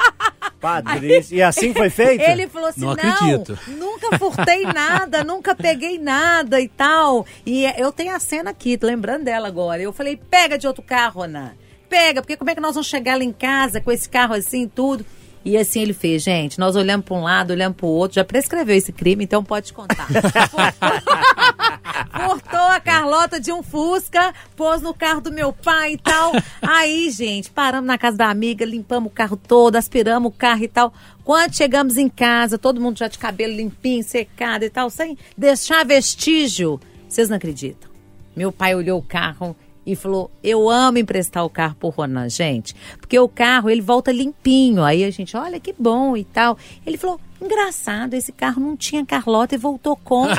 E 1.31 1.41
assim 1.41 1.73
foi 1.73 1.89
feito? 1.89 2.21
Ele 2.21 2.47
falou 2.47 2.69
assim: 2.69 2.81
Não 2.81 2.95
não, 2.95 2.95
acredito." 2.95 3.57
nunca 3.67 4.17
furtei 4.17 4.63
nada, 4.65 5.23
nunca 5.23 5.55
peguei 5.55 5.97
nada 5.97 6.59
e 6.59 6.67
tal. 6.67 7.25
E 7.45 7.65
é, 7.65 7.75
eu 7.77 7.91
tenho 7.91 8.15
a 8.15 8.19
cena 8.19 8.51
aqui, 8.51 8.77
tô 8.77 8.87
lembrando 8.87 9.23
dela 9.23 9.47
agora. 9.47 9.81
Eu 9.81 9.93
falei: 9.93 10.17
pega 10.17 10.57
de 10.57 10.67
outro 10.67 10.83
carro, 10.83 11.21
Ronan. 11.21 11.51
Pega, 11.87 12.21
porque 12.21 12.37
como 12.37 12.51
é 12.51 12.55
que 12.55 12.61
nós 12.61 12.75
vamos 12.75 12.87
chegar 12.87 13.17
lá 13.17 13.23
em 13.23 13.33
casa 13.33 13.81
com 13.81 13.91
esse 13.91 14.07
carro 14.07 14.35
assim 14.35 14.63
e 14.63 14.67
tudo? 14.67 15.05
E 15.43 15.57
assim 15.57 15.81
ele 15.81 15.93
fez, 15.93 16.21
gente. 16.21 16.59
Nós 16.59 16.75
olhamos 16.75 17.05
para 17.05 17.15
um 17.15 17.23
lado, 17.23 17.51
olhamos 17.51 17.77
para 17.77 17.85
o 17.85 17.89
outro. 17.89 18.15
Já 18.15 18.25
prescreveu 18.25 18.75
esse 18.75 18.91
crime, 18.91 19.23
então 19.23 19.43
pode 19.43 19.73
contar. 19.73 20.07
Furtou 22.11 22.59
a 22.59 22.79
Carlota 22.79 23.39
de 23.39 23.51
um 23.51 23.61
Fusca, 23.61 24.33
pôs 24.55 24.81
no 24.81 24.93
carro 24.93 25.21
do 25.21 25.31
meu 25.31 25.53
pai 25.53 25.93
e 25.93 25.97
tal. 25.97 26.31
Aí, 26.61 27.09
gente, 27.11 27.49
paramos 27.49 27.87
na 27.87 27.97
casa 27.97 28.17
da 28.17 28.29
amiga, 28.29 28.65
limpamos 28.65 29.11
o 29.11 29.13
carro 29.13 29.37
todo, 29.37 29.75
aspiramos 29.75 30.31
o 30.31 30.35
carro 30.35 30.63
e 30.63 30.67
tal. 30.67 30.93
Quando 31.23 31.55
chegamos 31.55 31.97
em 31.97 32.09
casa, 32.09 32.57
todo 32.57 32.81
mundo 32.81 32.97
já 32.97 33.07
de 33.07 33.19
cabelo 33.19 33.53
limpinho, 33.53 34.03
secado 34.03 34.65
e 34.65 34.69
tal, 34.69 34.89
sem 34.89 35.17
deixar 35.37 35.85
vestígio. 35.85 36.79
Vocês 37.07 37.29
não 37.29 37.37
acreditam. 37.37 37.89
Meu 38.35 38.51
pai 38.51 38.75
olhou 38.75 38.99
o 38.99 39.03
carro 39.03 39.55
e 39.91 39.95
falou: 39.95 40.29
Eu 40.43 40.69
amo 40.69 40.97
emprestar 40.97 41.43
o 41.45 41.49
carro 41.49 41.75
pro 41.75 41.89
Ronan, 41.89 42.29
gente. 42.29 42.75
Porque 42.99 43.17
o 43.17 43.27
carro 43.27 43.69
ele 43.69 43.81
volta 43.81 44.11
limpinho. 44.11 44.83
Aí 44.83 45.03
a 45.03 45.09
gente, 45.09 45.35
olha 45.35 45.59
que 45.59 45.73
bom 45.77 46.15
e 46.15 46.23
tal. 46.23 46.57
Ele 46.85 46.97
falou: 46.97 47.19
Engraçado, 47.41 48.13
esse 48.13 48.31
carro 48.31 48.61
não 48.61 48.75
tinha 48.75 49.05
Carlota 49.05 49.55
e 49.55 49.57
voltou 49.57 49.95
com. 49.95 50.25
aí, 50.25 50.37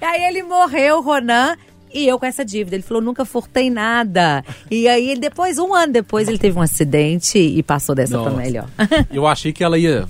aí 0.00 0.24
ele 0.24 0.42
morreu, 0.42 1.02
Ronan. 1.02 1.56
E 1.94 2.08
eu 2.08 2.18
com 2.18 2.24
essa 2.24 2.42
dívida. 2.42 2.74
Ele 2.76 2.82
falou, 2.82 3.02
nunca 3.02 3.22
furtei 3.22 3.68
nada. 3.68 4.42
E 4.70 4.88
aí, 4.88 5.10
ele 5.10 5.20
depois, 5.20 5.58
um 5.58 5.74
ano 5.74 5.92
depois, 5.92 6.26
ele 6.26 6.38
teve 6.38 6.58
um 6.58 6.62
acidente 6.62 7.38
e 7.38 7.62
passou 7.62 7.94
dessa 7.94 8.18
pra 8.18 8.30
Nossa. 8.30 8.42
melhor. 8.42 8.66
Eu 9.12 9.26
achei 9.26 9.52
que 9.52 9.62
ela 9.62 9.78
ia 9.78 10.08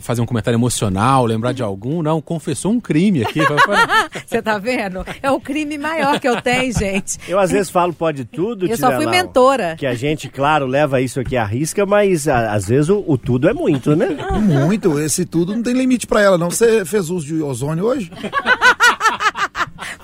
fazer 0.00 0.20
um 0.20 0.26
comentário 0.26 0.56
emocional, 0.56 1.24
lembrar 1.24 1.52
de 1.52 1.62
algum. 1.62 2.02
Não, 2.02 2.20
confessou 2.20 2.72
um 2.72 2.80
crime 2.80 3.22
aqui. 3.22 3.40
Você 4.26 4.42
tá 4.42 4.58
vendo? 4.58 5.04
É 5.22 5.30
o 5.30 5.40
crime 5.40 5.78
maior 5.78 6.18
que 6.20 6.28
eu 6.28 6.40
tenho, 6.42 6.72
gente. 6.72 7.18
Eu 7.28 7.38
às 7.38 7.50
vezes 7.50 7.70
falo 7.70 7.92
pode 7.92 8.24
tudo, 8.24 8.66
Eu 8.66 8.76
só 8.76 8.92
fui 8.96 9.06
mentora. 9.06 9.76
Que 9.78 9.86
a 9.86 9.94
gente, 9.94 10.28
claro, 10.28 10.66
leva 10.66 11.00
isso 11.00 11.20
aqui 11.20 11.36
à 11.36 11.44
risca, 11.44 11.86
mas 11.86 12.26
a- 12.28 12.52
às 12.52 12.66
vezes 12.68 12.88
o, 12.88 13.04
o 13.06 13.16
tudo 13.18 13.48
é 13.48 13.52
muito, 13.52 13.94
né? 13.96 14.08
Muito, 14.40 14.98
esse 15.00 15.24
tudo 15.24 15.54
não 15.54 15.62
tem 15.62 15.72
limite 15.74 16.06
pra 16.06 16.20
ela, 16.20 16.36
não. 16.38 16.50
Você 16.50 16.84
fez 16.84 17.10
uso 17.10 17.26
de 17.26 17.42
ozônio 17.42 17.84
hoje? 17.84 18.10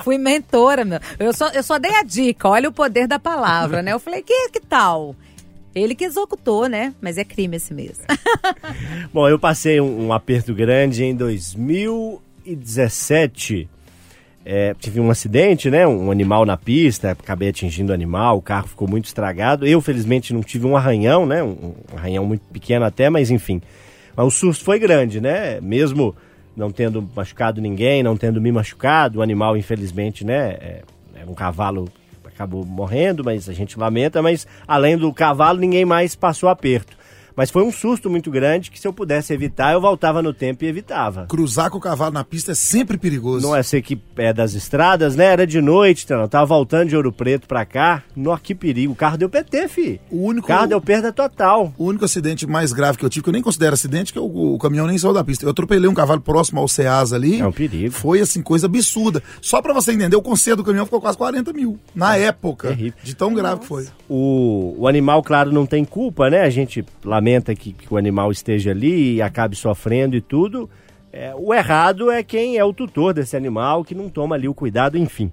Fui 0.04 0.18
mentora, 0.18 0.84
meu. 0.84 0.98
Eu 1.18 1.32
só, 1.32 1.48
eu 1.50 1.62
só 1.62 1.78
dei 1.78 1.94
a 1.94 2.02
dica, 2.02 2.48
olha 2.48 2.68
o 2.68 2.72
poder 2.72 3.06
da 3.06 3.18
palavra, 3.18 3.82
né? 3.82 3.92
Eu 3.92 4.00
falei, 4.00 4.22
que, 4.22 4.48
que 4.50 4.60
tal? 4.60 5.14
Ele 5.74 5.94
que 5.94 6.04
executou, 6.04 6.68
né? 6.68 6.94
Mas 7.00 7.16
é 7.18 7.24
crime 7.24 7.56
esse 7.56 7.72
mesmo. 7.72 8.04
Bom, 9.12 9.28
eu 9.28 9.38
passei 9.38 9.80
um, 9.80 10.08
um 10.08 10.12
aperto 10.12 10.52
grande 10.54 11.04
em 11.04 11.14
2017. 11.14 13.68
é, 14.44 14.74
tive 14.78 15.00
um 15.00 15.10
acidente, 15.10 15.70
né? 15.70 15.86
Um 15.86 16.10
animal 16.10 16.44
na 16.44 16.56
pista, 16.56 17.12
acabei 17.12 17.48
atingindo 17.48 17.92
o 17.92 17.94
animal, 17.94 18.38
o 18.38 18.42
carro 18.42 18.66
ficou 18.68 18.88
muito 18.88 19.06
estragado. 19.06 19.66
Eu, 19.66 19.80
felizmente, 19.80 20.34
não 20.34 20.42
tive 20.42 20.66
um 20.66 20.76
arranhão, 20.76 21.24
né? 21.24 21.42
Um, 21.42 21.74
um 21.92 21.96
arranhão 21.96 22.26
muito 22.26 22.42
pequeno 22.52 22.84
até, 22.84 23.08
mas 23.08 23.30
enfim. 23.30 23.62
Mas 24.14 24.26
o 24.26 24.30
susto 24.30 24.64
foi 24.64 24.78
grande, 24.78 25.20
né? 25.20 25.60
Mesmo 25.60 26.14
não 26.54 26.70
tendo 26.70 27.08
machucado 27.14 27.60
ninguém, 27.60 28.02
não 28.02 28.16
tendo 28.16 28.40
me 28.40 28.52
machucado, 28.52 29.20
o 29.20 29.22
animal, 29.22 29.56
infelizmente, 29.56 30.24
né? 30.24 30.56
É, 30.60 30.82
é 31.14 31.24
um 31.26 31.34
cavalo 31.34 31.88
acabou 32.42 32.66
morrendo, 32.66 33.24
mas 33.24 33.48
a 33.48 33.52
gente 33.52 33.78
lamenta, 33.78 34.20
mas 34.20 34.46
além 34.66 34.98
do 34.98 35.12
cavalo, 35.12 35.58
ninguém 35.58 35.84
mais 35.84 36.16
passou 36.16 36.48
aperto. 36.48 36.96
Mas 37.36 37.50
foi 37.50 37.62
um 37.62 37.72
susto 37.72 38.10
muito 38.10 38.30
grande 38.30 38.70
que 38.70 38.78
se 38.78 38.86
eu 38.86 38.92
pudesse 38.92 39.32
evitar, 39.32 39.72
eu 39.72 39.80
voltava 39.80 40.22
no 40.22 40.32
tempo 40.32 40.64
e 40.64 40.68
evitava. 40.68 41.26
Cruzar 41.26 41.70
com 41.70 41.78
o 41.78 41.80
cavalo 41.80 42.12
na 42.12 42.24
pista 42.24 42.52
é 42.52 42.54
sempre 42.54 42.98
perigoso. 42.98 43.46
Não 43.46 43.54
é 43.54 43.62
ser 43.62 43.82
que 43.82 44.00
é 44.16 44.32
das 44.32 44.54
estradas, 44.54 45.16
né? 45.16 45.26
Era 45.26 45.46
de 45.46 45.60
noite, 45.60 46.04
então, 46.04 46.20
eu 46.20 46.28
tava 46.28 46.46
voltando 46.46 46.88
de 46.88 46.96
Ouro 46.96 47.12
Preto 47.12 47.46
pra 47.46 47.64
cá. 47.64 48.02
Nó, 48.14 48.36
que 48.36 48.54
perigo. 48.54 48.92
O 48.92 48.96
carro 48.96 49.16
deu 49.16 49.28
PT, 49.28 49.68
fi. 49.68 50.00
O 50.10 50.26
único. 50.26 50.46
O 50.46 50.48
carro 50.48 50.66
deu 50.66 50.80
perda 50.80 51.12
total. 51.12 51.72
O 51.78 51.86
único 51.86 52.04
acidente 52.04 52.46
mais 52.46 52.72
grave 52.72 52.98
que 52.98 53.04
eu 53.04 53.10
tive, 53.10 53.24
que 53.24 53.28
eu 53.28 53.32
nem 53.32 53.42
considero 53.42 53.74
acidente, 53.74 54.12
que 54.12 54.18
o, 54.18 54.54
o 54.54 54.58
caminhão 54.58 54.86
nem 54.86 54.98
saiu 54.98 55.12
da 55.12 55.24
pista. 55.24 55.44
Eu 55.44 55.50
atropelei 55.50 55.88
um 55.88 55.94
cavalo 55.94 56.20
próximo 56.20 56.60
ao 56.60 56.68
Ceasa 56.68 57.16
ali. 57.16 57.40
É 57.40 57.46
um 57.46 57.52
perigo. 57.52 57.92
Foi, 57.92 58.20
assim, 58.20 58.42
coisa 58.42 58.66
absurda. 58.66 59.22
Só 59.40 59.60
pra 59.62 59.72
você 59.72 59.92
entender, 59.92 60.16
o 60.16 60.22
conserto 60.22 60.58
do 60.58 60.64
caminhão 60.64 60.84
ficou 60.84 61.00
quase 61.00 61.16
40 61.16 61.52
mil. 61.52 61.78
Na 61.94 62.16
época. 62.16 62.68
terrível. 62.68 62.98
De 63.02 63.14
tão 63.14 63.32
grave 63.34 63.60
que 63.60 63.66
foi. 63.66 63.86
O, 64.08 64.74
o 64.78 64.88
animal, 64.88 65.22
claro, 65.22 65.52
não 65.52 65.66
tem 65.66 65.84
culpa, 65.84 66.28
né? 66.28 66.42
A 66.42 66.50
gente 66.50 66.84
que, 67.54 67.72
que 67.72 67.92
o 67.92 67.96
animal 67.96 68.30
esteja 68.30 68.70
ali 68.70 69.14
e 69.14 69.22
acabe 69.22 69.56
sofrendo 69.56 70.16
e 70.16 70.20
tudo. 70.20 70.68
É, 71.12 71.34
o 71.36 71.52
errado 71.52 72.10
é 72.10 72.22
quem 72.22 72.56
é 72.56 72.64
o 72.64 72.72
tutor 72.72 73.12
desse 73.12 73.36
animal, 73.36 73.84
que 73.84 73.94
não 73.94 74.08
toma 74.08 74.34
ali 74.34 74.48
o 74.48 74.54
cuidado, 74.54 74.96
enfim. 74.96 75.30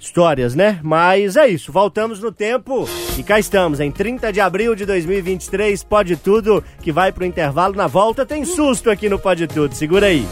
Histórias, 0.00 0.54
né? 0.54 0.80
Mas 0.82 1.36
é 1.36 1.46
isso, 1.46 1.70
voltamos 1.70 2.20
no 2.20 2.32
tempo 2.32 2.88
e 3.18 3.22
cá 3.22 3.38
estamos, 3.38 3.80
em 3.80 3.90
30 3.90 4.32
de 4.32 4.40
abril 4.40 4.74
de 4.74 4.86
2023, 4.86 5.84
Pode 5.84 6.16
Tudo, 6.16 6.64
que 6.80 6.90
vai 6.90 7.12
pro 7.12 7.24
intervalo. 7.24 7.76
Na 7.76 7.86
volta 7.86 8.24
tem 8.24 8.42
susto 8.46 8.90
aqui 8.90 9.10
no 9.10 9.18
Pode 9.18 9.46
Tudo, 9.46 9.74
segura 9.74 10.06
aí. 10.06 10.26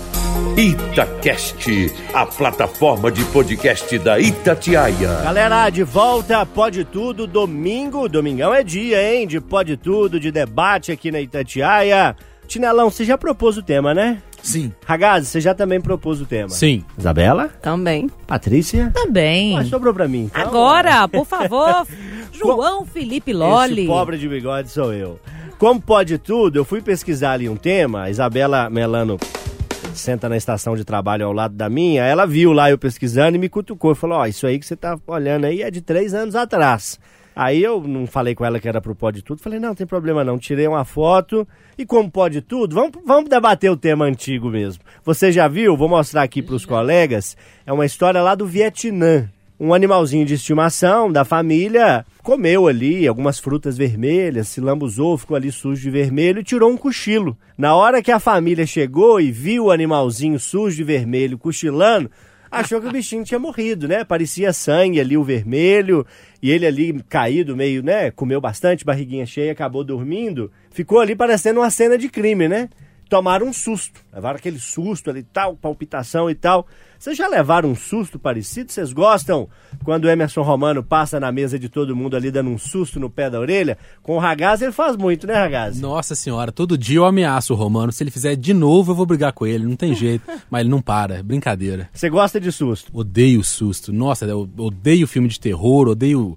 Itacast, 0.56 1.94
a 2.14 2.24
plataforma 2.24 3.12
de 3.12 3.22
podcast 3.26 3.98
da 3.98 4.18
Itatiaia. 4.18 5.20
Galera, 5.22 5.68
de 5.68 5.82
volta, 5.82 6.46
Pode 6.46 6.84
Tudo, 6.84 7.26
domingo. 7.26 8.08
Domingão 8.08 8.54
é 8.54 8.62
dia, 8.62 9.02
hein? 9.02 9.26
De 9.26 9.38
Pode 9.38 9.76
Tudo, 9.76 10.18
de 10.18 10.32
debate 10.32 10.90
aqui 10.90 11.10
na 11.10 11.20
Itatiaia. 11.20 12.16
Tinelão, 12.46 12.90
você 12.90 13.04
já 13.04 13.18
propôs 13.18 13.58
o 13.58 13.62
tema, 13.62 13.92
né? 13.92 14.22
Sim. 14.42 14.72
Ragazzi, 14.86 15.26
você 15.26 15.40
já 15.40 15.54
também 15.54 15.80
propôs 15.80 16.20
o 16.20 16.26
tema. 16.26 16.48
Sim. 16.50 16.84
Isabela? 16.96 17.48
Também. 17.60 18.08
Patrícia? 18.26 18.90
Também. 18.94 19.54
Mas 19.54 19.68
sobrou 19.68 19.92
pra 19.92 20.08
mim. 20.08 20.24
então. 20.24 20.40
Agora, 20.42 21.06
por 21.08 21.24
favor, 21.26 21.86
João 22.32 22.84
Felipe 22.86 23.32
Lolli. 23.32 23.82
Esse 23.82 23.86
pobre 23.88 24.16
de 24.18 24.28
bigode 24.28 24.70
sou 24.70 24.92
eu. 24.92 25.18
Como 25.58 25.80
pode 25.80 26.18
tudo, 26.18 26.56
eu 26.56 26.64
fui 26.64 26.80
pesquisar 26.80 27.32
ali 27.32 27.48
um 27.48 27.56
tema, 27.56 28.02
a 28.04 28.10
Isabela 28.10 28.70
Melano 28.70 29.18
senta 29.92 30.28
na 30.28 30.36
estação 30.36 30.76
de 30.76 30.84
trabalho 30.84 31.26
ao 31.26 31.32
lado 31.32 31.54
da 31.56 31.68
minha, 31.68 32.04
ela 32.04 32.24
viu 32.26 32.52
lá 32.52 32.70
eu 32.70 32.78
pesquisando 32.78 33.36
e 33.36 33.40
me 33.40 33.48
cutucou. 33.48 33.94
Falou, 33.96 34.18
ó, 34.18 34.26
isso 34.26 34.46
aí 34.46 34.58
que 34.58 34.64
você 34.66 34.76
tá 34.76 34.96
olhando 35.06 35.46
aí 35.46 35.62
é 35.62 35.70
de 35.70 35.80
três 35.80 36.14
anos 36.14 36.36
atrás. 36.36 37.00
Aí 37.38 37.62
eu 37.62 37.80
não 37.80 38.04
falei 38.04 38.34
com 38.34 38.44
ela 38.44 38.58
que 38.58 38.68
era 38.68 38.80
pro 38.80 38.96
Pode 38.96 39.22
Tudo, 39.22 39.40
falei, 39.40 39.60
não, 39.60 39.68
não 39.68 39.74
tem 39.76 39.86
problema 39.86 40.24
não, 40.24 40.36
tirei 40.36 40.66
uma 40.66 40.84
foto 40.84 41.46
e 41.78 41.86
como 41.86 42.10
pode 42.10 42.42
tudo, 42.42 42.74
vamos, 42.74 42.90
vamos 43.06 43.30
debater 43.30 43.70
o 43.70 43.76
tema 43.76 44.06
antigo 44.06 44.50
mesmo. 44.50 44.82
Você 45.04 45.30
já 45.30 45.46
viu? 45.46 45.76
Vou 45.76 45.88
mostrar 45.88 46.24
aqui 46.24 46.42
pros 46.42 46.66
colegas, 46.66 47.36
é 47.64 47.72
uma 47.72 47.86
história 47.86 48.20
lá 48.20 48.34
do 48.34 48.44
Vietnã. 48.44 49.30
Um 49.60 49.72
animalzinho 49.72 50.26
de 50.26 50.34
estimação 50.34 51.12
da 51.12 51.24
família 51.24 52.04
comeu 52.24 52.66
ali 52.66 53.06
algumas 53.06 53.38
frutas 53.38 53.78
vermelhas, 53.78 54.48
se 54.48 54.60
lambuzou, 54.60 55.16
ficou 55.16 55.36
ali 55.36 55.52
sujo 55.52 55.80
de 55.80 55.90
vermelho 55.90 56.40
e 56.40 56.44
tirou 56.44 56.68
um 56.68 56.76
cochilo. 56.76 57.38
Na 57.56 57.72
hora 57.76 58.02
que 58.02 58.10
a 58.10 58.18
família 58.18 58.66
chegou 58.66 59.20
e 59.20 59.30
viu 59.30 59.66
o 59.66 59.70
animalzinho 59.70 60.40
sujo 60.40 60.74
de 60.74 60.82
vermelho 60.82 61.38
cochilando, 61.38 62.10
achou 62.50 62.80
que 62.80 62.86
o 62.86 62.92
bichinho 62.92 63.24
tinha 63.24 63.38
morrido, 63.38 63.86
né? 63.86 64.04
Parecia 64.04 64.52
sangue 64.52 65.00
ali, 65.00 65.16
o 65.16 65.24
vermelho, 65.24 66.06
e 66.42 66.50
ele 66.50 66.66
ali 66.66 67.02
caído, 67.08 67.56
meio, 67.56 67.82
né? 67.82 68.10
Comeu 68.10 68.40
bastante, 68.40 68.84
barriguinha 68.84 69.26
cheia, 69.26 69.52
acabou 69.52 69.84
dormindo. 69.84 70.50
Ficou 70.70 71.00
ali 71.00 71.14
parecendo 71.14 71.60
uma 71.60 71.70
cena 71.70 71.96
de 71.96 72.08
crime, 72.08 72.48
né? 72.48 72.68
Tomaram 73.08 73.46
um 73.46 73.52
susto, 73.52 74.00
levaram 74.12 74.36
aquele 74.36 74.58
susto 74.58 75.08
ali, 75.08 75.22
tal, 75.22 75.56
palpitação 75.56 76.28
e 76.28 76.34
tal. 76.34 76.66
Vocês 76.98 77.16
já 77.16 77.28
levaram 77.28 77.70
um 77.70 77.76
susto 77.76 78.18
parecido? 78.18 78.72
Vocês 78.72 78.92
gostam 78.92 79.48
quando 79.84 80.06
o 80.06 80.10
Emerson 80.10 80.42
Romano 80.42 80.82
passa 80.82 81.20
na 81.20 81.30
mesa 81.30 81.56
de 81.56 81.68
todo 81.68 81.94
mundo 81.94 82.16
ali 82.16 82.28
dando 82.28 82.50
um 82.50 82.58
susto 82.58 82.98
no 82.98 83.08
pé 83.08 83.30
da 83.30 83.38
orelha? 83.38 83.78
Com 84.02 84.16
o 84.16 84.18
Ragazzi 84.18 84.64
ele 84.64 84.72
faz 84.72 84.96
muito, 84.96 85.24
né, 85.24 85.34
Ragazzi? 85.34 85.80
Nossa 85.80 86.16
senhora, 86.16 86.50
todo 86.50 86.76
dia 86.76 86.96
eu 86.96 87.04
ameaço 87.04 87.54
o 87.54 87.56
Romano. 87.56 87.92
Se 87.92 88.02
ele 88.02 88.10
fizer 88.10 88.34
de 88.34 88.52
novo, 88.52 88.90
eu 88.90 88.96
vou 88.96 89.06
brigar 89.06 89.32
com 89.32 89.46
ele. 89.46 89.64
Não 89.64 89.76
tem 89.76 89.94
jeito. 89.94 90.28
Mas 90.50 90.62
ele 90.62 90.70
não 90.70 90.82
para. 90.82 91.18
É 91.18 91.22
brincadeira. 91.22 91.88
Você 91.92 92.10
gosta 92.10 92.40
de 92.40 92.50
susto? 92.50 92.90
Odeio 92.92 93.44
susto. 93.44 93.92
Nossa, 93.92 94.24
eu 94.24 94.48
odeio 94.56 95.06
filme 95.06 95.28
de 95.28 95.38
terror, 95.38 95.86
odeio 95.86 96.36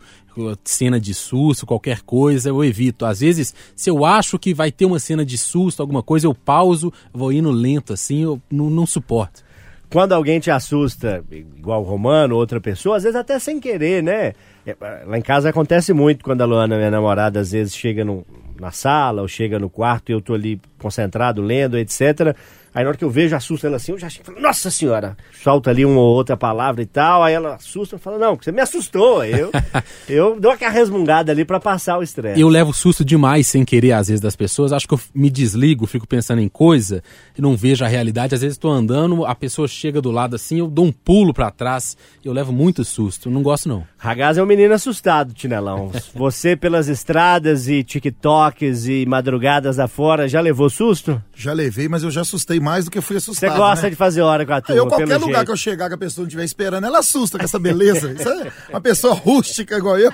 cena 0.63 0.99
de 0.99 1.13
susto, 1.13 1.65
qualquer 1.65 2.01
coisa, 2.01 2.49
eu 2.49 2.63
evito. 2.63 3.05
Às 3.05 3.19
vezes, 3.19 3.53
se 3.75 3.89
eu 3.89 4.05
acho 4.05 4.37
que 4.39 4.53
vai 4.53 4.71
ter 4.71 4.85
uma 4.85 4.99
cena 4.99 5.25
de 5.25 5.37
susto, 5.37 5.81
alguma 5.81 6.01
coisa, 6.03 6.27
eu 6.27 6.33
pauso, 6.33 6.91
vou 7.13 7.31
indo 7.31 7.51
lento 7.51 7.93
assim, 7.93 8.23
eu 8.23 8.41
não, 8.49 8.69
não 8.69 8.85
suporto. 8.85 9.43
Quando 9.91 10.13
alguém 10.13 10.39
te 10.39 10.49
assusta, 10.49 11.21
igual 11.29 11.81
o 11.81 11.85
Romano, 11.85 12.37
outra 12.37 12.61
pessoa, 12.61 12.95
às 12.95 13.03
vezes 13.03 13.15
até 13.19 13.37
sem 13.39 13.59
querer, 13.59 14.01
né? 14.01 14.33
É, 14.65 14.75
Lá 15.05 15.17
em 15.17 15.21
casa 15.21 15.49
acontece 15.49 15.91
muito 15.91 16.23
quando 16.23 16.41
a 16.41 16.45
Luana, 16.45 16.77
minha 16.77 16.89
namorada, 16.91 17.41
às 17.41 17.51
vezes 17.51 17.75
chega 17.75 18.05
no- 18.05 18.25
na 18.57 18.71
sala 18.71 19.21
ou 19.21 19.27
chega 19.27 19.59
no 19.59 19.69
quarto 19.69 20.09
e 20.09 20.13
eu 20.13 20.21
tô 20.21 20.33
ali 20.33 20.61
concentrado, 20.79 21.41
lendo, 21.41 21.77
etc. 21.77 22.33
Aí 22.73 22.83
na 22.83 22.89
hora 22.89 22.97
que 22.97 23.03
eu 23.03 23.09
vejo, 23.09 23.35
assusta 23.35 23.67
ela 23.67 23.75
assim, 23.75 23.91
eu 23.91 23.99
já 23.99 24.09
chego, 24.09 24.39
nossa 24.39 24.71
senhora! 24.71 25.17
Solta 25.43 25.69
ali 25.69 25.83
uma 25.83 25.99
ou 25.99 26.15
outra 26.15 26.37
palavra 26.37 26.81
e 26.81 26.85
tal, 26.85 27.21
aí 27.21 27.33
ela 27.33 27.55
assusta 27.55 27.97
e 27.97 27.99
fala, 27.99 28.17
não, 28.17 28.35
você 28.35 28.51
me 28.51 28.61
assustou. 28.61 29.25
Eu, 29.25 29.51
eu 30.07 30.39
dou 30.39 30.51
aquela 30.51 30.71
resmungada 30.71 31.31
ali 31.31 31.43
pra 31.43 31.59
passar 31.59 31.97
o 31.97 32.03
estresse. 32.03 32.39
Eu 32.39 32.47
levo 32.47 32.73
susto 32.73 33.03
demais 33.03 33.47
sem 33.47 33.65
querer, 33.65 33.91
às 33.91 34.07
vezes, 34.07 34.21
das 34.21 34.35
pessoas. 34.35 34.71
Acho 34.71 34.87
que 34.87 34.93
eu 34.93 34.99
me 35.13 35.29
desligo, 35.29 35.85
fico 35.85 36.07
pensando 36.07 36.41
em 36.41 36.47
coisa 36.47 37.03
e 37.37 37.41
não 37.41 37.57
vejo 37.57 37.83
a 37.83 37.87
realidade. 37.87 38.35
Às 38.35 38.41
vezes 38.41 38.55
estou 38.55 38.71
andando, 38.71 39.25
a 39.25 39.35
pessoa 39.35 39.67
chega 39.67 40.01
do 40.01 40.11
lado 40.11 40.35
assim, 40.35 40.59
eu 40.59 40.67
dou 40.67 40.85
um 40.85 40.91
pulo 40.91 41.33
pra 41.33 41.51
trás. 41.51 41.97
Eu 42.23 42.31
levo 42.31 42.53
muito 42.53 42.85
susto. 42.85 43.29
Não 43.29 43.43
gosto, 43.43 43.67
não. 43.67 43.83
Ragaz 43.97 44.37
é 44.37 44.43
um 44.43 44.45
menino 44.45 44.73
assustado, 44.73 45.33
Tinelão. 45.33 45.91
Você 46.15 46.55
pelas 46.55 46.87
estradas 46.87 47.67
e 47.67 47.83
TikToks 47.83 48.87
e 48.87 49.05
madrugadas 49.05 49.77
afora, 49.77 50.29
já 50.29 50.39
levou 50.39 50.69
susto? 50.69 51.21
Já 51.35 51.51
levei, 51.51 51.89
mas 51.89 52.03
eu 52.03 52.11
já 52.11 52.21
assustei 52.21 52.60
mais 52.61 52.85
do 52.85 52.91
que 52.91 53.01
fui 53.01 53.15
Você 53.19 53.29
assustado. 53.31 53.57
gosta 53.57 53.83
né? 53.85 53.89
de 53.89 53.95
fazer 53.95 54.21
hora 54.21 54.45
com 54.45 54.53
a 54.53 54.61
turma, 54.61 54.79
Eu, 54.81 54.87
qualquer 54.87 55.17
lugar 55.17 55.19
jeito. 55.35 55.45
que 55.45 55.51
eu 55.51 55.57
chegar 55.57 55.87
que 55.89 55.95
a 55.95 55.97
pessoa 55.97 56.23
não 56.23 56.27
estiver 56.27 56.43
esperando, 56.45 56.85
ela 56.85 56.99
assusta 56.99 57.37
com 57.37 57.43
essa 57.43 57.59
beleza. 57.59 58.15
É 58.69 58.71
uma 58.71 58.81
pessoa 58.81 59.13
rústica 59.13 59.75
igual 59.77 59.97
eu. 59.97 60.11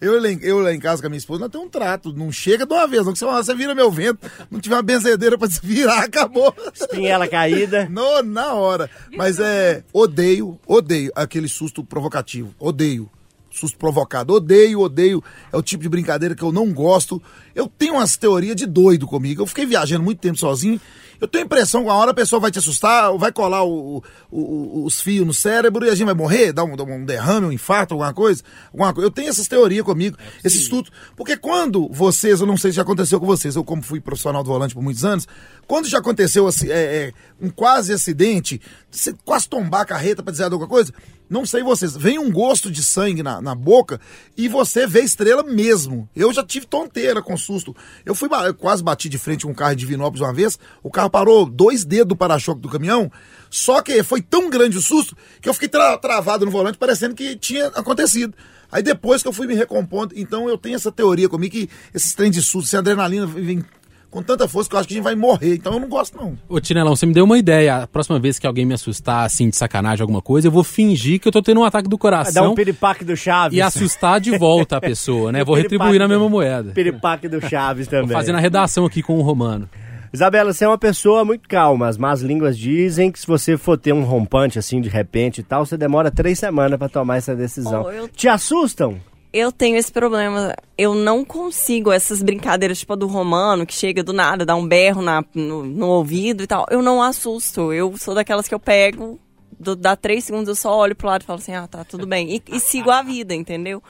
Eu, 0.00 0.18
lá 0.18 0.30
em- 0.30 0.38
eu 0.40 0.58
lá 0.60 0.72
em 0.72 0.80
casa 0.80 1.02
com 1.02 1.08
a 1.08 1.10
minha 1.10 1.18
esposa, 1.18 1.40
nós 1.40 1.50
temos 1.50 1.66
um 1.66 1.70
trato. 1.70 2.10
Não 2.14 2.32
chega 2.32 2.64
de 2.64 2.72
uma 2.72 2.86
vez, 2.86 3.04
não. 3.04 3.12
Que 3.12 3.18
você, 3.18 3.26
você 3.26 3.54
vira 3.54 3.74
meu 3.74 3.90
vento. 3.90 4.18
Não 4.50 4.58
tiver 4.58 4.76
uma 4.76 4.82
benzedeira 4.82 5.36
pra 5.36 5.46
se 5.50 5.60
virar, 5.62 6.04
acabou. 6.04 6.54
Espinhela 6.72 7.28
caída. 7.28 7.86
No, 7.90 8.22
na 8.22 8.54
hora. 8.54 8.88
Mas 9.14 9.38
é. 9.38 9.84
Odeio, 9.92 10.58
odeio 10.66 11.12
aquele 11.14 11.48
susto 11.48 11.84
provocativo. 11.84 12.54
Odeio. 12.58 13.10
Susto 13.50 13.76
provocado. 13.76 14.32
Odeio, 14.32 14.80
odeio. 14.80 15.22
É 15.52 15.56
o 15.58 15.62
tipo 15.62 15.82
de 15.82 15.88
brincadeira 15.90 16.34
que 16.34 16.42
eu 16.42 16.50
não 16.52 16.72
gosto. 16.72 17.20
Eu 17.54 17.66
tenho 17.66 17.92
umas 17.94 18.16
teorias 18.16 18.56
de 18.56 18.64
doido 18.64 19.06
comigo. 19.06 19.42
Eu 19.42 19.46
fiquei 19.46 19.66
viajando 19.66 20.02
muito 20.02 20.18
tempo 20.20 20.38
sozinho. 20.38 20.80
Eu 21.20 21.28
tenho 21.28 21.44
a 21.44 21.46
impressão 21.46 21.82
que 21.82 21.88
uma 21.88 21.94
hora 21.96 22.12
a 22.12 22.14
pessoa 22.14 22.40
vai 22.40 22.50
te 22.50 22.58
assustar, 22.58 23.16
vai 23.18 23.30
colar 23.30 23.62
o- 23.64 24.02
o- 24.30 24.84
os 24.84 25.00
fios 25.00 25.26
no 25.26 25.34
cérebro 25.34 25.84
e 25.84 25.90
a 25.90 25.94
gente 25.94 26.06
vai 26.06 26.14
morrer, 26.14 26.52
dar 26.52 26.64
um, 26.64 26.72
um 26.72 27.04
derrame, 27.04 27.46
um 27.46 27.52
infarto, 27.52 27.94
alguma 27.94 28.14
coisa. 28.14 28.42
Alguma 28.72 28.92
coisa. 28.94 29.06
Eu 29.06 29.10
tenho 29.10 29.28
essas 29.28 29.46
teorias 29.46 29.84
comigo, 29.84 30.16
esse 30.42 30.58
estudo. 30.58 30.90
Porque 31.16 31.36
quando 31.36 31.88
vocês, 31.92 32.40
eu 32.40 32.46
não 32.46 32.56
sei 32.56 32.70
se 32.70 32.76
já 32.76 32.82
aconteceu 32.82 33.20
com 33.20 33.26
vocês, 33.26 33.54
eu 33.56 33.62
como 33.64 33.82
fui 33.82 34.00
profissional 34.00 34.42
do 34.42 34.48
volante 34.48 34.74
por 34.74 34.82
muitos 34.82 35.04
anos, 35.04 35.28
quando 35.66 35.88
já 35.88 35.98
aconteceu 35.98 36.46
assim, 36.46 36.68
é, 36.70 36.72
é, 37.08 37.12
um 37.40 37.50
quase 37.50 37.92
acidente, 37.92 38.60
você 38.90 39.14
quase 39.24 39.48
tombar 39.48 39.82
a 39.82 39.84
carreta 39.86 40.22
pra 40.22 40.30
dizer 40.32 40.44
alguma 40.44 40.66
coisa, 40.66 40.92
não 41.30 41.46
sei 41.46 41.62
vocês, 41.62 41.96
vem 41.96 42.18
um 42.18 42.30
gosto 42.30 42.70
de 42.70 42.82
sangue 42.82 43.22
na, 43.22 43.40
na 43.40 43.54
boca 43.54 44.00
e 44.36 44.48
você 44.48 44.84
vê 44.86 45.00
estrela 45.02 45.44
mesmo. 45.44 46.08
Eu 46.14 46.32
já 46.32 46.44
tive 46.44 46.66
tonteira 46.66 47.22
com 47.22 47.36
susto. 47.36 47.74
Eu 48.04 48.16
fui 48.16 48.28
eu 48.44 48.54
quase 48.54 48.82
bati 48.82 49.08
de 49.08 49.16
frente 49.16 49.46
com 49.46 49.52
um 49.52 49.54
carro 49.54 49.76
de 49.76 49.80
Divinópolis 49.80 50.20
uma 50.20 50.34
vez, 50.34 50.58
o 50.82 50.90
carro 50.90 51.08
parou 51.08 51.46
dois 51.46 51.84
dedos 51.84 52.08
do 52.08 52.16
para-choque 52.16 52.60
do 52.60 52.68
caminhão, 52.68 53.10
só 53.48 53.80
que 53.80 54.02
foi 54.02 54.20
tão 54.20 54.50
grande 54.50 54.76
o 54.76 54.82
susto 54.82 55.16
que 55.40 55.48
eu 55.48 55.54
fiquei 55.54 55.68
tra- 55.68 55.96
travado 55.98 56.44
no 56.44 56.50
volante 56.50 56.76
parecendo 56.76 57.14
que 57.14 57.36
tinha 57.36 57.68
acontecido. 57.68 58.34
Aí 58.72 58.82
depois 58.82 59.22
que 59.22 59.28
eu 59.28 59.32
fui 59.32 59.46
me 59.46 59.54
recompondo, 59.54 60.14
então 60.16 60.48
eu 60.48 60.58
tenho 60.58 60.76
essa 60.76 60.92
teoria 60.92 61.28
comigo 61.28 61.52
que 61.52 61.68
esses 61.94 62.14
trem 62.14 62.30
de 62.30 62.42
susto, 62.42 62.68
se 62.68 62.76
adrenalina 62.76 63.26
vem 63.26 63.64
com 64.10 64.22
tanta 64.22 64.48
força 64.48 64.68
que 64.68 64.74
eu 64.74 64.80
acho 64.80 64.88
que 64.88 64.94
a 64.94 64.96
gente 64.96 65.04
vai 65.04 65.14
morrer. 65.14 65.54
Então 65.54 65.74
eu 65.74 65.80
não 65.80 65.88
gosto, 65.88 66.16
não. 66.16 66.36
Ô, 66.48 66.60
Tinelão, 66.60 66.96
você 66.96 67.06
me 67.06 67.14
deu 67.14 67.24
uma 67.24 67.38
ideia. 67.38 67.76
A 67.82 67.86
próxima 67.86 68.18
vez 68.18 68.38
que 68.38 68.46
alguém 68.46 68.64
me 68.66 68.74
assustar, 68.74 69.24
assim, 69.24 69.48
de 69.48 69.56
sacanagem, 69.56 70.02
alguma 70.02 70.20
coisa, 70.20 70.48
eu 70.48 70.52
vou 70.52 70.64
fingir 70.64 71.20
que 71.20 71.28
eu 71.28 71.32
tô 71.32 71.40
tendo 71.42 71.60
um 71.60 71.64
ataque 71.64 71.88
do 71.88 71.96
coração 71.96 72.52
um 72.52 72.54
piripaque 72.54 73.04
do 73.04 73.16
Chaves. 73.16 73.56
e 73.56 73.62
assustar 73.62 74.20
de 74.20 74.36
volta 74.36 74.76
a 74.76 74.80
pessoa, 74.80 75.30
né? 75.30 75.44
Vou 75.50 75.54
retribuir 75.56 75.98
na 75.98 76.08
mesma 76.08 76.28
moeda. 76.28 76.72
Piripaque 76.72 77.28
do 77.28 77.40
Chaves 77.40 77.86
também. 77.86 78.08
fazendo 78.10 78.36
a 78.36 78.40
redação 78.40 78.84
aqui 78.84 79.02
com 79.02 79.16
o 79.18 79.22
Romano. 79.22 79.68
Isabela, 80.12 80.52
você 80.52 80.64
é 80.64 80.68
uma 80.68 80.76
pessoa 80.76 81.24
muito 81.24 81.48
calma. 81.48 81.86
As 81.86 81.96
más 81.96 82.20
línguas 82.20 82.58
dizem 82.58 83.12
que 83.12 83.20
se 83.20 83.26
você 83.28 83.56
for 83.56 83.78
ter 83.78 83.92
um 83.92 84.02
rompante 84.02 84.58
assim 84.58 84.80
de 84.80 84.88
repente 84.88 85.38
e 85.38 85.44
tal, 85.44 85.64
você 85.64 85.76
demora 85.76 86.10
três 86.10 86.36
semanas 86.36 86.76
pra 86.78 86.88
tomar 86.88 87.16
essa 87.18 87.34
decisão. 87.36 87.84
Oh, 87.86 87.92
eu- 87.92 88.08
Te 88.08 88.26
assustam? 88.26 88.98
Eu 89.32 89.52
tenho 89.52 89.76
esse 89.76 89.92
problema. 89.92 90.54
Eu 90.76 90.94
não 90.94 91.24
consigo 91.24 91.92
essas 91.92 92.20
brincadeiras 92.22 92.80
tipo 92.80 92.92
a 92.94 92.96
do 92.96 93.06
romano, 93.06 93.64
que 93.64 93.74
chega 93.74 94.02
do 94.02 94.12
nada, 94.12 94.44
dá 94.44 94.56
um 94.56 94.66
berro 94.66 95.00
na- 95.02 95.24
no, 95.34 95.62
no 95.64 95.86
ouvido 95.88 96.42
e 96.42 96.46
tal. 96.46 96.66
Eu 96.70 96.82
não 96.82 97.00
assusto. 97.02 97.72
Eu 97.72 97.96
sou 97.96 98.14
daquelas 98.14 98.48
que 98.48 98.54
eu 98.54 98.58
pego, 98.58 99.20
do- 99.58 99.76
dá 99.76 99.94
três 99.94 100.24
segundos, 100.24 100.48
eu 100.48 100.56
só 100.56 100.76
olho 100.76 100.96
pro 100.96 101.06
lado 101.06 101.22
e 101.22 101.24
falo 101.26 101.38
assim, 101.38 101.54
ah, 101.54 101.68
tá, 101.68 101.84
tudo 101.84 102.06
bem. 102.06 102.34
E, 102.34 102.42
e 102.56 102.58
sigo 102.58 102.90
a 102.90 103.02
vida, 103.02 103.32
entendeu? 103.34 103.80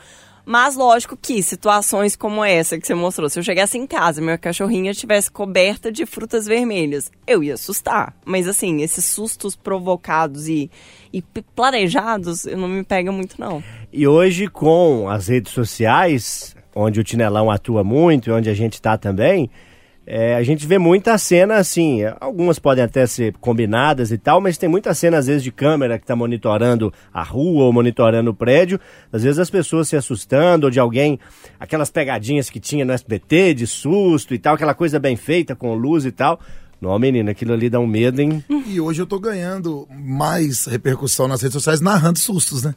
Mas 0.44 0.74
lógico 0.74 1.16
que 1.16 1.42
situações 1.42 2.16
como 2.16 2.42
essa 2.44 2.76
que 2.78 2.86
você 2.86 2.94
mostrou, 2.94 3.28
se 3.28 3.38
eu 3.38 3.42
chegasse 3.42 3.78
em 3.78 3.86
casa 3.86 4.20
e 4.20 4.24
minha 4.24 4.38
cachorrinha 4.38 4.90
estivesse 4.90 5.30
coberta 5.30 5.92
de 5.92 6.04
frutas 6.04 6.44
vermelhas, 6.46 7.10
eu 7.26 7.42
ia 7.44 7.54
assustar. 7.54 8.14
Mas 8.24 8.48
assim, 8.48 8.82
esses 8.82 9.04
sustos 9.04 9.54
provocados 9.54 10.48
e, 10.48 10.68
e 11.12 11.22
planejados, 11.22 12.46
eu 12.46 12.58
não 12.58 12.66
me 12.68 12.82
pega 12.82 13.12
muito, 13.12 13.36
não. 13.38 13.62
E 13.92 14.06
hoje, 14.06 14.46
com 14.46 15.08
as 15.08 15.26
redes 15.26 15.52
sociais, 15.52 16.54
onde 16.74 17.00
o 17.00 17.04
Tinelão 17.04 17.50
atua 17.50 17.82
muito 17.82 18.30
e 18.30 18.32
onde 18.32 18.48
a 18.48 18.54
gente 18.54 18.74
está 18.74 18.96
também, 18.96 19.50
é, 20.06 20.36
a 20.36 20.42
gente 20.44 20.64
vê 20.64 20.78
muita 20.78 21.18
cena 21.18 21.56
assim. 21.56 22.02
Algumas 22.20 22.60
podem 22.60 22.84
até 22.84 23.04
ser 23.04 23.34
combinadas 23.40 24.12
e 24.12 24.18
tal, 24.18 24.40
mas 24.40 24.56
tem 24.56 24.68
muita 24.68 24.94
cena, 24.94 25.18
às 25.18 25.26
vezes, 25.26 25.42
de 25.42 25.50
câmera 25.50 25.98
que 25.98 26.04
está 26.04 26.14
monitorando 26.14 26.92
a 27.12 27.22
rua 27.24 27.64
ou 27.64 27.72
monitorando 27.72 28.30
o 28.30 28.34
prédio. 28.34 28.78
Às 29.12 29.24
vezes 29.24 29.40
as 29.40 29.50
pessoas 29.50 29.88
se 29.88 29.96
assustando, 29.96 30.66
ou 30.66 30.70
de 30.70 30.78
alguém, 30.78 31.18
aquelas 31.58 31.90
pegadinhas 31.90 32.48
que 32.48 32.60
tinha 32.60 32.84
no 32.84 32.92
SBT 32.92 33.54
de 33.54 33.66
susto 33.66 34.34
e 34.34 34.38
tal, 34.38 34.54
aquela 34.54 34.74
coisa 34.74 35.00
bem 35.00 35.16
feita 35.16 35.56
com 35.56 35.74
luz 35.74 36.04
e 36.04 36.12
tal. 36.12 36.38
Não, 36.80 36.96
menina, 36.96 37.32
aquilo 37.32 37.52
ali 37.52 37.68
dá 37.68 37.78
um 37.78 37.86
medo, 37.86 38.22
hein? 38.22 38.42
E 38.66 38.80
hoje 38.80 39.02
eu 39.02 39.06
tô 39.06 39.18
ganhando 39.18 39.86
mais 39.90 40.64
repercussão 40.64 41.28
nas 41.28 41.42
redes 41.42 41.54
sociais 41.54 41.80
narrando 41.80 42.18
sustos, 42.20 42.62
né? 42.62 42.74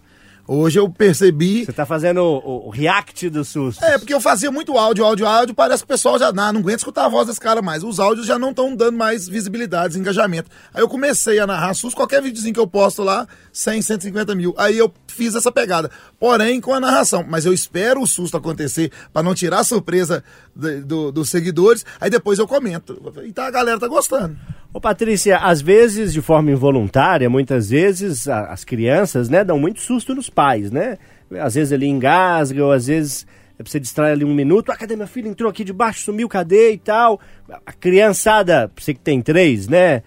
Hoje 0.48 0.80
eu 0.80 0.90
percebi. 0.90 1.66
Você 1.66 1.72
tá 1.72 1.86
fazendo 1.86 2.22
o, 2.22 2.68
o 2.68 2.70
react 2.70 3.30
do 3.30 3.46
susto. 3.46 3.84
É, 3.84 3.98
porque 3.98 4.14
eu 4.14 4.20
fazia 4.20 4.52
muito 4.52 4.78
áudio, 4.78 5.06
áudio, 5.06 5.26
áudio, 5.26 5.56
parece 5.56 5.84
que 5.84 5.86
o 5.86 5.88
pessoal 5.88 6.20
já 6.20 6.32
não, 6.34 6.54
não 6.54 6.60
aguenta 6.60 6.78
escutar 6.78 7.06
a 7.06 7.10
voz 7.10 7.28
desse 7.28 7.40
cara 7.40 7.62
mais. 7.62 7.84
Os 7.84 8.00
áudios 8.00 8.28
já 8.28 8.38
não 8.38 8.50
estão 8.50 8.76
dando 8.76 8.98
mais 8.98 9.28
visibilidade, 9.28 9.98
engajamento. 9.98 10.50
Aí 10.74 10.82
eu 10.82 10.90
comecei 10.90 11.40
a 11.40 11.48
narrar 11.48 11.74
SUS, 11.74 11.94
qualquer 11.94 12.22
videozinho 12.22 12.54
que 12.54 12.60
eu 12.60 12.68
posto 12.68 13.04
lá, 13.04 13.28
100, 13.54 13.82
150 13.82 14.36
mil. 14.36 14.54
Aí 14.58 14.78
eu 14.78 14.94
fiz 15.14 15.36
essa 15.36 15.52
pegada. 15.52 15.90
Porém, 16.20 16.60
com 16.60 16.74
a 16.74 16.80
narração. 16.80 17.24
Mas 17.28 17.46
eu 17.46 17.54
espero 17.54 18.02
o 18.02 18.08
susto 18.08 18.36
acontecer 18.38 18.92
para 19.14 19.24
não 19.24 19.34
tirar 19.34 19.60
a 19.60 19.64
surpresa 19.64 20.24
do- 20.56 21.12
dos 21.12 21.30
seguidores. 21.30 21.86
Aí 22.02 22.10
depois 22.10 22.40
eu 22.40 22.48
comento. 22.48 23.00
E 23.26 23.32
tá, 23.32 23.48
a 23.48 23.52
galera 23.52 23.80
tá 23.80 23.88
gostando. 23.88 24.36
Ô 24.74 24.82
Patrícia, 24.82 25.38
às 25.38 25.62
vezes, 25.62 26.12
de 26.12 26.22
forma 26.22 26.50
involuntária, 26.52 27.30
muitas 27.30 27.70
vezes 27.70 28.28
a- 28.28 28.46
as 28.48 28.64
crianças, 28.64 29.30
né, 29.30 29.44
dão 29.44 29.60
muito 29.60 29.80
susto 29.82 30.16
nos 30.16 30.30
pais, 30.30 30.72
né? 30.72 30.98
Às 31.40 31.54
vezes 31.56 31.72
ele 31.72 31.86
engasga, 31.86 32.64
ou 32.66 32.72
às 32.72 32.88
vezes 32.88 33.26
é 33.58 33.62
pra 33.64 33.72
você 33.72 33.80
distrair 33.80 34.14
ali 34.14 34.26
um 34.26 34.34
minuto. 34.34 34.72
Ah, 34.72 34.76
cadê 34.76 34.96
meu 34.96 35.08
filho? 35.08 35.28
Entrou 35.28 35.50
aqui 35.50 35.64
debaixo, 35.64 36.06
sumiu, 36.06 36.28
cadê 36.28 36.72
e 36.74 36.78
tal. 36.78 37.20
A 37.66 37.72
criançada, 37.72 38.72
você 38.76 38.94
que 38.96 39.00
tem 39.00 39.22
três, 39.22 39.68
né? 39.68 40.02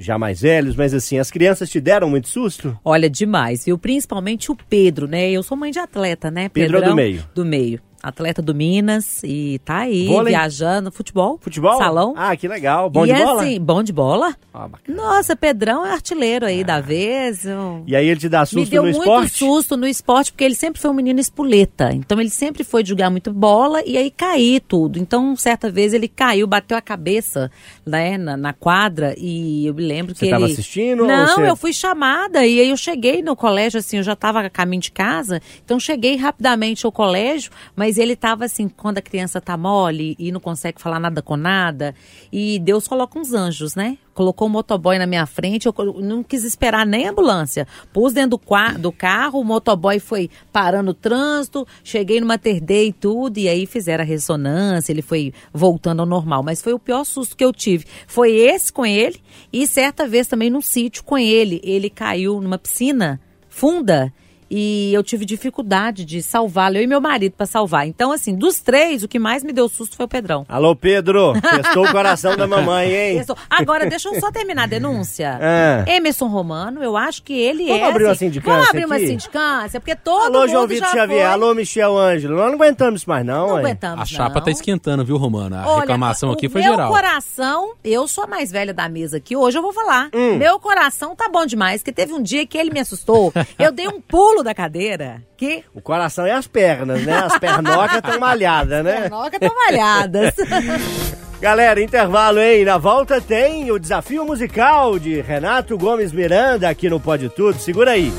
Já 0.00 0.16
mais 0.16 0.40
velhos, 0.40 0.74
mas 0.74 0.94
assim, 0.94 1.18
as 1.18 1.30
crianças 1.30 1.68
te 1.68 1.78
deram 1.78 2.08
muito 2.08 2.26
susto? 2.26 2.74
Olha, 2.82 3.10
demais, 3.10 3.66
viu? 3.66 3.76
Principalmente 3.76 4.50
o 4.50 4.56
Pedro, 4.56 5.06
né? 5.06 5.30
Eu 5.30 5.42
sou 5.42 5.54
mãe 5.58 5.70
de 5.70 5.78
atleta, 5.78 6.30
né? 6.30 6.48
Pedro 6.48 6.78
é 6.78 6.80
do 6.80 6.84
Pedrão, 6.84 6.96
meio. 6.96 7.28
Do 7.34 7.44
meio. 7.44 7.82
Atleta 8.02 8.40
do 8.40 8.54
Minas 8.54 9.22
e 9.24 9.58
tá 9.64 9.78
aí 9.80 10.06
Vôlei? 10.06 10.32
viajando. 10.32 10.90
Futebol? 10.90 11.38
Futebol? 11.40 11.76
Salão. 11.78 12.14
Ah, 12.16 12.34
que 12.36 12.48
legal. 12.48 12.88
Bom 12.90 13.04
e 13.04 13.08
de 13.08 13.12
é 13.20 13.24
bola? 13.24 13.42
assim, 13.42 13.60
bom 13.60 13.82
de 13.82 13.92
bola? 13.92 14.34
Ah. 14.54 14.68
Nossa, 14.88 15.36
Pedrão 15.36 15.84
é 15.84 15.92
artilheiro 15.92 16.46
aí 16.46 16.64
da 16.64 16.80
vez. 16.80 17.44
eu- 17.44 17.82
E 17.86 17.94
aí 17.94 18.08
ele 18.08 18.20
te 18.20 18.28
dá 18.28 18.40
Me 18.40 18.46
susto 18.46 18.70
deu 18.70 18.82
no 18.82 18.88
muito 18.90 19.00
esporte? 19.02 19.38
susto 19.38 19.76
no 19.76 19.86
esporte, 19.86 20.32
porque 20.32 20.44
ele 20.44 20.54
sempre 20.54 20.80
foi 20.80 20.90
um 20.90 20.94
menino 20.94 21.20
espoleta. 21.20 21.92
Então 21.92 22.20
ele 22.20 22.30
sempre 22.30 22.64
foi 22.64 22.84
jogar 22.84 23.10
muito 23.10 23.32
bola 23.32 23.82
e 23.86 23.96
aí 23.96 24.10
cair 24.10 24.60
tudo. 24.60 24.98
Então, 24.98 25.36
certa 25.36 25.70
vez 25.70 25.92
ele 25.92 26.08
caiu, 26.08 26.46
bateu 26.46 26.76
a 26.76 26.80
cabeça 26.80 27.50
né, 27.86 28.16
na, 28.18 28.36
na 28.36 28.52
quadra 28.52 29.14
e 29.18 29.66
eu 29.66 29.74
me 29.74 29.82
lembro 29.82 30.14
Você 30.14 30.24
que 30.26 30.30
tava 30.30 30.44
ele. 30.44 30.52
assistindo 30.52 31.00
ou 31.02 31.06
Não, 31.08 31.26
você- 31.36 31.48
eu 31.50 31.56
fui 31.56 31.72
chamada 31.72 32.46
e 32.46 32.60
aí 32.60 32.70
eu 32.70 32.76
cheguei 32.76 33.22
no 33.22 33.36
colégio, 33.36 33.78
assim, 33.78 33.98
eu 33.98 34.02
já 34.02 34.14
estava 34.14 34.40
a 34.40 34.50
caminho 34.50 34.82
de 34.82 34.90
casa, 34.92 35.40
então 35.64 35.78
cheguei 35.78 36.16
rapidamente 36.16 36.84
ao 36.86 36.92
colégio, 36.92 37.50
mas 37.76 37.89
ele 37.98 38.14
estava 38.14 38.44
assim, 38.44 38.68
quando 38.68 38.98
a 38.98 39.02
criança 39.02 39.40
tá 39.40 39.56
mole 39.56 40.16
e 40.18 40.30
não 40.32 40.40
consegue 40.40 40.80
falar 40.80 41.00
nada 41.00 41.22
com 41.22 41.36
nada, 41.36 41.94
e 42.32 42.58
Deus 42.58 42.86
coloca 42.86 43.18
uns 43.18 43.32
anjos, 43.32 43.74
né? 43.74 43.98
Colocou 44.12 44.48
um 44.48 44.50
motoboy 44.50 44.98
na 44.98 45.06
minha 45.06 45.24
frente, 45.24 45.66
eu 45.66 45.74
não 46.02 46.22
quis 46.22 46.44
esperar 46.44 46.84
nem 46.84 47.06
a 47.06 47.10
ambulância. 47.10 47.66
Pus 47.92 48.12
dentro 48.12 48.38
do, 48.38 48.78
do 48.78 48.92
carro, 48.92 49.40
o 49.40 49.44
motoboy 49.44 49.98
foi 49.98 50.28
parando 50.52 50.90
o 50.90 50.94
trânsito, 50.94 51.66
cheguei 51.82 52.20
numa 52.20 52.36
terdê 52.36 52.86
e 52.86 52.92
tudo, 52.92 53.38
e 53.38 53.48
aí 53.48 53.66
fizeram 53.66 54.02
a 54.02 54.06
ressonância, 54.06 54.92
ele 54.92 55.02
foi 55.02 55.32
voltando 55.52 56.00
ao 56.00 56.06
normal. 56.06 56.42
Mas 56.42 56.60
foi 56.60 56.72
o 56.72 56.78
pior 56.78 57.04
susto 57.04 57.36
que 57.36 57.44
eu 57.44 57.52
tive. 57.52 57.86
Foi 58.06 58.32
esse 58.32 58.72
com 58.72 58.84
ele, 58.84 59.20
e 59.52 59.66
certa 59.66 60.06
vez 60.06 60.26
também 60.26 60.50
num 60.50 60.60
sítio 60.60 61.02
com 61.02 61.16
ele. 61.16 61.60
Ele 61.64 61.88
caiu 61.88 62.40
numa 62.40 62.58
piscina 62.58 63.20
funda 63.48 64.12
e 64.50 64.92
eu 64.92 65.02
tive 65.02 65.24
dificuldade 65.24 66.04
de 66.04 66.22
salvá-lo, 66.22 66.76
eu 66.76 66.82
e 66.82 66.86
meu 66.86 67.00
marido, 67.00 67.32
para 67.36 67.46
salvar. 67.46 67.86
Então, 67.86 68.10
assim, 68.12 68.34
dos 68.34 68.60
três, 68.60 69.02
o 69.02 69.08
que 69.08 69.18
mais 69.18 69.44
me 69.44 69.52
deu 69.52 69.68
susto 69.68 69.96
foi 69.96 70.06
o 70.06 70.08
Pedrão. 70.08 70.44
Alô, 70.48 70.74
Pedro. 70.74 71.32
Testou 71.40 71.84
o 71.86 71.90
coração 71.92 72.36
da 72.36 72.46
mamãe, 72.46 72.92
hein? 72.92 73.18
Pensou- 73.18 73.36
Agora, 73.48 73.86
deixa 73.88 74.08
eu 74.08 74.18
só 74.20 74.30
terminar 74.32 74.64
a 74.64 74.66
denúncia. 74.66 75.38
Ah. 75.40 75.84
Emerson 75.90 76.26
Romano, 76.26 76.82
eu 76.82 76.96
acho 76.96 77.22
que 77.22 77.32
ele 77.32 77.66
Vamos 77.66 77.82
é. 77.82 77.88
abrir 77.88 78.04
uma 78.04 78.10
assim, 78.12 78.26
sindicância 78.26 78.52
Vamos 78.54 78.68
abrir 78.70 78.84
uma 78.86 78.96
aqui? 78.96 79.06
sindicância, 79.06 79.80
porque 79.80 79.94
todo 79.96 80.24
Alô, 80.26 80.40
mundo 80.40 80.50
João 80.50 80.66
Vitor 80.66 80.88
Xavier. 80.88 81.06
foi. 81.08 81.22
Alô, 81.22 81.54
Michel 81.54 81.96
Ângelo. 81.96 82.36
Nós 82.36 82.46
não 82.46 82.54
aguentamos 82.54 83.00
isso 83.02 83.08
mais, 83.10 83.24
não, 83.24 83.48
Não 83.48 83.56
aguentamos, 83.58 84.00
A 84.02 84.04
chapa 84.04 84.34
não. 84.36 84.44
tá 84.44 84.50
esquentando, 84.50 85.04
viu, 85.04 85.16
Romano? 85.16 85.56
A 85.56 85.66
Olha, 85.68 85.80
reclamação 85.80 86.30
aqui 86.32 86.48
foi 86.48 86.60
meu 86.62 86.72
geral. 86.72 86.90
coração, 86.90 87.72
eu 87.84 88.08
sou 88.08 88.24
a 88.24 88.26
mais 88.26 88.50
velha 88.50 88.74
da 88.74 88.88
mesa 88.88 89.18
aqui, 89.18 89.36
hoje 89.36 89.56
eu 89.58 89.62
vou 89.62 89.72
falar. 89.72 90.08
Hum. 90.14 90.36
Meu 90.36 90.58
coração 90.58 91.14
tá 91.14 91.28
bom 91.28 91.46
demais, 91.46 91.82
que 91.82 91.92
teve 91.92 92.12
um 92.12 92.22
dia 92.22 92.46
que 92.46 92.58
ele 92.58 92.70
me 92.70 92.80
assustou. 92.80 93.32
eu 93.58 93.70
dei 93.72 93.86
um 93.88 94.00
pulo 94.00 94.39
da 94.42 94.54
cadeira, 94.54 95.22
que 95.36 95.64
O 95.74 95.80
coração 95.80 96.26
e 96.26 96.30
as 96.30 96.46
pernas, 96.46 97.02
né? 97.04 97.18
As 97.18 97.38
pernocas 97.38 97.96
estão 97.96 98.18
malhadas, 98.18 98.84
né? 98.84 99.08
Noca 99.08 99.38
tão 99.38 99.54
malhadas. 99.54 100.34
Galera, 101.40 101.82
intervalo, 101.82 102.38
hein? 102.38 102.64
Na 102.66 102.76
volta 102.76 103.20
tem 103.20 103.70
o 103.70 103.78
desafio 103.78 104.26
musical 104.26 104.98
de 104.98 105.22
Renato 105.22 105.78
Gomes 105.78 106.12
Miranda 106.12 106.68
aqui 106.68 106.90
no 106.90 107.00
Pode 107.00 107.30
Tudo. 107.30 107.58
Segura 107.58 107.92
aí. 107.92 108.12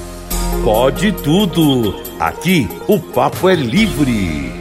Pode 0.63 1.11
tudo. 1.11 2.01
Aqui 2.19 2.67
o 2.87 2.99
papo 2.99 3.49
é 3.49 3.55
livre. 3.55 4.60